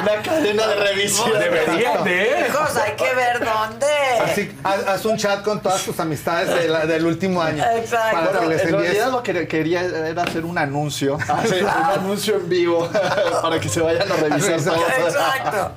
[0.00, 1.32] Una cadena de revisión.
[1.36, 2.46] Deberían de.
[2.48, 3.86] Hijos, hay que ver dónde.
[4.24, 7.64] Así, haz, haz un chat con todas tus amistades de la- del último año.
[7.74, 8.16] Exacto.
[8.16, 11.68] Para que Bueno, les en realidad lo que quería era hacer un anuncio, hacer un
[11.70, 12.88] anuncio en vivo
[13.42, 14.78] para que se vayan a revisar todos.
[15.08, 15.72] Exacto.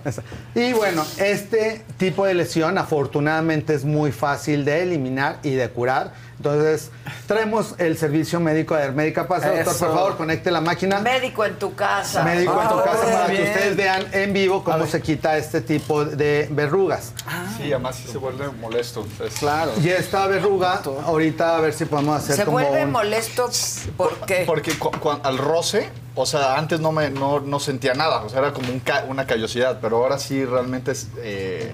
[0.53, 6.13] Y bueno, este tipo de lesión afortunadamente es muy fácil de eliminar y de curar.
[6.37, 6.89] Entonces,
[7.27, 9.43] traemos el servicio médico de Hermédica Paz.
[9.43, 10.99] Doctor, por favor, conecte la máquina.
[10.99, 12.23] Médico en tu casa.
[12.23, 15.61] Médico en tu Ah, casa para que ustedes vean en vivo cómo se quita este
[15.61, 17.13] tipo de verrugas.
[17.57, 19.05] Sí, además sí se vuelve molesto.
[19.23, 19.71] Es- Claro.
[19.83, 23.49] Y esta verruga, ahorita a ver si podemos hacer Se como vuelve un- molesto.
[23.95, 24.43] ¿Por qué?
[24.47, 28.29] Porque cu- cu- al roce, o sea, antes no me no, no sentía nada, o
[28.29, 31.07] sea, era como un ca- una callosidad, pero ahora sí realmente es...
[31.19, 31.71] Eh,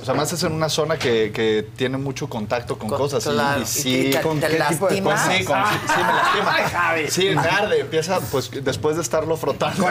[0.00, 3.24] o sea, más es en una zona que, que tiene mucho contacto con, Con- cosas.
[3.26, 3.60] y- claro.
[3.60, 5.10] Y, ¿Y sí, te- ¿con te qué tipo de lastima?
[5.12, 5.36] cosas?
[5.36, 6.54] Sí, con- sí, sí, me lastima.
[6.54, 7.08] Ay, Javi.
[7.10, 9.86] Sí, me arde, empieza, pues, después de estarlo frotando.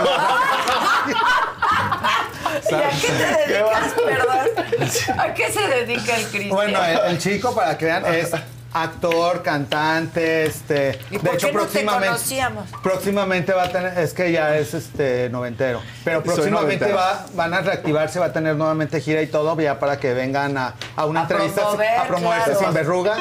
[2.70, 5.20] ¿Y a qué te dedicas, perdón?
[5.20, 6.50] ¿A qué se dedica el Cristian?
[6.50, 8.32] Bueno, el, el chico, para que vean, es
[8.74, 11.00] actor, cantante, este.
[11.12, 12.70] ¿Y por qué no te conocíamos?
[12.84, 16.96] Próximamente va a tener, es que ya es este noventero, pero próximamente noventero.
[16.96, 20.58] va, van a reactivarse, va a tener nuevamente gira y todo, ya para que vengan
[20.58, 22.60] a, a una A entrevista promover, a promoverse claro.
[22.60, 23.18] sin verruga.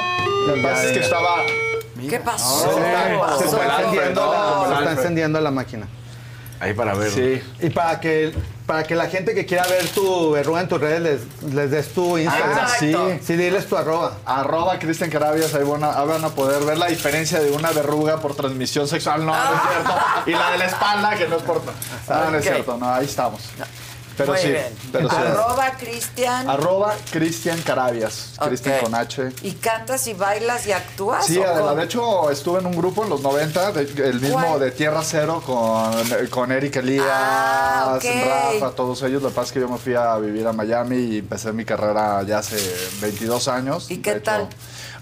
[0.46, 1.36] Lo que pasa es que estaba...
[2.08, 2.74] ¿Qué pasó?
[2.74, 3.62] Se ¿Qué está, se pasó?
[3.62, 5.86] está encendiendo la, se está encendiendo la máquina.
[6.60, 7.10] Ahí para ver.
[7.10, 7.42] Sí.
[7.60, 8.32] Y para que,
[8.68, 11.88] para que la gente que quiera ver tu verruga en tus redes les, les des
[11.94, 12.58] tu Instagram.
[12.60, 12.94] Ah, sí.
[13.22, 14.18] Sí, diles tu arroba.
[14.26, 17.70] Arroba Cristian Carabias, ahí van, a, ahí van a poder ver la diferencia de una
[17.70, 19.94] verruga por transmisión sexual, no, no es cierto.
[20.26, 21.62] Y la de la espalda, que no es por...
[21.64, 23.40] No, no es cierto, no, ahí estamos.
[24.18, 24.66] Pero Muy sí, bien.
[24.92, 25.16] pero sí.
[25.16, 26.50] Arroba Cristian.
[26.50, 29.30] Arroba Cristian Carabias, Cristian con H.
[29.42, 31.24] ¿Y cantas y bailas y actúas?
[31.24, 34.58] Sí, Adela, de hecho estuve en un grupo en los 90, de- el mismo ¿Cuál?
[34.60, 35.92] de Tierra Cero con,
[36.30, 38.04] con Eric Elías, Ah, ok.
[38.60, 39.22] Rafa, todos ellos.
[39.22, 41.64] Lo que pasa es que yo me fui a vivir a Miami y empecé mi
[41.64, 42.56] carrera ya hace
[43.00, 43.90] 22 años.
[43.90, 44.48] ¿Y qué hecho, tal?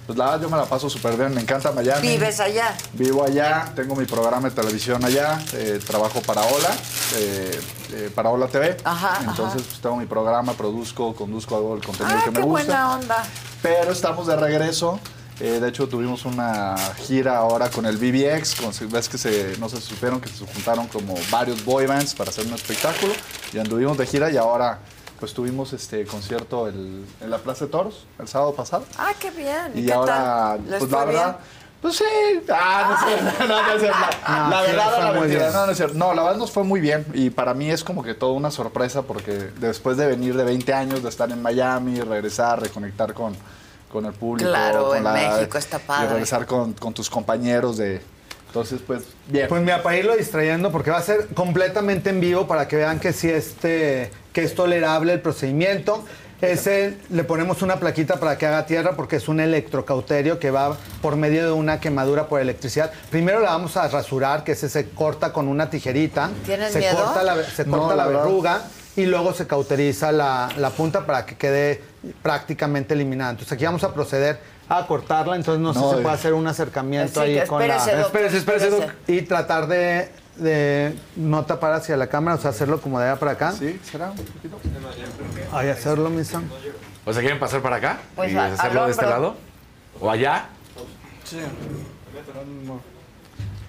[0.07, 2.07] Pues la verdad yo me la paso súper bien, me encanta Miami.
[2.07, 2.77] ¿Vives allá?
[2.93, 6.71] Vivo allá, tengo mi programa de televisión allá, eh, trabajo para Ola,
[7.17, 7.61] eh,
[7.93, 8.77] eh, para Ola TV.
[8.85, 9.69] Ajá, Entonces ajá.
[9.69, 12.65] pues, tengo mi programa, produzco, conduzco, hago el contenido Ah, que me qué gusta.
[12.65, 13.25] buena onda.
[13.63, 15.01] pero estamos de regreso.
[15.39, 16.77] Eh, de hecho, tuvimos una
[17.07, 18.55] gira ahora con el BBX.
[18.55, 22.31] Con, ves que se, no si supieron que se juntaron como varios boy bands para
[22.31, 23.13] hacer un espectáculo.
[23.53, 24.79] Y anduvimos de gira y ahora
[25.19, 28.85] pues tuvimos este concierto el- en la Plaza de Toros el sábado pasado.
[28.99, 29.73] Ah, qué bien.
[29.75, 30.15] ¿Y, qué ahora,
[30.59, 30.71] tal?
[30.71, 31.37] ¿Les pues la verdad, bien?
[31.83, 32.05] pues sí.
[32.53, 33.99] Ah, no es cierto, no, no es cierto.
[34.29, 35.51] La, No, la sí, verdad, la mentira.
[35.53, 35.95] No, no es cierto.
[35.97, 37.07] No, la verdad nos fue muy bien.
[37.15, 40.73] Y para mí es como que toda una sorpresa porque después de venir de 20
[40.75, 43.35] años, de estar en Miami, regresar, reconectar con,
[43.91, 44.51] con el público.
[44.51, 46.07] Claro, con en México está padre.
[46.07, 48.03] Y regresar con, con tus compañeros de...
[48.49, 49.49] Entonces, pues, bien.
[49.49, 52.99] Pues mira, para irlo distrayendo, porque va a ser completamente en vivo para que vean
[53.01, 56.05] que sí este, que es tolerable el procedimiento.
[56.43, 60.77] Ese le ponemos una plaquita para que haga tierra porque es un electrocauterio que va
[61.01, 62.93] por medio de una quemadura por electricidad.
[63.09, 66.29] Primero la vamos a rasurar, que ese se corta con una tijerita.
[66.45, 67.03] ¿Tienes se miedo?
[67.03, 68.61] Corta la, se No, corta la verruga
[68.95, 71.81] y luego se cauteriza la, la punta para que quede
[72.23, 73.31] prácticamente eliminada.
[73.31, 74.39] Entonces aquí vamos a proceder
[74.69, 75.97] a cortarla, entonces no, No, sé si eh.
[75.97, 77.77] se puede hacer un acercamiento ahí que con la...
[77.77, 78.91] espérese, Espérese, espérese, doc.
[79.07, 83.19] Y tratar de, de no tapar hacia la cámara, o sea, hacerlo como de allá
[83.19, 83.53] para acá.
[83.53, 83.81] ¿Sí?
[83.91, 84.59] ¿Será un poquito?
[85.53, 86.43] Ahí hacerlo, misa.
[87.05, 87.99] O sea, ¿quieren pasar para acá?
[88.15, 89.37] Pues ¿Y a- hacerlo de este lado?
[90.01, 90.47] ¿O allá?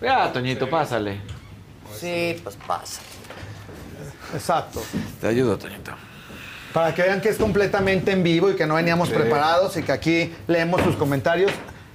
[0.02, 1.20] Ya, Toñito, pásale.
[1.98, 3.02] Sí, pues pasa.
[4.34, 4.84] Exacto.
[5.22, 5.92] Te ayudo, Toñito.
[6.74, 9.92] Para que vean que es completamente en vivo y que no veníamos preparados y que
[9.92, 11.52] aquí leemos sus comentarios.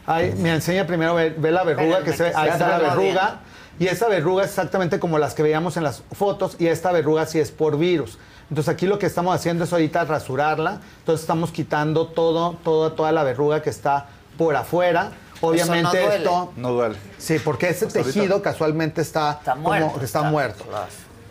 [0.07, 2.78] Ahí, me enseña primero, ve, ve la verruga, Espérame, que se, que ahí está la
[2.78, 3.40] verruga.
[3.82, 7.26] Y esa verruga es exactamente como las que veíamos en las fotos y esta verruga
[7.26, 8.16] sí es por virus.
[8.48, 10.78] Entonces aquí lo que estamos haciendo es ahorita rasurarla.
[11.00, 14.06] Entonces estamos quitando todo, todo, toda la verruga que está
[14.38, 15.10] por afuera.
[15.40, 16.16] Obviamente duele.
[16.18, 16.52] esto...
[16.56, 16.94] No duele.
[17.18, 18.20] Sí, porque ese Hasta ahorita.
[18.20, 19.98] tejido casualmente está, Está muerto.
[19.98, 20.64] que está, está- muerto.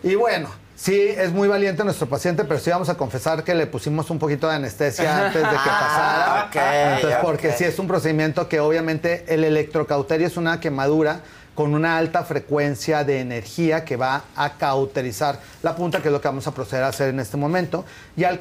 [0.02, 3.66] Y bueno, sí, es muy valiente nuestro paciente, pero sí vamos a confesar que le
[3.66, 6.42] pusimos un poquito de anestesia antes de que pasara.
[6.42, 6.56] Ah, ok,
[6.96, 11.22] Entonces, porque sí es un procedimiento que obviamente el electrocauterio es una quemadura
[11.54, 16.20] con una alta frecuencia de energía que va a cauterizar la punta, que es lo
[16.20, 17.84] que vamos a proceder a hacer en este momento.
[18.16, 18.38] Y al,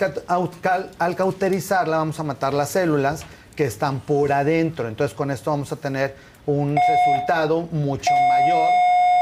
[1.15, 3.23] cauterizarla vamos a matar las células
[3.55, 4.87] que están por adentro.
[4.87, 6.15] Entonces con esto vamos a tener
[6.45, 8.69] un resultado mucho mayor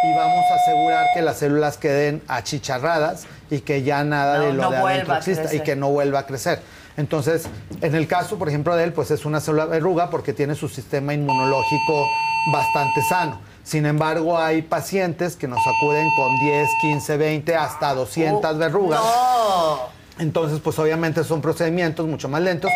[0.04, 4.54] y vamos a asegurar que las células queden achicharradas y que ya nada No, de
[4.54, 6.62] lo no de adentro exista y que no vuelva a crecer.
[6.96, 7.48] Entonces,
[7.82, 10.68] en el caso, por ejemplo, de él, pues es una célula verruga porque tiene su
[10.68, 12.08] sistema inmunológico
[12.52, 13.49] bastante sano.
[13.70, 19.00] Sin embargo, hay pacientes que nos acuden con 10, 15, 20, hasta 200 verrugas.
[19.00, 19.82] No.
[20.18, 22.72] Entonces, pues obviamente son procedimientos mucho más lentos.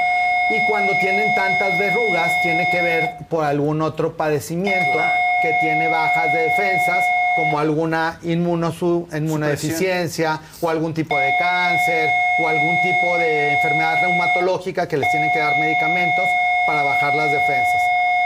[0.52, 5.00] Y cuando tienen tantas verrugas, tiene que ver por algún otro padecimiento
[5.42, 7.04] que tiene bajas de defensas,
[7.38, 12.08] como alguna inmunodeficiencia o algún tipo de cáncer
[12.40, 16.26] o algún tipo de enfermedad reumatológica que les tienen que dar medicamentos
[16.68, 17.83] para bajar las defensas.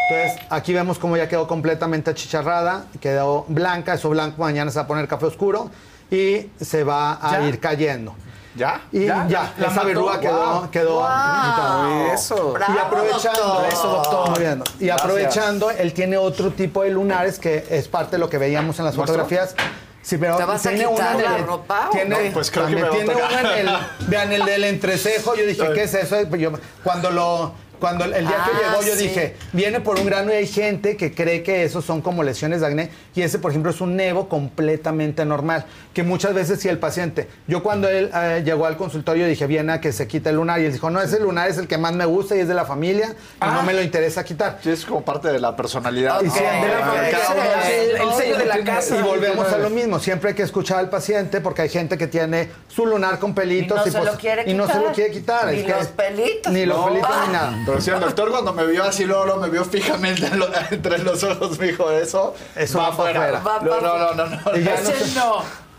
[0.09, 4.84] Entonces, aquí vemos cómo ya quedó completamente achicharrada, quedó blanca, eso blanco mañana se va
[4.84, 5.69] a poner café oscuro
[6.09, 7.47] y se va a ¿Ya?
[7.47, 8.15] ir cayendo.
[8.55, 8.81] ¿Ya?
[8.91, 9.53] Y ya, ¿Ya?
[9.57, 10.71] ¿La esa verruga quedó, Wow.
[10.71, 12.11] quedó Wow.
[12.13, 12.53] Eso.
[12.53, 13.65] Bravo, y aprovechando doctor.
[13.71, 14.29] eso, doctor.
[14.31, 14.63] Muy bien.
[14.79, 15.01] Y Gracias.
[15.03, 18.85] aprovechando, él tiene otro tipo de lunares que es parte de lo que veíamos en
[18.85, 19.17] las ¿Muestro?
[19.23, 19.55] fotografías.
[20.01, 22.31] Sí, pero ¿Te vas a tiene en la el, ropa tiene?
[22.31, 23.77] Pues creo que también me a tiene en el,
[24.07, 25.35] vean el del entrecejo.
[25.35, 26.23] Yo dije, ¿qué es eso?
[26.38, 26.53] Yo-
[26.84, 29.08] cuando lo cuando el día que Ah, llegó yo sí.
[29.08, 32.62] dije, viene por un grano y hay gente que cree que esos son como lesiones
[32.62, 36.68] de acné y ese por ejemplo es un nevo completamente normal, que muchas veces si
[36.70, 40.30] el paciente, yo cuando él eh, llegó al consultorio dije, viene a que se quite
[40.30, 42.39] el lunar y él dijo, no, ese lunar es el que más me gusta y
[42.39, 44.60] es de la familia y no me lo interesa quitar.
[44.64, 46.22] Sí, es como parte de la personalidad.
[46.22, 46.31] Y ¿no?
[46.34, 46.80] siempre De la
[47.12, 48.97] cada familia, uno sí, es- el- el sello de la casa.
[48.97, 52.07] Y volvemos a lo mismo, siempre hay que escuchar al paciente porque hay gente que
[52.07, 54.86] tiene su lunar con pelitos Y no se pues, lo quiere y no se quitar.
[54.88, 55.47] lo quiere quitar.
[55.47, 56.54] Ni es que- los pelitos.
[56.54, 56.86] Ni los No.
[56.88, 57.64] pelitos ni nada.
[57.68, 60.47] Pero sí, el doctor cuando me vio así, luego, luego me vio fijamente en lo-
[60.71, 63.39] entre los ojos, me dijo, eso, Eso va para afuera.
[63.46, 64.52] Va No, no, no, no, no.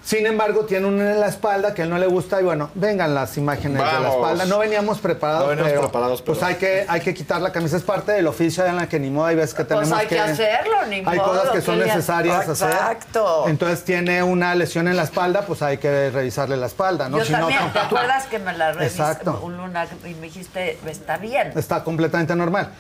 [0.09, 2.70] Sin embargo, tiene uno en la espalda que a él no le gusta y bueno,
[2.75, 4.47] vengan las imágenes de la espalda.
[4.47, 7.53] No veníamos preparados, No veníamos pero, preparados, pero- pues hay que, hay que quitar la
[7.53, 7.77] camisa.
[7.77, 10.07] Es parte del oficio en la que ni modo hay veces que Pues tenemos hay
[10.07, 12.70] que hacerlo, ni Hay modo, cosas que son ¿qué le- necesarias hacer.
[12.70, 13.45] Exacto.
[13.49, 17.19] Entonces tiene una lesión en la espalda, pues hay que revisarle la espalda, ¿no?
[17.19, 19.41] Yo Si no, también, no- ¿te acuerdas que me la revisé Exacto.
[19.43, 21.53] un lunar y me dijiste, está bien?
[21.55, 22.70] Está completamente normal.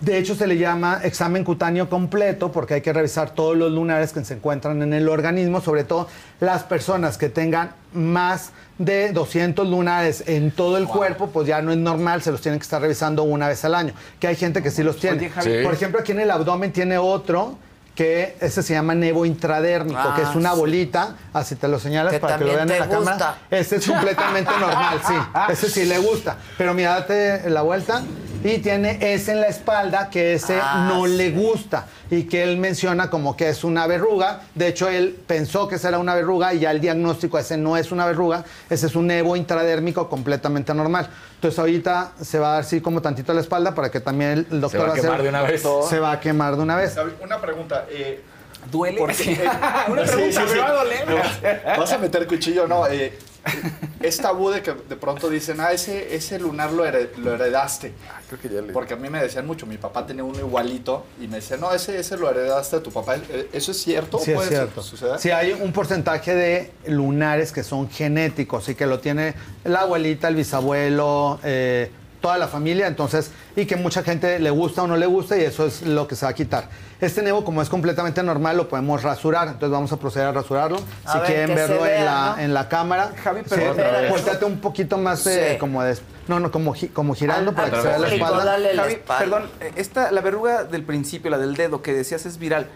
[0.00, 4.12] De hecho, se le llama examen cutáneo completo porque hay que revisar todos los lunares
[4.12, 6.06] que se encuentran en el organismo, sobre todo
[6.38, 11.72] las personas que tengan más de 200 lunares en todo el cuerpo, pues ya no
[11.72, 13.94] es normal, se los tienen que estar revisando una vez al año.
[14.20, 15.30] Que hay gente que sí los tiene.
[15.42, 15.50] Sí.
[15.64, 17.56] Por ejemplo, aquí en el abdomen tiene otro
[17.94, 20.58] que ese se llama nevo intradérmico, Ah, que es una sí.
[20.58, 22.98] bolita, así te lo señalas Que para que lo vean en la gusta.
[23.16, 23.38] cámara.
[23.50, 25.14] Ese es completamente normal, sí.
[25.48, 26.36] Ese sí le gusta.
[26.58, 28.02] Pero mira, date la vuelta
[28.44, 32.56] Y tiene ese en la espalda que ese Ah, no le gusta y que él
[32.58, 34.40] menciona como que es una verruga.
[34.54, 37.76] De hecho, él pensó que esa era una verruga y ya el diagnóstico ese no
[37.76, 41.08] es una verruga, ese es un nevo intradérmico completamente normal.
[41.34, 44.46] Entonces ahorita se va a dar así como tantito a la espalda para que también
[44.50, 45.62] el doctor va a hacer- quemar de una vez.
[45.88, 46.96] Se va a quemar de una vez.
[47.22, 47.86] Una pregunta.
[47.90, 48.22] Eh,
[48.70, 48.98] ¿Duele?
[48.98, 49.38] porque, eh,
[49.88, 50.58] Una sí, pregunta, sí, ¿me sí.
[50.58, 51.08] va a doler?
[51.08, 52.66] No, ¿Vas a meter cuchillo?
[52.66, 52.86] No.
[52.88, 53.16] Eh,
[54.00, 57.92] es tabú de que de pronto dicen, ah, ese, ese lunar lo, hered- lo heredaste.
[58.28, 58.72] Creo que ya le...
[58.72, 61.72] Porque a mí me decían mucho, mi papá tenía uno igualito y me decían, no,
[61.72, 63.16] ese, ese lo heredaste de tu papá.
[63.16, 64.18] Eh, ¿Eso es cierto?
[64.18, 64.82] Sí, es ¿Puede cierto.
[64.82, 65.18] suceder?
[65.18, 69.34] Sí, hay un porcentaje de lunares que son genéticos y que lo tiene
[69.64, 74.82] la abuelita, el bisabuelo, eh, toda la familia, entonces, y que mucha gente le gusta
[74.82, 76.68] o no le gusta y eso es lo que se va a quitar.
[77.00, 80.78] Este nevo, como es completamente normal, lo podemos rasurar, entonces vamos a proceder a rasurarlo.
[81.04, 82.38] A si ver, quieren verlo vea, en, la, ¿no?
[82.42, 84.10] en la cámara, Javi, sí, pero vez.
[84.10, 85.58] volteate un poquito más eh, Sí.
[85.58, 85.96] como de,
[86.28, 88.58] no, no, como, como girando para al que se vea la espalda.
[88.58, 89.18] la Javi, espalda.
[89.24, 92.66] perdón, eh, esta, la verruga del principio, la del dedo que decías es viral.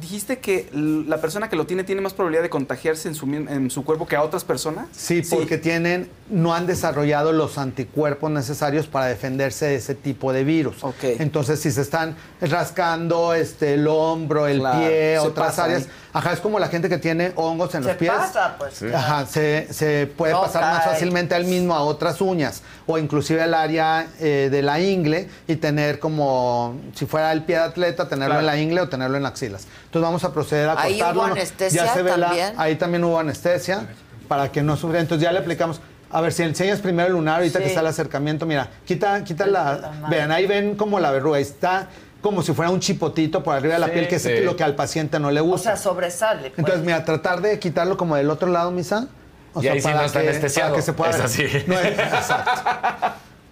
[0.00, 3.70] ¿Dijiste que la persona que lo tiene tiene más probabilidad de contagiarse en su, en
[3.70, 4.88] su cuerpo que a otras personas?
[4.92, 10.44] Sí, porque tienen, no han desarrollado los anticuerpos necesarios para defenderse de ese tipo de
[10.44, 10.76] virus.
[11.02, 15.88] Entonces, si se están rascando este, el hombro, el Claro, pie, otras áreas, ahí.
[16.18, 18.10] Ajá, es como la gente que tiene hongos en Se los pies.
[18.12, 18.82] pasa, pues.
[18.94, 23.42] Ajá, se, se puede No pasar más fácilmente al mismo a otras uñas o inclusive
[23.42, 28.08] al área eh, de la ingle y tener como, si fuera el pie de atleta,
[28.08, 28.40] tenerlo Claro.
[28.40, 29.66] en la ingle o tenerlo en la axilas.
[29.86, 31.22] Entonces vamos a proceder a Ahí hubo cortarlo.
[31.34, 32.54] anestesia ya se ve la- también.
[32.56, 33.86] ahí también hubo anestesia
[34.28, 35.00] para que no sufriera.
[35.00, 35.80] Entonces ya le aplicamos.
[36.10, 37.64] A ver, si enseñas primero el lunar, ahorita Sí.
[37.64, 40.08] que está el acercamiento, mira, quita, quita La la.
[40.08, 41.88] Vean, ahí ven como la verruga, está
[42.20, 44.40] como si fuera un chipotito por arriba de la Sí, piel, que es sí.
[44.40, 45.70] lo que al paciente no le O gusta.
[45.70, 46.50] sea, sobresale.
[46.50, 46.58] pues.
[46.58, 49.06] Entonces, mira, tratar de quitarlo como del otro lado, Misa.
[49.54, 50.70] O Y ahí sí no está anestesiado.
[50.70, 51.44] para que se pueda Es así.
[51.66, 52.50] No, es- exacto.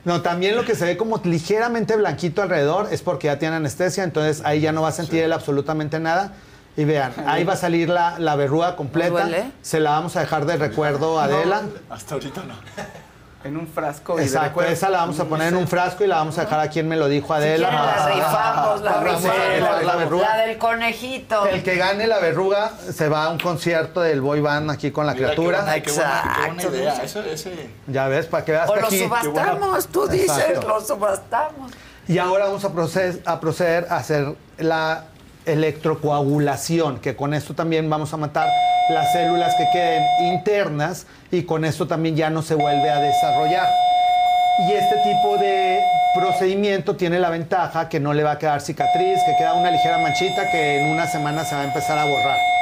[0.04, 4.04] No, también lo que se ve como ligeramente blanquito alrededor es porque ya tiene anestesia,
[4.04, 6.32] entonces ahí ya no va a sentir él absolutamente nada.
[6.76, 9.08] Y vean, ahí va a salir la, la verruga completa.
[9.08, 9.50] duele?
[9.62, 11.62] Se la vamos a dejar de recuerdo a Adela.
[11.90, 12.54] Hasta ahorita no.
[13.47, 16.36] En un frasco Exacto, esa la vamos a poner en un frasco y la vamos
[16.39, 17.68] a dejar a quien me lo dijo Si Adela.
[17.68, 19.84] quieren, la rifamos, la Vamos a rifamos.
[19.84, 20.36] la verruga.
[20.36, 21.47] La del conejito.
[21.47, 25.07] El que gane la verruga se va a un concierto del boy band aquí con
[25.07, 25.58] la Mira, qué criatura.
[25.62, 26.76] buena- qué buena- qué buena Exacto.
[26.76, 26.94] idea.
[27.05, 27.70] Eso, ese...
[27.86, 28.99] Ya ves, para que veas O que lo aquí...
[29.05, 30.68] subastamos, tú dices, Exacto.
[30.68, 31.73] lo subastamos.
[32.08, 35.05] Y ahora vamos a proceder, a proceder a hacer la
[35.47, 38.49] electrocoagulación, que con esto también vamos a matar
[38.91, 43.68] las células que queden internas y con esto también ya no se vuelve a desarrollar.
[44.68, 45.81] Y este tipo de
[46.15, 49.99] procedimiento tiene la ventaja que no le va a quedar cicatriz, que queda una ligera
[49.99, 52.55] manchita que en una semana se va a empezar a borrar.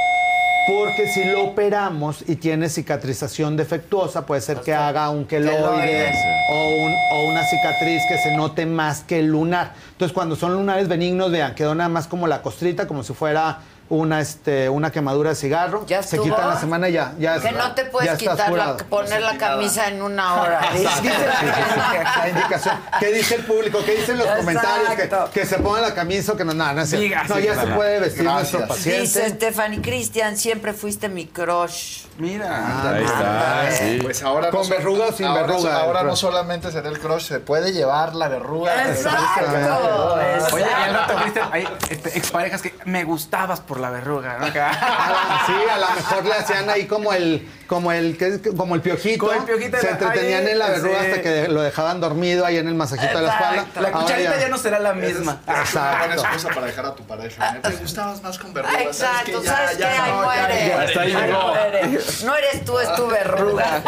[0.67, 6.13] Porque si lo operamos y tiene cicatrización defectuosa, puede ser que haga un queloide Queloide.
[6.51, 9.73] o, un- o una cicatriz que se note más que el lunar.
[9.93, 13.59] Entonces, cuando son lunares benignos, vean, quedó nada más como la costrita, como si fuera
[13.91, 15.85] una, este, una quemadura de cigarro.
[15.87, 17.15] ¿Ya se quita en la semana y ya.
[17.19, 20.61] ya Que no te puedes quitar, la, poner la camisa en una hora.
[20.73, 20.87] Dice
[21.27, 22.19] la.
[22.19, 22.77] La indicación.
[22.99, 23.81] ¿Qué dice el público?
[23.85, 24.91] ¿Qué dicen los comentarios?
[25.33, 26.55] Que, se pongan la camisa o que no.
[26.55, 27.03] No, no, cierto.
[27.03, 28.53] Diga, no sí, ya se puede vestir Gracias.
[28.53, 29.01] nuestro paciente.
[29.01, 32.05] Dice Stephanie Cristian, siempre fuiste mi crush.
[32.19, 32.95] Mira.
[32.95, 33.99] Ahí está, sí.
[34.01, 37.27] Pues ahora ¿Con no verruga o sin ahora, verruga, Ahora no solamente será el crush,
[37.27, 38.89] se puede llevar la verruga.
[38.89, 40.15] Exacto.
[40.53, 44.47] Oye, y al rato, Cristian, hay este, exparejas que me gustabas por la verruga, ¿no?
[45.47, 48.41] Sí, a lo mejor le hacían ahí como el, como el, ¿qué es?
[48.57, 49.27] como el piojito.
[49.27, 51.07] Como el piojito de Se entretenían en la verruga sí.
[51.07, 53.67] hasta que lo dejaban dormido ahí en el masajito de la espalda.
[53.75, 55.41] La Ahora cucharita ya no será la misma.
[55.47, 57.61] Una buena excusa para dejar a tu pareja.
[57.63, 58.83] Me gustabas más con verruga.
[58.83, 61.99] Exacto, Ya, ¿sabes ya Ahí muere.
[62.25, 63.83] No eres tú, es tu verruga.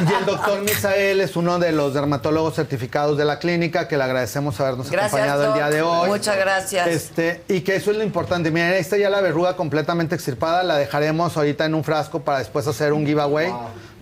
[0.00, 4.04] Y el doctor Misael es uno de los dermatólogos certificados de la clínica, que le
[4.04, 6.08] agradecemos habernos Gracias, acompañado el día de hoy.
[6.08, 6.86] Muchas gracias.
[6.86, 8.50] Este, y que eso es lo importante.
[8.50, 12.66] Miren, esta ya la verruga completamente extirpada, la dejaremos ahorita en un frasco para después
[12.66, 13.52] hacer un giveaway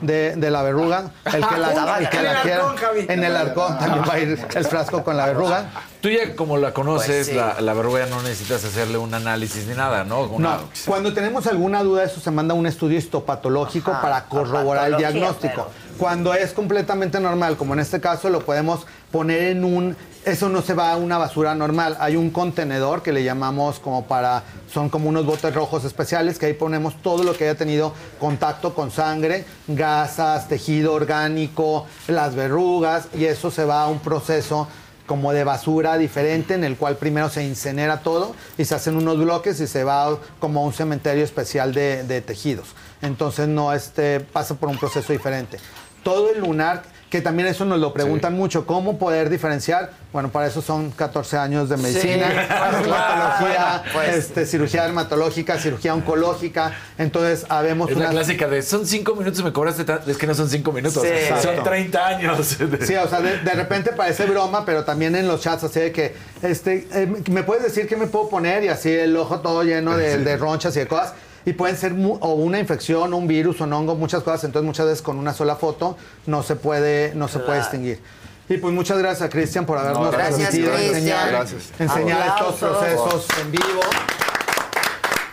[0.01, 1.11] de, de la verruga.
[1.25, 2.57] El que la, el que En la el quiera.
[2.61, 3.07] arcón, Javi.
[3.09, 5.71] En el arcón también va a ir el frasco con la verruga.
[6.01, 7.35] Tú ya como la conoces, Pues sí.
[7.35, 10.23] la, la verruga ya no necesitas hacerle un análisis ni nada, ¿no?
[10.25, 14.25] Una- No, cuando tenemos alguna duda, eso se manda a un estudio histopatológico Ajá, para
[14.27, 15.69] corroborar el diagnóstico.
[15.71, 19.97] pero- Cuando es completamente normal, como en este caso, lo podemos poner en un...
[20.25, 21.99] Eso no se va a una basura normal.
[22.01, 24.43] Hay un contenedor que le llamamos como para...
[24.73, 28.75] Son como unos botes rojos especiales que ahí ponemos todo lo que haya tenido contacto
[28.75, 34.67] con sangre, gasas, tejido orgánico, las verrugas, y eso se va a un proceso
[35.07, 39.19] como de basura diferente en el cual primero se incinera todo y se hacen unos
[39.19, 42.69] bloques y se va como a un cementerio especial de, de tejidos.
[43.03, 45.59] Entonces no este, pasa por un proceso diferente.
[46.03, 46.83] Todo el lunar
[47.15, 49.93] que también eso nos lo preguntan mucho, ¿cómo poder diferenciar?
[50.13, 52.89] Bueno, para eso son 14 años de medicina, Sí,
[53.41, 54.17] bueno, pues.
[54.17, 58.11] este, cirugía dermatológica, cirugía oncológica, entonces habemos Es la una...
[58.11, 60.01] clásica de son cinco minutos y me cobraste tan-".
[60.09, 61.09] Es que no son cinco minutos, Sí.
[61.29, 61.63] son Exacto.
[61.63, 62.57] 30 años.
[62.85, 65.93] Sí, o sea, de, de repente parece broma, pero también en los chats así de
[65.93, 68.65] que, este, eh, ¿me puedes decir qué me puedo poner?
[68.65, 71.13] Y así el ojo todo lleno de, de ronchas y de cosas.
[71.47, 74.45] Y pueden ser mu- o una infección, o un virus, o un hongo, muchas cosas.
[74.45, 78.01] Entonces muchas veces con una sola foto no se puede, no se puede distinguir.
[78.49, 81.63] Y pues muchas gracias a Cristian por habernos gracias, permitido enseñar, Gracias.
[81.79, 83.81] enseñar estos procesos en vivo.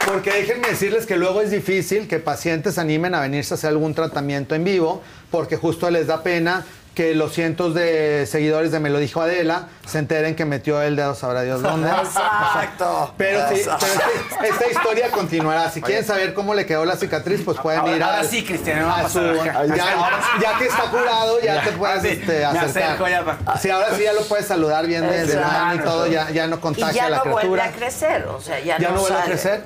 [0.06, 3.94] Porque déjenme decirles que luego es difícil que pacientes animen a venirse a hacer algún
[3.94, 8.90] tratamiento en vivo, porque justo les da pena que los cientos de seguidores de Me
[8.90, 11.88] lo dijo Adela se enteren que metió el dedo sabrá Dios dónde.
[11.90, 13.14] Exacto.
[13.18, 13.61] Pero, sí,
[14.40, 15.70] pero esta historia continuará.
[15.72, 18.44] Si quieren saber cómo le quedó la cicatriz, pues pueden Ahora- ir a, ahora sí,
[18.44, 19.66] Cristian, vamos a su, ya,
[20.42, 21.64] ya que está curado, ya, Ya.
[21.64, 22.66] te puedes Ah, sí, este, me acercar.
[22.92, 25.80] acerco ya Sí, ahora sí ya lo puedes saludar bien de, de la mano y
[25.80, 28.42] todo, ya, ya no contagia y ya a la no vuelve criatura a crecer, o
[28.42, 29.64] sea, ya, ya no, vuelve a crecer.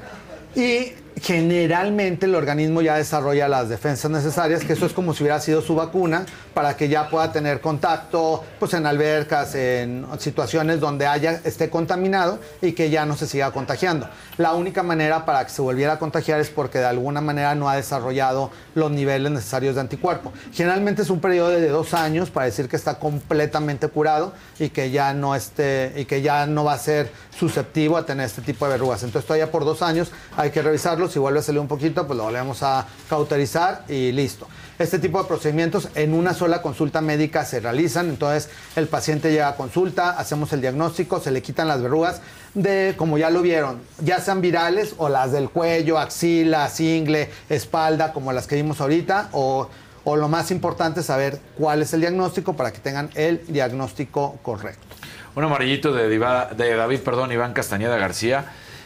[0.55, 5.39] Y generalmente el organismo ya desarrolla las defensas necesarias, que eso es como si hubiera
[5.39, 11.07] sido su vacuna, para que ya pueda tener contacto pues en albercas, en situaciones donde
[11.07, 14.09] haya, esté contaminado y que ya no se siga contagiando.
[14.37, 17.69] La única manera para que se volviera a contagiar es porque de alguna manera no
[17.69, 20.33] ha desarrollado los niveles necesarios de anticuerpo.
[20.53, 24.91] Generalmente es un periodo de dos años para decir que está completamente curado y que
[24.91, 28.65] ya no esté, y que ya no va a ser susceptivo a tener este tipo
[28.65, 29.03] de verrugas.
[29.03, 31.09] Entonces todavía por dos años hay que revisarlo.
[31.09, 34.47] Si vuelve a salir un poquito, pues lo volvemos a cauterizar y listo.
[34.77, 38.09] Este tipo de procedimientos en una sola consulta médica se realizan.
[38.09, 42.21] Entonces el paciente llega a consulta, hacemos el diagnóstico, se le quitan las verrugas
[42.55, 48.13] de, como ya lo vieron, ya sean virales o las del cuello, axila, cingle, espalda,
[48.13, 49.69] como las que vimos ahorita, o,
[50.05, 54.95] o lo más importante, saber cuál es el diagnóstico para que tengan el diagnóstico correcto.
[55.35, 58.45] Un amarillito de, Diva- de David, perdón, Iván Castañeda García.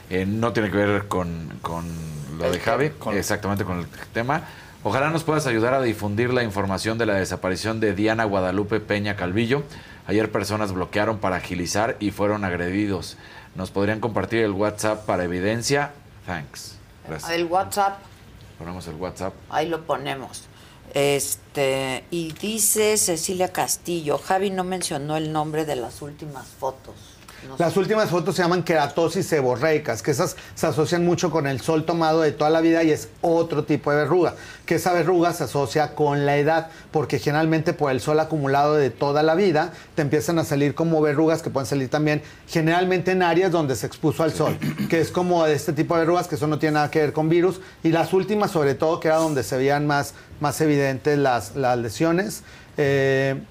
[0.09, 1.85] eh, no tiene que ver con, con
[2.39, 4.41] lo de Javi, exactamente con el tema.
[4.83, 9.15] Ojalá nos puedas ayudar a difundir la información de la desaparición de Diana Guadalupe Peña
[9.15, 9.63] Calvillo.
[10.07, 13.17] Ayer personas bloquearon para agilizar y fueron agredidos.
[13.55, 15.91] ¿Nos podrían compartir el WhatsApp para evidencia?
[16.25, 16.77] Thanks.
[17.07, 17.31] Gracias.
[17.31, 17.99] El WhatsApp,
[18.57, 19.33] Ponemos el WhatsApp.
[19.49, 20.43] ahí lo ponemos.
[20.93, 26.95] Este, y dice Cecilia Castillo, Javi no mencionó el nombre de las últimas fotos.
[27.47, 27.63] No sé.
[27.63, 31.85] Las últimas fotos se llaman queratosis seborreicas, que esas se asocian mucho con el sol
[31.85, 34.35] tomado de toda la vida y es otro tipo de verruga,
[34.65, 38.89] que esa verruga se asocia con la edad, porque generalmente por el sol acumulado de
[38.89, 43.23] toda la vida te empiezan a salir como verrugas que pueden salir también generalmente en
[43.23, 44.57] áreas donde se expuso al sol,
[44.89, 47.29] que es como este tipo de verrugas que eso no tiene nada que ver con
[47.29, 51.55] virus y las últimas sobre todo que era donde se veían más, más evidentes las,
[51.55, 52.43] las lesiones.
[52.77, 53.41] eh,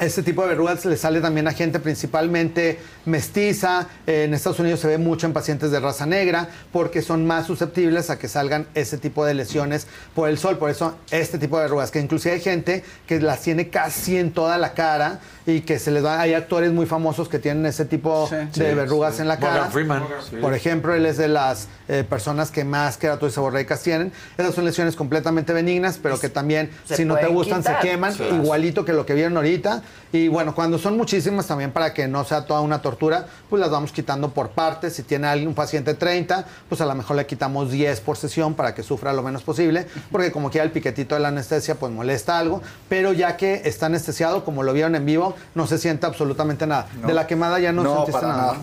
[0.00, 3.88] este tipo de verrugas le sale también a gente principalmente mestiza.
[4.06, 8.10] En Estados Unidos se ve mucho en pacientes de raza negra porque son más susceptibles
[8.10, 10.58] a que salgan ese tipo de lesiones por el sol.
[10.58, 14.32] Por eso este tipo de verrugas, que inclusive hay gente que las tiene casi en
[14.32, 16.20] toda la cara y que se les va...
[16.20, 19.22] Hay actores muy famosos que tienen ese tipo de Sí, verrugas sí.
[19.22, 19.52] en la cara.
[19.54, 20.04] Morgan Freeman.
[20.28, 20.36] Sí.
[20.36, 24.12] Por ejemplo, él es de las eh, personas que más queratosis seborreicas tienen.
[24.36, 27.80] Esas son lesiones completamente benignas, pero que también, Se si no te gustan, quitar.
[27.80, 28.12] se queman.
[28.12, 28.24] Sí.
[28.24, 29.82] Igualito que lo que vieron ahorita.
[30.12, 33.70] Y bueno, cuando son muchísimas también para que no sea toda una tortura, pues las
[33.70, 34.92] vamos quitando por partes.
[34.94, 38.52] Si tiene alguien, un paciente 30, pues a lo mejor le quitamos 10 por sesión
[38.52, 41.90] para que sufra lo menos posible, porque como quiera el piquetito de la anestesia pues
[41.90, 42.60] molesta algo,
[42.90, 46.88] pero ya que está anestesiado, como lo vieron en vivo, no se siente absolutamente nada.
[47.06, 48.52] De la quemada ya no, No, sentiste para nada.
[48.52, 48.58] nada.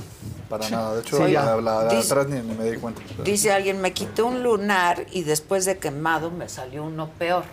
[0.50, 0.94] Para nada.
[0.96, 1.56] De hecho, Sí, la, ya.
[1.58, 3.02] la de Dice- atrás ni, ni me di cuenta.
[3.24, 7.44] Dice alguien, me quité un lunar y después de quemado me salió uno peor.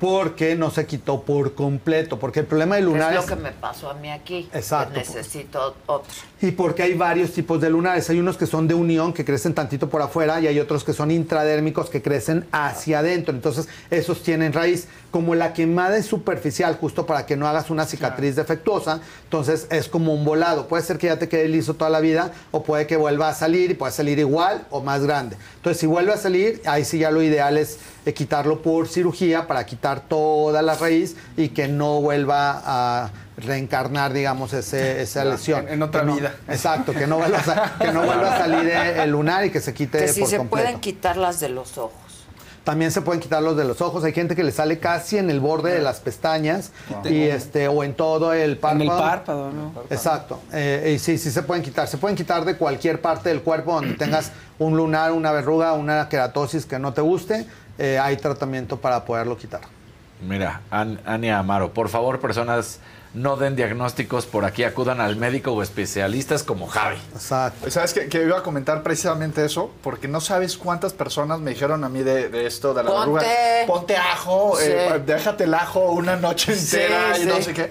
[0.00, 3.26] Porque no se quitó por completo, porque el problema del lunar es lo es...
[3.26, 4.48] que me pasó a mí aquí.
[4.52, 4.92] Exacto.
[4.94, 6.06] que necesito otro.
[6.40, 8.08] Y porque hay varios tipos de lunares.
[8.08, 10.92] Hay unos que son de unión, que crecen tantito por afuera, y hay otros que
[10.92, 13.34] son intradérmicos, que crecen hacia adentro.
[13.34, 14.86] Entonces, esos tienen raíz.
[15.10, 19.88] Como la quemada es superficial, justo para que no hagas una cicatriz defectuosa, entonces es
[19.88, 20.68] como un volado.
[20.68, 23.34] Puede ser que ya te quede liso toda la vida, o puede que vuelva a
[23.34, 25.36] salir, y puede salir igual o más grande.
[25.56, 29.46] Entonces, si vuelve a salir, ahí sí ya lo ideal es eh, quitarlo por cirugía
[29.46, 35.68] para quitar toda la raíz y que no vuelva a reencarnar, digamos, ese, esa lesión.
[35.68, 36.34] en- en otra no- vida.
[36.48, 39.60] Exacto, que no vuelva a, que no vuelva a salir eh, el lunar y que
[39.60, 40.64] se quite Que si por se completo.
[40.66, 41.92] pueden quitar las de los ojos.
[42.68, 44.04] También se pueden quitar los de los ojos.
[44.04, 47.10] Hay gente que le sale casi en el borde de las pestañas Wow.
[47.10, 48.82] y este o en todo el párpado.
[48.84, 49.72] En el párpado, ¿no?
[49.88, 50.38] Exacto.
[50.52, 51.88] Eh, y sí, sí se pueden quitar.
[51.88, 56.10] Se pueden quitar de cualquier parte del cuerpo donde tengas un lunar, una verruga, una
[56.10, 57.46] queratosis que no te guste.
[57.78, 59.62] eh, hay tratamiento para poderlo quitar.
[60.20, 62.80] Mira, An- Ania Amaro, por favor, personas
[63.14, 66.98] no den diagnósticos por aquí, acudan al médico o especialistas como Javi.
[67.14, 67.70] Exacto.
[67.70, 69.70] ¿Sabes que, que iba a comentar precisamente eso?
[69.82, 73.10] Porque no sabes cuántas personas me dijeron a mí de, de esto, de la Ponte.
[73.10, 73.22] verruga.
[73.66, 74.64] Ponte ajo, Sí.
[74.68, 77.70] eh, déjate el ajo una noche Sí, entera y no sé qué.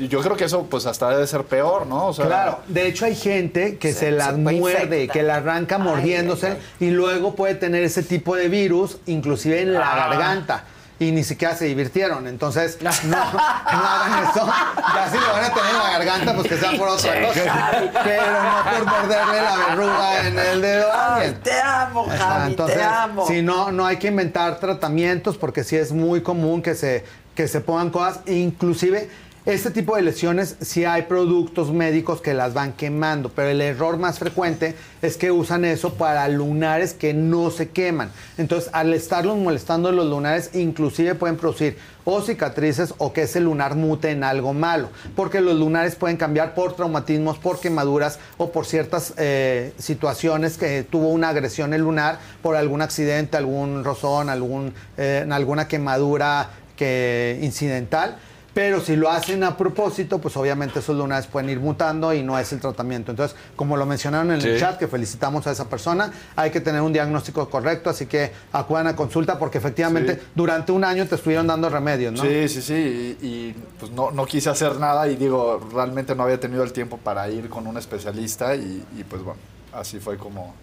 [0.00, 2.06] Y yo creo que eso pues hasta debe ser peor, ¿no?
[2.06, 5.74] O sea, Claro, de hecho hay gente que se, la puede muerde, que la arranca
[5.76, 10.64] Ay, mordiéndose ay, y luego puede tener ese tipo de virus, inclusive en la garganta.
[11.00, 12.26] Y ni siquiera se divirtieron.
[12.26, 14.46] Entonces, no, no hagan eso.
[14.94, 17.70] Ya si lo van a tener en la garganta, pues que sea por otra cosa.
[18.04, 22.82] Pero no por morderle la verruga en el dedo Ay, te amo, Javi, Entonces, te
[22.82, 23.26] amo.
[23.26, 27.04] si no, no hay que inventar tratamientos porque sí es muy común que se,
[27.34, 28.20] que se pongan cosas.
[28.26, 29.08] Inclusive,
[29.48, 33.96] este tipo de lesiones sí hay productos médicos que las van quemando, pero el error
[33.96, 38.10] más frecuente es que usan eso para lunares que no se queman.
[38.36, 43.74] Entonces, al estarlos molestando los lunares, inclusive pueden producir o cicatrices o que ese lunar
[43.74, 48.66] mute en algo malo, porque los lunares pueden cambiar por traumatismos, por quemaduras o por
[48.66, 54.74] ciertas eh, situaciones que tuvo una agresión el lunar por algún accidente, algún rozón, algún,
[54.98, 58.18] eh, alguna quemadura que, incidental.
[58.54, 62.36] Pero si lo hacen a propósito, pues obviamente esos lunares pueden ir mutando y no
[62.38, 63.12] es el tratamiento.
[63.12, 66.80] Entonces, como lo mencionaron en el chat, que felicitamos a esa persona, hay que tener
[66.80, 70.20] un diagnóstico correcto, así que acudan a consulta porque efectivamente Sí.
[70.34, 72.22] durante un año te estuvieron dando remedios, ¿no?
[72.22, 73.16] Sí, sí, sí.
[73.20, 76.72] Y, y, pues no, no quise hacer nada y digo, realmente no había tenido el
[76.72, 79.38] tiempo para ir con un especialista y, y, pues bueno,
[79.72, 80.54] así fue como...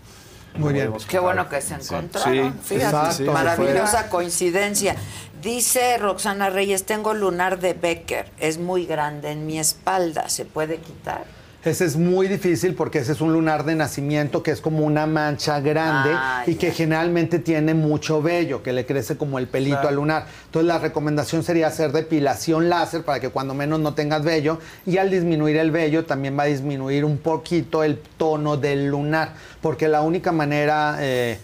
[0.58, 0.94] Muy bien.
[1.08, 2.54] Qué bueno que se encontraron.
[2.64, 4.96] Sí, Fíjate, exacto, maravillosa coincidencia.
[5.42, 10.78] Dice Roxana Reyes, tengo lunar de Becker, es muy grande en mi espalda, ¿se puede
[10.80, 11.26] quitar?
[11.66, 15.08] Ese es muy difícil porque ese es un lunar de nacimiento que es como una
[15.08, 19.78] mancha grande Ah, y que generalmente tiene mucho vello, que le crece como el pelito
[19.78, 19.90] Claro.
[19.90, 20.26] al lunar.
[20.46, 24.98] Entonces la recomendación sería hacer depilación láser para que cuando menos no tengas vello y
[24.98, 29.88] al disminuir el vello también va a disminuir un poquito el tono del lunar, porque
[29.88, 30.98] la única manera...
[31.00, 31.40] eh,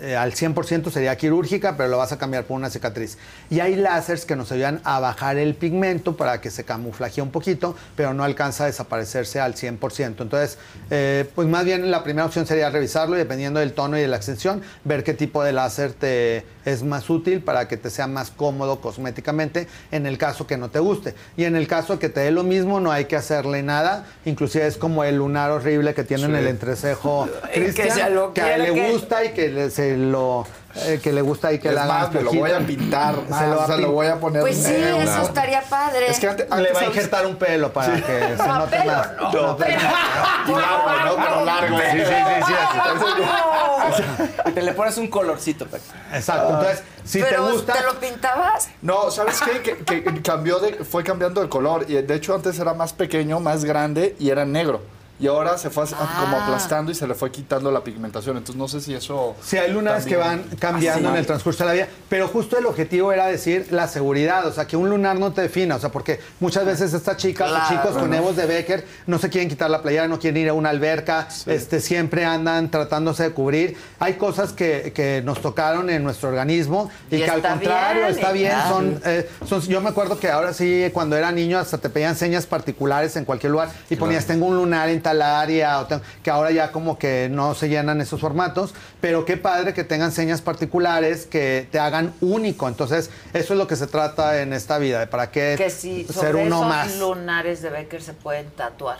[0.00, 3.18] eh, al 100% sería quirúrgica, pero lo vas a cambiar por una cicatriz.
[3.50, 7.30] Y hay láseres que nos ayudan a bajar el pigmento para que se camuflaje un
[7.30, 10.22] poquito, pero no alcanza a desaparecerse al 100%.
[10.22, 10.58] Entonces,
[10.90, 14.08] eh, pues más bien la primera opción sería revisarlo y dependiendo del tono y de
[14.08, 18.08] la extensión, ver qué tipo de láser te es más útil para que te sea
[18.08, 21.14] más cómodo cosméticamente en el caso que no te guste.
[21.36, 24.04] Y en el caso que te dé lo mismo, no hay que hacerle nada.
[24.24, 26.36] Inclusive es como el lunar horrible que tiene en Sí.
[26.38, 29.96] el entrecejo Que Cristian, se que a él le que- gusta y que le, se
[29.96, 32.58] lo eh, que le gusta y que Es le hagan más, me lo voy a
[32.58, 35.00] pintar Se lo o sea, lo voy a poner Pues sí, negro.
[35.00, 36.10] eso estaría padre.
[36.10, 38.92] Es que antes, le va a injertar un pelo para que se No, note pelo
[38.92, 39.12] más.
[39.20, 41.16] no, No, pero- Y largo, ¿no?
[41.24, 41.78] Pero largo.
[41.78, 44.52] Sí, sí, sí, sí, así.
[44.54, 45.66] Te le pones un colorcito.
[45.66, 45.82] Paco.
[46.12, 46.48] Exacto.
[46.50, 48.68] Entonces, si te Pero, gusta, ¿te lo pintabas?
[48.82, 49.60] No, ¿sabes qué?
[49.84, 51.84] Que, que cambió de, fue cambiando de color.
[51.88, 54.82] Y de hecho antes era más pequeño, más grande y era negro.
[55.18, 56.44] Y ahora se fue as- como Ah.
[56.44, 58.36] aplastando y se le fue quitando la pigmentación.
[58.36, 59.34] Entonces no sé si eso...
[59.42, 61.14] Si hay lunares que van cambiando Ah, sí.
[61.14, 64.52] en el transcurso de la vida, pero justo el objetivo era decir la seguridad, o
[64.52, 67.64] sea, que un lunar no te defina, o sea, porque muchas veces estas chicas Claro.
[67.64, 70.48] o chicos con evos de Becker no se quieren quitar la playera, no quieren ir
[70.50, 73.76] a una alberca, este, siempre andan tratándose de cubrir.
[73.98, 78.14] Hay cosas que, que nos tocaron en nuestro organismo y, Y que al contrario bien,
[78.14, 78.68] está bien, ya.
[78.68, 82.16] son, eh, son- yo me acuerdo que ahora sí, cuando era niño, hasta te pedían
[82.16, 86.02] señas particulares en cualquier lugar y ponías, tengo un lunar en tal área, o tengo-
[86.24, 90.10] que ahora ya como que no se llenan esos formatos, pero qué padre que tengan
[90.10, 92.66] señas particulares que te hagan único.
[92.66, 96.02] Entonces, eso es lo que se trata en esta vida, de para qué Que si
[96.06, 96.98] ser sobre uno esos más.
[96.98, 98.98] lunares de Becker se pueden tatuar.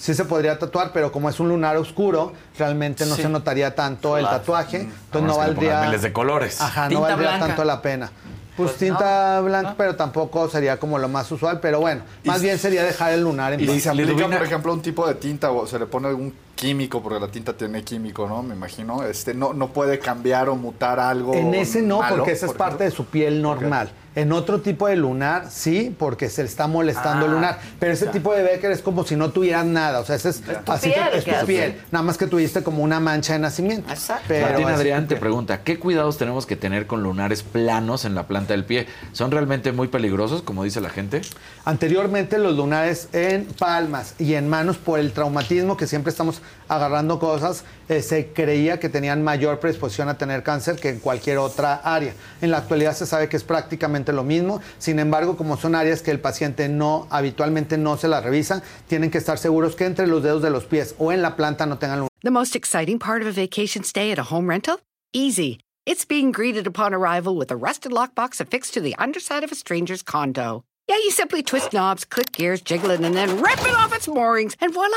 [0.00, 3.22] Sí se podría tatuar, pero como es un lunar oscuro, realmente no Sí.
[3.22, 5.80] se notaría tanto el tatuaje, Vamos entonces no valdría...
[5.82, 6.60] miles de colores.
[6.60, 7.46] Ajá, no valdría blanca.
[7.46, 8.10] tanto la pena.
[8.56, 12.58] Pues, Pues tinta blanca, pero tampoco sería como lo más usual, pero bueno, más bien
[12.58, 13.82] sería dejar el lunar en Y si paz.
[13.82, 17.20] se aplica, por ejemplo, un tipo de tinta o se le pone algún químico, porque
[17.20, 18.42] la tinta tiene químico, ¿no?
[18.42, 19.04] Me imagino.
[19.04, 22.52] Este, no, no puede cambiar o mutar algo En ese no, malo, porque esa es
[22.52, 23.92] parte de su piel normal.
[24.16, 27.58] En otro tipo de lunar, sí, porque se le está molestando el Ah, lunar.
[27.78, 30.00] Pero ese tipo de Becker es como si no tuvieras nada.
[30.00, 31.82] O sea, ese es, tu así piel que es tu piel.
[31.90, 33.92] Nada más que tuviste como una mancha de nacimiento.
[33.92, 34.24] Exacto.
[34.28, 38.26] Pero Martín Adrián te pregunta, ¿qué cuidados tenemos que tener con lunares planos en la
[38.26, 38.86] planta del pie?
[39.12, 41.20] ¿Son realmente muy peligrosos, como dice la gente?
[41.66, 47.18] Anteriormente los lunares en palmas y en manos por el traumatismo que siempre estamos agarrando
[47.18, 51.76] cosas, eh, se creía que tenían mayor predisposición a tener cáncer que en cualquier otra
[51.76, 52.14] área.
[52.40, 56.02] En la actualidad se sabe que es prácticamente lo mismo, sin embargo, como son áreas
[56.02, 60.06] que el paciente no habitualmente no se las revisa, tienen que estar seguros que entre
[60.06, 62.08] los dedos de los pies o en la planta no tengan.
[62.22, 64.80] The most exciting part of a vacation stay at a home rental?
[65.12, 65.60] Easy.
[65.86, 69.54] It's being greeted upon arrival with a rusted lockbox affixed to the underside of a
[69.54, 70.64] stranger's condo.
[70.88, 74.08] Yeah, you simply twist knobs, click gears, jiggle it, and then rip it off its
[74.08, 74.96] moorings, and voila!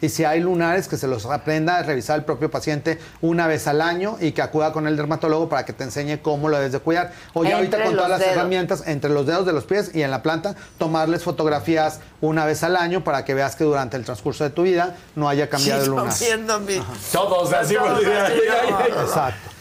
[0.00, 3.66] Y si hay lunares, que se los aprenda a revisar el propio paciente una vez
[3.66, 6.72] al año y que acuda con el dermatólogo para que te enseñe cómo lo debes
[6.72, 7.12] de cuidar.
[7.32, 8.32] O ya ahorita con todas las dedos.
[8.32, 12.62] herramientas, entre los dedos de los pies y en la planta, tomarles fotografías una vez
[12.64, 15.82] al año para que veas que durante el transcurso de tu vida no haya cambiado
[15.82, 16.06] el lunar.
[17.12, 18.34] Todos así, Todos así.
[19.00, 19.55] Exacto.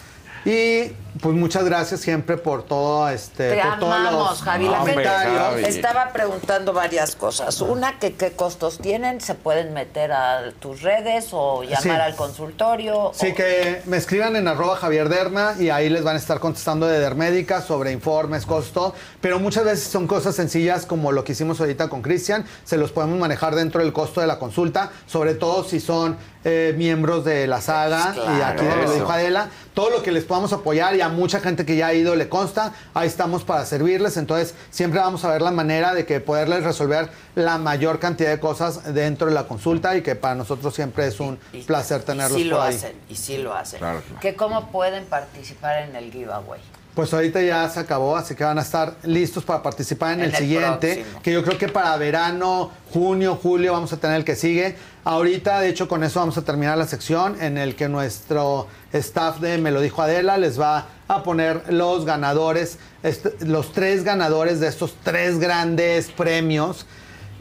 [0.45, 0.91] Y
[1.21, 4.67] pues muchas gracias siempre por todo este Te por todos amamos, los Javi.
[4.67, 7.61] La gente estaba preguntando varias cosas.
[7.61, 11.89] Una, que qué costos tienen, se pueden meter a tus redes o llamar Sí.
[11.89, 13.11] al consultorio.
[13.15, 16.85] Sí, que me escriban en arroba Javier Derma y ahí les van a estar contestando
[16.85, 21.59] de Dermédica sobre informes, costo, pero muchas veces son cosas sencillas como lo que hicimos
[21.59, 25.63] ahorita con Cristian, se los podemos manejar dentro del costo de la consulta, sobre todo
[25.63, 26.17] si son
[26.47, 28.45] eh, miembros de la saga y Claro.
[28.45, 29.11] aquí de lo dijo.
[29.11, 32.15] Adela, todo lo que les podamos apoyar y a mucha gente que ya ha ido
[32.15, 36.19] le consta, ahí estamos para servirles, entonces siempre vamos a ver la manera de que
[36.21, 40.73] poderles resolver la mayor cantidad de cosas dentro de la consulta y que para nosotros
[40.73, 42.75] siempre es un placer tenerlos y sí lo ahí.
[42.75, 43.79] hacen, y sí lo hacen.
[43.79, 44.21] Claro, claro.
[44.21, 46.61] Que cómo pueden participar en el giveaway.
[46.95, 50.25] Pues ahorita ya se acabó, así que van a estar listos para participar en, En
[50.27, 51.21] el, el siguiente, próximo.
[51.21, 54.75] que yo creo que para verano, junio, julio vamos a tener el que sigue.
[55.03, 59.39] Ahorita, de hecho, con eso vamos a terminar la sección en el que nuestro staff
[59.39, 64.59] de Me lo dijo Adela les va a poner los ganadores, este, los tres ganadores
[64.61, 66.85] de estos tres grandes premios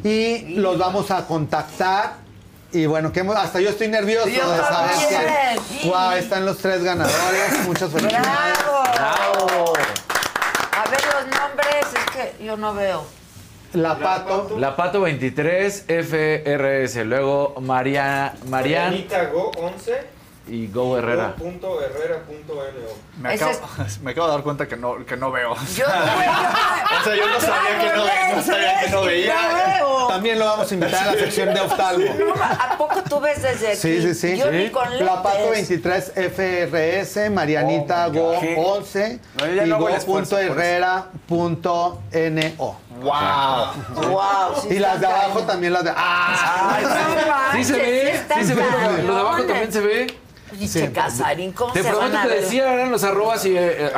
[0.03, 2.24] y los vamos a contactar.
[2.75, 6.59] Y bueno, que hemos- hasta yo estoy nervioso Yo de saber que wow, están los
[6.59, 7.67] tres ganadores.
[7.67, 8.59] Muchas felicidades.
[8.95, 9.73] ¡Bravo!
[10.73, 13.05] A ver los nombres, es que yo no veo.
[13.75, 14.57] La Pato.
[14.59, 17.05] La Pato 23 FRS.
[17.05, 20.14] Luego María, Marian Marianita Go 11.
[20.47, 21.35] Y Go Herrera.
[21.37, 23.23] Punto Herrera punto NO.
[23.23, 23.53] Me acabo,
[24.03, 25.55] me acabo de dar cuenta que no, que no veo.
[25.77, 26.33] Yo no veo.
[27.01, 29.37] O sea, yo no sabía que no, ve- no sabía que no veía.
[29.79, 30.07] veo.
[30.09, 32.07] También lo vamos a invitar a la sección de oftalmo.
[32.41, 33.77] ¿A poco tú ves desde aquí?
[33.77, 34.37] Sí, sí, sí.
[34.39, 35.07] Yo ni con lentes.
[35.07, 38.41] La Pato 23 FRS, Marianita Oh Go.
[38.41, 38.55] ¿Qué?
[38.57, 42.01] 11 No, y no go.herrera.no.
[43.01, 43.73] ¡Wow!
[44.09, 45.47] Wow, sí y las de abajo cañón.
[45.47, 45.93] también las de.
[45.97, 46.75] ¡Ah!
[46.77, 46.91] Ay, no
[47.59, 48.63] Sí se ve, sí se ve.
[49.05, 50.07] Lo de abajo también se ve.
[50.59, 52.41] Y che, Casarín, ¿cómo Te se van prometo a que ver?
[52.43, 53.91] decía, eran los arrobas y eh, eh,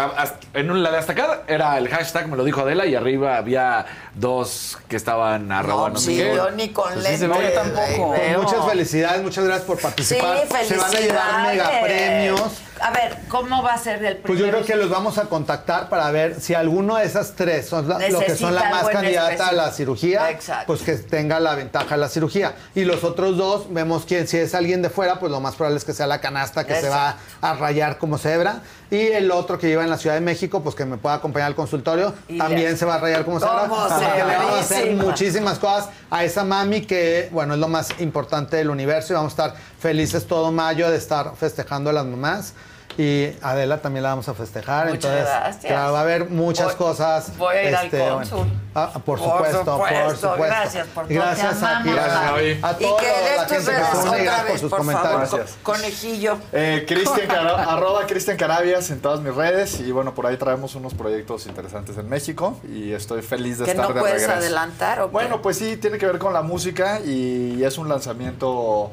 [0.55, 3.37] en un- la de hasta acá era el hashtag, me lo dijo Adela, y arriba
[3.37, 6.35] había dos que estaban arroba, no, No, sé sí, qué.
[6.35, 7.51] yo ni con Pues sí se ve.
[7.51, 8.09] tampoco.
[8.09, 8.43] Pues Veo.
[8.43, 10.39] muchas felicidades, muchas gracias por Sí, participar.
[10.41, 10.83] Se felicidades.
[10.83, 12.43] van a llevar mega premios.
[12.81, 15.89] A ver, ¿cómo va a ser el Pues yo creo que los vamos a contactar
[15.89, 19.49] para ver si alguno de esas tres son la- lo que son la más candidata
[19.49, 20.67] a la cirugía, Exacto.
[20.67, 22.55] pues que tenga la ventaja de la cirugía.
[22.75, 25.79] Y los otros dos, vemos quién, si es alguien de fuera, pues lo más probable
[25.79, 28.61] es que sea la canasta que se va a rayar como cebra.
[28.91, 31.49] Y el otro que lleva en la Ciudad de México, pues que me pueda acompañar
[31.49, 35.91] al consultorio, Y también se va a rayar como le vamos a hacer muchísimas cosas
[36.11, 39.61] a esa mami que, bueno, es lo más importante del universo y vamos a estar
[39.79, 42.55] felices todo mayo de estar festejando a las mamás.
[42.99, 44.87] Y Adela también la vamos a festejar.
[44.87, 45.65] Muchas entonces, gracias.
[45.73, 47.37] claro, va a haber muchas Voy- cosas.
[47.37, 48.15] voy a ir al este, bueno.
[48.17, 48.47] cónsul.
[48.75, 50.17] Ah, por, Por supuesto, por supuesto.
[50.33, 50.45] supuesto.
[50.47, 51.15] Gracias por todo.
[51.15, 54.09] Gracias Te a ti, Gracias, a Y toda que la gente que se redes une,
[54.09, 55.31] otra gracias por sus por comentarios.
[55.31, 55.47] favor.
[55.47, 56.39] co- Conejillo.
[56.53, 60.75] Eh, Cristian Cara- arroba Cristian Carabias en todas mis redes y bueno, por ahí traemos
[60.75, 64.39] unos proyectos interesantes en México y estoy feliz de ¿Que estar no de puedes regreso.
[64.41, 65.13] adelantar o qué?
[65.13, 68.91] Bueno, pues sí, tiene que ver con la música y es un lanzamiento...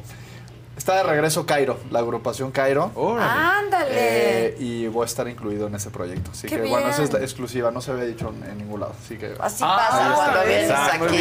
[0.76, 2.92] Está de regreso Cairo, la agrupación Cairo.
[3.22, 3.90] Ándale.
[3.92, 6.32] Eh, y voy a estar incluido en ese proyecto.
[6.32, 8.80] Así Qué que bueno, esa es la exclusiva, no se había dicho en, en ningún
[8.80, 8.93] lado.
[9.06, 9.34] Así que.
[9.40, 10.48] Así Ah, pasa ahí cuando está.
[10.50, 11.18] vienes aquí.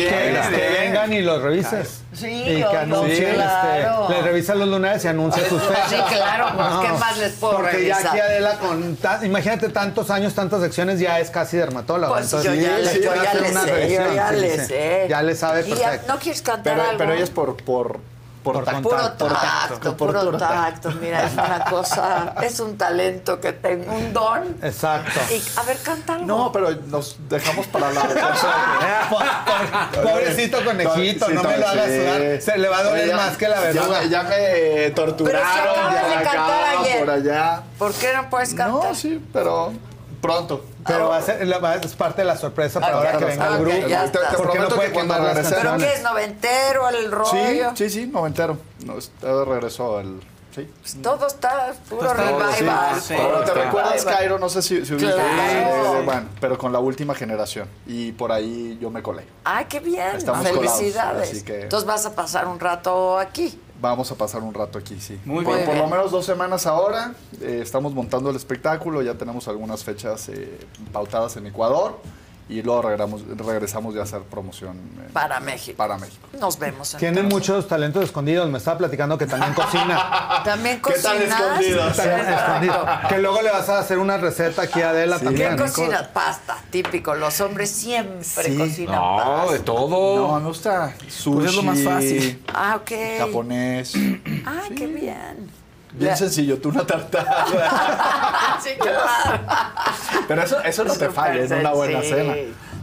[0.51, 2.01] Que, que vengan y los revises.
[2.15, 4.03] Sí, y que anuncien, claro.
[4.03, 5.91] este, les revisan los lunares y anuncien sus fechas.
[5.91, 8.07] Sí, claro, pues, ¿qué más les puedo Porque ya revisar?
[8.09, 12.15] aquí Adela con, ta- imagínate tantos años, tantas secciones, ya es casi dermatóloga.
[12.15, 14.15] Pues Entonces, yo ya les le- yo puede ya hacer le una sé, yo revisión,
[14.15, 14.67] ya sí, le sí.
[14.67, 15.07] sé.
[15.11, 16.13] Ya le sabe ya, perfecto.
[16.15, 16.99] ¿No quieres cantar Pero, algo?
[16.99, 17.99] pero ella es por, por,
[18.43, 18.83] Por, tacto.
[18.83, 20.91] Puro Por tacto, por puro puro tacto.
[21.01, 24.57] Mira, es una cosa, es un talento que tengo, un don.
[24.63, 25.21] Exacto.
[25.31, 26.25] Y, a ver, cántalo.
[26.27, 28.03] No, pero nos dejamos para la
[30.03, 32.41] Pobrecito conejito, no me lo hagas sudar.
[32.43, 34.03] Se le va a doler Ya- más que la verduga.
[34.05, 36.99] Ya, ya me torturaron Pero si acabas de de cantar acá, ayer.
[37.01, 37.63] por allá.
[37.79, 38.89] ¿Por qué no puedes cantar?
[38.91, 39.73] No, sí, pero
[40.23, 40.65] pronto.
[40.87, 43.25] Pero va a ser, la- va- es parte de la sorpresa para Ah, ahora que
[43.27, 43.87] venga el Ok, grupo.
[43.89, 44.05] ya.
[44.11, 47.73] Te- te Porque no puede que cuando regrese- ¿Pero qué es noventero el Sí, rollo?
[47.75, 48.57] sí, sí, noventero.
[48.87, 50.21] No, regresó el...
[50.55, 50.71] Sí.
[51.03, 53.01] Todo está puro Está- revival.
[53.01, 54.05] sí, Pero te recuerdas.
[54.05, 55.17] Cairo, no sé si, si Claro.
[55.19, 57.67] eh, bueno, pero con la última generación.
[57.87, 59.25] Y por ahí yo me colé.
[59.45, 60.15] Ay, qué bien.
[60.15, 61.31] Estamos colados, Felicidades.
[61.31, 63.59] así que- Entonces vas a pasar un rato aquí.
[63.83, 65.19] Vamos a pasar un rato aquí, sí.
[65.25, 65.67] Muy por, bien.
[65.67, 67.15] por lo menos dos semanas ahora.
[67.41, 69.03] eh, estamos montando el espectáculo.
[69.03, 70.57] Ya tenemos algunas fechas eh,
[70.93, 71.99] pautadas en Ecuador.
[72.49, 75.77] Y luego regresamos, regresamos ya a hacer promoción eh, Para México.
[75.77, 76.27] para México.
[76.39, 76.91] Nos vemos.
[76.99, 77.33] Tiene entonces.
[77.33, 78.51] muchos talentos escondidos.
[78.51, 80.43] Me estaba platicando que también cocina.
[80.45, 81.97] También ¿Qué tan escondidos?
[81.97, 82.87] También escondido.
[83.09, 85.21] Que luego le vas a hacer una receta aquí a Adela Sí.
[85.21, 85.57] ¿Qué también.
[85.57, 86.09] cocinas?
[86.09, 87.15] Pasta, típico.
[87.15, 88.57] Los hombres siempre Sí.
[88.59, 89.53] cocinan No, pasta.
[89.53, 90.17] de todo.
[90.33, 91.35] No, me gusta sushi.
[91.37, 92.43] Pues es lo más fácil.
[92.53, 92.91] Ah, ok.
[93.19, 93.95] Japonés.
[94.45, 95.62] Ah, qué bien.
[95.93, 97.45] Bien sencillo, tú una tartada.
[98.63, 99.41] sí, claro.
[100.27, 102.09] Pero eso, eso no te falla en una buena Sí.
[102.09, 102.35] cena.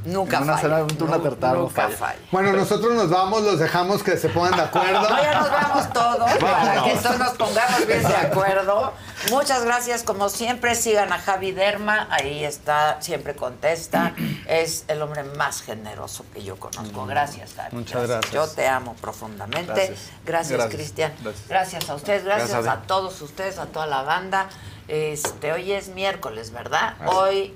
[0.06, 0.86] Nunca En una falla.
[0.88, 1.98] cena, tartada no Nunca falla.
[1.98, 2.20] falla.
[2.32, 5.02] Bueno, nosotros nos vamos, los dejamos que se pongan de acuerdo.
[5.10, 8.94] No, ya nos vamos todos para que todos nos pongamos bien de acuerdo.
[9.32, 14.14] Muchas gracias, como siempre, sigan a Javi Derma, ahí está, siempre contesta.
[14.48, 17.06] Es el hombre más generoso que yo conozco.
[17.06, 17.76] Gracias, Javi.
[17.76, 18.34] Muchas gracias.
[18.34, 19.96] Yo te amo profundamente.
[20.26, 20.68] Gracias.
[20.70, 21.14] Cristian.
[21.22, 21.48] Gracias.
[21.48, 22.88] Gracias a ustedes, gracias, Gracias, a Javi.
[22.88, 24.48] todos ustedes, a toda la banda.
[24.88, 26.96] Este, hoy es miércoles, ¿verdad?
[27.06, 27.54] Hoy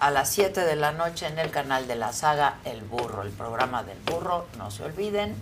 [0.00, 3.30] a las 7 de la noche en el canal de la saga El Burro, el
[3.30, 5.34] programa del Burro, no se olviden,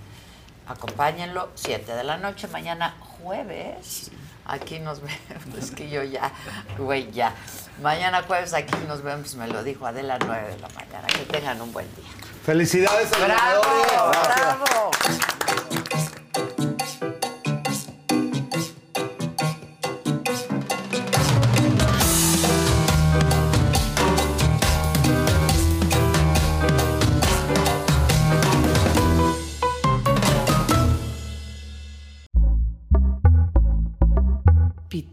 [0.68, 4.10] acompáñenlo, 7 de la noche, mañana jueves,
[4.44, 6.32] aquí nos vemos, es que yo ya,
[6.78, 7.34] güey, ya,
[7.82, 11.60] mañana jueves aquí nos vemos, me lo dijo Adela, 9 de la mañana, que tengan
[11.60, 12.04] un buen día.
[12.44, 13.62] Felicidades a los ¡Bravo!
[14.26, 14.90] ¡Bravo!